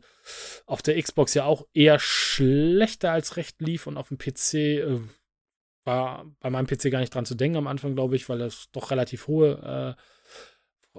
auf 0.67 0.83
der 0.83 1.01
Xbox 1.01 1.33
ja 1.33 1.45
auch 1.45 1.67
eher 1.73 1.99
schlechter 1.99 3.13
als 3.13 3.39
recht 3.39 3.63
lief 3.63 3.87
und 3.87 3.97
auf 3.97 4.09
dem 4.09 4.19
PC 4.19 4.55
äh, 4.55 5.01
war 5.85 6.27
bei 6.41 6.51
meinem 6.51 6.67
PC 6.67 6.91
gar 6.91 7.01
nicht 7.01 7.15
dran 7.15 7.25
zu 7.25 7.35
denken 7.35 7.57
am 7.57 7.67
Anfang, 7.67 7.95
glaube 7.95 8.17
ich, 8.17 8.29
weil 8.29 8.39
das 8.39 8.69
doch 8.73 8.91
relativ 8.91 9.29
hohe 9.29 9.97
äh, 9.97 10.03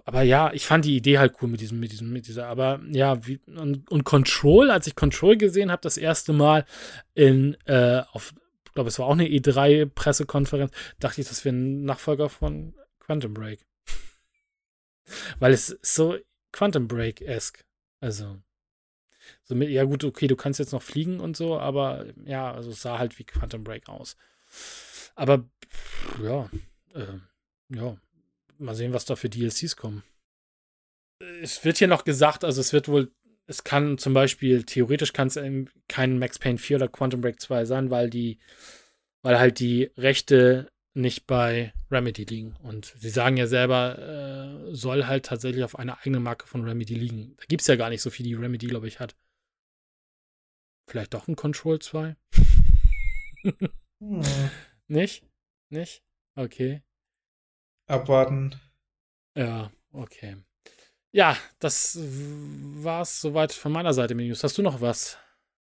aber 0.06 0.22
ja, 0.24 0.52
ich 0.53 0.65
fand 0.65 0.86
die 0.86 0.95
Idee 0.95 1.18
halt 1.19 1.36
cool 1.41 1.49
mit 1.49 1.61
diesem, 1.61 1.80
mit 1.80 1.91
diesem, 1.91 2.11
mit 2.11 2.28
dieser, 2.28 2.48
aber 2.48 2.80
ja, 2.90 3.26
wie, 3.26 3.40
und, 3.48 3.90
und 3.90 4.03
Control, 4.03 4.72
als 4.72 4.88
ich 4.88 4.95
Control 4.95 5.38
gesehen 5.38 5.72
habe, 5.72 5.82
das 5.82 5.98
erste 5.98 6.34
Mal 6.34 6.65
in, 7.14 7.56
äh, 7.65 8.02
auf, 8.11 8.34
ich 8.65 8.74
glaube, 8.74 8.90
es 8.90 8.99
war 8.99 9.07
auch 9.07 9.14
eine 9.14 9.28
E3-Pressekonferenz, 9.28 10.72
dachte 10.99 11.22
ich, 11.22 11.28
das 11.28 11.44
wäre 11.45 11.56
ein 11.56 11.84
Nachfolger 11.84 12.30
von 12.30 12.76
Quantum 12.99 13.34
Break. 13.34 13.65
Weil 15.40 15.53
es 15.53 15.78
so 15.82 16.18
Quantum 16.52 16.88
Break-esque. 16.88 17.64
Also, 17.99 18.38
so 19.44 19.56
mit, 19.56 19.69
ja 19.69 19.84
gut, 19.84 20.03
okay, 20.03 20.28
du 20.28 20.36
kannst 20.36 20.60
jetzt 20.60 20.74
noch 20.74 20.84
fliegen 20.84 21.19
und 21.19 21.36
so, 21.38 21.60
aber 21.60 22.06
ja, 22.26 22.52
also 22.52 22.72
es 22.72 22.82
sah 22.82 22.99
halt 22.99 23.18
wie 23.19 23.24
Quantum 23.24 23.64
Break 23.64 23.90
aus. 23.90 24.15
Aber, 25.15 25.45
ja, 26.24 26.49
äh, 26.94 27.19
ja, 27.69 27.98
mal 28.60 28.76
sehen, 28.76 28.94
was 28.94 29.06
da 29.06 29.16
für 29.16 29.30
DLCs 29.30 29.76
kommen. 29.76 30.04
Es 31.42 31.64
wird 31.66 31.78
hier 31.78 31.88
noch 31.88 32.04
gesagt, 32.04 32.44
also 32.44 32.62
es 32.62 32.74
wird 32.74 32.88
wohl, 32.88 33.12
es 33.48 33.64
kann 33.64 33.98
zum 33.98 34.14
Beispiel, 34.14 34.64
theoretisch 34.64 35.14
kann 35.14 35.28
es 35.28 35.40
kein 35.88 36.20
Max 36.20 36.38
Payne 36.40 36.58
4 36.58 36.78
oder 36.78 36.88
Quantum 36.88 37.22
Break 37.22 37.40
2 37.40 37.66
sein, 37.66 37.90
weil 37.90 38.10
die, 38.10 38.40
weil 39.24 39.40
halt 39.40 39.60
die 39.60 39.92
Rechte 39.98 40.70
nicht 40.94 41.28
bei 41.28 41.74
Remedy 41.92 42.24
liegen. 42.24 42.56
Und 42.64 42.94
sie 42.98 43.10
sagen 43.10 43.38
ja 43.38 43.48
selber, 43.48 44.68
äh, 44.70 44.76
soll 44.76 45.06
halt 45.06 45.26
tatsächlich 45.26 45.64
auf 45.64 45.78
einer 45.78 46.00
eigenen 46.00 46.24
Marke 46.24 46.48
von 46.48 46.64
Remedy 46.64 46.96
liegen. 46.96 47.36
Da 47.38 47.46
gibt 47.46 47.62
es 47.62 47.68
ja 47.68 47.76
gar 47.76 47.90
nicht 47.90 48.02
so 48.02 48.10
viel, 48.10 48.26
die 48.26 48.34
Remedy, 48.34 48.68
glaube 48.68 48.88
ich, 48.88 49.00
hat. 49.00 49.16
Vielleicht 50.90 51.14
doch 51.14 51.28
ein 51.28 51.36
Control 51.36 51.80
2? 51.80 52.16
hm. 53.44 54.22
Nicht? 54.88 55.24
Nicht? 55.70 56.02
Okay. 56.36 56.82
Abwarten. 57.88 58.56
Ja, 59.36 59.72
okay. 59.92 60.38
Ja, 61.12 61.38
das 61.60 61.98
war's 62.02 63.22
soweit 63.22 63.54
von 63.54 63.72
meiner 63.72 63.94
Seite 63.94 64.14
News. 64.14 64.44
Hast 64.44 64.58
du 64.58 64.62
noch 64.62 64.82
was? 64.82 65.18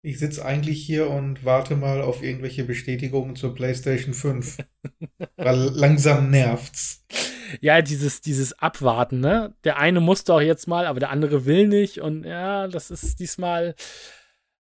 Ich 0.06 0.20
sitze 0.20 0.46
eigentlich 0.46 0.86
hier 0.86 1.10
und 1.10 1.46
warte 1.46 1.76
mal 1.76 2.02
auf 2.02 2.22
irgendwelche 2.22 2.66
Bestätigungen 2.66 3.36
zur 3.36 3.56
PlayStation 3.56 4.14
5. 4.14 4.58
Weil 5.38 5.58
langsam 5.58 6.30
nervt's. 6.30 7.06
Ja, 7.62 7.82
dieses, 7.82 8.22
dieses 8.22 8.58
Abwarten, 8.60 9.22
ne? 9.22 9.56
Der 9.64 9.78
eine 9.78 10.02
musste 10.02 10.34
auch 10.34 10.42
jetzt 10.42 10.68
mal, 10.68 10.86
aber 10.86 11.00
der 11.00 11.10
andere 11.10 11.46
will 11.46 11.68
nicht. 11.68 12.00
Und 12.00 12.26
ja, 12.26 12.68
das 12.68 12.92
ist 12.92 13.20
diesmal. 13.20 13.76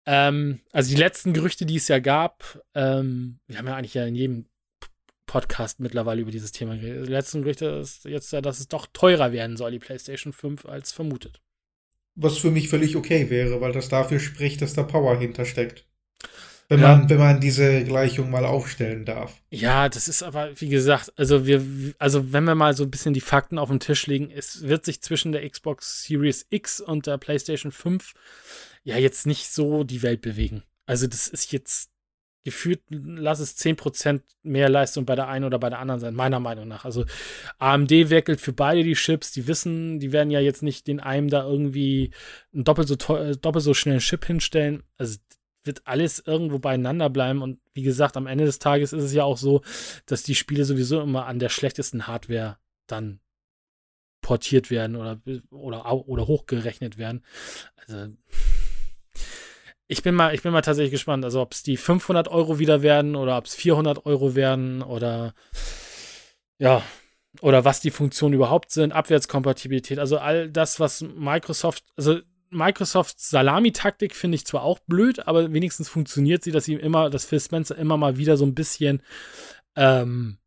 Ähm, 0.05 0.59
also 0.71 0.89
die 0.89 0.99
letzten 0.99 1.31
Gerüchte, 1.31 1.65
die 1.65 1.77
es 1.77 1.87
ja 1.87 1.99
gab, 1.99 2.59
ähm, 2.75 3.39
wir 3.47 3.57
haben 3.57 3.67
ja 3.67 3.75
eigentlich 3.75 3.93
ja 3.93 4.05
in 4.05 4.15
jedem 4.15 4.45
Podcast 5.31 5.79
mittlerweile 5.79 6.19
über 6.19 6.31
dieses 6.31 6.51
Thema 6.51 6.75
geredet. 6.75 7.07
Die 7.07 7.11
letzten 7.11 7.41
Gerüchte 7.41 7.65
ist 7.67 8.03
jetzt 8.03 8.33
ja, 8.33 8.41
dass 8.41 8.59
es 8.59 8.67
doch 8.67 8.85
teurer 8.91 9.31
werden 9.31 9.55
soll, 9.55 9.71
die 9.71 9.79
PlayStation 9.79 10.33
5, 10.33 10.65
als 10.65 10.91
vermutet. 10.91 11.39
Was 12.15 12.37
für 12.37 12.51
mich 12.51 12.67
völlig 12.67 12.97
okay 12.97 13.29
wäre, 13.29 13.61
weil 13.61 13.71
das 13.71 13.87
dafür 13.87 14.19
spricht, 14.19 14.61
dass 14.61 14.73
da 14.73 14.83
Power 14.83 15.17
hintersteckt. 15.17 15.87
Wenn 16.67 16.81
ja. 16.81 16.97
man, 16.97 17.09
wenn 17.09 17.17
man 17.17 17.39
diese 17.39 17.85
Gleichung 17.85 18.29
mal 18.29 18.43
aufstellen 18.43 19.05
darf. 19.05 19.41
Ja, 19.51 19.87
das 19.87 20.09
ist 20.09 20.21
aber, 20.21 20.51
wie 20.59 20.67
gesagt, 20.67 21.13
also 21.15 21.45
wir, 21.45 21.63
also 21.97 22.33
wenn 22.33 22.43
wir 22.43 22.55
mal 22.55 22.75
so 22.75 22.83
ein 22.83 22.91
bisschen 22.91 23.13
die 23.13 23.21
Fakten 23.21 23.57
auf 23.57 23.69
den 23.69 23.79
Tisch 23.79 24.07
legen, 24.07 24.29
es 24.35 24.63
wird 24.63 24.83
sich 24.83 25.01
zwischen 25.01 25.31
der 25.31 25.49
Xbox 25.49 26.03
Series 26.03 26.45
X 26.49 26.81
und 26.81 27.07
der 27.07 27.17
PlayStation 27.17 27.71
5 27.71 28.13
ja 28.83 28.97
jetzt 28.97 29.25
nicht 29.25 29.47
so 29.47 29.85
die 29.85 30.01
Welt 30.01 30.19
bewegen. 30.19 30.63
Also 30.85 31.07
das 31.07 31.29
ist 31.29 31.53
jetzt 31.53 31.90
gefühlt, 32.43 32.81
lass 32.89 33.39
es 33.39 33.57
10% 33.57 34.21
mehr 34.43 34.69
Leistung 34.69 35.05
bei 35.05 35.15
der 35.15 35.27
einen 35.27 35.45
oder 35.45 35.59
bei 35.59 35.69
der 35.69 35.79
anderen 35.79 35.99
sein, 35.99 36.15
meiner 36.15 36.39
Meinung 36.39 36.67
nach. 36.67 36.85
Also 36.85 37.05
AMD 37.59 37.91
werkelt 38.09 38.41
für 38.41 38.53
beide 38.53 38.83
die 38.83 38.93
Chips, 38.93 39.31
die 39.31 39.47
wissen, 39.47 39.99
die 39.99 40.11
werden 40.11 40.31
ja 40.31 40.39
jetzt 40.39 40.63
nicht 40.63 40.87
den 40.87 40.99
einem 40.99 41.29
da 41.29 41.43
irgendwie 41.43 42.11
einen 42.53 42.63
doppelt 42.63 42.87
so, 42.87 42.95
äh, 43.15 43.37
doppelt 43.37 43.63
so 43.63 43.73
schnellen 43.73 43.99
Chip 43.99 44.25
hinstellen. 44.25 44.83
Also 44.97 45.19
wird 45.63 45.85
alles 45.85 46.19
irgendwo 46.25 46.57
beieinander 46.57 47.09
bleiben 47.09 47.41
und 47.43 47.59
wie 47.73 47.83
gesagt, 47.83 48.17
am 48.17 48.25
Ende 48.25 48.45
des 48.45 48.57
Tages 48.57 48.93
ist 48.93 49.03
es 49.03 49.13
ja 49.13 49.23
auch 49.23 49.37
so, 49.37 49.61
dass 50.07 50.23
die 50.23 50.35
Spiele 50.35 50.65
sowieso 50.65 51.01
immer 51.01 51.27
an 51.27 51.37
der 51.37 51.49
schlechtesten 51.49 52.07
Hardware 52.07 52.57
dann 52.87 53.19
portiert 54.21 54.71
werden 54.71 54.95
oder, 54.95 55.21
oder, 55.51 56.07
oder 56.07 56.27
hochgerechnet 56.27 56.97
werden. 56.97 57.23
Also 57.75 58.13
ich 59.91 60.03
bin 60.03 60.15
mal, 60.15 60.33
ich 60.33 60.41
bin 60.41 60.53
mal 60.53 60.61
tatsächlich 60.61 60.91
gespannt, 60.91 61.25
also 61.25 61.41
ob 61.41 61.51
es 61.51 61.63
die 61.63 61.75
500 61.75 62.29
Euro 62.29 62.59
wieder 62.59 62.81
werden 62.81 63.17
oder 63.17 63.37
ob 63.37 63.45
es 63.45 63.55
400 63.55 64.05
Euro 64.05 64.35
werden 64.35 64.81
oder 64.81 65.33
ja, 66.59 66.81
oder 67.41 67.65
was 67.65 67.81
die 67.81 67.91
Funktionen 67.91 68.33
überhaupt 68.33 68.71
sind, 68.71 68.93
Abwärtskompatibilität, 68.93 69.99
also 69.99 70.17
all 70.17 70.49
das, 70.49 70.79
was 70.79 71.01
Microsoft, 71.01 71.83
also 71.97 72.19
Microsofts 72.51 73.29
Salami-Taktik 73.31 74.15
finde 74.15 74.35
ich 74.35 74.45
zwar 74.45 74.63
auch 74.63 74.79
blöd, 74.79 75.27
aber 75.27 75.51
wenigstens 75.51 75.89
funktioniert 75.89 76.41
sie, 76.41 76.51
dass 76.51 76.63
sie 76.65 76.75
immer, 76.75 77.09
dass 77.09 77.25
Phil 77.25 77.41
Spencer 77.41 77.77
immer 77.77 77.97
mal 77.97 78.15
wieder 78.15 78.37
so 78.37 78.45
ein 78.45 78.55
bisschen 78.55 79.01
ähm, 79.75 80.37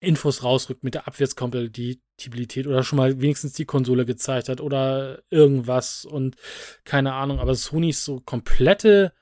Infos 0.00 0.42
rausrückt 0.42 0.84
mit 0.84 0.94
der 0.94 1.08
Abwärtskompatibilität 1.08 2.66
oder 2.66 2.82
schon 2.82 2.98
mal 2.98 3.20
wenigstens 3.20 3.54
die 3.54 3.64
Konsole 3.64 4.04
gezeigt 4.04 4.48
hat 4.48 4.60
oder 4.60 5.22
irgendwas 5.30 6.04
und 6.04 6.36
keine 6.84 7.14
Ahnung. 7.14 7.38
Aber 7.38 7.54
Sony 7.54 7.90
ist 7.90 8.04
so 8.04 8.20
komplette 8.20 9.12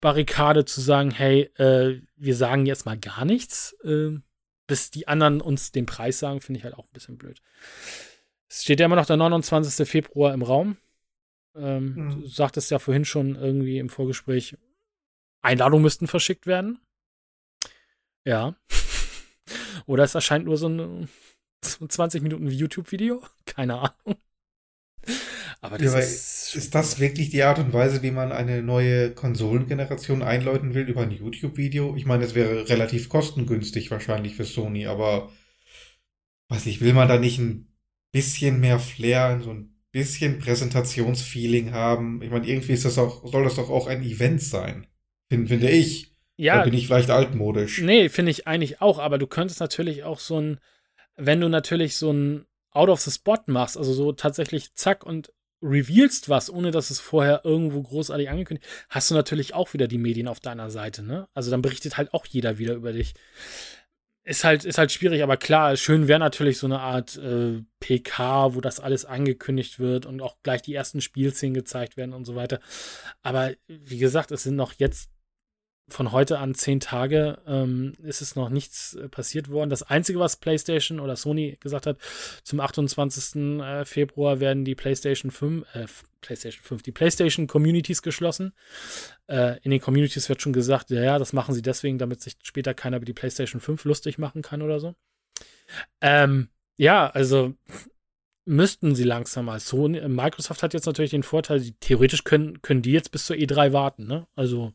Barrikade 0.00 0.64
zu 0.64 0.80
sagen, 0.80 1.10
hey, 1.10 1.50
äh, 1.56 2.00
wir 2.16 2.36
sagen 2.36 2.66
jetzt 2.66 2.86
mal 2.86 2.98
gar 2.98 3.24
nichts, 3.24 3.76
äh, 3.82 4.18
bis 4.66 4.90
die 4.90 5.08
anderen 5.08 5.40
uns 5.40 5.72
den 5.72 5.86
Preis 5.86 6.18
sagen, 6.18 6.40
finde 6.40 6.58
ich 6.58 6.64
halt 6.64 6.74
auch 6.74 6.84
ein 6.84 6.92
bisschen 6.92 7.16
blöd. 7.16 7.40
Es 8.48 8.62
steht 8.62 8.80
ja 8.80 8.86
immer 8.86 8.96
noch 8.96 9.06
der 9.06 9.16
29. 9.16 9.88
Februar 9.88 10.32
im 10.34 10.42
Raum. 10.42 10.76
Ähm, 11.56 11.94
mhm. 11.94 12.20
Du 12.20 12.26
sagtest 12.28 12.70
ja 12.70 12.78
vorhin 12.78 13.04
schon 13.04 13.34
irgendwie 13.34 13.78
im 13.78 13.88
Vorgespräch, 13.88 14.56
Einladungen 15.40 15.82
müssten 15.82 16.06
verschickt 16.06 16.46
werden. 16.46 16.78
Ja. 18.24 18.56
Oder 19.86 20.04
es 20.04 20.14
erscheint 20.14 20.44
nur 20.44 20.56
so 20.56 20.68
ein 20.68 21.08
20 21.62 22.22
Minuten 22.22 22.48
YouTube-Video. 22.48 23.22
Keine 23.44 23.78
Ahnung. 23.78 24.16
Aber 25.60 25.78
das 25.78 25.92
ja, 25.92 25.98
ist, 25.98 26.54
ist 26.54 26.74
das 26.74 27.00
wirklich 27.00 27.30
die 27.30 27.42
Art 27.42 27.58
und 27.58 27.72
Weise, 27.72 28.02
wie 28.02 28.12
man 28.12 28.30
eine 28.30 28.62
neue 28.62 29.10
Konsolengeneration 29.10 30.22
einläuten 30.22 30.74
will 30.74 30.88
über 30.88 31.02
ein 31.02 31.10
YouTube-Video? 31.10 31.96
Ich 31.96 32.06
meine, 32.06 32.24
es 32.24 32.34
wäre 32.34 32.68
relativ 32.68 33.08
kostengünstig 33.08 33.90
wahrscheinlich 33.90 34.36
für 34.36 34.44
Sony, 34.44 34.86
aber 34.86 35.32
was 36.48 36.66
ich 36.66 36.80
will 36.80 36.92
man 36.92 37.08
da 37.08 37.18
nicht 37.18 37.38
ein 37.38 37.72
bisschen 38.12 38.60
mehr 38.60 38.78
Flair, 38.78 39.40
so 39.42 39.50
ein 39.50 39.74
bisschen 39.90 40.38
Präsentationsfeeling 40.38 41.72
haben? 41.72 42.22
Ich 42.22 42.30
meine, 42.30 42.46
irgendwie 42.46 42.72
ist 42.72 42.84
das 42.84 42.98
auch, 42.98 43.26
soll 43.26 43.44
das 43.44 43.56
doch 43.56 43.68
auch 43.68 43.88
ein 43.88 44.02
Event 44.02 44.40
sein, 44.40 44.86
finde, 45.28 45.48
finde 45.48 45.70
ich. 45.70 46.14
Ja. 46.38 46.58
Da 46.58 46.64
bin 46.64 46.74
ich 46.74 46.86
vielleicht 46.86 47.10
altmodisch. 47.10 47.82
Nee, 47.82 48.08
finde 48.08 48.30
ich 48.30 48.46
eigentlich 48.46 48.80
auch, 48.80 48.98
aber 48.98 49.18
du 49.18 49.26
könntest 49.26 49.60
natürlich 49.60 50.04
auch 50.04 50.20
so 50.20 50.40
ein, 50.40 50.60
wenn 51.16 51.40
du 51.40 51.48
natürlich 51.48 51.96
so 51.96 52.12
ein 52.12 52.46
Out 52.70 52.88
of 52.88 53.00
the 53.00 53.10
Spot 53.10 53.40
machst, 53.46 53.76
also 53.76 53.92
so 53.92 54.12
tatsächlich 54.12 54.72
zack 54.74 55.04
und 55.04 55.32
revealst 55.60 56.28
was, 56.28 56.48
ohne 56.48 56.70
dass 56.70 56.90
es 56.90 57.00
vorher 57.00 57.40
irgendwo 57.44 57.82
großartig 57.82 58.30
angekündigt, 58.30 58.68
hast 58.88 59.10
du 59.10 59.16
natürlich 59.16 59.52
auch 59.52 59.72
wieder 59.72 59.88
die 59.88 59.98
Medien 59.98 60.28
auf 60.28 60.38
deiner 60.38 60.70
Seite, 60.70 61.02
ne? 61.02 61.26
Also 61.34 61.50
dann 61.50 61.60
berichtet 61.60 61.96
halt 61.96 62.14
auch 62.14 62.24
jeder 62.24 62.58
wieder 62.58 62.74
über 62.74 62.92
dich. 62.92 63.14
Ist 64.22 64.44
halt, 64.44 64.64
ist 64.64 64.78
halt 64.78 64.92
schwierig, 64.92 65.24
aber 65.24 65.38
klar, 65.38 65.74
schön 65.76 66.06
wäre 66.06 66.20
natürlich 66.20 66.58
so 66.58 66.66
eine 66.68 66.78
Art 66.78 67.16
äh, 67.16 67.62
PK, 67.80 68.54
wo 68.54 68.60
das 68.60 68.78
alles 68.78 69.06
angekündigt 69.06 69.80
wird 69.80 70.06
und 70.06 70.20
auch 70.20 70.36
gleich 70.44 70.62
die 70.62 70.74
ersten 70.74 71.00
Spielszenen 71.00 71.54
gezeigt 71.54 71.96
werden 71.96 72.12
und 72.12 72.26
so 72.26 72.36
weiter. 72.36 72.60
Aber 73.22 73.54
wie 73.66 73.98
gesagt, 73.98 74.30
es 74.30 74.44
sind 74.44 74.54
noch 74.54 74.74
jetzt 74.74 75.10
von 75.88 76.12
heute 76.12 76.38
an 76.38 76.54
zehn 76.54 76.80
Tage 76.80 77.38
ähm, 77.46 77.94
ist 78.02 78.20
es 78.20 78.36
noch 78.36 78.50
nichts 78.50 78.94
äh, 78.94 79.08
passiert 79.08 79.50
worden. 79.50 79.70
Das 79.70 79.82
Einzige, 79.82 80.18
was 80.18 80.36
PlayStation 80.36 81.00
oder 81.00 81.16
Sony 81.16 81.56
gesagt 81.60 81.86
hat, 81.86 81.98
zum 82.42 82.60
28. 82.60 83.60
Äh, 83.60 83.84
Februar 83.84 84.40
werden 84.40 84.64
die 84.64 84.74
PlayStation 84.74 85.30
5, 85.30 85.66
äh, 85.74 85.86
PlayStation 86.20 86.62
5, 86.62 86.82
die 86.82 86.92
PlayStation 86.92 87.46
Communities 87.46 88.02
geschlossen. 88.02 88.52
Äh, 89.26 89.58
in 89.62 89.70
den 89.70 89.80
Communities 89.80 90.28
wird 90.28 90.42
schon 90.42 90.52
gesagt, 90.52 90.90
ja, 90.90 91.02
ja, 91.02 91.18
das 91.18 91.32
machen 91.32 91.54
sie 91.54 91.62
deswegen, 91.62 91.98
damit 91.98 92.20
sich 92.20 92.36
später 92.42 92.74
keiner 92.74 92.98
über 92.98 93.06
die 93.06 93.14
PlayStation 93.14 93.60
5 93.60 93.84
lustig 93.84 94.18
machen 94.18 94.42
kann 94.42 94.62
oder 94.62 94.80
so. 94.80 94.94
Ähm, 96.00 96.48
ja, 96.76 97.08
also 97.08 97.54
müssten 98.44 98.94
sie 98.94 99.04
langsam 99.04 99.46
mal. 99.46 99.60
Sony, 99.60 100.00
Microsoft 100.08 100.62
hat 100.62 100.74
jetzt 100.74 100.86
natürlich 100.86 101.10
den 101.10 101.22
Vorteil, 101.22 101.60
die, 101.60 101.72
theoretisch 101.74 102.24
können, 102.24 102.62
können 102.62 102.82
die 102.82 102.92
jetzt 102.92 103.10
bis 103.10 103.26
zur 103.26 103.36
E3 103.36 103.72
warten, 103.72 104.06
ne? 104.06 104.26
Also 104.34 104.72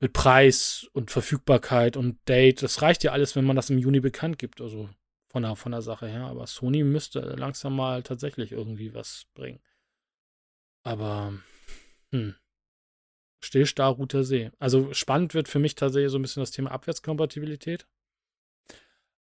mit 0.00 0.12
Preis 0.12 0.86
und 0.92 1.10
Verfügbarkeit 1.10 1.96
und 1.96 2.18
Date. 2.28 2.62
Das 2.62 2.82
reicht 2.82 3.02
ja 3.04 3.12
alles, 3.12 3.36
wenn 3.36 3.44
man 3.44 3.56
das 3.56 3.70
im 3.70 3.78
Juni 3.78 4.00
bekannt 4.00 4.38
gibt. 4.38 4.60
Also 4.60 4.88
von 5.28 5.42
der, 5.42 5.56
von 5.56 5.72
der 5.72 5.82
Sache 5.82 6.06
her. 6.06 6.24
Aber 6.24 6.46
Sony 6.46 6.82
müsste 6.82 7.20
langsam 7.20 7.76
mal 7.76 8.02
tatsächlich 8.02 8.52
irgendwie 8.52 8.94
was 8.94 9.26
bringen. 9.34 9.60
Aber, 10.82 11.34
hm. 12.12 12.34
Stillstar, 13.42 13.92
Router 13.92 14.24
See. 14.24 14.50
Also 14.58 14.92
spannend 14.92 15.34
wird 15.34 15.48
für 15.48 15.58
mich 15.58 15.74
tatsächlich 15.74 16.10
so 16.10 16.18
ein 16.18 16.22
bisschen 16.22 16.42
das 16.42 16.50
Thema 16.50 16.70
Abwärtskompatibilität. 16.70 17.86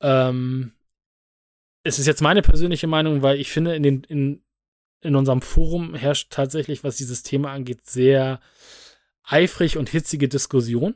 Ähm, 0.01 0.73
es 1.83 1.99
ist 1.99 2.07
jetzt 2.07 2.21
meine 2.21 2.41
persönliche 2.41 2.87
Meinung, 2.87 3.21
weil 3.21 3.39
ich 3.39 3.51
finde, 3.51 3.75
in, 3.75 3.83
den, 3.83 4.03
in, 4.05 4.43
in 5.01 5.15
unserem 5.15 5.41
Forum 5.41 5.95
herrscht 5.95 6.31
tatsächlich, 6.31 6.83
was 6.83 6.97
dieses 6.97 7.23
Thema 7.23 7.51
angeht, 7.51 7.85
sehr 7.85 8.39
eifrig 9.27 9.77
und 9.77 9.89
hitzige 9.89 10.27
Diskussion. 10.27 10.95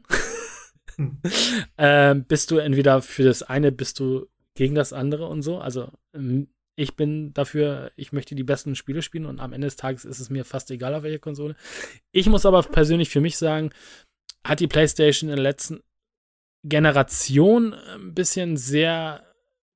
Hm. 0.96 1.18
ähm, 1.78 2.26
bist 2.26 2.52
du 2.52 2.58
entweder 2.58 3.02
für 3.02 3.24
das 3.24 3.44
eine, 3.44 3.72
bist 3.72 4.00
du 4.00 4.28
gegen 4.56 4.76
das 4.76 4.94
andere 4.94 5.28
und 5.28 5.42
so. 5.42 5.60
Also 5.60 5.92
ähm, 6.14 6.50
ich 6.76 6.96
bin 6.96 7.34
dafür, 7.34 7.92
ich 7.98 8.14
möchte 8.14 8.36
die 8.36 8.44
besten 8.44 8.76
Spiele 8.76 9.02
spielen 9.02 9.26
und 9.26 9.40
am 9.40 9.52
Ende 9.52 9.68
des 9.68 9.76
Tages 9.76 10.06
ist 10.06 10.20
es 10.20 10.30
mir 10.30 10.46
fast 10.46 10.72
egal, 10.72 10.96
auf 10.96 11.04
welche 11.04 11.20
Konsole. 11.20 11.56
Ich 12.12 12.28
muss 12.28 12.46
aber 12.46 12.62
persönlich 12.64 13.10
für 13.10 13.20
mich 13.20 13.38
sagen, 13.38 13.72
hat 14.46 14.62
die 14.62 14.68
PlayStation 14.68 15.30
in 15.30 15.36
der 15.36 15.44
letzten 15.44 15.82
Generation 16.64 17.74
ein 17.74 18.14
bisschen 18.14 18.58
sehr, 18.58 19.24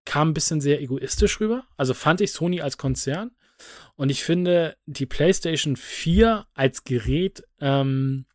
kam 0.06 0.30
ein 0.30 0.34
bisschen 0.34 0.62
sehr 0.62 0.82
egoistisch 0.82 1.40
rüber. 1.42 1.66
Also 1.76 1.94
fand 1.94 2.22
ich 2.22 2.32
Sony 2.32 2.62
als 2.62 2.78
Konzern. 2.78 3.32
Und 3.96 4.10
ich 4.10 4.24
finde, 4.24 4.76
die 4.86 5.06
PlayStation 5.06 5.76
4 5.76 6.46
als 6.54 6.84
Gerät 6.84 7.44
ähm, 7.60 8.26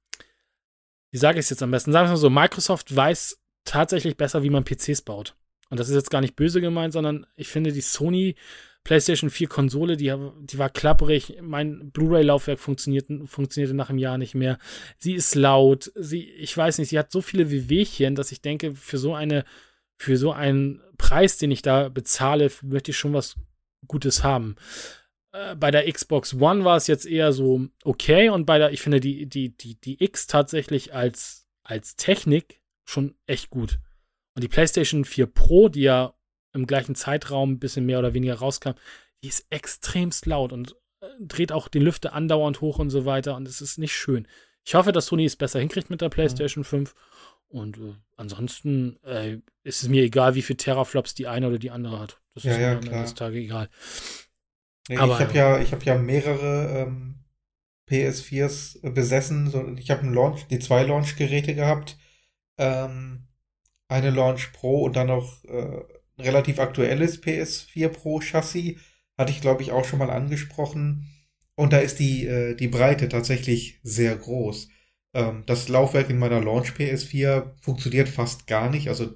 wie 1.10 1.18
sage 1.18 1.38
ich 1.38 1.46
es 1.46 1.50
jetzt 1.50 1.62
am 1.62 1.70
besten? 1.70 1.92
Sagen 1.92 2.06
wir 2.06 2.12
mal 2.12 2.16
so, 2.16 2.30
Microsoft 2.30 2.94
weiß 2.94 3.38
tatsächlich 3.64 4.16
besser, 4.16 4.42
wie 4.42 4.50
man 4.50 4.64
PCs 4.64 5.02
baut. 5.02 5.34
Und 5.70 5.78
das 5.78 5.88
ist 5.88 5.94
jetzt 5.94 6.10
gar 6.10 6.20
nicht 6.20 6.36
böse 6.36 6.60
gemeint, 6.60 6.92
sondern 6.92 7.26
ich 7.36 7.48
finde 7.48 7.72
die 7.72 7.80
Sony 7.80 8.36
PlayStation 8.84 9.28
4 9.28 9.48
Konsole, 9.48 9.96
die, 9.98 10.14
die 10.40 10.58
war 10.58 10.70
klapperig. 10.70 11.38
Mein 11.42 11.90
Blu-ray-Laufwerk 11.90 12.58
funktionierte, 12.58 13.26
funktionierte 13.26 13.74
nach 13.74 13.90
einem 13.90 13.98
Jahr 13.98 14.16
nicht 14.16 14.34
mehr. 14.34 14.58
Sie 14.98 15.12
ist 15.12 15.34
laut. 15.34 15.92
Sie, 15.94 16.30
ich 16.30 16.56
weiß 16.56 16.78
nicht, 16.78 16.88
sie 16.88 16.98
hat 16.98 17.12
so 17.12 17.20
viele 17.20 17.50
Wehwehchen, 17.50 18.14
dass 18.14 18.32
ich 18.32 18.40
denke, 18.40 18.74
für 18.74 18.96
so 18.96 19.14
eine, 19.14 19.44
für 19.98 20.16
so 20.16 20.32
einen 20.32 20.80
Preis, 20.96 21.36
den 21.36 21.50
ich 21.50 21.60
da 21.60 21.90
bezahle, 21.90 22.50
möchte 22.62 22.92
ich 22.92 22.96
schon 22.96 23.12
was 23.12 23.36
Gutes 23.86 24.24
haben. 24.24 24.56
Äh, 25.38 25.56
bei 25.56 25.70
der 25.70 25.90
Xbox 25.90 26.34
One 26.34 26.64
war 26.64 26.76
es 26.76 26.86
jetzt 26.86 27.06
eher 27.06 27.32
so 27.32 27.66
okay 27.84 28.28
und 28.28 28.46
bei 28.46 28.58
der, 28.58 28.72
ich 28.72 28.80
finde 28.80 29.00
die, 29.00 29.26
die, 29.26 29.56
die, 29.56 29.80
die 29.80 30.02
X 30.02 30.26
tatsächlich 30.26 30.94
als, 30.94 31.46
als 31.62 31.96
Technik 31.96 32.60
schon 32.84 33.14
echt 33.26 33.50
gut. 33.50 33.78
Und 34.34 34.42
die 34.42 34.48
PlayStation 34.48 35.04
4 35.04 35.26
Pro, 35.26 35.68
die 35.68 35.82
ja 35.82 36.14
im 36.52 36.66
gleichen 36.66 36.94
Zeitraum 36.94 37.52
ein 37.52 37.58
bisschen 37.58 37.86
mehr 37.86 37.98
oder 37.98 38.14
weniger 38.14 38.34
rauskam, 38.34 38.72
die 39.22 39.28
ist 39.28 39.46
extremst 39.50 40.26
laut 40.26 40.52
und 40.52 40.76
äh, 41.00 41.06
dreht 41.20 41.52
auch 41.52 41.68
den 41.68 41.82
Lüfter 41.82 42.14
andauernd 42.14 42.60
hoch 42.60 42.78
und 42.78 42.90
so 42.90 43.04
weiter 43.04 43.36
und 43.36 43.46
es 43.46 43.60
ist 43.60 43.78
nicht 43.78 43.94
schön. 43.94 44.26
Ich 44.64 44.74
hoffe, 44.74 44.92
dass 44.92 45.06
Sony 45.06 45.24
es 45.24 45.36
besser 45.36 45.60
hinkriegt 45.60 45.90
mit 45.90 46.00
der 46.00 46.08
PlayStation 46.08 46.62
mhm. 46.62 46.66
5 46.66 46.94
und 47.48 47.78
äh, 47.78 47.94
ansonsten 48.16 49.02
äh, 49.04 49.38
ist 49.62 49.82
es 49.82 49.88
mir 49.88 50.02
egal, 50.02 50.34
wie 50.34 50.42
viele 50.42 50.58
Teraflops 50.58 51.14
die 51.14 51.26
eine 51.26 51.48
oder 51.48 51.58
die 51.58 51.70
andere 51.70 52.00
hat. 52.00 52.20
Das 52.34 52.44
ja, 52.44 52.52
ist 52.52 52.58
ja, 52.58 52.68
mir 52.70 52.78
am 52.78 52.84
Ende 52.84 53.02
des 53.02 53.14
Tages 53.14 53.38
egal. 53.38 53.68
Nee, 54.88 54.96
Aber, 54.96 55.14
ich 55.14 55.20
habe 55.20 55.34
ja, 55.34 55.60
ich 55.60 55.72
habe 55.72 55.84
ja 55.84 55.96
mehrere 55.98 56.86
ähm, 56.86 57.24
PS4s 57.90 58.90
besessen. 58.90 59.50
So, 59.50 59.66
ich 59.76 59.90
habe 59.90 60.06
Launch, 60.06 60.46
die 60.48 60.58
zwei 60.58 60.82
Launch-Geräte 60.82 61.54
gehabt. 61.54 61.98
Ähm, 62.58 63.28
eine 63.88 64.10
Launch 64.10 64.52
Pro 64.52 64.82
und 64.82 64.96
dann 64.96 65.08
noch 65.08 65.44
äh, 65.44 65.84
ein 66.18 66.24
relativ 66.24 66.58
aktuelles 66.58 67.22
PS4 67.22 67.88
Pro 67.88 68.20
Chassis. 68.20 68.76
Hatte 69.16 69.32
ich, 69.32 69.40
glaube 69.40 69.62
ich, 69.62 69.72
auch 69.72 69.84
schon 69.84 69.98
mal 69.98 70.10
angesprochen. 70.10 71.10
Und 71.56 71.72
da 71.72 71.78
ist 71.78 71.98
die, 71.98 72.26
äh, 72.26 72.54
die 72.54 72.68
Breite 72.68 73.08
tatsächlich 73.08 73.80
sehr 73.82 74.16
groß. 74.16 74.68
Ähm, 75.14 75.42
das 75.46 75.68
Laufwerk 75.68 76.10
in 76.10 76.18
meiner 76.18 76.40
Launch 76.40 76.72
PS4 76.72 77.54
funktioniert 77.60 78.08
fast 78.08 78.46
gar 78.46 78.70
nicht. 78.70 78.88
Also 78.88 79.14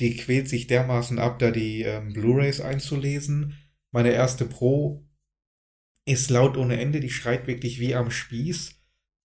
die 0.00 0.16
quält 0.16 0.48
sich 0.48 0.66
dermaßen 0.66 1.18
ab, 1.18 1.38
da 1.38 1.50
die 1.50 1.82
ähm, 1.82 2.12
Blu-rays 2.12 2.60
einzulesen. 2.60 3.56
Meine 3.94 4.10
erste 4.10 4.44
Pro 4.44 5.06
ist 6.04 6.28
laut 6.28 6.56
ohne 6.56 6.80
Ende, 6.80 6.98
die 6.98 7.10
schreit 7.10 7.46
wirklich 7.46 7.78
wie 7.78 7.94
am 7.94 8.10
Spieß. 8.10 8.74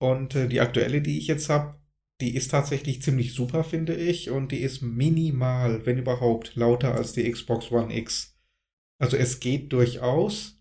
Und 0.01 0.33
äh, 0.33 0.47
die 0.47 0.59
aktuelle, 0.59 1.03
die 1.03 1.19
ich 1.19 1.27
jetzt 1.27 1.49
habe, 1.49 1.79
die 2.19 2.35
ist 2.35 2.49
tatsächlich 2.49 2.99
ziemlich 3.03 3.35
super, 3.35 3.63
finde 3.63 3.93
ich. 3.93 4.31
Und 4.31 4.51
die 4.51 4.61
ist 4.61 4.81
minimal, 4.81 5.85
wenn 5.85 5.99
überhaupt, 5.99 6.55
lauter 6.55 6.95
als 6.95 7.13
die 7.13 7.29
Xbox 7.31 7.71
One 7.71 7.95
X. 7.95 8.39
Also 8.97 9.17
es 9.17 9.39
geht 9.39 9.71
durchaus, 9.71 10.59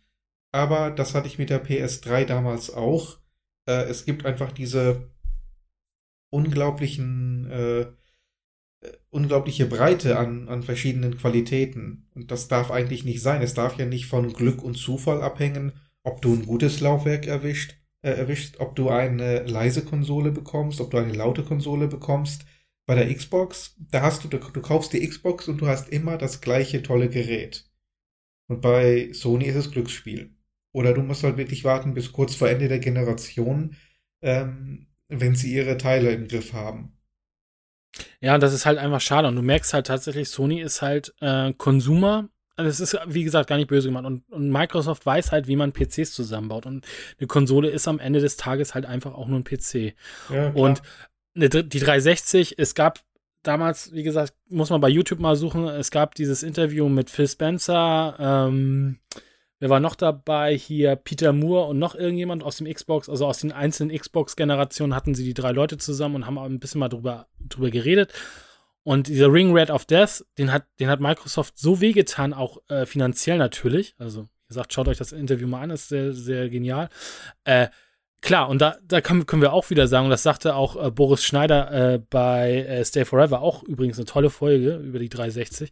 aber 0.52 0.90
das 0.90 1.14
hatte 1.14 1.28
ich 1.28 1.38
mit 1.38 1.48
der 1.48 1.64
PS3 1.64 2.26
damals 2.26 2.68
auch. 2.68 3.20
Äh, 3.66 3.84
es 3.84 4.04
gibt 4.04 4.26
einfach 4.26 4.52
diese 4.52 5.10
unglaublichen, 6.30 7.50
äh, 7.50 7.86
unglaubliche 9.10 9.66
Breite 9.66 10.18
an, 10.18 10.48
an 10.48 10.62
verschiedenen 10.62 11.16
Qualitäten. 11.16 12.08
Und 12.14 12.30
das 12.30 12.48
darf 12.48 12.70
eigentlich 12.70 13.04
nicht 13.04 13.22
sein. 13.22 13.42
Es 13.42 13.54
darf 13.54 13.78
ja 13.78 13.86
nicht 13.86 14.06
von 14.06 14.32
Glück 14.32 14.62
und 14.62 14.76
Zufall 14.76 15.22
abhängen, 15.22 15.72
ob 16.02 16.22
du 16.22 16.34
ein 16.34 16.46
gutes 16.46 16.80
Laufwerk 16.80 17.26
erwischt 17.26 17.76
äh, 18.04 18.10
erwischt, 18.10 18.56
ob 18.60 18.76
du 18.76 18.90
eine 18.90 19.44
leise 19.44 19.84
Konsole 19.84 20.30
bekommst, 20.30 20.80
ob 20.80 20.90
du 20.90 20.98
eine 20.98 21.12
laute 21.12 21.42
Konsole 21.42 21.88
bekommst. 21.88 22.44
Bei 22.86 22.94
der 22.94 23.12
Xbox, 23.12 23.76
da 23.78 24.02
hast 24.02 24.24
du, 24.24 24.28
du, 24.28 24.38
du 24.38 24.60
kaufst 24.60 24.92
die 24.92 25.08
Xbox 25.08 25.48
und 25.48 25.58
du 25.62 25.66
hast 25.66 25.88
immer 25.88 26.18
das 26.18 26.42
gleiche 26.42 26.82
tolle 26.82 27.08
Gerät. 27.08 27.64
Und 28.46 28.60
bei 28.60 29.10
Sony 29.14 29.46
ist 29.46 29.56
es 29.56 29.70
Glücksspiel. 29.70 30.36
Oder 30.72 30.92
du 30.92 31.02
musst 31.02 31.22
halt 31.22 31.38
wirklich 31.38 31.64
warten 31.64 31.94
bis 31.94 32.12
kurz 32.12 32.34
vor 32.34 32.48
Ende 32.50 32.68
der 32.68 32.78
Generation, 32.78 33.76
ähm, 34.20 34.88
wenn 35.08 35.34
sie 35.34 35.54
ihre 35.54 35.78
Teile 35.78 36.10
im 36.12 36.28
Griff 36.28 36.52
haben. 36.52 36.93
Ja, 38.20 38.38
das 38.38 38.52
ist 38.52 38.66
halt 38.66 38.78
einfach 38.78 39.00
schade. 39.00 39.28
Und 39.28 39.36
du 39.36 39.42
merkst 39.42 39.74
halt 39.74 39.86
tatsächlich, 39.86 40.28
Sony 40.28 40.60
ist 40.60 40.82
halt 40.82 41.14
äh, 41.20 41.52
Konsumer 41.52 42.28
also 42.56 42.70
es 42.70 42.80
ist, 42.80 42.98
wie 43.06 43.24
gesagt, 43.24 43.48
gar 43.48 43.56
nicht 43.56 43.68
böse 43.68 43.88
gemacht. 43.88 44.04
Und, 44.04 44.22
und, 44.30 44.50
Microsoft 44.50 45.04
weiß 45.04 45.32
halt, 45.32 45.48
wie 45.48 45.56
man 45.56 45.72
PCs 45.72 46.12
zusammenbaut. 46.12 46.66
Und 46.66 46.86
eine 47.18 47.26
Konsole 47.26 47.68
ist 47.68 47.88
am 47.88 47.98
Ende 47.98 48.20
des 48.20 48.36
Tages 48.36 48.74
halt 48.74 48.86
einfach 48.86 49.14
auch 49.14 49.26
nur 49.26 49.40
ein 49.40 49.44
PC. 49.44 49.94
Ja, 50.30 50.50
und 50.50 50.82
eine, 51.34 51.48
die 51.48 51.80
360, 51.80 52.58
es 52.58 52.74
gab 52.74 53.00
damals, 53.42 53.92
wie 53.92 54.04
gesagt, 54.04 54.34
muss 54.48 54.70
man 54.70 54.80
bei 54.80 54.88
YouTube 54.88 55.18
mal 55.18 55.36
suchen, 55.36 55.66
es 55.66 55.90
gab 55.90 56.14
dieses 56.14 56.42
Interview 56.42 56.88
mit 56.88 57.10
Phil 57.10 57.28
Spencer, 57.28 58.16
ähm, 58.18 58.98
wer 59.60 59.70
war 59.70 59.80
noch 59.80 59.94
dabei? 59.94 60.56
Hier 60.56 60.96
Peter 60.96 61.32
Moore 61.32 61.68
und 61.68 61.78
noch 61.78 61.94
irgendjemand 61.94 62.42
aus 62.42 62.56
dem 62.56 62.72
Xbox, 62.72 63.08
also 63.08 63.26
aus 63.26 63.38
den 63.38 63.52
einzelnen 63.52 63.96
Xbox-Generationen 63.96 64.94
hatten 64.94 65.14
sie 65.14 65.24
die 65.24 65.34
drei 65.34 65.52
Leute 65.52 65.78
zusammen 65.78 66.16
und 66.16 66.26
haben 66.26 66.38
ein 66.38 66.60
bisschen 66.60 66.80
mal 66.80 66.88
drüber, 66.88 67.26
drüber 67.40 67.70
geredet. 67.70 68.12
Und 68.82 69.08
dieser 69.08 69.32
Ring 69.32 69.52
Red 69.52 69.70
of 69.70 69.86
Death, 69.86 70.24
den 70.36 70.52
hat, 70.52 70.66
den 70.78 70.88
hat 70.88 71.00
Microsoft 71.00 71.58
so 71.58 71.80
wehgetan, 71.80 72.34
auch 72.34 72.58
äh, 72.68 72.84
finanziell 72.84 73.38
natürlich. 73.38 73.94
Also, 73.98 74.24
wie 74.24 74.48
gesagt, 74.48 74.74
schaut 74.74 74.88
euch 74.88 74.98
das 74.98 75.12
Interview 75.12 75.46
mal 75.46 75.62
an, 75.62 75.70
ist 75.70 75.88
sehr, 75.88 76.12
sehr 76.12 76.50
genial. 76.50 76.90
Äh, 77.44 77.68
klar, 78.24 78.48
und 78.48 78.60
da, 78.60 78.76
da 78.82 79.00
können, 79.00 79.24
wir 79.40 79.52
auch 79.52 79.70
wieder 79.70 79.86
sagen, 79.86 80.06
und 80.06 80.10
das 80.10 80.22
sagte 80.22 80.56
auch 80.56 80.82
äh, 80.82 80.90
Boris 80.90 81.22
Schneider 81.22 81.94
äh, 81.94 81.98
bei 81.98 82.64
äh, 82.64 82.84
Stay 82.84 83.04
Forever, 83.04 83.40
auch 83.40 83.62
übrigens 83.62 83.98
eine 83.98 84.06
tolle 84.06 84.30
Folge 84.30 84.76
über 84.76 84.98
die 84.98 85.08
360. 85.08 85.70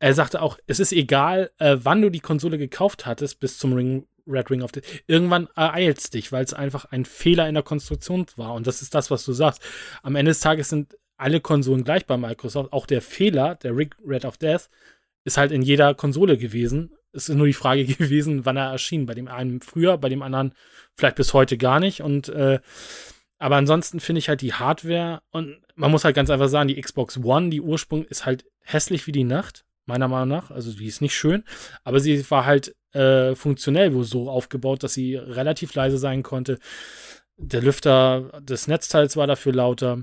Er 0.00 0.14
sagte 0.14 0.42
auch, 0.42 0.58
es 0.66 0.80
ist 0.80 0.92
egal, 0.92 1.50
äh, 1.58 1.76
wann 1.82 2.02
du 2.02 2.10
die 2.10 2.20
Konsole 2.20 2.58
gekauft 2.58 3.06
hattest, 3.06 3.38
bis 3.38 3.58
zum 3.58 3.74
Ring 3.74 4.06
Red 4.26 4.50
Ring 4.50 4.62
of 4.62 4.72
Death. 4.72 4.84
Irgendwann 5.06 5.48
ereilst 5.56 6.14
dich, 6.14 6.32
weil 6.32 6.44
es 6.44 6.54
einfach 6.54 6.86
ein 6.86 7.04
Fehler 7.04 7.48
in 7.48 7.54
der 7.54 7.62
Konstruktion 7.62 8.26
war. 8.36 8.54
Und 8.54 8.66
das 8.66 8.82
ist 8.82 8.94
das, 8.94 9.10
was 9.10 9.24
du 9.24 9.32
sagst. 9.32 9.60
Am 10.02 10.16
Ende 10.16 10.30
des 10.30 10.40
Tages 10.40 10.68
sind 10.68 10.96
alle 11.16 11.40
Konsolen 11.40 11.84
gleich 11.84 12.06
bei 12.06 12.16
Microsoft. 12.16 12.72
Auch 12.72 12.86
der 12.86 13.02
Fehler, 13.02 13.56
der 13.56 13.76
Rig 13.76 13.96
Red 14.06 14.24
of 14.24 14.38
Death, 14.38 14.70
ist 15.24 15.36
halt 15.36 15.52
in 15.52 15.62
jeder 15.62 15.94
Konsole 15.94 16.38
gewesen. 16.38 16.92
Es 17.12 17.28
ist 17.28 17.36
nur 17.36 17.46
die 17.46 17.52
Frage 17.52 17.84
gewesen, 17.94 18.44
wann 18.44 18.56
er 18.56 18.70
erschien. 18.70 19.06
Bei 19.06 19.14
dem 19.14 19.28
einen 19.28 19.60
früher, 19.60 19.98
bei 19.98 20.08
dem 20.08 20.22
anderen 20.22 20.52
vielleicht 20.96 21.16
bis 21.16 21.34
heute 21.34 21.56
gar 21.58 21.80
nicht. 21.80 22.02
Und 22.02 22.28
äh, 22.28 22.60
aber 23.38 23.56
ansonsten 23.56 24.00
finde 24.00 24.18
ich 24.18 24.28
halt 24.28 24.42
die 24.42 24.52
Hardware 24.52 25.22
und 25.30 25.62
man 25.74 25.90
muss 25.90 26.04
halt 26.04 26.14
ganz 26.14 26.28
einfach 26.28 26.48
sagen, 26.48 26.68
die 26.68 26.80
Xbox 26.80 27.16
One, 27.16 27.48
die 27.48 27.62
Ursprung 27.62 28.04
ist 28.04 28.26
halt 28.26 28.44
hässlich 28.60 29.06
wie 29.06 29.12
die 29.12 29.24
Nacht, 29.24 29.64
meiner 29.86 30.08
Meinung 30.08 30.28
nach. 30.28 30.50
Also 30.50 30.72
die 30.72 30.86
ist 30.86 31.00
nicht 31.00 31.16
schön, 31.16 31.44
aber 31.82 32.00
sie 32.00 32.30
war 32.30 32.44
halt 32.44 32.76
äh, 32.92 33.34
funktionell 33.34 33.94
wo 33.94 34.02
so 34.02 34.28
aufgebaut, 34.28 34.82
dass 34.82 34.92
sie 34.92 35.16
relativ 35.16 35.74
leise 35.74 35.96
sein 35.96 36.22
konnte. 36.22 36.58
Der 37.38 37.62
Lüfter 37.62 38.40
des 38.42 38.68
Netzteils 38.68 39.16
war 39.16 39.26
dafür 39.26 39.54
lauter. 39.54 40.02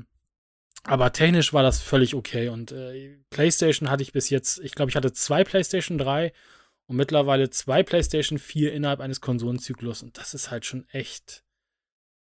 Aber 0.84 1.12
technisch 1.12 1.54
war 1.54 1.62
das 1.64 1.80
völlig 1.80 2.16
okay. 2.16 2.50
Und 2.50 2.72
äh, 2.72 3.20
PlayStation 3.30 3.92
hatte 3.92 4.02
ich 4.02 4.14
bis 4.14 4.32
jetzt, 4.32 4.60
ich 4.60 4.74
glaube, 4.74 4.90
ich 4.90 4.96
hatte 4.96 5.12
zwei 5.12 5.44
PlayStation 5.44 5.98
3 6.00 6.32
und 6.88 6.96
mittlerweile 6.96 7.50
zwei 7.50 7.84
PlayStation 7.84 8.40
4 8.40 8.74
innerhalb 8.74 9.00
eines 9.00 9.22
Konsolenzyklus. 9.22 10.04
Und 10.04 10.18
das 10.18 10.34
ist 10.34 10.50
halt 10.52 10.66
schon 10.66 10.88
echt, 10.90 11.44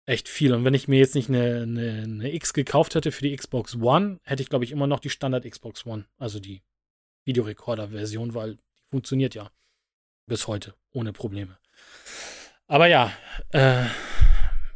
echt 0.07 0.29
viel. 0.29 0.53
Und 0.53 0.65
wenn 0.65 0.75
ich 0.75 0.89
mir 0.89 0.99
jetzt 0.99 1.15
nicht 1.15 1.29
eine, 1.29 1.63
eine, 1.63 2.03
eine 2.03 2.35
X 2.35 2.53
gekauft 2.53 2.95
hätte 2.95 3.13
für 3.13 3.23
die 3.23 3.35
Xbox 3.35 3.77
One, 3.77 4.21
hätte 4.25 4.43
ich, 4.43 4.49
glaube 4.49 4.65
ich, 4.65 4.73
immer 4.73 4.87
noch 4.87 5.01
die 5.01 5.11
Standard 5.11 5.51
Xbox 5.51 5.87
One. 5.87 6.07
Also 6.19 6.39
die 6.39 6.63
Videorekorder-Version, 7.25 8.35
weil 8.35 8.57
die 8.57 8.85
funktioniert 8.91 9.35
ja 9.35 9.51
bis 10.27 10.47
heute 10.47 10.75
ohne 10.93 11.13
Probleme. 11.13 11.59
Aber 12.67 12.87
ja, 12.87 13.13
äh, 13.51 13.87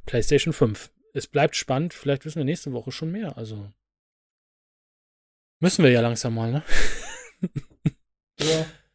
PlayStation 0.07 0.53
5 0.53 0.91
es 1.17 1.27
bleibt 1.27 1.57
spannend. 1.57 1.95
Vielleicht 1.95 2.25
wissen 2.25 2.39
wir 2.39 2.45
nächste 2.45 2.73
Woche 2.73 2.93
schon 2.93 3.11
mehr. 3.11 3.37
Also 3.39 3.73
müssen 5.61 5.83
wir 5.83 5.91
ja 5.91 6.03
langsam 6.03 6.35
mal, 6.35 6.53
ne? 6.53 6.63
ja. 8.39 8.67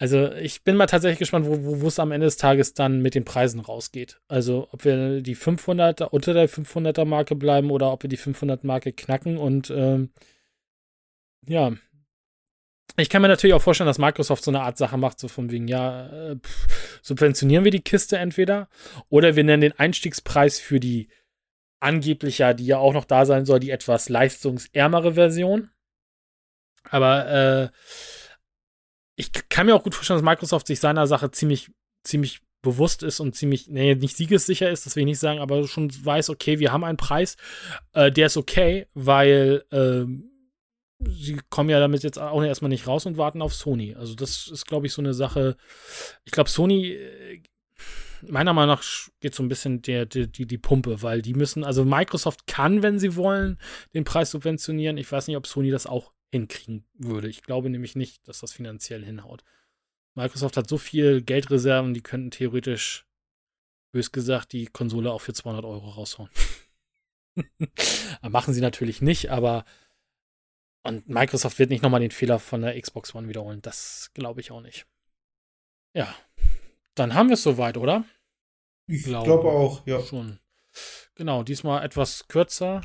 Also 0.00 0.32
ich 0.32 0.62
bin 0.62 0.76
mal 0.76 0.86
tatsächlich 0.86 1.18
gespannt, 1.18 1.46
wo, 1.48 1.86
es 1.86 1.98
am 1.98 2.12
Ende 2.12 2.26
des 2.26 2.36
Tages 2.36 2.72
dann 2.72 3.02
mit 3.02 3.16
den 3.16 3.24
Preisen 3.24 3.58
rausgeht. 3.58 4.20
Also 4.28 4.68
ob 4.70 4.84
wir 4.84 5.22
die 5.22 5.36
500er 5.36 6.04
unter 6.04 6.34
der 6.34 6.48
500er 6.48 7.04
Marke 7.04 7.34
bleiben 7.34 7.70
oder 7.72 7.92
ob 7.92 8.04
wir 8.04 8.08
die 8.08 8.16
500 8.16 8.62
Marke 8.62 8.92
knacken 8.92 9.36
und 9.38 9.70
ähm, 9.70 10.10
ja. 11.46 11.72
Ich 12.96 13.10
kann 13.10 13.22
mir 13.22 13.28
natürlich 13.28 13.54
auch 13.54 13.62
vorstellen, 13.62 13.86
dass 13.86 13.98
Microsoft 13.98 14.44
so 14.44 14.50
eine 14.50 14.60
Art 14.60 14.78
Sache 14.78 14.96
macht, 14.96 15.18
so 15.20 15.28
von 15.28 15.50
wegen, 15.50 15.68
ja, 15.68 16.06
äh, 16.08 16.36
pff, 16.36 17.00
subventionieren 17.02 17.64
wir 17.64 17.70
die 17.70 17.82
Kiste 17.82 18.18
entweder 18.18 18.68
oder 19.08 19.34
wir 19.34 19.44
nennen 19.44 19.62
den 19.62 19.78
Einstiegspreis 19.78 20.60
für 20.60 20.78
die 20.78 21.08
angeblich 21.80 22.38
ja, 22.38 22.54
die 22.54 22.66
ja 22.66 22.78
auch 22.78 22.92
noch 22.92 23.04
da 23.04 23.24
sein 23.24 23.46
soll, 23.46 23.60
die 23.60 23.70
etwas 23.70 24.08
leistungsärmere 24.08 25.14
Version. 25.14 25.70
Aber 26.90 27.28
äh, 27.28 27.68
ich 29.18 29.32
kann 29.48 29.66
mir 29.66 29.74
auch 29.74 29.82
gut 29.82 29.96
vorstellen, 29.96 30.18
dass 30.18 30.24
Microsoft 30.24 30.68
sich 30.68 30.78
seiner 30.78 31.08
Sache 31.08 31.32
ziemlich, 31.32 31.70
ziemlich 32.04 32.40
bewusst 32.62 33.02
ist 33.02 33.18
und 33.18 33.34
ziemlich, 33.34 33.68
nee, 33.68 33.96
nicht 33.96 34.16
siegessicher 34.16 34.70
ist, 34.70 34.86
das 34.86 34.94
will 34.94 35.02
ich 35.02 35.06
nicht 35.06 35.18
sagen, 35.18 35.40
aber 35.40 35.66
schon 35.66 35.90
weiß, 35.92 36.30
okay, 36.30 36.60
wir 36.60 36.72
haben 36.72 36.84
einen 36.84 36.96
Preis, 36.96 37.36
äh, 37.94 38.12
der 38.12 38.26
ist 38.26 38.36
okay, 38.36 38.86
weil 38.94 39.64
äh, 39.72 40.04
sie 41.10 41.40
kommen 41.50 41.68
ja 41.68 41.80
damit 41.80 42.04
jetzt 42.04 42.18
auch 42.18 42.42
erstmal 42.42 42.68
nicht 42.68 42.86
raus 42.86 43.06
und 43.06 43.16
warten 43.16 43.42
auf 43.42 43.54
Sony. 43.54 43.96
Also 43.96 44.14
das 44.14 44.46
ist, 44.46 44.66
glaube 44.66 44.86
ich, 44.86 44.92
so 44.92 45.02
eine 45.02 45.14
Sache. 45.14 45.56
Ich 46.24 46.30
glaube, 46.30 46.50
Sony, 46.50 46.92
äh, 46.92 47.42
meiner 48.22 48.52
Meinung 48.52 48.76
nach 48.76 48.84
geht 49.20 49.34
so 49.34 49.42
ein 49.42 49.48
bisschen 49.48 49.82
der, 49.82 50.06
der, 50.06 50.28
die, 50.28 50.46
die 50.46 50.58
Pumpe, 50.58 51.02
weil 51.02 51.22
die 51.22 51.34
müssen, 51.34 51.64
also 51.64 51.84
Microsoft 51.84 52.46
kann, 52.46 52.84
wenn 52.84 53.00
sie 53.00 53.16
wollen, 53.16 53.58
den 53.94 54.04
Preis 54.04 54.30
subventionieren. 54.30 54.96
Ich 54.96 55.10
weiß 55.10 55.26
nicht, 55.26 55.36
ob 55.36 55.46
Sony 55.48 55.70
das 55.70 55.86
auch 55.86 56.12
hinkriegen 56.30 56.84
würde. 56.94 57.28
Ich 57.28 57.42
glaube 57.42 57.70
nämlich 57.70 57.96
nicht, 57.96 58.26
dass 58.28 58.40
das 58.40 58.52
finanziell 58.52 59.04
hinhaut. 59.04 59.44
Microsoft 60.14 60.56
hat 60.56 60.68
so 60.68 60.78
viel 60.78 61.22
Geldreserven, 61.22 61.94
die 61.94 62.02
könnten 62.02 62.30
theoretisch, 62.30 63.06
bös 63.92 64.12
gesagt, 64.12 64.52
die 64.52 64.66
Konsole 64.66 65.12
auch 65.12 65.20
für 65.20 65.32
200 65.32 65.64
Euro 65.64 65.90
raushauen. 65.90 66.30
Machen 68.22 68.52
sie 68.52 68.60
natürlich 68.60 69.00
nicht, 69.00 69.30
aber 69.30 69.64
und 70.82 71.08
Microsoft 71.08 71.58
wird 71.58 71.70
nicht 71.70 71.82
nochmal 71.82 72.00
den 72.00 72.10
Fehler 72.10 72.38
von 72.38 72.62
der 72.62 72.80
Xbox 72.80 73.14
One 73.14 73.28
wiederholen. 73.28 73.60
Das 73.62 74.10
glaube 74.14 74.40
ich 74.40 74.50
auch 74.50 74.60
nicht. 74.60 74.86
Ja, 75.94 76.14
dann 76.94 77.14
haben 77.14 77.28
wir 77.28 77.34
es 77.34 77.42
soweit, 77.42 77.76
oder? 77.76 78.04
Ich 78.86 79.04
glaube 79.04 79.26
glaub 79.26 79.44
auch, 79.44 79.86
ja. 79.86 80.00
Schon. 80.00 80.38
Genau, 81.14 81.42
diesmal 81.42 81.84
etwas 81.84 82.26
kürzer. 82.28 82.80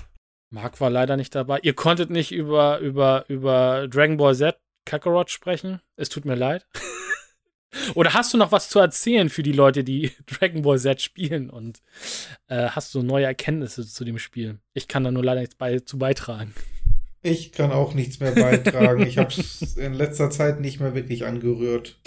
Marc 0.54 0.80
war 0.80 0.92
leider 0.92 1.18
nicht 1.18 1.34
dabei. 1.34 1.60
Ihr 1.64 1.74
konntet 1.74 2.12
nicht 2.12 2.32
über, 2.32 2.78
über, 2.78 3.26
über 3.28 3.88
Dragon 3.88 4.18
Ball 4.18 4.36
Z 4.36 4.56
Kakarot 4.86 5.32
sprechen. 5.32 5.82
Es 5.96 6.10
tut 6.10 6.26
mir 6.26 6.36
leid. 6.36 6.68
Oder 7.96 8.14
hast 8.14 8.34
du 8.34 8.38
noch 8.38 8.52
was 8.52 8.70
zu 8.70 8.78
erzählen 8.78 9.30
für 9.30 9.42
die 9.42 9.52
Leute, 9.52 9.84
die 9.84 10.12
Dragon 10.28 10.62
Ball 10.62 10.78
Z 10.78 11.02
spielen 11.02 11.50
und 11.50 11.82
äh, 12.50 12.68
hast 12.68 12.94
du 12.94 13.02
neue 13.02 13.26
Erkenntnisse 13.26 13.88
zu 13.88 14.06
dem 14.06 14.20
Spiel? 14.20 14.60
Ich 14.74 14.88
kann 14.88 15.04
da 15.04 15.10
nur 15.10 15.24
leider 15.24 15.42
nichts 15.42 15.56
bei, 15.56 15.80
zu 15.80 15.98
beitragen. 15.98 16.54
Ich 17.24 17.52
kann 17.52 17.72
auch 17.72 17.96
nichts 17.96 18.20
mehr 18.20 18.34
beitragen. 18.34 19.08
ich 19.08 19.18
habe 19.18 19.34
es 19.34 19.62
in 19.78 19.94
letzter 19.96 20.30
Zeit 20.30 20.60
nicht 20.60 20.80
mehr 20.80 20.94
wirklich 20.94 21.26
angerührt. 21.26 21.98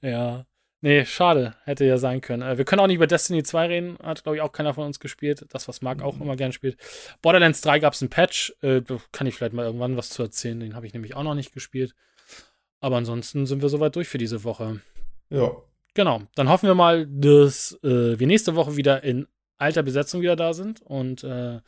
Ja. 0.00 0.46
Nee, 0.84 1.06
schade. 1.06 1.54
Hätte 1.64 1.86
ja 1.86 1.96
sein 1.96 2.20
können. 2.20 2.42
Äh, 2.42 2.58
wir 2.58 2.66
können 2.66 2.80
auch 2.80 2.86
nicht 2.86 2.96
über 2.96 3.06
Destiny 3.06 3.42
2 3.42 3.66
reden. 3.68 3.98
Hat, 4.02 4.22
glaube 4.22 4.36
ich, 4.36 4.42
auch 4.42 4.52
keiner 4.52 4.74
von 4.74 4.84
uns 4.84 5.00
gespielt. 5.00 5.46
Das, 5.48 5.66
was 5.66 5.80
Marc 5.80 6.02
auch 6.02 6.16
mhm. 6.16 6.22
immer 6.24 6.36
gern 6.36 6.52
spielt. 6.52 6.76
Borderlands 7.22 7.62
3 7.62 7.78
gab 7.78 7.94
es 7.94 8.02
einen 8.02 8.10
Patch. 8.10 8.54
Äh, 8.60 8.82
kann 9.10 9.26
ich 9.26 9.34
vielleicht 9.34 9.54
mal 9.54 9.64
irgendwann 9.64 9.96
was 9.96 10.10
zu 10.10 10.22
erzählen. 10.22 10.60
Den 10.60 10.76
habe 10.76 10.86
ich 10.86 10.92
nämlich 10.92 11.16
auch 11.16 11.22
noch 11.22 11.34
nicht 11.34 11.54
gespielt. 11.54 11.94
Aber 12.80 12.98
ansonsten 12.98 13.46
sind 13.46 13.62
wir 13.62 13.70
soweit 13.70 13.96
durch 13.96 14.08
für 14.08 14.18
diese 14.18 14.44
Woche. 14.44 14.82
Ja. 15.30 15.52
Genau. 15.94 16.20
Dann 16.34 16.50
hoffen 16.50 16.66
wir 16.66 16.74
mal, 16.74 17.06
dass 17.06 17.78
äh, 17.82 18.18
wir 18.18 18.26
nächste 18.26 18.54
Woche 18.54 18.76
wieder 18.76 19.02
in 19.02 19.26
alter 19.56 19.82
Besetzung 19.82 20.20
wieder 20.20 20.36
da 20.36 20.52
sind 20.52 20.82
und 20.82 21.24
äh, 21.24 21.60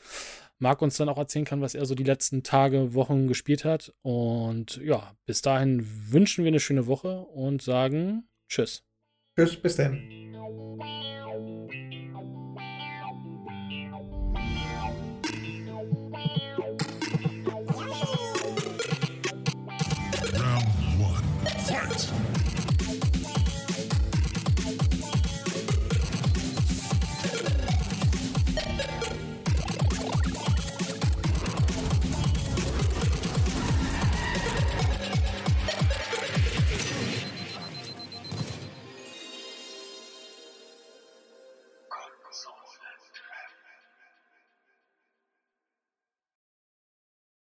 Marc 0.58 0.82
uns 0.82 0.98
dann 0.98 1.08
auch 1.08 1.16
erzählen 1.16 1.46
kann, 1.46 1.62
was 1.62 1.74
er 1.74 1.86
so 1.86 1.94
die 1.94 2.04
letzten 2.04 2.42
Tage, 2.42 2.92
Wochen 2.92 3.28
gespielt 3.28 3.64
hat. 3.64 3.94
Und 4.02 4.76
ja, 4.84 5.16
bis 5.24 5.40
dahin 5.40 5.86
wünschen 6.12 6.44
wir 6.44 6.50
eine 6.50 6.60
schöne 6.60 6.86
Woche 6.86 7.20
und 7.20 7.62
sagen 7.62 8.28
Tschüss. 8.48 8.86
Tschüss, 9.36 9.56
bis 9.56 9.76
dann. 9.76 10.25